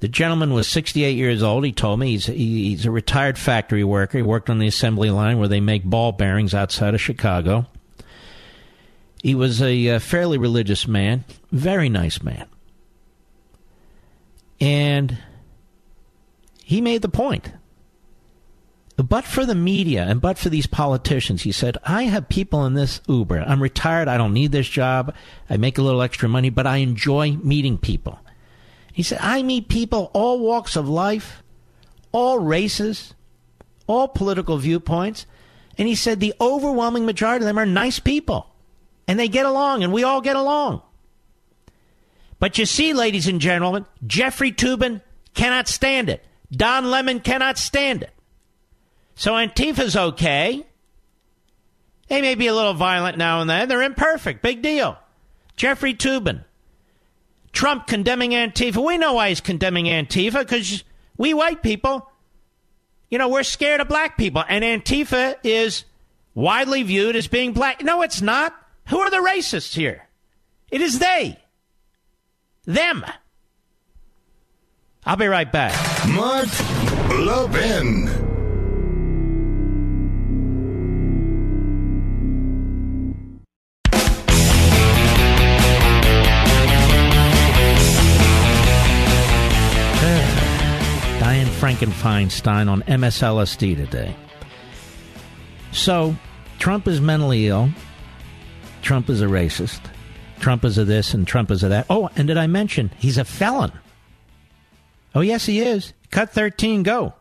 The 0.02 0.08
gentleman 0.08 0.52
was 0.52 0.66
68 0.66 1.12
years 1.12 1.44
old. 1.44 1.64
He 1.64 1.70
told 1.70 2.00
me 2.00 2.08
he's 2.08 2.26
he's 2.26 2.86
a 2.86 2.90
retired 2.90 3.38
factory 3.38 3.84
worker. 3.84 4.18
He 4.18 4.22
worked 4.22 4.50
on 4.50 4.58
the 4.58 4.66
assembly 4.66 5.10
line 5.10 5.38
where 5.38 5.46
they 5.46 5.60
make 5.60 5.84
ball 5.84 6.10
bearings 6.10 6.54
outside 6.54 6.92
of 6.92 7.00
Chicago. 7.00 7.66
He 9.22 9.36
was 9.36 9.62
a 9.62 9.90
uh, 9.90 9.98
fairly 10.00 10.38
religious 10.38 10.88
man, 10.88 11.24
very 11.52 11.88
nice 11.88 12.20
man. 12.20 12.46
And 14.60 15.18
he 16.64 16.80
made 16.80 17.02
the 17.02 17.08
point. 17.08 17.52
But 18.96 19.24
for 19.24 19.46
the 19.46 19.54
media 19.54 20.02
and 20.02 20.20
but 20.20 20.36
for 20.36 20.48
these 20.48 20.66
politicians, 20.66 21.42
he 21.42 21.52
said, 21.52 21.78
I 21.84 22.04
have 22.04 22.28
people 22.28 22.66
in 22.66 22.74
this 22.74 23.00
Uber. 23.06 23.38
I'm 23.38 23.62
retired. 23.62 24.08
I 24.08 24.18
don't 24.18 24.32
need 24.34 24.50
this 24.50 24.68
job. 24.68 25.14
I 25.48 25.58
make 25.58 25.78
a 25.78 25.82
little 25.82 26.02
extra 26.02 26.28
money, 26.28 26.50
but 26.50 26.66
I 26.66 26.78
enjoy 26.78 27.36
meeting 27.36 27.78
people. 27.78 28.18
He 28.92 29.02
said, 29.02 29.18
I 29.20 29.42
meet 29.42 29.68
people 29.68 30.10
all 30.12 30.38
walks 30.38 30.76
of 30.76 30.88
life, 30.88 31.42
all 32.12 32.38
races, 32.38 33.14
all 33.86 34.08
political 34.08 34.58
viewpoints. 34.58 35.26
And 35.78 35.88
he 35.88 35.94
said, 35.94 36.20
the 36.20 36.34
overwhelming 36.40 37.06
majority 37.06 37.44
of 37.44 37.46
them 37.46 37.58
are 37.58 37.66
nice 37.66 37.98
people. 37.98 38.48
And 39.08 39.18
they 39.18 39.28
get 39.28 39.46
along, 39.46 39.82
and 39.82 39.92
we 39.92 40.04
all 40.04 40.20
get 40.20 40.36
along. 40.36 40.82
But 42.38 42.58
you 42.58 42.66
see, 42.66 42.92
ladies 42.92 43.26
and 43.26 43.40
gentlemen, 43.40 43.86
Jeffrey 44.06 44.52
Toobin 44.52 45.00
cannot 45.34 45.68
stand 45.68 46.08
it. 46.08 46.24
Don 46.50 46.90
Lemon 46.90 47.20
cannot 47.20 47.56
stand 47.56 48.02
it. 48.02 48.12
So 49.14 49.36
Antifa's 49.36 49.96
okay. 49.96 50.66
They 52.08 52.20
may 52.20 52.34
be 52.34 52.46
a 52.46 52.54
little 52.54 52.74
violent 52.74 53.16
now 53.16 53.40
and 53.40 53.48
then. 53.48 53.68
They're 53.68 53.82
imperfect. 53.82 54.42
Big 54.42 54.60
deal. 54.60 54.98
Jeffrey 55.56 55.94
Toobin. 55.94 56.44
Trump 57.52 57.86
condemning 57.86 58.30
Antifa. 58.30 58.84
We 58.84 58.98
know 58.98 59.14
why 59.14 59.28
he's 59.28 59.40
condemning 59.40 59.86
Antifa 59.86 60.40
because 60.40 60.84
we 61.16 61.34
white 61.34 61.62
people, 61.62 62.10
you 63.10 63.18
know, 63.18 63.28
we're 63.28 63.42
scared 63.42 63.80
of 63.80 63.88
black 63.88 64.16
people. 64.16 64.42
And 64.48 64.64
Antifa 64.64 65.36
is 65.44 65.84
widely 66.34 66.82
viewed 66.82 67.16
as 67.16 67.28
being 67.28 67.52
black. 67.52 67.82
No, 67.82 68.02
it's 68.02 68.22
not. 68.22 68.54
Who 68.88 68.98
are 68.98 69.10
the 69.10 69.18
racists 69.18 69.74
here? 69.74 70.08
It 70.70 70.80
is 70.80 70.98
they. 70.98 71.38
Them. 72.64 73.04
I'll 75.04 75.16
be 75.16 75.26
right 75.26 75.50
back. 75.50 75.74
Mark 76.08 76.48
Levin. 77.10 78.21
Frankenfeinstein 91.62 92.68
on 92.68 92.82
MSLSD 92.82 93.76
today. 93.76 94.16
So, 95.70 96.16
Trump 96.58 96.88
is 96.88 97.00
mentally 97.00 97.46
ill. 97.46 97.70
Trump 98.82 99.08
is 99.08 99.22
a 99.22 99.26
racist. 99.26 99.80
Trump 100.40 100.64
is 100.64 100.76
a 100.76 100.84
this 100.84 101.14
and 101.14 101.24
Trump 101.24 101.52
is 101.52 101.62
a 101.62 101.68
that. 101.68 101.86
Oh, 101.88 102.10
and 102.16 102.26
did 102.26 102.36
I 102.36 102.48
mention 102.48 102.90
he's 102.98 103.16
a 103.16 103.24
felon? 103.24 103.70
Oh, 105.14 105.20
yes, 105.20 105.46
he 105.46 105.60
is. 105.60 105.92
Cut 106.10 106.30
13, 106.30 106.82
go. 106.82 107.14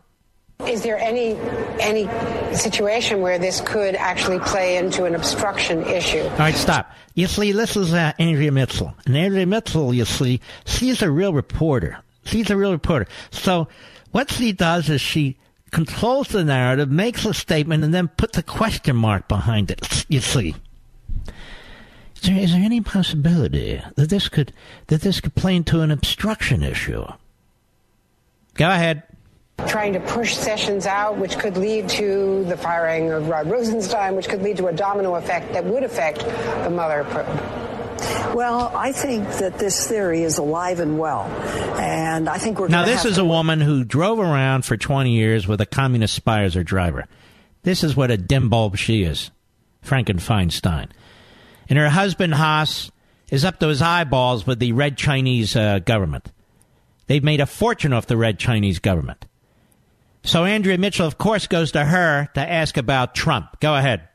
Is 0.66 0.82
there 0.82 0.98
any 0.98 1.36
any 1.80 2.08
situation 2.56 3.22
where 3.22 3.38
this 3.38 3.62
could 3.62 3.94
actually 3.94 4.40
play 4.40 4.78
into 4.78 5.06
an 5.06 5.14
obstruction 5.14 5.84
issue? 5.84 6.24
All 6.24 6.38
right, 6.40 6.56
stop. 6.56 6.92
You 7.14 7.28
see, 7.28 7.52
this 7.52 7.78
is 7.78 7.94
uh, 7.94 8.14
Andrea 8.18 8.52
Mitchell. 8.52 8.96
And 9.06 9.16
Andrea 9.16 9.46
Mitchell, 9.46 9.94
you 9.94 10.06
see, 10.06 10.42
she's 10.66 11.04
a 11.04 11.12
real 11.12 11.32
reporter. 11.32 12.00
She's 12.24 12.50
a 12.50 12.58
real 12.58 12.72
reporter. 12.72 13.08
So 13.30 13.68
what 14.12 14.32
she 14.32 14.52
does 14.52 14.90
is 14.90 15.02
she 15.02 15.38
controls 15.72 16.30
the 16.30 16.44
narrative, 16.44 16.92
makes 16.92 17.26
a 17.26 17.34
statement, 17.34 17.84
and 17.84 17.94
then 17.94 18.10
puts 18.10 18.38
a 18.38 18.44
question 18.44 18.96
mark 18.96 19.28
behind 19.28 19.72
it. 19.72 20.06
You 20.10 20.20
see. 20.20 20.56
Is 22.16 22.22
there, 22.24 22.38
is 22.38 22.52
there 22.52 22.62
any 22.62 22.82
possibility 22.82 23.82
that 23.96 24.10
this 24.10 24.30
could 24.30 24.54
that 24.88 25.02
this 25.02 25.20
could 25.20 25.34
play 25.34 25.56
into 25.56 25.82
an 25.82 25.90
obstruction 25.90 26.62
issue? 26.62 27.04
Go 28.54 28.70
ahead. 28.70 29.04
Trying 29.68 29.94
to 29.94 30.00
push 30.00 30.36
Sessions 30.36 30.86
out, 30.86 31.18
which 31.18 31.38
could 31.38 31.58
lead 31.58 31.88
to 31.90 32.44
the 32.46 32.58
firing 32.58 33.12
of 33.12 33.28
Rod 33.28 33.50
Rosenstein, 33.50 34.16
which 34.16 34.28
could 34.28 34.42
lead 34.42 34.58
to 34.58 34.68
a 34.68 34.74
domino 34.74 35.16
effect 35.16 35.54
that 35.54 35.64
would 35.66 35.84
affect 35.84 36.20
the 36.20 36.70
Mueller 36.70 37.04
probe. 37.06 37.81
Well, 38.36 38.72
I 38.76 38.92
think 38.92 39.28
that 39.38 39.58
this 39.58 39.88
theory 39.88 40.24
is 40.24 40.38
alive 40.38 40.80
and 40.80 40.98
well, 40.98 41.24
and 41.80 42.30
I 42.30 42.38
think 42.38 42.60
we're 42.60 42.68
Now, 42.68 42.86
this 42.86 43.06
is 43.06 43.16
to 43.16 43.22
a 43.22 43.26
woman 43.26 43.62
who 43.62 43.84
drove 43.84 44.20
around 44.20 44.66
for 44.66 44.78
20 44.78 45.12
years 45.12 45.48
with 45.48 45.62
a 45.62 45.66
communist 45.66 46.16
spy 46.16 46.44
as 46.44 46.54
her 46.54 46.64
driver. 46.64 47.08
This 47.64 47.84
is 47.84 47.96
what 47.96 48.12
a 48.12 48.18
dim 48.18 48.50
bulb 48.50 48.78
she 48.78 49.04
is, 49.04 49.32
Frankenfeinstein. 49.86 50.90
And 51.70 51.78
her 51.78 51.90
husband, 51.90 52.34
Haas, 52.34 52.92
is 53.30 53.46
up 53.46 53.60
to 53.60 53.68
his 53.68 53.82
eyeballs 53.82 54.46
with 54.48 54.60
the 54.60 54.74
red 54.74 54.98
Chinese 54.98 55.56
uh, 55.56 55.80
government. 55.80 56.32
They've 57.08 57.24
made 57.24 57.42
a 57.42 57.46
fortune 57.46 57.94
off 57.94 58.08
the 58.08 58.18
red 58.18 58.40
Chinese 58.40 58.80
government. 58.80 59.26
So 60.24 60.46
Andrea 60.46 60.78
Mitchell, 60.78 61.08
of 61.08 61.18
course, 61.18 61.48
goes 61.48 61.72
to 61.72 61.84
her 61.84 62.30
to 62.36 62.42
ask 62.42 62.78
about 62.78 63.16
Trump. 63.16 63.60
Go 63.60 63.76
ahead. 63.76 64.08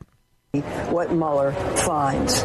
What 0.53 1.11
Mueller 1.11 1.51
finds. 1.51 2.41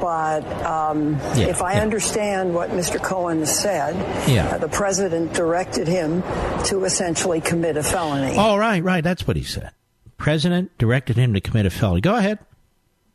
But 0.00 0.44
um, 0.64 1.14
Yeah, 1.34 1.48
if 1.48 1.62
I 1.62 1.74
yeah. 1.74 1.82
understand 1.82 2.54
what 2.54 2.70
Mr. 2.70 3.02
Cohen 3.02 3.46
said, 3.46 3.96
Yeah. 4.28 4.46
uh, 4.48 4.58
the 4.58 4.68
president 4.68 5.32
directed 5.32 5.88
him 5.88 6.22
to 6.66 6.84
essentially 6.84 7.40
commit 7.40 7.76
a 7.76 7.82
felony. 7.82 8.34
Oh, 8.36 8.56
right, 8.56 8.82
right. 8.82 9.02
That's 9.02 9.26
what 9.26 9.36
he 9.36 9.42
said. 9.44 9.70
President 10.18 10.76
directed 10.78 11.16
him 11.16 11.34
to 11.34 11.40
commit 11.40 11.66
a 11.66 11.70
felony. 11.70 12.00
Go 12.00 12.14
ahead. 12.14 12.38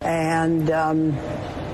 And 0.02 0.70
um, 0.72 1.12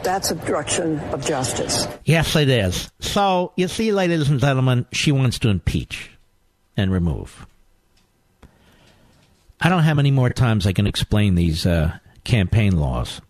that's 0.03 0.29
obstruction 0.29 0.99
of 0.99 1.25
justice. 1.25 1.87
Yes, 2.05 2.35
it 2.35 2.49
is. 2.49 2.91
So, 2.99 3.53
you 3.55 3.67
see, 3.67 3.91
ladies 3.91 4.29
and 4.29 4.39
gentlemen, 4.39 4.85
she 4.91 5.11
wants 5.11 5.39
to 5.39 5.49
impeach 5.49 6.11
and 6.77 6.91
remove. 6.91 7.47
I 9.61 9.69
don't 9.69 9.83
how 9.83 9.93
many 9.93 10.11
more 10.11 10.29
times 10.29 10.67
I 10.67 10.73
can 10.73 10.87
explain 10.87 11.35
these 11.35 11.65
uh, 11.65 11.97
campaign 12.23 12.77
laws. 12.77 13.21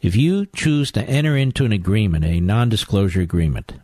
If 0.00 0.16
you 0.16 0.46
choose 0.46 0.92
to 0.92 1.02
enter 1.02 1.36
into 1.36 1.64
an 1.64 1.72
agreement, 1.72 2.24
a 2.24 2.40
non 2.40 2.68
disclosure 2.68 3.20
agreement, 3.20 3.74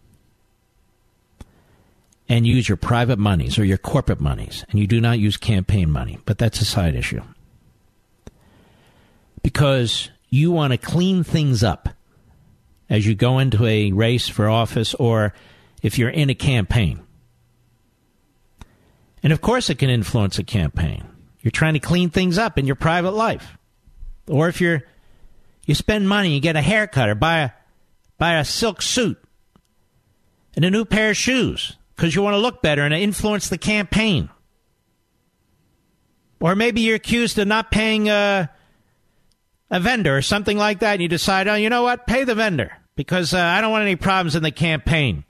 and 2.29 2.47
use 2.47 2.69
your 2.69 2.77
private 2.77 3.19
monies 3.19 3.59
or 3.59 3.65
your 3.65 3.79
corporate 3.79 4.21
monies, 4.21 4.65
and 4.71 4.79
you 4.79 4.87
do 4.87 5.01
not 5.01 5.19
use 5.19 5.37
campaign 5.37 5.91
money, 5.91 6.19
but 6.27 6.39
that's 6.39 6.61
a 6.61 6.65
side 6.65 6.95
issue. 6.95 7.23
Because 9.43 10.11
you 10.29 10.53
want 10.53 10.73
to 10.73 10.79
clean 10.79 11.25
things 11.25 11.65
up 11.65 11.89
as 12.89 13.07
you 13.07 13.15
go 13.15 13.39
into 13.39 13.67
a 13.67 13.91
race 13.93 14.29
for 14.29 14.49
office 14.49 14.95
or 14.95 15.33
if 15.83 15.99
you're 15.99 16.11
in 16.11 16.29
a 16.29 16.35
campaign. 16.35 17.01
And 19.23 19.33
of 19.33 19.41
course, 19.41 19.71
it 19.71 19.79
can 19.79 19.91
influence 19.91 20.39
a 20.39 20.45
campaign. 20.45 21.05
You're 21.41 21.51
trying 21.51 21.75
to 21.75 21.81
clean 21.81 22.11
things 22.11 22.39
up 22.39 22.59
in 22.59 22.67
your 22.67 22.77
private 22.77 23.13
life. 23.13 23.57
Or 24.31 24.49
if 24.49 24.61
you're 24.61 24.85
you 25.67 25.75
spend 25.75 26.09
money, 26.09 26.35
you 26.35 26.41
get 26.41 26.57
a 26.57 26.63
haircut 26.63 27.09
or 27.09 27.15
buy 27.15 27.39
a 27.41 27.51
buy 28.19 28.35
a 28.35 28.45
silk 28.45 28.81
suit 28.81 29.23
and 30.55 30.65
a 30.65 30.71
new 30.71 30.85
pair 30.85 31.11
of 31.11 31.17
shoes 31.17 31.77
because 31.97 32.15
you 32.15 32.23
want 32.23 32.35
to 32.35 32.39
look 32.39 32.63
better 32.63 32.83
and 32.83 32.95
influence 32.95 33.49
the 33.49 33.59
campaign. 33.59 34.31
Or 36.41 36.55
maybe 36.55 36.81
you're 36.81 36.97
accused 36.97 37.39
of 37.39 37.47
not 37.47 37.71
paying 37.71 38.09
uh, 38.09 38.47
a 39.71 39.81
vendor 39.81 40.17
or 40.17 40.23
something 40.23 40.57
like 40.57 40.81
that, 40.81 40.95
and 40.95 41.03
you 41.03 41.09
decide, 41.09 41.49
oh, 41.49 41.55
you 41.55 41.69
know 41.69 41.83
what? 41.83 42.07
Pay 42.07 42.25
the 42.25 42.35
vendor 42.35 42.73
because 42.97 43.35
uh, 43.35 43.39
I 43.39 43.61
don't 43.61 43.71
want 43.71 43.83
any 43.83 43.97
problems 43.97 44.37
in 44.37 44.43
the 44.43 44.51
campaign. 44.51 45.25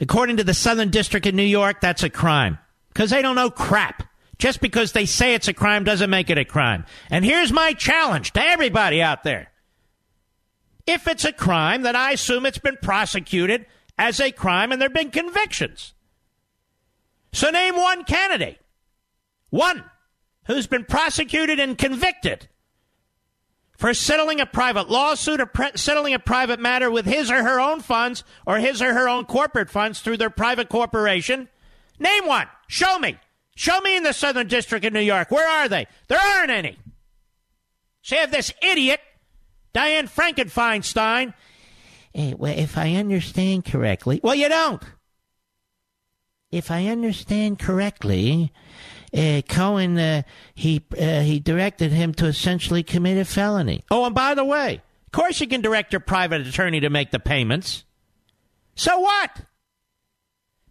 According 0.00 0.38
to 0.38 0.44
the 0.44 0.54
Southern 0.54 0.90
District 0.90 1.26
of 1.26 1.34
New 1.34 1.42
York, 1.42 1.80
that's 1.80 2.02
a 2.02 2.10
crime 2.10 2.58
because 2.88 3.10
they 3.10 3.22
don't 3.22 3.36
know 3.36 3.50
crap. 3.50 4.07
Just 4.38 4.60
because 4.60 4.92
they 4.92 5.04
say 5.04 5.34
it's 5.34 5.48
a 5.48 5.52
crime 5.52 5.84
doesn't 5.84 6.10
make 6.10 6.30
it 6.30 6.38
a 6.38 6.44
crime. 6.44 6.86
And 7.10 7.24
here's 7.24 7.52
my 7.52 7.72
challenge 7.72 8.32
to 8.32 8.40
everybody 8.40 9.02
out 9.02 9.24
there. 9.24 9.50
If 10.86 11.08
it's 11.08 11.24
a 11.24 11.32
crime, 11.32 11.82
then 11.82 11.96
I 11.96 12.12
assume 12.12 12.46
it's 12.46 12.58
been 12.58 12.78
prosecuted 12.80 13.66
as 13.98 14.20
a 14.20 14.30
crime 14.30 14.70
and 14.70 14.80
there 14.80 14.88
have 14.88 14.94
been 14.94 15.10
convictions. 15.10 15.92
So 17.32 17.50
name 17.50 17.76
one 17.76 18.04
candidate, 18.04 18.58
one, 19.50 19.84
who's 20.46 20.66
been 20.66 20.84
prosecuted 20.84 21.58
and 21.60 21.76
convicted 21.76 22.48
for 23.76 23.92
settling 23.92 24.40
a 24.40 24.46
private 24.46 24.88
lawsuit 24.88 25.40
or 25.40 25.46
pre- 25.46 25.70
settling 25.74 26.14
a 26.14 26.18
private 26.18 26.58
matter 26.58 26.90
with 26.90 27.06
his 27.06 27.30
or 27.30 27.42
her 27.42 27.60
own 27.60 27.80
funds 27.80 28.24
or 28.46 28.58
his 28.58 28.80
or 28.80 28.94
her 28.94 29.08
own 29.08 29.24
corporate 29.24 29.68
funds 29.68 30.00
through 30.00 30.16
their 30.16 30.30
private 30.30 30.68
corporation. 30.68 31.48
Name 31.98 32.26
one. 32.26 32.46
Show 32.66 32.98
me. 32.98 33.18
Show 33.58 33.80
me 33.80 33.96
in 33.96 34.04
the 34.04 34.12
Southern 34.12 34.46
District 34.46 34.84
of 34.84 34.92
New 34.92 35.00
York. 35.00 35.32
Where 35.32 35.48
are 35.48 35.68
they? 35.68 35.88
There 36.06 36.16
aren't 36.16 36.52
any. 36.52 36.78
So 38.02 38.14
you 38.14 38.20
have 38.20 38.30
this 38.30 38.52
idiot, 38.62 39.00
Diane 39.72 40.06
Frankenfeinstein. 40.06 41.34
Hey, 42.12 42.34
well, 42.38 42.56
if 42.56 42.78
I 42.78 42.94
understand 42.94 43.64
correctly, 43.64 44.20
well, 44.22 44.36
you 44.36 44.48
don't. 44.48 44.80
If 46.52 46.70
I 46.70 46.86
understand 46.86 47.58
correctly, 47.58 48.52
uh, 49.12 49.42
Cohen 49.48 49.98
uh, 49.98 50.22
he 50.54 50.84
uh, 50.96 51.22
he 51.22 51.40
directed 51.40 51.90
him 51.90 52.14
to 52.14 52.26
essentially 52.26 52.84
commit 52.84 53.18
a 53.18 53.24
felony. 53.24 53.82
Oh, 53.90 54.04
and 54.04 54.14
by 54.14 54.34
the 54.34 54.44
way, 54.44 54.82
of 55.06 55.10
course 55.10 55.40
you 55.40 55.48
can 55.48 55.62
direct 55.62 55.92
your 55.92 55.98
private 55.98 56.46
attorney 56.46 56.78
to 56.78 56.90
make 56.90 57.10
the 57.10 57.18
payments. 57.18 57.84
So 58.76 59.00
what? 59.00 59.40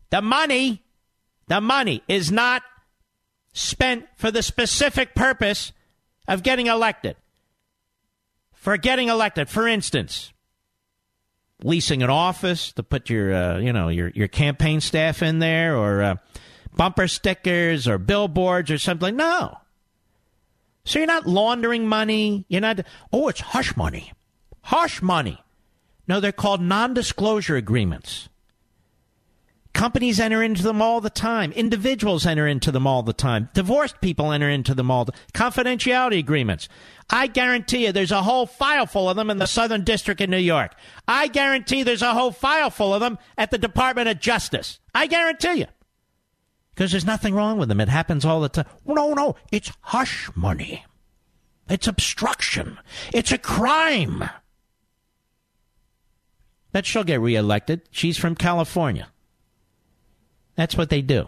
The 0.10 0.22
money, 0.22 0.86
the 1.50 1.60
money 1.60 2.02
is 2.08 2.32
not 2.32 2.64
spent 3.58 4.06
for 4.16 4.30
the 4.30 4.44
specific 4.44 5.16
purpose 5.16 5.74
of 6.28 6.44
getting 6.44 6.68
elected. 6.68 7.16
For 8.54 8.78
getting 8.78 9.10
elected, 9.10 9.50
for 9.50 9.68
instance, 9.68 10.34
leasing 11.64 12.04
an 12.04 12.10
office 12.10 12.72
to 12.74 12.84
put 12.84 13.10
your 13.10 13.34
uh, 13.34 13.58
you 13.60 13.72
know 13.72 13.88
your 13.88 14.10
your 14.10 14.28
campaign 14.28 14.82
staff 14.82 15.24
in 15.24 15.40
there 15.40 15.76
or 15.78 16.02
uh, 16.02 16.16
bumper 16.76 17.08
stickers 17.08 17.88
or 17.88 17.98
billboards 17.98 18.70
or 18.70 18.78
something. 18.78 19.16
No. 19.16 19.58
So 20.84 21.00
you're 21.00 21.08
not 21.08 21.28
laundering 21.28 21.88
money. 21.88 22.46
You're 22.50 22.62
not 22.62 22.82
oh 23.14 23.30
it's 23.30 23.40
hush 23.40 23.76
money. 23.78 24.12
Hush 24.64 25.02
money. 25.02 25.42
No 26.08 26.20
they're 26.20 26.32
called 26.32 26.62
non-disclosure 26.62 27.56
agreements 27.56 28.28
companies 29.78 30.20
enter 30.20 30.42
into 30.42 30.64
them 30.64 30.82
all 30.82 31.00
the 31.00 31.10
time 31.10 31.52
individuals 31.52 32.26
enter 32.26 32.48
into 32.48 32.72
them 32.72 32.88
all 32.88 33.04
the 33.04 33.14
time 33.14 33.50
divorced 33.54 34.02
people 34.02 34.32
enter 34.32 34.50
into 34.50 34.74
them 34.74 34.90
all 34.90 35.06
the 35.06 35.14
confidentiality 35.34 36.18
agreements 36.18 36.68
I 37.10 37.28
guarantee 37.28 37.86
you 37.86 37.92
there's 37.92 38.12
a 38.12 38.24
whole 38.24 38.46
file 38.46 38.86
full 38.86 39.10
of 39.10 39.16
them 39.16 39.30
in 39.30 39.38
the 39.38 39.46
Southern 39.46 39.84
District 39.84 40.20
of 40.20 40.30
New 40.30 40.38
York. 40.38 40.76
I 41.08 41.28
guarantee 41.28 41.84
there's 41.84 42.02
a 42.02 42.14
whole 42.14 42.32
file 42.32 42.70
full 42.70 42.94
of 42.94 43.00
them 43.00 43.18
at 43.38 43.50
the 43.50 43.58
Department 43.58 44.10
of 44.10 44.20
Justice. 44.20 44.80
I 44.94 45.08
guarantee 45.08 45.60
you. 45.60 45.68
Because 46.74 46.92
there's 46.92 47.06
nothing 47.06 47.34
wrong 47.34 47.58
with 47.58 47.70
them. 47.70 47.80
It 47.80 47.90
happens 47.90 48.26
all 48.26 48.42
the 48.42 48.50
time. 48.50 48.66
No, 48.86 49.14
no, 49.14 49.36
it's 49.52 49.72
hush 49.82 50.30
money. 50.36 50.86
It's 51.70 51.88
obstruction. 51.88 52.78
It's 53.14 53.32
a 53.32 53.38
crime. 53.38 54.30
But 56.72 56.86
she'll 56.86 57.04
get 57.04 57.22
reelected. 57.22 57.82
She's 57.90 58.18
from 58.18 58.36
California. 58.36 59.08
That's 60.58 60.76
what 60.76 60.90
they 60.90 61.02
do. 61.02 61.28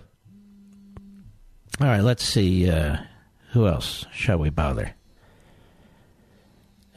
All 1.79 1.87
right, 1.87 2.01
let's 2.01 2.25
see. 2.25 2.69
Uh, 2.69 2.97
who 3.51 3.67
else 3.67 4.05
shall 4.11 4.39
we 4.39 4.49
bother? 4.49 4.95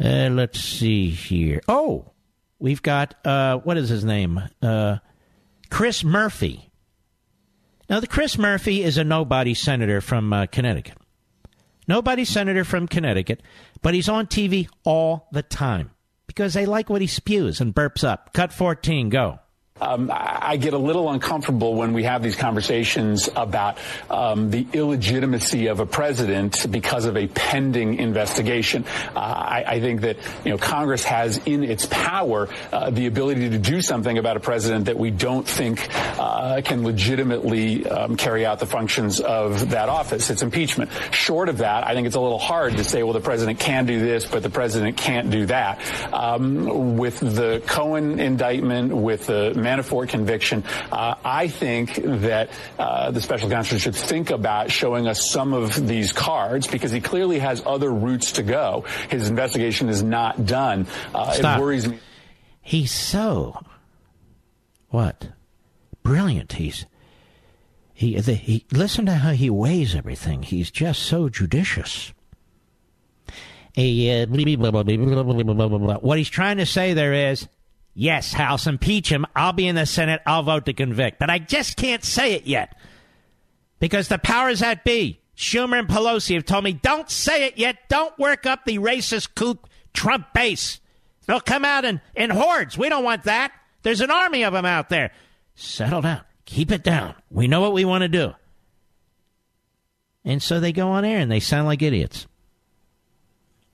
Uh, 0.03 0.31
let's 0.33 0.59
see 0.59 1.11
here. 1.11 1.61
Oh, 1.69 2.07
we've 2.59 2.83
got 2.83 3.15
uh, 3.25 3.59
what 3.59 3.77
is 3.77 3.91
his 3.91 4.05
name? 4.05 4.43
Uh, 4.61 4.99
Chris 5.71 6.03
Murphy. 6.03 6.71
Now, 7.89 8.01
the 8.01 8.07
Chris 8.07 8.39
Murphy 8.39 8.83
is 8.83 8.97
a 8.97 9.05
nobody 9.05 9.53
senator 9.53 10.01
from 10.01 10.33
uh, 10.33 10.47
Connecticut. 10.47 10.97
Nobody 11.87 12.25
senator 12.25 12.65
from 12.65 12.89
Connecticut, 12.89 13.43
but 13.83 13.93
he's 13.93 14.09
on 14.09 14.27
TV 14.27 14.69
all 14.85 15.29
the 15.33 15.43
time 15.43 15.91
because 16.27 16.55
they 16.55 16.65
like 16.65 16.89
what 16.89 17.03
he 17.03 17.07
spews 17.07 17.61
and 17.61 17.75
burps 17.75 18.03
up. 18.03 18.33
Cut 18.33 18.53
14, 18.53 19.11
go 19.11 19.41
um, 19.83 20.11
I 20.13 20.57
get 20.57 20.75
a 20.75 20.79
little 20.79 21.11
uncomfortable 21.11 21.75
when 21.75 21.93
we 21.93 22.05
have 22.05 22.23
these 22.23 22.37
conversations 22.37 23.29
about 23.35 23.79
um, 24.09 24.51
the 24.51 24.67
illegitimacy 24.73 25.67
of 25.67 25.81
a 25.81 25.87
president 25.87 26.71
because 26.71 27.05
of 27.07 27.17
a 27.17 27.27
pending 27.27 27.97
investigation. 27.97 28.85
Uh, 29.15 29.19
I, 29.19 29.65
I, 29.67 29.81
think 29.81 30.03
that 30.03 30.19
you 30.45 30.53
know 30.53 30.59
Congress 30.59 31.03
has 31.05 31.39
in 31.47 31.65
its 31.65 31.87
power 31.87 32.49
uh, 32.73 32.91
the 32.91 33.07
ability 33.07 33.51
to 33.51 33.59
do 33.59 33.83
something 33.83 34.19
about 34.19 34.37
a 34.37 34.41
president 34.41 34.85
that 34.85 34.99
we 34.99 35.11
don't 35.11 35.47
think 35.47 35.89
uh, 36.19 36.61
can 36.65 36.85
legitimately 36.85 37.87
um, 37.89 38.17
carry 38.17 38.47
out 38.47 38.61
the 38.61 38.67
functions 38.67 39.21
of 39.21 39.71
that 39.71 39.89
office. 39.89 40.31
It's 40.31 40.43
impeachment. 40.43 40.91
Short 41.11 41.49
of 41.49 41.59
that, 41.59 41.85
I 41.87 41.95
think 41.95 42.07
it's 42.07 42.17
a 42.17 42.21
little 42.21 42.39
hard 42.39 42.77
to 42.77 42.85
say, 42.85 43.03
well, 43.03 43.13
the 43.13 43.21
president 43.21 43.59
can 43.59 43.87
do 43.87 43.99
this, 43.99 44.27
but 44.27 44.45
the 44.45 44.51
president 44.51 44.97
can't 44.97 45.31
do 45.31 45.47
that. 45.47 45.81
Um, 46.13 46.97
with 46.97 47.19
the 47.19 47.63
Cohen 47.67 48.21
indictment, 48.21 48.95
with 48.95 49.27
the 49.27 49.53
Manafort 49.73 50.09
conviction, 50.09 50.65
uh, 50.91 51.15
I 51.25 51.49
think 51.49 51.95
that 52.05 52.51
uh, 52.79 53.11
the 53.11 53.21
special 53.21 53.49
counsel 53.49 53.79
should 53.79 53.97
think 53.97 54.31
about 54.31 54.71
showing 54.71 55.07
us 55.07 55.31
some 55.31 55.53
of 55.53 55.87
these 55.87 56.13
cards 56.13 56.67
because 56.67 56.91
he 56.91 57.01
clearly 57.01 57.39
has 57.39 57.63
other 57.65 57.91
routes 57.91 58.33
to 58.33 58.43
go. 58.43 58.85
His 59.09 59.29
investigation 59.29 59.89
is 59.89 60.03
not 60.03 60.47
done. 60.47 60.87
Uh, 61.15 61.35
it 61.37 61.61
worries 61.61 61.89
me. 61.89 61.99
He's 62.61 62.93
so 62.93 63.59
what 64.91 65.29
brilliant. 66.03 66.53
He's 66.53 66.87
he, 67.95 68.19
the, 68.21 68.35
he 68.35 68.65
listen 68.73 69.07
to 69.07 69.15
how 69.15 69.31
he 69.31 69.49
weighs 69.51 69.95
everything. 69.95 70.43
He's 70.43 70.71
just 70.71 71.03
so 71.03 71.29
judicious. 71.29 72.13
A, 73.77 74.23
uh, 74.23 74.27
what 74.27 76.19
he's 76.19 76.29
trying 76.29 76.59
to 76.59 76.67
say 76.67 76.93
there 76.93 77.31
is 77.31 77.49
Yes, 77.95 78.33
House, 78.33 78.67
impeach 78.67 79.11
him. 79.11 79.27
I'll 79.37 79.53
be 79.53 79.67
in 79.67 79.75
the 79.75 79.87
Senate. 79.87 80.23
I'll 80.27 80.43
vote 80.43 80.67
to 80.67 80.73
convict. 80.73 81.19
But 81.19 81.31
I 81.31 81.39
just 81.39 81.77
can't 81.77 82.03
say 82.03 82.35
it 82.35 82.47
yet 82.47 82.77
because 83.81 84.09
the 84.09 84.19
powers 84.19 84.61
that 84.61 84.85
be, 84.85 85.21
Schumer 85.37 85.79
and 85.79 85.89
Pelosi, 85.89 86.35
have 86.35 86.47
told 86.47 86.65
me, 86.65 86.73
don't 86.73 87.11
say 87.11 87.45
it 87.47 87.59
yet. 87.59 87.89
Don't 87.89 88.19
work 88.19 88.47
up 88.47 88.65
the 88.65 88.79
racist 88.79 89.35
kook 89.35 89.69
Trump 89.93 90.33
base. 90.33 90.81
They'll 91.27 91.41
come 91.41 91.65
out 91.65 91.85
in, 91.85 92.01
in 92.15 92.31
hordes. 92.31 92.79
We 92.79 92.89
don't 92.89 93.05
want 93.05 93.25
that. 93.25 93.53
There's 93.83 94.01
an 94.01 94.11
army 94.11 94.45
of 94.45 94.53
them 94.53 94.65
out 94.65 94.89
there. 94.89 95.13
Settle 95.55 96.01
down. 96.01 96.23
Keep 96.47 96.71
it 96.73 96.83
down. 96.83 97.15
We 97.31 97.47
know 97.47 97.61
what 97.61 97.73
we 97.73 97.85
want 97.85 98.03
to 98.03 98.09
do. 98.09 98.35
And 100.25 100.43
so 100.43 100.61
they 100.61 100.73
go 100.73 100.89
on 100.89 101.05
air 101.05 101.19
and 101.19 101.31
they 101.31 101.41
sound 101.41 101.67
like 101.67 101.83
idiots. 101.83 102.27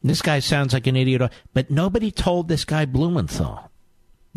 This 0.03 0.23
guy 0.23 0.39
sounds 0.39 0.73
like 0.73 0.86
an 0.86 0.97
idiot, 0.97 1.31
but 1.53 1.70
nobody 1.70 2.11
told 2.11 2.49
this 2.49 2.65
guy 2.65 2.86
Blumenthal 2.86 3.68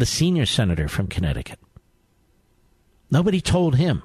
the 0.01 0.05
senior 0.07 0.47
senator 0.47 0.87
from 0.87 1.05
Connecticut. 1.05 1.59
Nobody 3.11 3.39
told 3.39 3.75
him. 3.75 4.01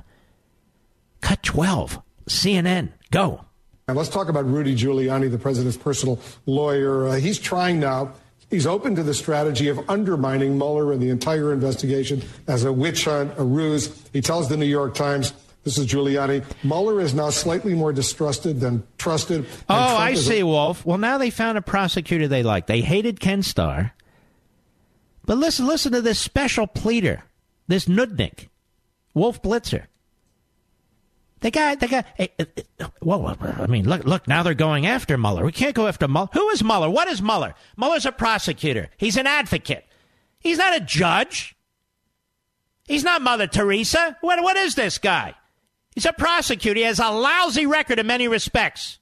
Cut 1.22 1.42
12. 1.42 2.02
CNN. 2.28 2.92
Go. 3.10 3.46
And 3.88 3.96
let's 3.96 4.10
talk 4.10 4.28
about 4.28 4.44
Rudy 4.44 4.76
Giuliani, 4.76 5.30
the 5.30 5.38
president's 5.38 5.78
personal 5.78 6.20
lawyer. 6.44 7.08
Uh, 7.08 7.14
he's 7.14 7.38
trying 7.38 7.80
now. 7.80 8.12
He's 8.50 8.66
open 8.66 8.94
to 8.96 9.02
the 9.02 9.14
strategy 9.14 9.68
of 9.68 9.88
undermining 9.88 10.58
Mueller 10.58 10.92
and 10.92 11.00
the 11.00 11.08
entire 11.08 11.50
investigation 11.50 12.22
as 12.46 12.64
a 12.64 12.72
witch 12.74 13.06
hunt, 13.06 13.32
a 13.38 13.42
ruse. 13.42 13.90
He 14.12 14.20
tells 14.20 14.50
the 14.50 14.58
New 14.58 14.66
York 14.66 14.94
Times, 14.94 15.32
this 15.64 15.78
is 15.78 15.86
Giuliani, 15.86 16.44
Mueller 16.62 17.00
is 17.00 17.14
now 17.14 17.30
slightly 17.30 17.72
more 17.72 17.94
distrusted 17.94 18.60
than 18.60 18.86
trusted. 18.98 19.46
Oh, 19.70 19.74
I 19.96 20.12
see, 20.12 20.40
a- 20.40 20.46
Wolf. 20.46 20.84
Well, 20.84 20.98
now 20.98 21.16
they 21.16 21.30
found 21.30 21.56
a 21.56 21.62
prosecutor 21.62 22.28
they 22.28 22.42
like. 22.42 22.66
They 22.66 22.82
hated 22.82 23.18
Ken 23.18 23.42
Starr. 23.42 23.94
But 25.26 25.38
listen, 25.38 25.66
listen 25.66 25.92
to 25.92 26.00
this 26.00 26.18
special 26.18 26.66
pleader, 26.66 27.24
this 27.66 27.86
Nudnik, 27.86 28.48
Wolf 29.12 29.42
Blitzer. 29.42 29.86
The 31.40 31.50
guy, 31.50 31.74
the 31.74 31.88
guy. 31.88 32.04
Eh, 32.18 32.28
eh, 32.38 32.44
eh, 32.56 32.62
hey, 32.78 32.86
well, 33.02 33.36
I 33.40 33.66
mean, 33.66 33.88
look, 33.88 34.04
look. 34.04 34.26
Now 34.26 34.42
they're 34.42 34.54
going 34.54 34.86
after 34.86 35.18
Mueller. 35.18 35.44
We 35.44 35.52
can't 35.52 35.74
go 35.74 35.86
after 35.86 36.08
Mueller. 36.08 36.28
Who 36.32 36.48
is 36.48 36.64
Mueller? 36.64 36.88
What 36.88 37.08
is 37.08 37.20
Mueller? 37.20 37.54
Mueller's 37.76 38.06
a 38.06 38.12
prosecutor. 38.12 38.88
He's 38.96 39.16
an 39.16 39.26
advocate. 39.26 39.84
He's 40.38 40.58
not 40.58 40.76
a 40.76 40.80
judge. 40.80 41.56
He's 42.84 43.04
not 43.04 43.20
Mother 43.20 43.46
Teresa. 43.46 44.16
What, 44.20 44.42
what 44.42 44.56
is 44.56 44.76
this 44.76 44.98
guy? 44.98 45.34
He's 45.94 46.06
a 46.06 46.12
prosecutor. 46.12 46.78
He 46.78 46.84
has 46.84 47.00
a 47.00 47.10
lousy 47.10 47.66
record 47.66 47.98
in 47.98 48.06
many 48.06 48.28
respects. 48.28 48.98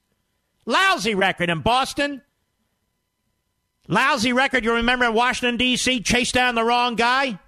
Lousy 0.65 1.13
record 1.13 1.49
in 1.49 1.61
Boston. 1.61 2.21
Lousy 3.87 4.33
record, 4.33 4.63
you 4.65 4.73
remember 4.73 5.05
in 5.05 5.13
Washington, 5.13 5.57
D.C., 5.57 6.01
chased 6.01 6.33
down 6.33 6.55
the 6.55 6.63
wrong 6.63 6.95
guy? 6.95 7.39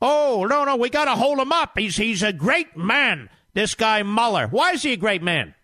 Oh, 0.00 0.46
no, 0.48 0.64
no, 0.64 0.76
we 0.76 0.90
got 0.90 1.06
to 1.06 1.12
hold 1.12 1.38
him 1.38 1.52
up. 1.52 1.76
He's, 1.76 1.96
he's 1.96 2.22
a 2.22 2.32
great 2.32 2.76
man, 2.76 3.28
this 3.54 3.74
guy 3.74 4.02
Mueller. 4.02 4.46
Why 4.46 4.72
is 4.72 4.82
he 4.82 4.92
a 4.92 4.96
great 4.96 5.22
man? 5.22 5.54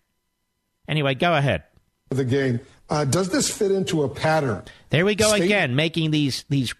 Anyway, 0.87 1.15
go 1.15 1.33
ahead. 1.33 1.63
The 2.09 2.25
game. 2.25 2.59
Uh, 2.89 3.05
does 3.05 3.29
this 3.29 3.49
fit 3.49 3.71
into 3.71 4.03
a 4.03 4.09
pattern? 4.09 4.63
There 4.89 5.05
we 5.05 5.15
go 5.15 5.29
State- 5.29 5.43
again, 5.43 5.75
making 5.75 6.11
these, 6.11 6.45
these 6.49 6.73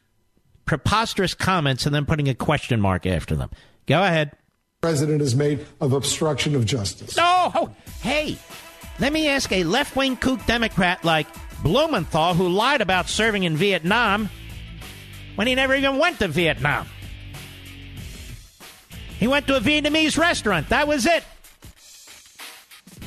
preposterous 0.66 1.34
comments 1.34 1.86
and 1.86 1.96
then 1.96 2.06
putting 2.06 2.28
a 2.30 2.36
question 2.36 2.80
mark 2.80 3.06
after 3.06 3.36
them. 3.36 3.50
Go 3.88 4.04
ahead. 4.04 4.32
President 4.82 5.22
has 5.22 5.36
made 5.36 5.66
of 5.82 5.94
obstruction 5.94 6.56
of 6.56 6.66
justice. 6.66 7.16
No! 7.18 7.52
Oh, 7.56 7.76
hey, 8.02 8.38
let 9.00 9.12
me 9.12 9.28
ask 9.28 9.52
a 9.52 9.64
left 9.64 9.96
wing 9.96 10.18
kook 10.18 10.46
Democrat 10.46 11.04
like 11.04 11.28
Blumenthal 11.62 12.34
who 12.34 12.48
lied 12.48 12.82
about 12.82 13.10
serving 13.10 13.44
in 13.44 13.58
Vietnam 13.58 14.30
when 15.36 15.48
he 15.48 15.56
never 15.56 15.76
even 15.76 15.98
went 15.98 16.20
to 16.20 16.28
Vietnam. 16.28 16.88
He 19.20 19.28
went 19.28 19.48
to 19.48 19.56
a 19.56 19.60
Vietnamese 19.60 20.18
restaurant. 20.18 20.70
That 20.70 20.88
was 20.88 21.06
it. 21.06 21.24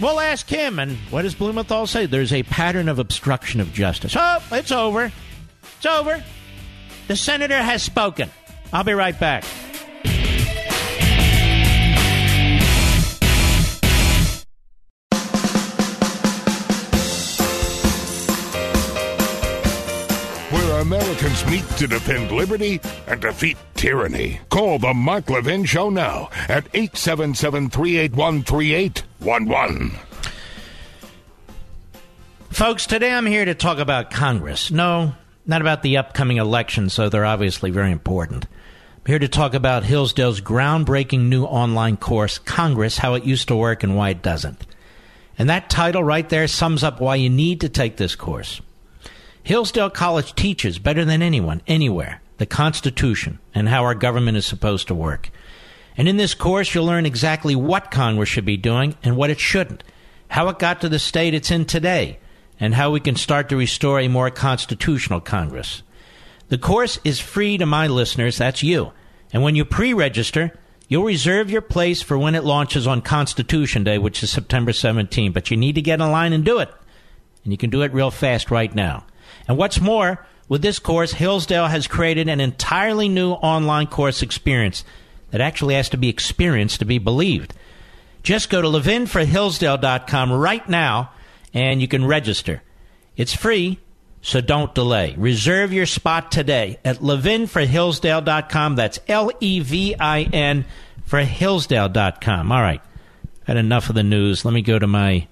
We'll 0.01 0.21
ask 0.21 0.49
him. 0.49 0.79
And 0.79 0.97
what 1.11 1.23
does 1.23 1.35
Blumenthal 1.35 1.87
say? 1.87 2.07
There's 2.07 2.33
a 2.33 2.43
pattern 2.45 2.89
of 2.89 2.99
obstruction 2.99 3.61
of 3.61 3.73
justice. 3.73 4.15
Oh, 4.17 4.43
it's 4.53 4.73
over. 4.73 5.13
It's 5.77 5.87
over. 5.87 6.23
The 7.09 7.17
senator 7.17 7.61
has 7.61 7.83
spoken. 7.83 8.31
I'll 8.73 8.85
be 8.85 8.93
right 8.93 9.19
back. 9.19 9.45
Americans 20.89 21.45
meet 21.45 21.69
to 21.77 21.87
defend 21.87 22.33
liberty 22.33 22.81
and 23.07 23.21
defeat 23.21 23.59
tyranny. 23.75 24.41
Call 24.49 24.79
the 24.79 24.95
Mark 24.95 25.29
Levin 25.29 25.67
Show 25.67 25.91
now 25.91 26.31
at 26.49 26.67
877 26.73 27.69
381 27.69 28.43
3811. 28.43 29.91
Folks, 32.49 32.87
today 32.87 33.13
I'm 33.13 33.27
here 33.27 33.45
to 33.45 33.55
talk 33.55 33.77
about 33.77 34.11
Congress. 34.11 34.71
No, 34.71 35.13
not 35.45 35.61
about 35.61 35.83
the 35.83 35.99
upcoming 35.99 36.39
elections, 36.39 36.95
so 36.95 37.11
they're 37.11 37.27
obviously 37.27 37.71
very 37.71 37.93
important. 37.93 38.47
I'm 38.47 39.05
here 39.05 39.19
to 39.19 39.29
talk 39.29 39.53
about 39.53 39.85
Hillsdale's 39.85 40.41
groundbreaking 40.41 41.29
new 41.29 41.45
online 41.45 41.99
course, 41.99 42.39
Congress 42.39 42.97
How 42.97 43.13
It 43.13 43.25
Used 43.25 43.49
to 43.49 43.57
Work 43.57 43.83
and 43.83 43.95
Why 43.95 44.09
It 44.09 44.23
Doesn't. 44.23 44.67
And 45.37 45.51
that 45.51 45.69
title 45.69 46.03
right 46.03 46.27
there 46.31 46.49
sums 46.49 46.83
up 46.83 46.99
why 46.99 47.17
you 47.17 47.29
need 47.29 47.61
to 47.61 47.69
take 47.69 47.99
this 47.99 48.17
course. 48.17 48.63
Hillsdale 49.43 49.91
College 49.91 50.35
teaches 50.35 50.79
better 50.79 51.05
than 51.05 51.23
anyone, 51.23 51.63
anywhere, 51.67 52.21
the 52.39 52.47
Constitution 52.47 53.39
and 53.55 53.69
how 53.69 53.85
our 53.85 53.95
government 53.95 54.37
is 54.37 54.47
supposed 54.47 54.89
to 54.89 54.95
work. 54.95 55.31
And 55.97 56.09
in 56.09 56.17
this 56.17 56.35
course, 56.35 56.75
you'll 56.75 56.85
learn 56.85 57.07
exactly 57.07 57.57
what 57.57 57.91
Congress 57.91 58.29
should 58.29 58.45
be 58.45 58.57
doing 58.57 58.97
and 59.03 59.17
what 59.17 59.31
it 59.31 59.41
shouldn't, 59.41 59.83
how 60.29 60.49
it 60.49 60.59
got 60.59 60.81
to 60.81 60.89
the 60.89 60.99
state 60.99 61.35
it's 61.35 61.51
in 61.51 61.65
today, 61.65 62.19
and 62.61 62.75
how 62.75 62.91
we 62.91 63.01
can 63.01 63.17
start 63.17 63.49
to 63.49 63.57
restore 63.57 63.99
a 63.99 64.09
more 64.09 64.31
constitutional 64.31 65.21
Congress. 65.21 65.83
The 66.49 66.59
course 66.59 66.99
is 67.05 67.21
free 67.21 67.59
to 67.59 67.67
my 67.67 67.89
listeners, 67.89 68.39
that's 68.39 68.63
you. 68.63 68.93
And 69.33 69.43
when 69.43 69.55
you 69.55 69.65
pre 69.65 69.93
register, 69.93 70.57
you'll 70.89 71.05
reserve 71.05 71.51
your 71.51 71.61
place 71.61 72.01
for 72.01 72.17
when 72.17 72.35
it 72.35 72.45
launches 72.45 72.87
on 72.87 73.03
Constitution 73.03 73.85
Day, 73.85 73.99
which 73.99 74.23
is 74.23 74.31
September 74.31 74.73
17. 74.73 75.33
But 75.33 75.51
you 75.51 75.57
need 75.57 75.75
to 75.75 75.83
get 75.83 76.01
in 76.01 76.11
line 76.11 76.33
and 76.33 76.45
do 76.45 76.59
it. 76.61 76.71
And 77.45 77.53
you 77.53 77.59
can 77.59 77.71
do 77.71 77.83
it 77.83 77.93
real 77.93 78.11
fast 78.11 78.51
right 78.51 78.75
now. 78.75 79.05
And 79.49 79.57
what's 79.57 79.81
more, 79.81 80.25
with 80.49 80.63
this 80.63 80.79
course, 80.79 81.13
Hillsdale 81.13 81.67
has 81.67 81.87
created 81.87 82.29
an 82.29 82.41
entirely 82.41 83.09
new 83.09 83.33
online 83.33 83.87
course 83.87 84.23
experience 84.23 84.85
that 85.31 85.41
actually 85.41 85.75
has 85.75 85.89
to 85.91 85.97
be 85.97 86.09
experienced 86.09 86.79
to 86.79 86.85
be 86.85 86.99
believed. 86.99 87.55
Just 88.23 88.51
go 88.51 88.63
to 88.63 88.69
levinforhillsdale.com 88.69 90.33
right 90.33 90.69
now 90.69 91.13
and 91.55 91.81
you 91.81 91.89
can 91.89 92.05
register. 92.05 92.63
It's 93.17 93.35
free, 93.35 93.79
so 94.21 94.41
don't 94.41 94.75
delay. 94.75 95.15
Reserve 95.17 95.73
your 95.73 95.87
spot 95.87 96.31
today 96.31 96.79
at 96.85 96.99
levinforhillsdale.com. 96.99 98.77
That's 98.77 99.01
L 99.09 99.31
E 99.41 99.61
V 99.61 99.97
I 99.99 100.23
N 100.23 100.65
for 101.05 101.21
Hillsdale.com. 101.21 102.53
All 102.53 102.61
right, 102.61 102.83
had 103.45 103.57
enough 103.57 103.89
of 103.89 103.95
the 103.95 104.03
news. 104.03 104.45
Let 104.45 104.55
me 104.55 104.63
go 104.63 104.79
to 104.79 104.87
my 104.87 105.27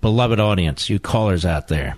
beloved 0.00 0.40
audience, 0.40 0.88
you 0.88 0.98
callers 0.98 1.44
out 1.44 1.68
there. 1.68 1.96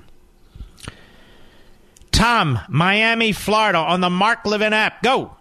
Tom, 2.13 2.61
Miami, 2.69 3.33
Florida, 3.33 3.79
on 3.79 4.01
the 4.01 4.11
Mark 4.11 4.45
Levin 4.45 4.73
app. 4.73 5.03
Go. 5.03 5.37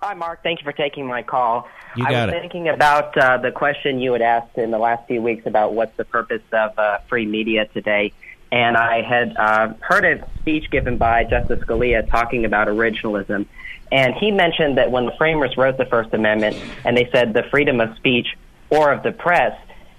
Hi, 0.00 0.14
Mark. 0.14 0.42
Thank 0.42 0.60
you 0.60 0.64
for 0.64 0.72
taking 0.72 1.06
my 1.06 1.22
call. 1.22 1.68
You 1.96 2.04
got 2.04 2.14
I 2.14 2.26
was 2.26 2.34
it. 2.34 2.40
thinking 2.40 2.68
about 2.68 3.16
uh, 3.16 3.38
the 3.38 3.50
question 3.50 3.98
you 3.98 4.12
had 4.12 4.22
asked 4.22 4.58
in 4.58 4.70
the 4.70 4.78
last 4.78 5.06
few 5.08 5.22
weeks 5.22 5.46
about 5.46 5.72
what's 5.72 5.96
the 5.96 6.04
purpose 6.04 6.42
of 6.52 6.78
uh, 6.78 6.98
free 7.08 7.26
media 7.26 7.66
today. 7.66 8.12
And 8.52 8.76
I 8.76 9.02
had 9.02 9.36
uh, 9.36 9.74
heard 9.80 10.04
a 10.04 10.28
speech 10.40 10.70
given 10.70 10.98
by 10.98 11.24
Justice 11.24 11.60
Scalia 11.60 12.08
talking 12.08 12.44
about 12.44 12.68
originalism. 12.68 13.46
And 13.90 14.14
he 14.14 14.30
mentioned 14.30 14.78
that 14.78 14.90
when 14.90 15.06
the 15.06 15.12
framers 15.12 15.56
wrote 15.56 15.78
the 15.78 15.86
First 15.86 16.12
Amendment 16.12 16.56
and 16.84 16.96
they 16.96 17.08
said 17.10 17.32
the 17.32 17.42
freedom 17.44 17.80
of 17.80 17.96
speech 17.96 18.36
or 18.70 18.92
of 18.92 19.02
the 19.02 19.12
press, 19.12 19.58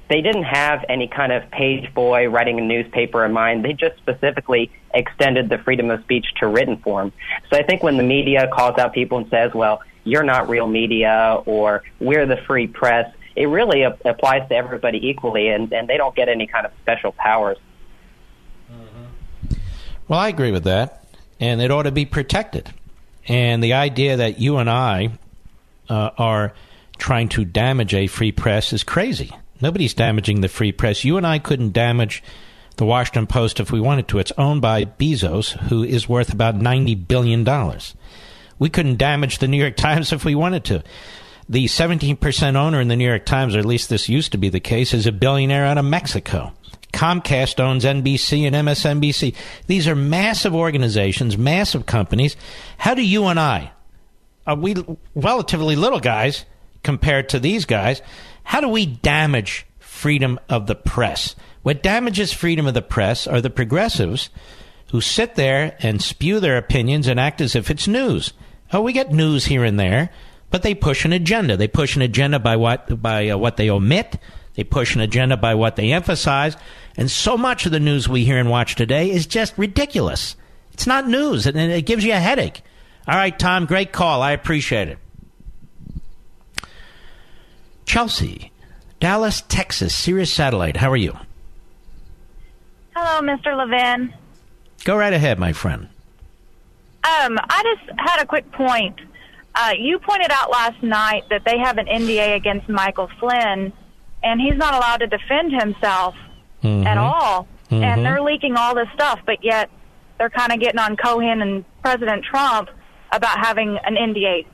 they 0.09 0.21
didn't 0.21 0.43
have 0.43 0.85
any 0.87 1.07
kind 1.07 1.31
of 1.31 1.49
page 1.51 1.93
boy 1.93 2.29
writing 2.29 2.59
a 2.59 2.63
newspaper 2.63 3.25
in 3.25 3.33
mind. 3.33 3.65
They 3.65 3.73
just 3.73 3.97
specifically 3.97 4.71
extended 4.93 5.49
the 5.49 5.57
freedom 5.57 5.89
of 5.89 6.01
speech 6.03 6.25
to 6.39 6.47
written 6.47 6.77
form. 6.77 7.11
So 7.49 7.57
I 7.57 7.63
think 7.63 7.83
when 7.83 7.97
the 7.97 8.03
media 8.03 8.49
calls 8.53 8.77
out 8.77 8.93
people 8.93 9.17
and 9.17 9.29
says, 9.29 9.53
well, 9.53 9.81
you're 10.03 10.23
not 10.23 10.47
real 10.47 10.67
media 10.67 11.41
or 11.45 11.83
we're 11.99 12.25
the 12.25 12.37
free 12.47 12.67
press, 12.67 13.13
it 13.35 13.47
really 13.47 13.83
ap- 13.83 14.03
applies 14.05 14.47
to 14.49 14.55
everybody 14.55 15.09
equally 15.09 15.49
and, 15.49 15.71
and 15.73 15.87
they 15.87 15.97
don't 15.97 16.15
get 16.15 16.29
any 16.29 16.47
kind 16.47 16.65
of 16.65 16.71
special 16.81 17.11
powers. 17.11 17.57
Well, 20.07 20.19
I 20.19 20.29
agree 20.29 20.51
with 20.51 20.63
that, 20.63 21.03
and 21.37 21.61
it 21.61 21.69
ought 21.69 21.83
to 21.83 21.91
be 21.91 22.05
protected. 22.05 22.73
And 23.27 23.61
the 23.61 23.73
idea 23.73 24.15
that 24.15 24.39
you 24.39 24.55
and 24.55 24.69
I 24.69 25.09
uh, 25.89 26.11
are 26.17 26.53
trying 26.97 27.27
to 27.29 27.43
damage 27.43 27.93
a 27.93 28.07
free 28.07 28.31
press 28.31 28.71
is 28.71 28.83
crazy. 28.85 29.33
Nobody's 29.61 29.93
damaging 29.93 30.41
the 30.41 30.47
free 30.47 30.71
press. 30.71 31.03
You 31.03 31.17
and 31.17 31.25
I 31.25 31.39
couldn't 31.39 31.73
damage 31.73 32.23
the 32.77 32.85
Washington 32.85 33.27
Post 33.27 33.59
if 33.59 33.71
we 33.71 33.79
wanted 33.79 34.07
to. 34.09 34.19
It's 34.19 34.31
owned 34.37 34.61
by 34.61 34.85
Bezos, 34.85 35.51
who 35.69 35.83
is 35.83 36.07
worth 36.07 36.31
about 36.31 36.59
$90 36.59 37.07
billion. 37.07 37.45
We 38.59 38.69
couldn't 38.69 38.97
damage 38.97 39.39
the 39.39 39.47
New 39.47 39.57
York 39.57 39.75
Times 39.75 40.13
if 40.13 40.23
we 40.23 40.35
wanted 40.35 40.63
to. 40.65 40.83
The 41.49 41.65
17% 41.65 42.55
owner 42.55 42.81
in 42.81 42.89
the 42.89 42.95
New 42.95 43.07
York 43.07 43.25
Times, 43.25 43.55
or 43.55 43.59
at 43.59 43.65
least 43.65 43.89
this 43.89 44.09
used 44.09 44.33
to 44.33 44.37
be 44.37 44.49
the 44.49 44.59
case, 44.59 44.93
is 44.93 45.07
a 45.07 45.11
billionaire 45.11 45.65
out 45.65 45.77
of 45.77 45.85
Mexico. 45.85 46.51
Comcast 46.93 47.59
owns 47.59 47.85
NBC 47.85 48.45
and 48.45 48.55
MSNBC. 48.55 49.33
These 49.67 49.87
are 49.87 49.95
massive 49.95 50.55
organizations, 50.55 51.37
massive 51.37 51.85
companies. 51.85 52.35
How 52.77 52.95
do 52.95 53.01
you 53.01 53.25
and 53.25 53.39
I, 53.39 53.71
are 54.45 54.55
we 54.55 54.75
relatively 55.15 55.75
little 55.75 55.99
guys 55.99 56.45
compared 56.83 57.29
to 57.29 57.39
these 57.39 57.65
guys, 57.65 58.01
how 58.47 58.61
do 58.61 58.69
we 58.69 58.85
damage 58.85 59.65
freedom 59.77 60.39
of 60.47 60.67
the 60.67 60.75
press? 60.75 61.35
What 61.63 61.83
damages 61.83 62.31
freedom 62.31 62.65
of 62.65 62.73
the 62.73 62.81
press 62.81 63.27
are 63.27 63.41
the 63.41 63.49
progressives 63.49 64.29
who 64.91 65.01
sit 65.01 65.35
there 65.35 65.75
and 65.81 66.01
spew 66.01 66.39
their 66.39 66.57
opinions 66.57 67.07
and 67.07 67.19
act 67.19 67.41
as 67.41 67.57
if 67.57 67.69
it's 67.69 67.89
news. 67.89 68.31
Oh, 68.71 68.79
we 68.79 68.93
get 68.93 69.11
news 69.11 69.43
here 69.43 69.65
and 69.65 69.77
there, 69.77 70.11
but 70.49 70.63
they 70.63 70.73
push 70.73 71.03
an 71.03 71.11
agenda. 71.11 71.57
They 71.57 71.67
push 71.67 71.97
an 71.97 72.01
agenda 72.01 72.39
by 72.39 72.55
what 72.55 73.01
by 73.01 73.27
uh, 73.27 73.37
what 73.37 73.57
they 73.57 73.69
omit. 73.69 74.17
They 74.55 74.63
push 74.63 74.95
an 74.95 75.01
agenda 75.01 75.35
by 75.35 75.55
what 75.55 75.75
they 75.75 75.91
emphasize, 75.91 76.55
and 76.95 77.11
so 77.11 77.35
much 77.35 77.65
of 77.65 77.73
the 77.73 77.81
news 77.81 78.07
we 78.07 78.23
hear 78.23 78.37
and 78.37 78.49
watch 78.49 78.75
today 78.75 79.11
is 79.11 79.27
just 79.27 79.57
ridiculous. 79.57 80.37
It's 80.71 80.87
not 80.87 81.05
news, 81.05 81.47
and 81.47 81.57
it 81.57 81.85
gives 81.85 82.05
you 82.05 82.13
a 82.13 82.19
headache. 82.19 82.61
All 83.09 83.17
right, 83.17 83.37
Tom, 83.37 83.65
great 83.65 83.91
call. 83.91 84.21
I 84.21 84.31
appreciate 84.31 84.87
it. 84.87 84.99
Chelsea, 87.87 88.51
Dallas, 88.99 89.41
Texas, 89.47 89.95
Sirius 89.95 90.31
Satellite. 90.31 90.77
How 90.77 90.91
are 90.91 90.97
you? 90.97 91.17
Hello, 92.95 93.21
Mr. 93.21 93.57
Levin. 93.57 94.13
Go 94.83 94.95
right 94.97 95.13
ahead, 95.13 95.39
my 95.39 95.53
friend. 95.53 95.87
Um, 97.03 97.39
I 97.49 97.63
just 97.63 97.99
had 97.99 98.21
a 98.21 98.25
quick 98.25 98.51
point. 98.51 98.99
Uh, 99.55 99.71
you 99.79 99.97
pointed 99.99 100.29
out 100.31 100.51
last 100.51 100.83
night 100.83 101.23
that 101.29 101.43
they 101.45 101.57
have 101.57 101.77
an 101.77 101.87
NDA 101.87 102.35
against 102.35 102.67
Michael 102.69 103.09
Flynn, 103.19 103.71
and 104.21 104.41
he's 104.41 104.55
not 104.57 104.73
allowed 104.75 104.97
to 104.97 105.07
defend 105.07 105.53
himself 105.53 106.15
at 106.63 106.97
all. 106.97 107.47
Mhm. 107.71 107.81
And 107.81 108.05
they're 108.05 108.21
leaking 108.21 108.57
all 108.57 108.75
this 108.75 108.89
stuff, 108.93 109.19
but 109.25 109.41
yet 109.43 109.69
they're 110.17 110.29
kind 110.29 110.51
of 110.51 110.59
getting 110.59 110.79
on 110.79 110.97
Cohen 110.97 111.41
and 111.41 111.63
President 111.81 112.25
Trump 112.25 112.69
about 113.13 113.37
having 113.39 113.77
an 113.85 113.95
NDA. 113.95 114.45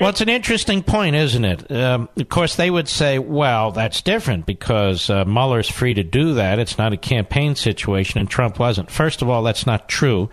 Well, 0.00 0.10
it's 0.10 0.20
an 0.20 0.28
interesting 0.28 0.82
point, 0.82 1.14
isn't 1.16 1.44
it? 1.44 1.70
Um, 1.70 2.08
of 2.16 2.28
course, 2.28 2.56
they 2.56 2.70
would 2.70 2.88
say, 2.88 3.18
well, 3.18 3.72
that's 3.72 4.00
different 4.00 4.46
because 4.46 5.10
uh, 5.10 5.24
Mueller's 5.24 5.70
free 5.70 5.94
to 5.94 6.02
do 6.02 6.34
that. 6.34 6.58
It's 6.58 6.78
not 6.78 6.92
a 6.92 6.96
campaign 6.96 7.54
situation, 7.54 8.18
and 8.18 8.28
Trump 8.28 8.58
wasn't. 8.58 8.90
First 8.90 9.22
of 9.22 9.28
all, 9.28 9.42
that's 9.42 9.66
not 9.66 9.88
true. 9.88 10.30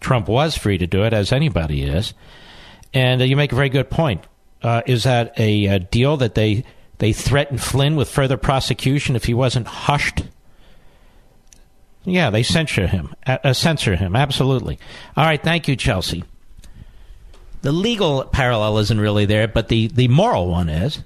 Trump 0.00 0.28
was 0.28 0.56
free 0.56 0.78
to 0.78 0.86
do 0.86 1.04
it, 1.04 1.12
as 1.12 1.32
anybody 1.32 1.82
is. 1.82 2.14
And 2.92 3.20
uh, 3.20 3.24
you 3.24 3.36
make 3.36 3.52
a 3.52 3.56
very 3.56 3.70
good 3.70 3.90
point. 3.90 4.24
Uh, 4.62 4.82
is 4.86 5.04
that 5.04 5.38
a, 5.38 5.66
a 5.66 5.78
deal 5.78 6.16
that 6.18 6.34
they 6.34 6.64
they 6.98 7.12
threatened 7.12 7.60
Flynn 7.60 7.96
with 7.96 8.08
further 8.08 8.36
prosecution 8.36 9.16
if 9.16 9.24
he 9.24 9.34
wasn't 9.34 9.66
hushed? 9.66 10.22
Yeah, 12.04 12.30
they 12.30 12.42
censure 12.42 12.86
him. 12.86 13.14
Uh, 13.26 13.52
censor 13.52 13.96
him. 13.96 14.14
Absolutely. 14.14 14.78
All 15.16 15.24
right. 15.24 15.42
Thank 15.42 15.68
you, 15.68 15.76
Chelsea. 15.76 16.22
The 17.64 17.72
legal 17.72 18.26
parallel 18.26 18.76
isn't 18.76 19.00
really 19.00 19.24
there, 19.24 19.48
but 19.48 19.68
the, 19.68 19.86
the 19.86 20.06
moral 20.08 20.48
one 20.48 20.68
is. 20.68 21.02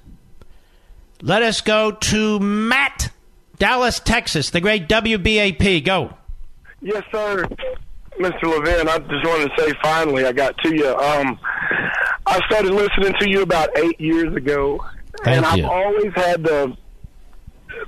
Let 1.21 1.41
us 1.41 1.61
go 1.61 1.91
to 1.91 2.39
Matt, 2.41 3.11
Dallas, 3.57 4.01
Texas, 4.01 4.49
the 4.49 4.59
great 4.59 4.89
WBAP. 4.89 5.85
Go. 5.85 6.13
Yes, 6.81 7.05
sir. 7.13 7.45
Mr. 8.19 8.43
Levin, 8.43 8.89
I 8.89 8.97
just 8.99 9.25
wanted 9.25 9.49
to 9.55 9.63
say 9.63 9.73
finally 9.81 10.25
I 10.25 10.33
got 10.33 10.57
to 10.57 10.75
you. 10.75 10.93
Um, 10.97 11.39
I 12.25 12.41
started 12.47 12.73
listening 12.73 13.13
to 13.21 13.29
you 13.29 13.41
about 13.41 13.69
eight 13.77 13.99
years 14.01 14.35
ago, 14.35 14.85
Thank 15.23 15.45
and 15.45 15.57
you. 15.57 15.63
I've 15.63 15.71
always 15.71 16.13
had 16.13 16.43
the 16.43 16.75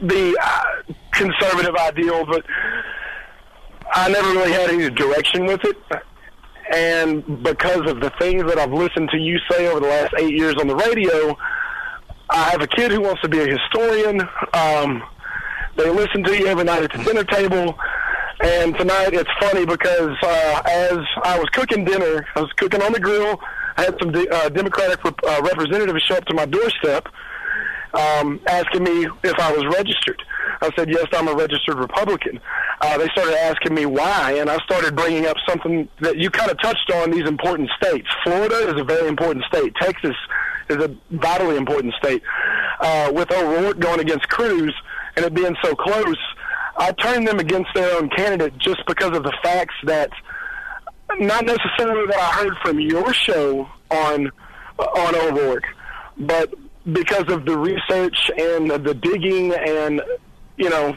the 0.02 0.38
uh, 0.42 0.94
conservative 1.12 1.76
ideal, 1.76 2.26
but 2.26 2.46
I 3.92 4.10
never 4.10 4.30
really 4.30 4.54
had 4.54 4.70
any 4.70 4.90
direction 4.92 5.46
with 5.46 5.60
it. 5.66 5.76
And 6.72 7.44
because 7.44 7.90
of 7.90 8.00
the 8.00 8.12
things 8.20 8.44
that 8.46 8.58
I've 8.58 8.72
listened 8.72 9.10
to 9.10 9.18
you 9.18 9.38
say 9.50 9.68
over 9.68 9.80
the 9.80 9.88
last 9.88 10.14
eight 10.20 10.34
years 10.34 10.56
on 10.56 10.68
the 10.68 10.76
radio, 10.76 11.38
I 12.30 12.50
have 12.52 12.62
a 12.62 12.68
kid 12.68 12.92
who 12.92 13.02
wants 13.02 13.22
to 13.22 13.30
be 13.30 13.40
a 13.40 13.48
historian. 13.48 14.22
Um, 14.54 15.04
they 15.76 15.90
listen 15.90 16.24
to 16.24 16.38
you 16.38 16.48
every 16.48 16.64
night 16.64 16.84
at 16.84 16.92
the 16.92 17.04
dinner 17.04 17.24
table. 17.24 17.78
And 18.44 18.76
tonight 18.78 19.14
it's 19.14 19.30
funny 19.40 19.66
because 19.66 20.18
uh, 20.24 20.62
as 20.66 20.98
I 21.24 21.38
was 21.38 21.48
cooking 21.52 21.86
dinner, 21.86 22.26
I 22.36 22.42
was 22.42 22.52
cooking 22.54 22.82
on 22.82 22.94
the 22.94 23.00
grill. 23.00 23.40
I 23.78 23.84
had 23.84 23.96
some 24.00 24.12
de- 24.12 24.30
uh, 24.30 24.50
Democratic 24.50 25.04
rep- 25.04 25.24
uh, 25.24 25.42
representatives 25.44 26.04
show 26.04 26.16
up 26.16 26.26
to 26.26 26.34
my 26.34 26.46
doorstep 26.46 27.08
um, 27.94 28.40
asking 28.48 28.84
me 28.84 29.08
if 29.24 29.38
I 29.40 29.52
was 29.52 29.66
registered. 29.76 30.22
I 30.62 30.70
said, 30.76 30.90
yes, 30.90 31.08
I'm 31.14 31.28
a 31.28 31.34
registered 31.34 31.78
Republican. 31.78 32.40
Uh, 32.82 32.98
they 32.98 33.08
started 33.10 33.36
asking 33.36 33.74
me 33.74 33.86
why, 33.86 34.34
and 34.40 34.50
I 34.50 34.58
started 34.60 34.96
bringing 34.96 35.26
up 35.26 35.38
something 35.48 35.90
that 36.02 36.18
you 36.18 36.30
kind 36.30 36.52
of 36.52 36.62
touched 36.62 36.92
on 36.92 37.12
these 37.12 37.28
important 37.28 37.70
states. 37.82 38.08
Florida 38.24 38.70
is 38.70 38.80
a 38.80 38.84
very 38.84 39.08
important 39.08 39.44
state. 39.46 39.74
Texas 39.82 40.16
is 40.70 40.78
a 40.78 40.96
vitally 41.10 41.58
important 41.58 41.94
state. 41.96 42.22
Uh, 42.80 43.12
with 43.14 43.32
O'Rourke 43.32 43.80
going 43.80 44.00
against 44.00 44.30
Cruz 44.30 44.74
and 45.16 45.26
it 45.26 45.34
being 45.34 45.56
so 45.64 45.76
close, 45.76 46.18
I 46.78 46.92
turned 46.94 47.28
them 47.28 47.40
against 47.40 47.70
their 47.74 47.98
own 47.98 48.10
candidate 48.10 48.58
just 48.58 48.86
because 48.88 49.16
of 49.16 49.24
the 49.24 49.34
facts 49.44 49.76
that 49.86 50.12
not 51.20 51.46
necessarily 51.46 52.08
that 52.08 52.18
I 52.18 52.44
heard 52.44 52.58
from 52.64 52.80
your 52.80 53.14
show 53.14 53.68
on 53.90 54.32
on 54.80 55.16
O'Rourke, 55.16 55.66
but 56.18 56.54
because 56.92 57.32
of 57.32 57.46
the 57.46 57.58
research 57.58 58.32
and 58.38 58.72
the 58.72 58.94
digging 58.96 59.54
and 59.54 60.02
you 60.62 60.70
know 60.70 60.96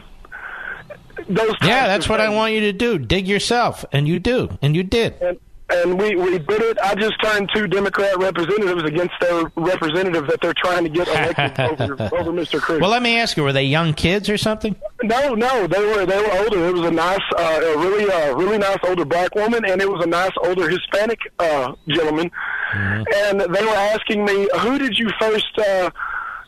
those 1.27 1.55
Yeah, 1.61 1.87
that's 1.87 2.07
what 2.07 2.21
I 2.21 2.29
want 2.29 2.53
you 2.53 2.59
to 2.61 2.73
do. 2.73 2.97
Dig 2.99 3.27
yourself. 3.27 3.83
And 3.91 4.07
you 4.07 4.19
do. 4.19 4.57
And 4.61 4.75
you 4.75 4.83
did. 4.83 5.15
and, 5.21 5.39
and 5.69 5.99
we 5.99 6.15
we 6.15 6.37
did 6.37 6.61
it. 6.61 6.77
I 6.83 6.93
just 6.93 7.13
turned 7.23 7.49
two 7.55 7.65
Democrat 7.67 8.15
representatives 8.19 8.83
against 8.83 9.13
their 9.19 9.51
representative 9.55 10.27
that 10.27 10.39
they're 10.41 10.53
trying 10.53 10.83
to 10.83 10.89
get 10.89 11.07
elected 11.07 11.59
over 11.81 12.15
over 12.15 12.31
Mr. 12.31 12.61
Cruz. 12.61 12.79
Well, 12.79 12.91
let 12.91 13.01
me 13.01 13.17
ask 13.17 13.35
you, 13.35 13.43
were 13.43 13.53
they 13.53 13.63
young 13.63 13.93
kids 13.93 14.29
or 14.29 14.37
something? 14.37 14.75
No, 15.01 15.33
no, 15.33 15.65
they 15.65 15.79
were 15.83 16.05
they 16.05 16.21
were 16.21 16.31
older. 16.43 16.67
It 16.67 16.73
was 16.73 16.85
a 16.85 16.91
nice, 16.91 17.19
uh, 17.35 17.61
a 17.63 17.77
really, 17.79 18.11
uh, 18.11 18.35
really 18.35 18.59
nice 18.59 18.77
older 18.83 19.05
black 19.05 19.33
woman, 19.33 19.65
and 19.65 19.81
it 19.81 19.89
was 19.89 20.03
a 20.03 20.07
nice 20.07 20.31
older 20.43 20.69
Hispanic 20.69 21.19
uh, 21.39 21.73
gentleman. 21.87 22.29
And 22.73 23.39
they 23.41 23.63
were 23.63 23.79
asking 23.95 24.25
me, 24.25 24.47
"Who 24.59 24.77
did 24.77 24.97
you 24.99 25.09
first? 25.19 25.57
Uh, 25.57 25.89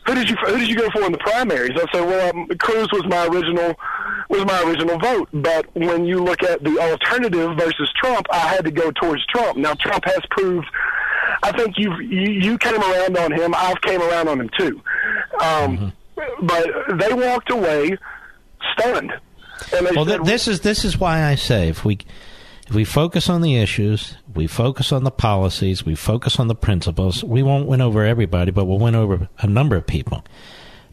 who 0.08 0.14
did 0.14 0.30
you 0.30 0.36
who 0.36 0.58
did 0.58 0.68
you 0.68 0.76
go 0.76 0.88
for 0.90 1.02
in 1.04 1.12
the 1.12 1.18
primaries?" 1.18 1.72
I 1.76 1.84
said, 1.92 2.04
"Well, 2.06 2.30
um, 2.34 2.48
Cruz 2.58 2.88
was 2.92 3.04
my 3.06 3.26
original 3.26 3.74
was 4.30 4.44
my 4.44 4.62
original 4.62 4.98
vote, 4.98 5.28
but 5.32 5.66
when 5.74 6.04
you 6.06 6.18
look 6.24 6.42
at 6.42 6.64
the 6.64 6.78
alternative 6.80 7.56
versus 7.56 7.92
Trump, 7.96 8.26
I 8.30 8.38
had 8.38 8.64
to 8.64 8.70
go 8.70 8.90
towards 8.90 9.24
Trump. 9.26 9.56
Now, 9.58 9.74
Trump 9.74 10.04
has 10.06 10.20
proved." 10.30 10.66
I 11.42 11.52
think 11.52 11.74
you've, 11.78 12.00
you 12.00 12.32
you 12.32 12.58
came 12.58 12.80
around 12.82 13.16
on 13.16 13.30
him. 13.32 13.54
I've 13.56 13.80
came 13.82 14.00
around 14.02 14.28
on 14.28 14.40
him 14.40 14.50
too. 14.58 14.80
Um, 15.40 15.92
But 16.42 16.66
they 16.98 17.12
walked 17.12 17.50
away 17.50 17.96
stunned. 18.72 19.12
And 19.72 19.86
they 19.86 19.92
Well, 19.94 20.04
said, 20.06 20.16
th- 20.18 20.26
this 20.26 20.48
is 20.48 20.60
this 20.60 20.84
is 20.84 20.98
why 20.98 21.22
I 21.24 21.34
say 21.36 21.68
if 21.68 21.84
we 21.84 21.98
if 22.68 22.74
we 22.74 22.84
focus 22.84 23.30
on 23.30 23.40
the 23.40 23.56
issues, 23.56 24.14
we 24.34 24.46
focus 24.46 24.92
on 24.92 25.02
the 25.02 25.10
policies, 25.10 25.86
we 25.86 25.94
focus 25.94 26.38
on 26.38 26.48
the 26.48 26.54
principles, 26.54 27.24
we 27.24 27.42
won't 27.42 27.66
win 27.66 27.80
over 27.80 28.04
everybody, 28.04 28.50
but 28.50 28.66
we'll 28.66 28.78
win 28.78 28.94
over 28.94 29.26
a 29.38 29.46
number 29.46 29.74
of 29.74 29.86
people. 29.86 30.22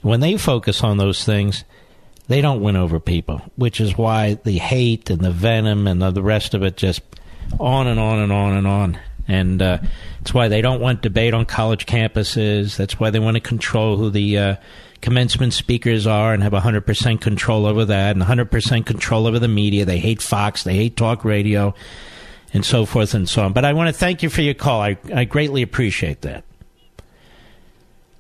When 0.02 0.22
they 0.22 0.38
focus 0.38 0.86
on 0.86 0.96
those 0.96 1.26
things, 1.26 1.66
they 2.30 2.40
don't 2.40 2.62
win 2.62 2.78
over 2.78 3.02
people, 3.02 3.42
which 3.58 3.82
is 3.82 3.98
why 3.98 4.36
the 4.46 4.58
hate 4.58 5.10
and 5.10 5.20
the 5.20 5.32
venom 5.32 5.86
and 5.86 6.02
the, 6.02 6.24
rest 6.24 6.54
of 6.54 6.64
it 6.64 6.78
just 6.78 7.02
on 7.60 7.88
and 7.88 8.00
on 8.00 8.20
and 8.20 8.32
on 8.32 8.54
and 8.54 8.68
on. 8.68 9.00
And 9.28 9.62
uh, 9.62 9.80
it's 10.22 10.34
why 10.34 10.48
they 10.48 10.62
don't 10.62 10.80
want 10.80 11.02
debate 11.02 11.34
on 11.34 11.46
college 11.46 11.86
campuses. 11.86 12.78
That's 12.78 13.02
why 13.02 13.10
they 13.10 13.20
want 13.20 13.36
to 13.36 13.42
control 13.42 13.98
who 13.98 14.10
the 14.10 14.38
uh, 14.38 14.56
commencement 15.06 15.54
speakers 15.54 16.08
are 16.08 16.34
and 16.34 16.42
have 16.42 16.52
100% 16.52 17.22
control 17.22 17.68
over 17.68 17.86
that 17.86 18.16
and 18.16 18.26
100% 18.26 18.86
control 18.88 19.28
over 19.28 19.38
the 19.38 19.48
media. 19.48 19.86
They 19.86 20.00
hate 20.00 20.20
Fox, 20.20 20.64
they 20.64 20.76
hate 20.76 20.98
talk 20.98 21.24
radio, 21.24 21.76
and 22.54 22.66
so 22.66 22.88
forth 22.88 23.14
and 23.14 23.30
so 23.30 23.44
on. 23.44 23.54
But 23.54 23.66
I 23.66 23.74
want 23.74 23.88
to 23.88 23.94
thank 23.94 24.24
you 24.24 24.30
for 24.32 24.42
your 24.42 24.56
call. 24.56 24.82
I, 24.82 24.98
I 25.14 25.26
greatly 25.26 25.62
appreciate 25.62 26.22
that. 26.22 26.44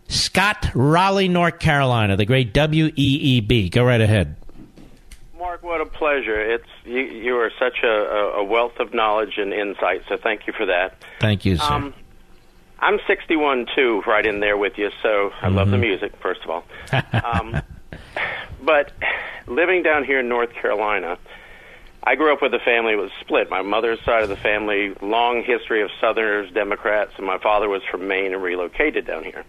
Scott 0.09 0.69
Raleigh, 0.75 1.27
North 1.27 1.57
Carolina, 1.57 2.15
the 2.15 2.25
great 2.25 2.53
WEEB. 2.53 3.71
Go 3.71 3.83
right 3.83 3.99
ahead. 3.99 4.35
Mark, 5.39 5.63
what 5.63 5.81
a 5.81 5.87
pleasure! 5.87 6.39
It's 6.39 6.69
you. 6.83 6.99
You 6.99 7.37
are 7.37 7.51
such 7.57 7.79
a, 7.83 7.87
a 7.87 8.43
wealth 8.43 8.79
of 8.79 8.93
knowledge 8.93 9.39
and 9.39 9.51
insight. 9.51 10.03
So 10.07 10.17
thank 10.17 10.45
you 10.45 10.53
for 10.53 10.67
that. 10.67 11.03
Thank 11.19 11.45
you, 11.45 11.57
sir. 11.57 11.63
Um, 11.63 11.95
I'm 12.79 12.99
61 13.07 13.67
too, 13.75 14.03
right 14.05 14.25
in 14.25 14.39
there 14.39 14.57
with 14.57 14.77
you. 14.77 14.91
So 15.01 15.31
I 15.41 15.47
love 15.49 15.69
the 15.71 15.77
Mhm. 15.77 15.81
music, 15.81 16.11
first 16.21 16.41
of 16.43 16.49
all. 16.49 16.63
um, 17.23 17.61
but 18.61 18.91
living 19.47 19.83
down 19.83 20.03
here 20.03 20.19
in 20.19 20.27
North 20.29 20.53
Carolina, 20.53 21.17
I 22.03 22.15
grew 22.15 22.31
up 22.33 22.41
with 22.41 22.53
a 22.53 22.59
family 22.59 22.95
that 22.95 23.01
was 23.01 23.11
split. 23.21 23.49
My 23.49 23.61
mother's 23.63 23.99
side 24.01 24.23
of 24.23 24.29
the 24.29 24.35
family, 24.35 24.93
long 25.01 25.41
history 25.43 25.81
of 25.81 25.89
Southerners, 25.99 26.51
Democrats, 26.51 27.13
and 27.17 27.25
my 27.25 27.37
father 27.39 27.67
was 27.69 27.81
from 27.89 28.07
Maine 28.07 28.33
and 28.33 28.43
relocated 28.43 29.07
down 29.07 29.23
here. 29.23 29.43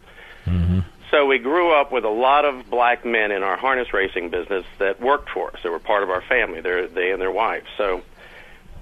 So 1.11 1.24
we 1.27 1.39
grew 1.39 1.73
up 1.73 1.93
with 1.93 2.05
a 2.05 2.09
lot 2.11 2.44
of 2.44 2.69
black 2.69 3.05
men 3.05 3.31
in 3.31 3.43
our 3.44 3.57
harness 3.57 3.93
racing 3.94 4.31
business 4.31 4.65
that 4.78 5.01
worked 5.01 5.31
for 5.31 5.48
us. 5.53 5.61
They 5.62 5.69
were 5.70 5.78
part 5.78 6.03
of 6.03 6.11
our 6.11 6.20
family. 6.20 6.61
They're, 6.61 6.89
they 6.89 7.12
and 7.12 7.20
their 7.23 7.31
wives. 7.31 7.66
So 7.77 8.03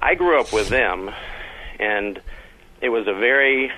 I 0.00 0.14
grew 0.14 0.40
up 0.40 0.50
with 0.52 0.68
them, 0.70 1.10
and 1.78 2.20
it 2.80 2.88
was 2.88 3.06
a 3.06 3.12
very 3.14 3.70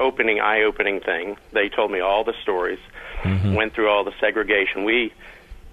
opening, 0.00 0.40
eye-opening 0.40 1.00
thing. 1.00 1.36
They 1.52 1.68
told 1.68 1.90
me 1.90 2.00
all 2.00 2.24
the 2.24 2.34
stories. 2.42 2.78
Mm-hmm. 3.22 3.54
Went 3.54 3.74
through 3.74 3.88
all 3.88 4.04
the 4.04 4.14
segregation. 4.20 4.84
We 4.84 5.12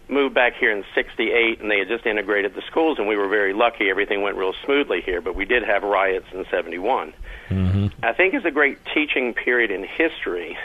moved 0.08 0.34
back 0.34 0.56
here 0.56 0.72
in 0.72 0.84
'68, 0.96 1.62
and 1.62 1.70
they 1.70 1.80
had 1.80 1.88
just 1.88 2.06
integrated 2.06 2.56
the 2.56 2.62
schools, 2.64 2.98
and 2.98 3.08
we 3.08 3.16
were 3.16 3.28
very 3.28 3.54
lucky. 3.54 3.90
Everything 3.90 4.22
went 4.22 4.38
real 4.38 4.54
smoothly 4.66 5.02
here, 5.02 5.22
but 5.22 5.36
we 5.36 5.46
did 5.46 5.64
have 5.64 5.84
riots 5.84 6.26
in 6.34 6.46
'71. 6.50 7.14
Mm-hmm. 7.50 7.88
I 8.04 8.14
think 8.14 8.34
it's 8.34 8.46
a 8.46 8.52
great 8.52 8.80
teaching 8.94 9.34
period 9.34 9.72
in 9.72 9.84
history 9.84 10.58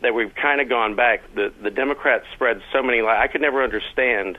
that 0.00 0.14
we've 0.14 0.34
kind 0.34 0.60
of 0.60 0.68
gone 0.68 0.94
back. 0.94 1.22
The 1.34 1.52
the 1.62 1.70
Democrats 1.70 2.26
spread 2.34 2.62
so 2.72 2.82
many 2.82 3.02
lies. 3.02 3.18
I 3.22 3.28
could 3.28 3.40
never 3.40 3.62
understand 3.62 4.38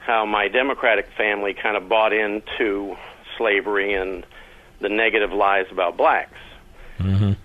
how 0.00 0.24
my 0.24 0.48
Democratic 0.48 1.06
family 1.16 1.54
kind 1.54 1.76
of 1.76 1.88
bought 1.88 2.12
into 2.12 2.96
slavery 3.36 3.94
and 3.94 4.24
the 4.80 4.88
negative 4.88 5.32
lies 5.32 5.66
about 5.70 5.96
blacks. 5.96 6.38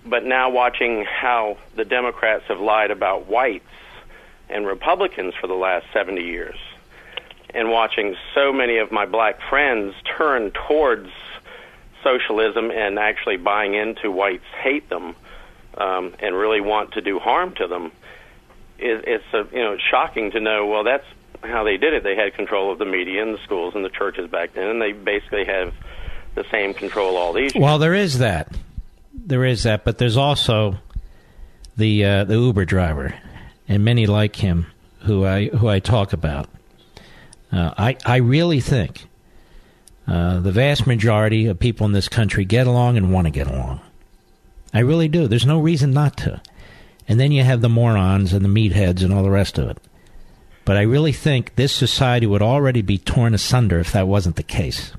But 0.04 0.24
now 0.24 0.50
watching 0.50 1.04
how 1.04 1.58
the 1.76 1.84
Democrats 1.84 2.44
have 2.48 2.60
lied 2.60 2.90
about 2.90 3.26
whites 3.26 3.64
and 4.48 4.66
Republicans 4.66 5.34
for 5.40 5.46
the 5.46 5.54
last 5.54 5.86
70 5.92 6.22
years, 6.22 6.56
and 7.50 7.70
watching 7.70 8.16
so 8.34 8.52
many 8.52 8.78
of 8.78 8.90
my 8.92 9.06
black 9.06 9.38
friends 9.48 9.94
turn 10.16 10.50
towards 10.50 11.10
socialism 12.02 12.70
and 12.70 12.98
actually 12.98 13.38
buying 13.38 13.74
into 13.74 14.10
whites 14.10 14.44
hate 14.62 14.88
them 14.90 15.16
um, 15.78 16.14
and 16.20 16.34
really 16.34 16.60
want 16.60 16.92
to 16.92 17.00
do 17.00 17.18
harm 17.18 17.54
to 17.54 17.66
them, 17.66 17.90
it, 18.78 19.04
it's 19.06 19.24
a, 19.32 19.56
you 19.56 19.62
know 19.62 19.72
it's 19.72 19.82
shocking 19.82 20.30
to 20.32 20.40
know. 20.40 20.66
Well, 20.66 20.84
that's 20.84 21.06
how 21.42 21.64
they 21.64 21.76
did 21.76 21.94
it. 21.94 22.02
They 22.02 22.16
had 22.16 22.34
control 22.34 22.72
of 22.72 22.78
the 22.78 22.84
media 22.84 23.22
and 23.22 23.34
the 23.34 23.42
schools 23.42 23.74
and 23.74 23.84
the 23.84 23.90
churches 23.90 24.30
back 24.30 24.54
then, 24.54 24.68
and 24.68 24.82
they 24.82 24.92
basically 24.92 25.44
have 25.44 25.74
the 26.34 26.44
same 26.50 26.74
control 26.74 27.16
all 27.16 27.32
these. 27.32 27.54
Well, 27.54 27.78
there 27.78 27.94
is 27.94 28.18
that. 28.18 28.48
There 29.24 29.44
is 29.44 29.62
that, 29.64 29.84
but 29.84 29.98
there's 29.98 30.16
also 30.16 30.76
the 31.76 32.04
uh, 32.04 32.24
the 32.24 32.34
Uber 32.34 32.64
driver, 32.64 33.14
and 33.68 33.84
many 33.84 34.06
like 34.06 34.36
him 34.36 34.66
who 35.00 35.24
I 35.24 35.48
who 35.48 35.68
I 35.68 35.80
talk 35.80 36.12
about. 36.12 36.48
Uh, 37.50 37.72
I 37.76 37.96
I 38.04 38.16
really 38.16 38.60
think 38.60 39.06
uh, 40.06 40.40
the 40.40 40.52
vast 40.52 40.86
majority 40.86 41.46
of 41.46 41.58
people 41.58 41.86
in 41.86 41.92
this 41.92 42.08
country 42.08 42.44
get 42.44 42.66
along 42.66 42.96
and 42.96 43.12
want 43.12 43.26
to 43.26 43.30
get 43.30 43.46
along. 43.46 43.80
I 44.72 44.80
really 44.80 45.08
do. 45.08 45.28
There's 45.28 45.46
no 45.46 45.60
reason 45.60 45.92
not 45.92 46.16
to. 46.18 46.40
And 47.06 47.20
then 47.20 47.32
you 47.32 47.42
have 47.42 47.60
the 47.60 47.68
morons 47.68 48.32
and 48.32 48.44
the 48.44 48.48
meatheads 48.48 49.02
and 49.02 49.12
all 49.12 49.22
the 49.22 49.30
rest 49.30 49.58
of 49.58 49.68
it. 49.68 49.78
But 50.64 50.76
I 50.76 50.82
really 50.82 51.12
think 51.12 51.54
this 51.54 51.72
society 51.72 52.26
would 52.26 52.42
already 52.42 52.82
be 52.82 52.98
torn 52.98 53.34
asunder 53.34 53.78
if 53.78 53.92
that 53.92 54.08
wasn't 54.08 54.36
the 54.36 54.42
case. 54.42 54.92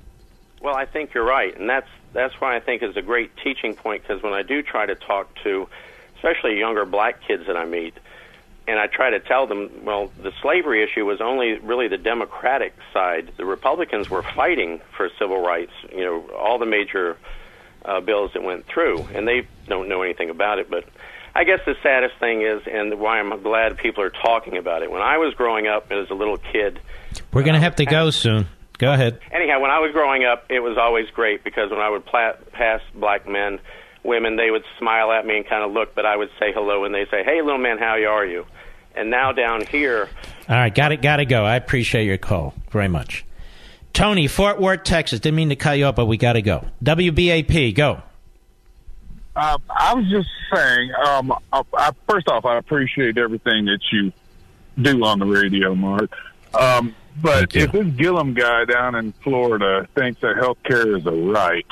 Well, 0.61 0.75
I 0.75 0.85
think 0.85 1.13
you're 1.13 1.25
right, 1.25 1.57
and 1.59 1.69
that's 1.69 1.89
that's 2.15 2.33
why 2.39 2.55
I 2.55 2.59
think 2.59 2.81
is 2.81 2.97
a 2.97 3.01
great 3.01 3.31
teaching 3.43 3.75
point 3.75 4.01
because 4.01 4.23
when 4.23 4.33
I 4.33 4.41
do 4.41 4.63
try 4.63 4.85
to 4.85 4.95
talk 4.95 5.29
to, 5.43 5.67
especially 6.15 6.57
younger 6.57 6.85
black 6.85 7.21
kids 7.27 7.45
that 7.47 7.57
I 7.57 7.65
meet, 7.65 7.93
and 8.67 8.79
I 8.79 8.87
try 8.87 9.11
to 9.11 9.19
tell 9.19 9.45
them, 9.45 9.69
well, 9.83 10.11
the 10.23 10.31
slavery 10.41 10.83
issue 10.83 11.05
was 11.05 11.21
only 11.21 11.59
really 11.59 11.87
the 11.87 11.99
Democratic 11.99 12.73
side. 12.91 13.31
The 13.37 13.45
Republicans 13.45 14.09
were 14.09 14.23
fighting 14.23 14.81
for 14.97 15.09
civil 15.19 15.39
rights. 15.39 15.73
You 15.91 16.03
know, 16.03 16.29
all 16.35 16.57
the 16.57 16.65
major 16.65 17.17
uh, 17.83 17.99
bills 17.99 18.31
that 18.33 18.41
went 18.41 18.65
through, 18.65 19.05
and 19.13 19.27
they 19.27 19.47
don't 19.67 19.87
know 19.87 20.01
anything 20.01 20.31
about 20.31 20.57
it. 20.57 20.69
But 20.69 20.85
I 21.35 21.43
guess 21.43 21.59
the 21.65 21.75
saddest 21.83 22.15
thing 22.19 22.41
is, 22.41 22.61
and 22.65 22.97
why 22.99 23.19
I'm 23.19 23.43
glad 23.43 23.77
people 23.77 24.03
are 24.03 24.09
talking 24.09 24.57
about 24.57 24.81
it. 24.81 24.89
When 24.89 25.01
I 25.01 25.17
was 25.17 25.35
growing 25.35 25.67
up 25.67 25.91
as 25.91 26.09
a 26.09 26.15
little 26.15 26.37
kid, 26.37 26.79
We're 27.33 27.43
going 27.43 27.55
to 27.55 27.59
have 27.59 27.75
to 27.75 27.85
go 27.85 28.09
soon. 28.09 28.47
Go 28.77 28.91
ahead. 28.91 29.19
anyhow, 29.31 29.59
when 29.61 29.71
I 29.71 29.79
was 29.79 29.91
growing 29.91 30.25
up, 30.25 30.45
it 30.49 30.59
was 30.59 30.77
always 30.77 31.09
great 31.11 31.43
because 31.43 31.71
when 31.71 31.79
I 31.79 31.89
would 31.89 32.05
pla- 32.05 32.33
pass 32.51 32.81
black 32.93 33.27
men, 33.27 33.59
women, 34.03 34.35
they 34.35 34.51
would 34.51 34.63
smile 34.77 35.11
at 35.11 35.25
me 35.25 35.37
and 35.37 35.47
kind 35.47 35.63
of 35.63 35.71
look, 35.71 35.95
but 35.95 36.05
I 36.05 36.15
would 36.15 36.29
say 36.39 36.51
hello, 36.53 36.83
and 36.83 36.93
they 36.93 37.05
say, 37.05 37.23
"Hey, 37.23 37.41
little 37.41 37.57
man, 37.57 37.77
how 37.77 37.93
are 37.93 38.25
you?" 38.25 38.45
And 38.95 39.09
now 39.09 39.31
down 39.31 39.65
here, 39.65 40.09
All 40.47 40.55
right, 40.55 40.73
got 40.73 40.91
it, 40.91 41.01
got 41.01 41.17
to 41.17 41.25
go. 41.25 41.43
I 41.43 41.55
appreciate 41.55 42.05
your 42.05 42.17
call 42.17 42.53
very 42.71 42.87
much. 42.87 43.25
Tony, 43.93 44.27
Fort 44.27 44.59
Worth, 44.59 44.83
Texas. 44.83 45.19
Didn't 45.19 45.35
mean 45.35 45.49
to 45.49 45.55
cut 45.55 45.77
you 45.77 45.87
up, 45.87 45.95
but 45.95 46.05
we 46.05 46.17
got 46.17 46.33
to 46.33 46.41
go. 46.41 46.65
WBAP, 46.83 47.73
go. 47.75 48.01
Uh, 49.35 49.57
I 49.69 49.93
was 49.93 50.09
just 50.09 50.29
saying, 50.53 50.91
um, 51.05 51.33
I, 51.51 51.61
I, 51.73 51.91
first 52.07 52.27
off, 52.29 52.45
I 52.45 52.57
appreciate 52.57 53.17
everything 53.17 53.65
that 53.65 53.79
you 53.91 54.13
do 54.81 55.03
on 55.03 55.19
the 55.19 55.25
radio, 55.25 55.75
Mark. 55.75 56.09
Um, 56.53 56.95
but 57.21 57.55
if 57.55 57.71
this 57.71 57.87
Gillum 57.95 58.33
guy 58.33 58.65
down 58.65 58.95
in 58.95 59.11
Florida 59.23 59.87
thinks 59.95 60.21
that 60.21 60.37
health 60.37 60.57
care 60.63 60.95
is 60.95 61.05
a 61.05 61.11
right, 61.11 61.65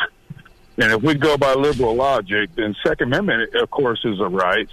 and 0.78 0.91
if 0.91 1.03
we 1.03 1.14
go 1.14 1.38
by 1.38 1.53
liberal 1.53 1.94
logic, 1.94 2.49
then 2.56 2.76
Second 2.84 3.14
Amendment, 3.14 3.53
of 3.53 3.70
course, 3.70 4.03
is 4.06 4.20
a 4.20 4.28
right. 4.28 4.68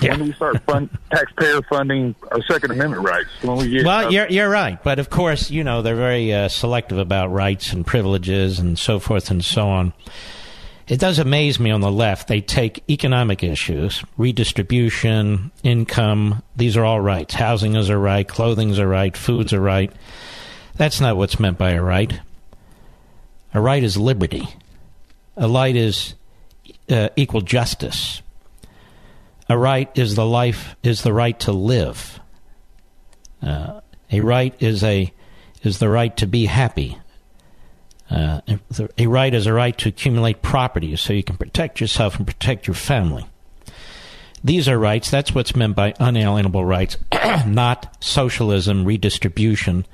When 0.00 0.24
we 0.24 0.32
start 0.32 0.60
fund, 0.62 0.90
taxpayer 1.10 1.62
funding 1.62 2.14
our 2.30 2.42
Second 2.42 2.72
Amendment 2.72 3.02
rights? 3.02 3.30
When 3.40 3.56
we 3.56 3.70
get 3.70 3.86
Well, 3.86 4.12
you're 4.12 4.28
you're 4.28 4.50
right, 4.50 4.82
but 4.82 4.98
of 4.98 5.08
course, 5.08 5.50
you 5.50 5.64
know 5.64 5.80
they're 5.80 5.96
very 5.96 6.32
uh, 6.32 6.48
selective 6.48 6.98
about 6.98 7.28
rights 7.28 7.72
and 7.72 7.86
privileges 7.86 8.58
and 8.58 8.78
so 8.78 8.98
forth 8.98 9.30
and 9.30 9.42
so 9.42 9.66
on. 9.68 9.94
It 10.88 11.00
does 11.00 11.18
amaze 11.18 11.58
me 11.58 11.72
on 11.72 11.80
the 11.80 11.90
left. 11.90 12.28
They 12.28 12.40
take 12.40 12.84
economic 12.88 13.42
issues, 13.42 14.04
redistribution, 14.16 15.50
income. 15.64 16.42
These 16.54 16.76
are 16.76 16.84
all 16.84 17.00
rights. 17.00 17.34
Housing 17.34 17.74
is 17.74 17.88
a 17.88 17.98
right. 17.98 18.26
Clothing 18.26 18.70
is 18.70 18.78
a 18.78 18.86
right. 18.86 19.16
Food's 19.16 19.52
a 19.52 19.60
right. 19.60 19.92
That's 20.76 21.00
not 21.00 21.16
what's 21.16 21.40
meant 21.40 21.58
by 21.58 21.70
a 21.70 21.82
right. 21.82 22.20
A 23.52 23.60
right 23.60 23.82
is 23.82 23.96
liberty. 23.96 24.48
A 25.36 25.48
right 25.48 25.74
is 25.74 26.14
uh, 26.88 27.08
equal 27.16 27.40
justice. 27.40 28.22
A 29.48 29.58
right 29.58 29.90
is 29.98 30.14
the 30.14 30.26
life 30.26 30.76
is 30.82 31.02
the 31.02 31.12
right 31.12 31.38
to 31.40 31.52
live. 31.52 32.20
Uh, 33.42 33.80
a 34.10 34.20
right 34.20 34.54
is 34.60 34.84
a 34.84 35.12
is 35.62 35.78
the 35.78 35.88
right 35.88 36.16
to 36.18 36.26
be 36.26 36.46
happy. 36.46 36.98
Uh, 38.10 38.40
a 38.98 39.06
right 39.06 39.34
is 39.34 39.46
a 39.46 39.52
right 39.52 39.76
to 39.78 39.88
accumulate 39.88 40.42
property 40.42 40.94
so 40.96 41.12
you 41.12 41.24
can 41.24 41.36
protect 41.36 41.80
yourself 41.80 42.16
and 42.16 42.26
protect 42.26 42.66
your 42.66 42.74
family. 42.74 43.26
These 44.44 44.68
are 44.68 44.78
rights. 44.78 45.10
That's 45.10 45.34
what's 45.34 45.56
meant 45.56 45.74
by 45.74 45.94
unalienable 45.98 46.64
rights, 46.64 46.96
not 47.46 47.96
socialism, 48.02 48.84
redistribution, 48.84 49.86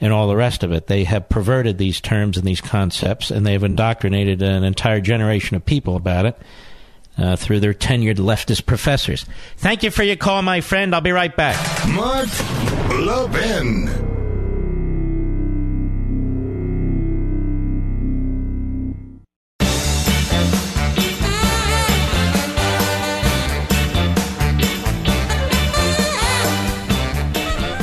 and 0.00 0.12
all 0.14 0.28
the 0.28 0.36
rest 0.36 0.62
of 0.62 0.72
it. 0.72 0.86
They 0.86 1.04
have 1.04 1.28
perverted 1.28 1.76
these 1.76 2.00
terms 2.00 2.38
and 2.38 2.46
these 2.46 2.62
concepts, 2.62 3.30
and 3.30 3.46
they 3.46 3.52
have 3.52 3.64
indoctrinated 3.64 4.40
an 4.40 4.64
entire 4.64 5.00
generation 5.00 5.56
of 5.56 5.66
people 5.66 5.94
about 5.96 6.24
it 6.24 6.38
uh, 7.18 7.36
through 7.36 7.60
their 7.60 7.74
tenured 7.74 8.16
leftist 8.16 8.64
professors. 8.66 9.26
Thank 9.58 9.82
you 9.82 9.90
for 9.90 10.02
your 10.02 10.16
call, 10.16 10.40
my 10.42 10.62
friend. 10.62 10.94
I'll 10.94 11.00
be 11.00 11.12
right 11.12 11.34
back. 11.34 11.56
Mark 11.88 12.28
Levin. 12.90 14.25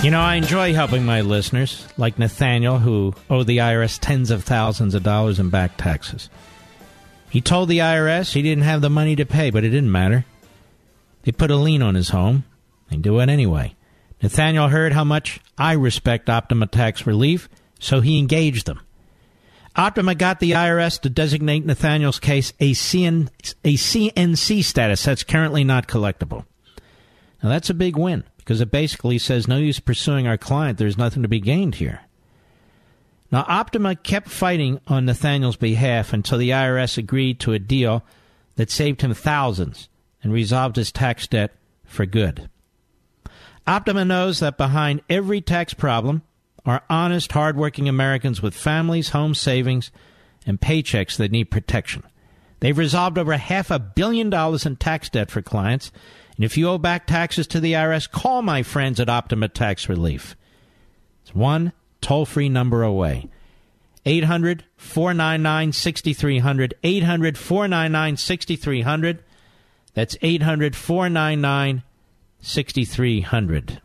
You 0.03 0.11
know, 0.11 0.19
I 0.19 0.35
enjoy 0.35 0.73
helping 0.73 1.05
my 1.05 1.21
listeners, 1.21 1.87
like 1.95 2.19
Nathaniel, 2.19 2.77
who 2.77 3.15
owed 3.29 3.47
the 3.47 3.59
IRS 3.59 3.97
tens 4.01 4.31
of 4.31 4.43
thousands 4.43 4.95
of 4.95 5.03
dollars 5.03 5.39
in 5.39 5.49
back 5.49 5.77
taxes. 5.77 6.29
He 7.29 7.39
told 7.39 7.69
the 7.69 7.77
IRS 7.77 8.33
he 8.33 8.41
didn't 8.41 8.65
have 8.65 8.81
the 8.81 8.89
money 8.89 9.15
to 9.15 9.25
pay, 9.25 9.49
but 9.49 9.63
it 9.63 9.69
didn't 9.69 9.93
matter. 9.93 10.25
They 11.21 11.31
put 11.31 11.51
a 11.51 11.55
lien 11.55 11.81
on 11.81 11.95
his 11.95 12.09
home. 12.09 12.43
They 12.89 12.97
do 12.97 13.17
it 13.21 13.29
anyway. 13.29 13.75
Nathaniel 14.21 14.67
heard 14.67 14.91
how 14.91 15.05
much 15.05 15.39
I 15.57 15.71
respect 15.71 16.29
Optima 16.29 16.67
Tax 16.67 17.07
Relief, 17.07 17.47
so 17.79 18.01
he 18.01 18.19
engaged 18.19 18.65
them. 18.65 18.81
Optima 19.73 20.15
got 20.15 20.41
the 20.41 20.51
IRS 20.51 20.99
to 20.99 21.09
designate 21.09 21.65
Nathaniel's 21.65 22.19
case 22.19 22.51
a, 22.59 22.73
CN, 22.73 23.29
a 23.63 23.75
CNC 23.75 24.65
status 24.65 25.01
that's 25.01 25.23
currently 25.23 25.63
not 25.63 25.87
collectible. 25.87 26.43
Now, 27.41 27.47
that's 27.47 27.69
a 27.69 27.73
big 27.73 27.95
win 27.95 28.25
because 28.43 28.61
it 28.61 28.71
basically 28.71 29.17
says 29.17 29.47
no 29.47 29.57
use 29.57 29.79
pursuing 29.79 30.27
our 30.27 30.37
client. 30.37 30.77
There's 30.77 30.97
nothing 30.97 31.21
to 31.21 31.27
be 31.27 31.39
gained 31.39 31.75
here. 31.75 32.01
Now, 33.31 33.45
Optima 33.47 33.95
kept 33.95 34.29
fighting 34.29 34.79
on 34.87 35.05
Nathaniel's 35.05 35.55
behalf 35.55 36.13
until 36.13 36.37
the 36.37 36.51
IRS 36.51 36.97
agreed 36.97 37.39
to 37.39 37.53
a 37.53 37.59
deal 37.59 38.03
that 38.55 38.69
saved 38.69 39.01
him 39.01 39.13
thousands 39.13 39.89
and 40.21 40.31
resolved 40.31 40.75
his 40.75 40.91
tax 40.91 41.25
debt 41.25 41.51
for 41.83 42.05
good. 42.05 42.49
Optima 43.65 44.05
knows 44.05 44.39
that 44.39 44.57
behind 44.57 45.01
every 45.09 45.41
tax 45.41 45.73
problem 45.73 46.21
are 46.65 46.83
honest, 46.89 47.31
hardworking 47.31 47.89
Americans 47.89 48.41
with 48.41 48.53
families, 48.53 49.09
home 49.09 49.33
savings, 49.33 49.91
and 50.45 50.61
paychecks 50.61 51.17
that 51.17 51.31
need 51.31 51.45
protection. 51.45 52.03
They've 52.59 52.77
resolved 52.77 53.17
over 53.17 53.35
half 53.35 53.71
a 53.71 53.79
billion 53.79 54.29
dollars 54.29 54.65
in 54.65 54.77
tax 54.77 55.09
debt 55.09 55.29
for 55.29 55.41
clients. 55.41 55.91
And 56.35 56.45
if 56.45 56.57
you 56.57 56.67
owe 56.67 56.77
back 56.77 57.05
taxes 57.05 57.47
to 57.47 57.59
the 57.59 57.73
IRS, 57.73 58.09
call 58.09 58.41
my 58.41 58.63
friends 58.63 58.99
at 58.99 59.09
Optima 59.09 59.49
Tax 59.49 59.87
Relief. 59.87 60.35
It's 61.21 61.35
one 61.35 61.73
toll 62.01 62.25
free 62.25 62.49
number 62.49 62.83
away. 62.83 63.29
800 64.05 64.65
499 64.75 65.71
6300. 65.71 66.73
800 66.83 67.37
499 67.37 68.17
6300. 68.17 69.23
That's 69.93 70.17
800 70.21 70.75
499 70.75 71.83
6300. 72.41 73.81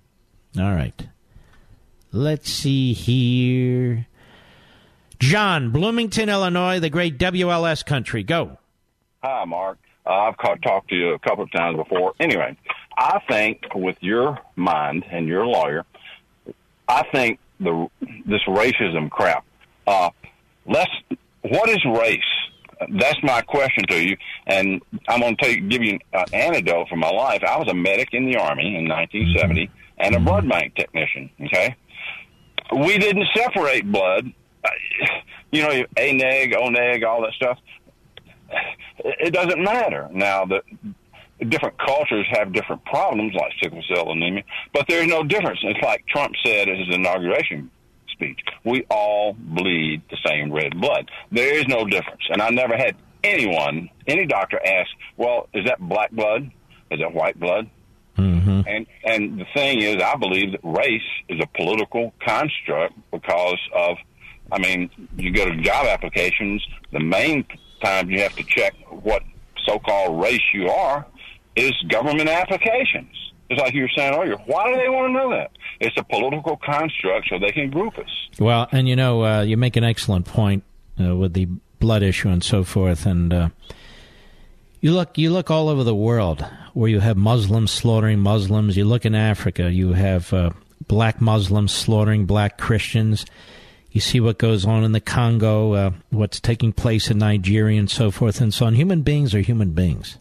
All 0.58 0.72
right. 0.72 1.08
Let's 2.10 2.50
see 2.50 2.94
here. 2.94 4.06
John, 5.18 5.70
Bloomington, 5.70 6.28
Illinois, 6.28 6.80
the 6.80 6.90
great 6.90 7.18
WLS 7.18 7.84
country. 7.84 8.22
Go. 8.22 8.58
Hi, 9.22 9.44
Mark. 9.44 9.78
Uh, 10.08 10.12
I've 10.12 10.36
caught, 10.38 10.62
talked 10.62 10.88
to 10.88 10.94
you 10.96 11.10
a 11.12 11.18
couple 11.18 11.44
of 11.44 11.52
times 11.52 11.76
before. 11.76 12.14
Anyway, 12.18 12.56
I 12.96 13.20
think 13.28 13.60
with 13.74 13.96
your 14.00 14.38
mind 14.56 15.04
and 15.10 15.28
your 15.28 15.46
lawyer, 15.46 15.84
I 16.88 17.02
think 17.12 17.38
the 17.60 17.88
this 18.24 18.40
racism 18.48 19.10
crap. 19.10 19.44
Uh, 19.86 20.10
let's. 20.66 20.90
What 21.42 21.68
is 21.68 21.84
race? 21.84 22.20
That's 22.90 23.22
my 23.22 23.42
question 23.42 23.84
to 23.88 24.02
you, 24.02 24.16
and 24.46 24.80
I'm 25.08 25.20
going 25.20 25.36
to 25.36 25.44
take 25.44 25.68
give 25.68 25.82
you 25.82 25.98
an 26.12 26.24
anecdote 26.32 26.88
from 26.88 27.00
my 27.00 27.10
life. 27.10 27.42
I 27.44 27.58
was 27.58 27.68
a 27.68 27.74
medic 27.74 28.08
in 28.12 28.24
the 28.26 28.36
army 28.36 28.76
in 28.76 28.88
1970 28.88 29.70
and 29.98 30.14
a 30.14 30.20
blood 30.20 30.48
bank 30.48 30.74
technician. 30.74 31.28
Okay, 31.46 31.76
we 32.72 32.96
didn't 32.98 33.26
separate 33.36 33.90
blood. 33.90 34.32
Uh, 34.64 34.70
You 35.50 35.62
know, 35.62 35.84
A 35.96 36.12
neg, 36.12 36.54
O 36.54 36.68
neg, 36.68 37.04
all 37.04 37.22
that 37.22 37.32
stuff 37.32 37.58
it 39.04 39.32
doesn't 39.32 39.62
matter. 39.62 40.08
Now, 40.12 40.44
the 40.44 40.62
different 41.48 41.78
cultures 41.78 42.26
have 42.30 42.52
different 42.52 42.84
problems, 42.84 43.34
like 43.34 43.52
sickle 43.62 43.82
cell 43.94 44.10
anemia, 44.10 44.44
but 44.72 44.86
there's 44.88 45.06
no 45.06 45.22
difference. 45.22 45.60
It's 45.62 45.82
like 45.82 46.06
Trump 46.06 46.34
said 46.44 46.68
in 46.68 46.78
his 46.78 46.94
inauguration 46.94 47.70
speech: 48.08 48.40
"We 48.64 48.84
all 48.90 49.34
bleed 49.38 50.02
the 50.10 50.18
same 50.26 50.52
red 50.52 50.80
blood. 50.80 51.10
There 51.30 51.54
is 51.54 51.66
no 51.68 51.84
difference." 51.84 52.22
And 52.30 52.42
I 52.42 52.50
never 52.50 52.76
had 52.76 52.96
anyone, 53.24 53.90
any 54.06 54.26
doctor 54.26 54.60
asks, 54.64 54.92
well, 55.16 55.48
is 55.52 55.64
that 55.66 55.80
black 55.80 56.10
blood? 56.10 56.50
Is 56.90 57.00
that 57.00 57.12
white 57.12 57.38
blood? 57.38 57.68
Mm-hmm. 58.16 58.62
And 58.66 58.86
and 59.04 59.40
the 59.40 59.44
thing 59.54 59.80
is, 59.80 60.02
I 60.02 60.16
believe 60.16 60.52
that 60.52 60.60
race 60.62 61.02
is 61.28 61.38
a 61.40 61.46
political 61.56 62.12
construct 62.26 62.94
because 63.12 63.60
of, 63.74 63.96
I 64.50 64.58
mean, 64.58 64.90
you 65.16 65.32
go 65.32 65.44
to 65.44 65.56
job 65.58 65.86
applications, 65.86 66.66
the 66.90 67.00
main 67.00 67.44
time 67.82 68.10
you 68.10 68.20
have 68.20 68.34
to 68.36 68.44
check 68.44 68.74
what 68.90 69.22
so-called 69.66 70.22
race 70.22 70.42
you 70.52 70.68
are 70.68 71.06
is 71.56 71.72
government 71.88 72.28
applications. 72.28 73.10
It's 73.50 73.60
like 73.60 73.72
you 73.74 73.82
were 73.82 73.90
saying 73.96 74.14
earlier, 74.14 74.36
why 74.46 74.70
do 74.70 74.78
they 74.78 74.88
want 74.88 75.08
to 75.08 75.12
know 75.12 75.30
that? 75.30 75.50
It's 75.80 75.96
a 75.96 76.04
political 76.04 76.56
construct 76.56 77.28
so 77.30 77.38
they 77.38 77.52
can 77.52 77.70
group 77.70 77.98
us. 77.98 78.28
Well, 78.38 78.68
and 78.72 78.88
you 78.88 78.96
know, 78.96 79.24
uh, 79.24 79.42
you 79.42 79.56
make 79.56 79.76
an 79.76 79.84
excellent 79.84 80.26
point 80.26 80.64
uh, 81.00 81.16
with 81.16 81.32
the 81.32 81.48
blood 81.78 82.02
issue 82.02 82.28
and 82.28 82.42
so 82.44 82.64
forth, 82.64 83.06
and 83.06 83.32
uh, 83.32 83.48
you 84.80 84.92
look 84.92 85.16
you 85.16 85.30
look 85.30 85.50
all 85.50 85.68
over 85.68 85.82
the 85.84 85.94
world 85.94 86.44
where 86.74 86.90
you 86.90 87.00
have 87.00 87.16
Muslims 87.16 87.70
slaughtering 87.70 88.18
Muslims. 88.18 88.76
You 88.76 88.84
look 88.84 89.06
in 89.06 89.14
Africa, 89.14 89.72
you 89.72 89.92
have 89.94 90.32
uh, 90.32 90.50
black 90.86 91.20
Muslims 91.20 91.72
slaughtering 91.72 92.26
black 92.26 92.58
Christians. 92.58 93.24
You 93.90 94.00
see 94.00 94.20
what 94.20 94.38
goes 94.38 94.66
on 94.66 94.84
in 94.84 94.92
the 94.92 95.00
Congo, 95.00 95.72
uh, 95.72 95.90
what's 96.10 96.40
taking 96.40 96.72
place 96.72 97.10
in 97.10 97.18
Nigeria, 97.18 97.78
and 97.78 97.90
so 97.90 98.10
forth 98.10 98.40
and 98.40 98.52
so 98.52 98.66
on. 98.66 98.74
Human 98.74 99.02
beings 99.02 99.34
are 99.34 99.40
human 99.40 99.72
beings, 99.72 100.18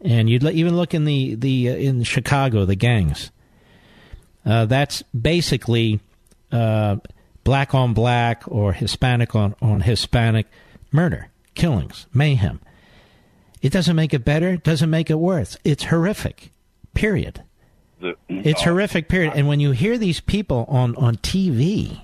and 0.00 0.30
you'd 0.30 0.44
even 0.44 0.76
look 0.76 0.94
in 0.94 1.04
the 1.04 1.34
the 1.34 1.70
uh, 1.70 1.74
in 1.74 2.02
Chicago, 2.04 2.64
the 2.64 2.76
gangs. 2.76 3.30
Uh, 4.46 4.66
that's 4.66 5.02
basically 5.02 6.00
uh, 6.52 6.96
black 7.44 7.74
on 7.74 7.94
black 7.94 8.42
or 8.46 8.72
Hispanic 8.72 9.34
on, 9.34 9.54
on 9.60 9.82
Hispanic 9.82 10.46
murder, 10.92 11.28
killings, 11.54 12.06
mayhem. 12.12 12.60
It 13.62 13.72
doesn't 13.72 13.96
make 13.96 14.12
it 14.12 14.24
better, 14.24 14.50
it 14.50 14.64
doesn't 14.64 14.90
make 14.90 15.10
it 15.10 15.18
worse. 15.18 15.56
It's 15.64 15.84
horrific, 15.84 16.52
period. 16.92 17.42
The, 18.00 18.16
It's 18.28 18.62
horrific, 18.62 19.08
period. 19.08 19.32
And 19.34 19.48
when 19.48 19.60
you 19.60 19.70
hear 19.70 19.96
these 19.96 20.20
people 20.20 20.66
on, 20.68 20.94
on 20.96 21.16
TV 21.16 22.02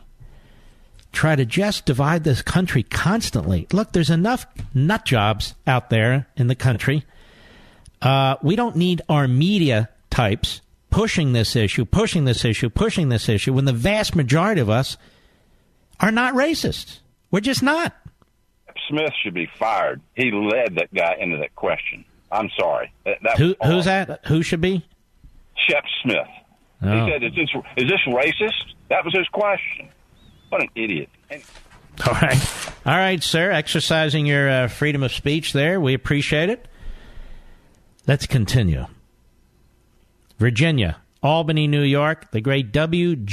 try 1.12 1.36
to 1.36 1.44
just 1.44 1.86
divide 1.86 2.24
this 2.24 2.42
country 2.42 2.82
constantly, 2.82 3.66
look, 3.72 3.92
there's 3.92 4.10
enough 4.10 4.46
nut 4.74 5.04
jobs 5.04 5.54
out 5.66 5.90
there 5.90 6.26
in 6.36 6.46
the 6.46 6.54
country. 6.54 7.04
Uh, 8.00 8.36
we 8.42 8.56
don't 8.56 8.76
need 8.76 9.02
our 9.08 9.28
media 9.28 9.88
types 10.10 10.60
pushing 10.90 11.32
this 11.32 11.54
issue, 11.54 11.84
pushing 11.84 12.24
this 12.24 12.44
issue, 12.44 12.68
pushing 12.68 13.08
this 13.08 13.28
issue, 13.28 13.52
when 13.52 13.64
the 13.64 13.72
vast 13.72 14.16
majority 14.16 14.60
of 14.60 14.70
us 14.70 14.96
are 16.00 16.10
not 16.10 16.34
racists. 16.34 16.98
We're 17.30 17.40
just 17.40 17.62
not. 17.62 17.94
Smith 18.88 19.12
should 19.22 19.34
be 19.34 19.48
fired. 19.58 20.00
He 20.14 20.32
led 20.32 20.74
that 20.76 20.92
guy 20.92 21.16
into 21.20 21.36
that 21.38 21.54
question. 21.54 22.04
I'm 22.32 22.50
sorry. 22.58 22.92
That, 23.04 23.18
that 23.22 23.38
Who, 23.38 23.54
who's 23.64 23.84
that? 23.84 24.20
Who 24.26 24.42
should 24.42 24.60
be? 24.60 24.84
Shep 25.68 25.84
Smith. 26.02 26.26
Oh. 26.82 27.04
He 27.04 27.12
said, 27.12 27.22
is 27.22 27.34
this, 27.34 27.48
is 27.76 27.88
this 27.88 28.00
racist? 28.06 28.74
That 28.88 29.04
was 29.04 29.14
his 29.14 29.28
question. 29.28 29.88
What 30.50 30.62
an 30.62 30.68
idiot. 30.74 31.08
And 31.30 31.42
All 32.06 32.12
right. 32.14 32.72
All 32.86 32.96
right, 32.96 33.22
sir. 33.22 33.50
Exercising 33.50 34.26
your 34.26 34.48
uh, 34.48 34.68
freedom 34.68 35.02
of 35.02 35.12
speech 35.12 35.52
there. 35.52 35.80
We 35.80 35.94
appreciate 35.94 36.50
it. 36.50 36.68
Let's 38.06 38.26
continue. 38.26 38.86
Virginia, 40.38 40.98
Albany, 41.22 41.66
New 41.66 41.82
York, 41.82 42.30
the 42.30 42.40
great 42.40 42.72
WGDJ. 42.72 43.28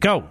Go. 0.00 0.28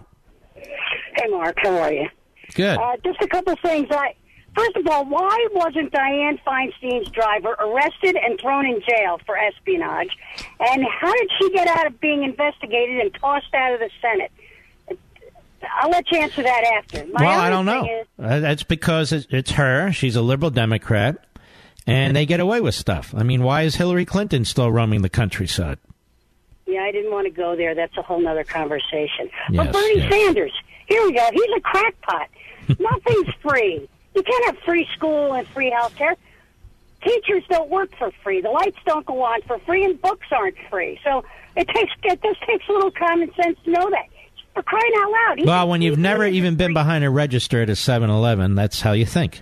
Hey, 0.54 1.28
Mark, 1.30 1.56
how 1.64 1.78
are 1.78 1.94
you? 1.94 2.10
Good. 2.54 2.78
Uh, 2.78 2.98
just 3.04 3.22
a 3.22 3.28
couple 3.28 3.56
things. 3.64 3.88
I 3.92 4.14
first 4.56 4.76
of 4.78 4.88
all, 4.88 5.06
why 5.06 5.48
wasn't 5.54 5.92
Dianne 5.92 6.40
Feinstein's 6.44 7.10
driver 7.10 7.56
arrested 7.60 8.16
and 8.16 8.40
thrown 8.40 8.66
in 8.66 8.82
jail 8.88 9.20
for 9.26 9.38
espionage? 9.38 10.10
And 10.60 10.86
how 10.86 11.14
did 11.14 11.30
she 11.40 11.52
get 11.52 11.68
out 11.68 11.88
of 11.88 12.00
being 12.00 12.24
investigated 12.24 13.00
and 13.00 13.14
tossed 13.14 13.54
out 13.54 13.74
of 13.74 13.80
the 13.80 13.90
Senate? 14.02 14.32
I'll 15.80 15.90
let 15.90 16.12
you 16.12 16.20
answer 16.20 16.44
that 16.44 16.64
after. 16.78 17.06
My 17.08 17.24
well, 17.24 17.40
I 17.40 17.50
don't 17.50 17.66
know. 17.66 17.84
is- 17.86 18.08
Uh, 18.20 18.40
That's 18.40 18.64
because 18.64 19.12
it's, 19.12 19.28
it's 19.30 19.52
her. 19.52 19.92
She's 19.92 20.16
a 20.16 20.22
liberal 20.22 20.52
Democrat, 20.52 21.18
and 21.88 22.16
they 22.16 22.26
get 22.26 22.40
away 22.40 22.62
with 22.62 22.76
stuff. 22.76 23.14
I 23.16 23.24
mean, 23.24 23.44
why 23.44 23.64
is 23.64 23.76
Hillary 23.76 24.06
Clinton 24.06 24.46
still 24.46 24.72
roaming 24.72 25.02
the 25.02 25.10
countryside? 25.10 25.78
Yeah, 26.66 26.82
I 26.82 26.92
didn't 26.92 27.12
want 27.12 27.26
to 27.28 27.32
go 27.32 27.56
there. 27.56 27.76
That's 27.76 27.96
a 27.98 28.02
whole 28.02 28.26
other 28.28 28.44
conversation. 28.44 29.30
Yes, 29.52 29.66
but 29.68 29.72
Bernie 29.74 29.98
yes. 30.00 30.12
Sanders, 30.12 30.52
here 30.88 31.04
we 31.06 31.14
go. 31.14 31.30
He's 31.32 31.58
a 31.58 31.62
crackpot. 31.62 32.28
Nothing's 32.80 33.34
free. 33.42 33.88
You 34.16 34.24
can't 34.24 34.46
have 34.46 34.58
free 34.66 34.88
school 34.96 35.34
and 35.34 35.48
free 35.50 35.70
health 35.70 35.96
care. 35.96 36.16
Teachers 37.04 37.44
don't 37.50 37.70
work 37.70 37.92
for 38.00 38.10
free. 38.24 38.42
The 38.42 38.50
lights 38.50 38.78
don't 38.86 39.06
go 39.06 39.22
on 39.22 39.42
for 39.44 39.60
free, 39.60 39.84
and 39.86 40.02
books 40.02 40.26
aren't 40.32 40.56
free. 40.72 41.00
So 41.04 41.24
it 41.56 41.68
takes 41.68 41.92
it 42.04 42.20
just 42.24 42.42
takes 42.42 42.68
a 42.68 42.72
little 42.72 42.90
common 42.92 43.32
sense 43.36 43.60
to 43.66 43.72
know 43.72 43.90
that. 43.92 44.06
For 44.56 44.64
crying 44.64 44.94
out 45.00 45.12
loud. 45.12 45.46
Well, 45.46 45.68
when 45.68 45.82
you've 45.82 46.00
never 46.00 46.26
even 46.26 46.56
been 46.56 46.74
behind 46.74 47.04
a 47.04 47.10
register 47.10 47.62
at 47.62 47.70
a 47.70 47.76
7 47.76 48.10
Eleven, 48.10 48.56
that's 48.56 48.82
how 48.82 48.94
you 48.94 49.06
think. 49.06 49.42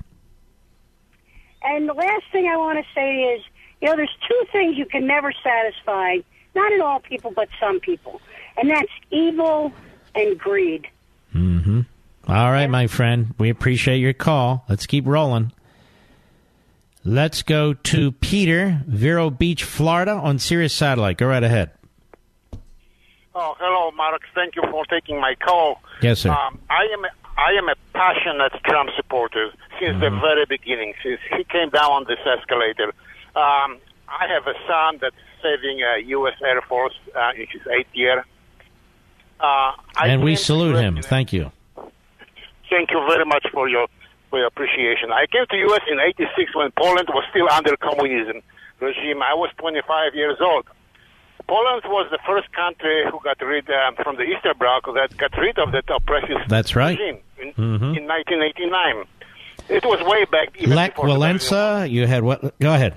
And 1.62 1.88
the 1.88 1.94
last 1.94 2.24
thing 2.32 2.48
I 2.48 2.58
want 2.58 2.80
to 2.80 2.86
say 2.94 3.22
is, 3.22 3.44
you 3.80 3.90
know, 3.90 3.96
there's 3.96 4.16
two 4.28 4.44
things 4.52 4.76
you 4.78 4.86
can 4.86 5.06
never 5.06 5.32
satisfy, 5.44 6.18
not 6.56 6.72
in 6.72 6.82
all 6.82 7.00
people, 7.00 7.32
but 7.32 7.48
some 7.60 7.80
people, 7.80 8.22
and 8.58 8.70
that's 8.70 8.92
evil 9.12 9.72
and 10.16 10.38
greed. 10.38 10.88
Mm-hmm. 11.34 11.82
All 12.28 12.52
right, 12.52 12.68
my 12.68 12.88
friend. 12.88 13.36
We 13.38 13.50
appreciate 13.50 13.98
your 13.98 14.14
call. 14.14 14.66
Let's 14.68 14.86
keep 14.88 15.06
rolling. 15.06 15.52
Let's 17.04 17.44
go 17.44 17.74
to 17.74 18.14
Peter, 18.14 18.82
Vero 18.88 19.30
Beach, 19.30 19.64
Florida, 19.64 20.14
on 20.14 20.40
Sirius 20.40 20.74
Satellite. 20.74 21.18
Go 21.18 21.28
right 21.28 21.44
ahead. 21.44 21.72
Oh, 23.36 23.56
hello, 23.60 23.92
Mark. 23.92 24.22
Thank 24.36 24.56
you 24.56 24.62
for 24.70 24.86
taking 24.86 25.20
my 25.20 25.34
call. 25.36 25.82
Yes, 26.02 26.20
sir. 26.20 26.30
Um, 26.30 26.60
I 26.70 26.84
am 26.94 27.06
I 27.36 27.52
am 27.58 27.68
a 27.68 27.76
passionate 27.94 28.54
Trump 28.64 28.92
supporter 28.96 29.52
since 29.80 30.00
the 30.00 30.12
very 30.12 30.46
beginning, 30.46 30.94
since 31.04 31.20
he 31.36 31.44
came 31.46 31.70
down 31.70 31.92
on 31.92 32.06
this 32.08 32.20
escalator. 32.26 32.94
Um, 33.36 33.80
I 34.08 34.28
have 34.28 34.46
a 34.46 34.54
son 34.68 35.00
that's 35.02 35.16
serving 35.42 35.82
uh, 35.82 35.96
U.S. 35.96 36.36
Air 36.46 36.62
Force 36.62 36.94
uh, 37.16 37.32
in 37.36 37.48
his 37.52 37.62
eighth 37.76 37.90
year. 37.94 38.24
Uh, 39.40 39.72
I 39.98 40.08
and 40.10 40.24
we 40.24 40.36
salute 40.36 40.76
him. 40.76 41.02
Thank 41.02 41.34
you. 41.34 41.52
Thank 42.70 42.92
you 42.92 43.04
very 43.08 43.26
much 43.26 43.48
for 43.52 43.68
your 43.68 43.88
for 44.30 44.38
your 44.38 44.48
appreciation. 44.48 45.12
I 45.12 45.26
came 45.26 45.46
to 45.50 45.58
U.S. 45.58 45.82
in 45.90 46.00
'86 46.00 46.56
when 46.56 46.70
Poland 46.72 47.08
was 47.10 47.24
still 47.32 47.50
under 47.50 47.76
communism 47.78 48.44
regime. 48.80 49.24
I 49.24 49.34
was 49.34 49.50
25 49.58 50.14
years 50.14 50.38
old. 50.40 50.66
Poland 51.48 51.84
was 51.86 52.08
the 52.12 52.20
first 52.26 52.52
country 52.54 53.04
who 53.12 53.20
got 53.24 53.40
rid 53.42 53.70
um, 53.70 53.96
from 53.96 54.16
the 54.16 54.24
Eastern 54.24 54.58
Bloc 54.58 54.86
that 54.96 55.16
got 55.18 55.38
rid 55.38 55.58
of 55.60 55.72
that 55.74 55.86
oppressive 55.90 56.38
That's 56.48 56.76
right. 56.76 56.98
regime 56.98 57.20
in, 57.38 57.54
Mhm. 57.54 57.98
in 57.98 58.08
1989. 58.08 59.06
It 59.70 59.86
was 59.86 60.02
way 60.04 60.26
back. 60.26 60.50
Even 60.58 60.76
Lech 60.76 60.96
Walensa, 60.96 61.90
you 61.90 62.08
had 62.08 62.24
what? 62.24 62.42
Go 62.60 62.74
ahead. 62.74 62.94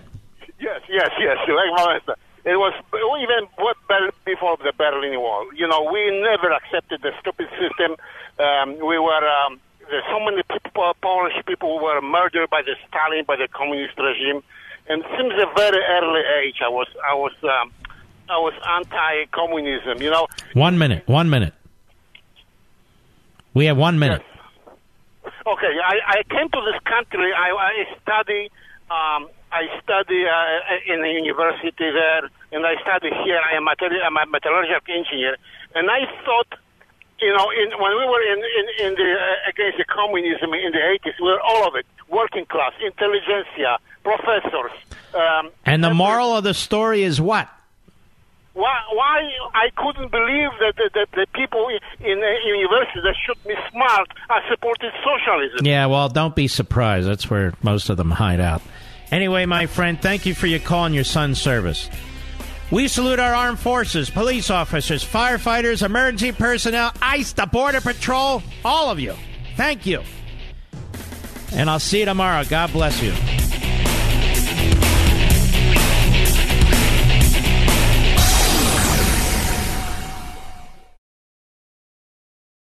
Yes, 0.58 0.80
yes, 0.88 1.10
yes. 1.18 1.36
Lech 1.48 1.70
Walesa. 1.78 2.14
It 2.44 2.56
was 2.56 2.72
even 3.20 3.48
what 3.58 3.76
before 4.24 4.56
the 4.58 4.72
Berlin 4.76 5.18
Wall. 5.20 5.46
You 5.54 5.66
know, 5.66 5.82
we 5.92 6.00
never 6.22 6.52
accepted 6.52 7.02
the 7.02 7.12
stupid 7.20 7.48
system. 7.58 7.96
Um, 8.38 8.78
we 8.78 8.98
were 8.98 9.24
um, 9.46 9.60
there's 9.90 10.04
so 10.10 10.18
many 10.20 10.42
people, 10.52 10.92
Polish 11.02 11.34
people 11.46 11.78
who 11.78 11.84
were 11.84 12.00
murdered 12.00 12.48
by 12.50 12.62
the 12.62 12.74
Stalin, 12.88 13.24
by 13.26 13.36
the 13.36 13.48
communist 13.48 13.98
regime, 13.98 14.42
and 14.88 15.02
since 15.16 15.32
a 15.38 15.46
very 15.56 15.82
early 15.98 16.22
age, 16.42 16.58
I 16.64 16.68
was 16.68 16.86
I 17.08 17.14
was 17.14 17.32
um, 17.42 17.72
I 18.28 18.38
was 18.38 18.54
anti-communism. 18.78 20.02
You 20.02 20.10
know, 20.10 20.26
One 20.54 20.78
minute. 20.78 21.06
One 21.06 21.30
minute. 21.30 21.54
We 23.54 23.66
have 23.66 23.76
one 23.76 23.98
minute. 23.98 24.22
Okay, 25.46 25.72
I, 25.84 26.18
I 26.18 26.22
came 26.28 26.48
to 26.50 26.60
this 26.70 26.80
country. 26.84 27.32
I, 27.32 27.50
I 27.50 27.72
study. 28.02 28.50
Um, 28.90 29.28
I 29.52 29.62
study 29.82 30.24
uh, 30.26 30.92
in 30.92 31.00
the 31.02 31.08
university 31.10 31.72
there, 31.78 32.28
and 32.52 32.66
I 32.66 32.74
study 32.82 33.10
here. 33.24 33.40
I 33.40 33.56
am 33.56 33.66
I'm 33.68 34.16
a 34.16 34.26
metallurgical 34.30 34.94
engineer, 34.94 35.36
and 35.74 35.88
I 35.90 36.00
thought, 36.24 36.58
you 37.20 37.32
know, 37.32 37.50
in, 37.50 37.70
when 37.80 37.92
we 37.96 38.04
were 38.04 38.22
in 38.22 38.38
in, 38.58 38.86
in 38.86 38.94
the 38.94 39.14
uh, 39.14 39.48
against 39.50 39.78
the 39.78 39.84
communism 39.84 40.52
in 40.52 40.72
the 40.72 40.78
80s, 40.78 41.14
we 41.20 41.28
were 41.30 41.40
all 41.40 41.66
of 41.66 41.74
it: 41.76 41.86
working 42.08 42.44
class, 42.46 42.72
intelligentsia, 42.84 43.78
professors. 44.02 44.72
Um, 45.14 45.50
And 45.64 45.82
the 45.82 45.94
moral 45.94 46.36
of 46.36 46.44
the 46.44 46.54
story 46.54 47.02
is 47.04 47.20
what? 47.20 47.48
Why, 48.56 48.74
why 48.92 49.30
I 49.54 49.68
couldn't 49.76 50.10
believe 50.10 50.48
that 50.60 50.74
that, 50.76 50.90
that 50.94 51.08
the 51.12 51.26
people 51.34 51.68
in, 52.00 52.20
the 52.20 52.34
university 52.46 53.00
that 53.04 53.14
should 53.26 53.42
be 53.44 53.54
smart 53.70 54.08
are 54.30 54.42
supporting 54.50 54.90
socialism. 55.04 55.66
Yeah, 55.66 55.86
well, 55.86 56.08
don't 56.08 56.34
be 56.34 56.48
surprised. 56.48 57.06
That's 57.06 57.28
where 57.28 57.52
most 57.62 57.90
of 57.90 57.98
them 57.98 58.10
hide 58.10 58.40
out. 58.40 58.62
Anyway, 59.12 59.44
my 59.44 59.66
friend, 59.66 60.00
thank 60.00 60.24
you 60.24 60.34
for 60.34 60.46
your 60.46 60.58
call 60.58 60.86
and 60.86 60.94
your 60.94 61.04
son's 61.04 61.40
service. 61.40 61.90
We 62.70 62.88
salute 62.88 63.20
our 63.20 63.34
armed 63.34 63.60
forces, 63.60 64.10
police 64.10 64.50
officers, 64.50 65.04
firefighters, 65.04 65.84
emergency 65.84 66.32
personnel, 66.32 66.92
ICE, 67.00 67.32
the 67.34 67.46
Border 67.46 67.80
Patrol, 67.80 68.42
all 68.64 68.90
of 68.90 68.98
you. 68.98 69.14
Thank 69.56 69.86
you. 69.86 70.02
And 71.52 71.70
I'll 71.70 71.78
see 71.78 72.00
you 72.00 72.06
tomorrow. 72.06 72.42
God 72.44 72.72
bless 72.72 73.00
you. 73.02 73.12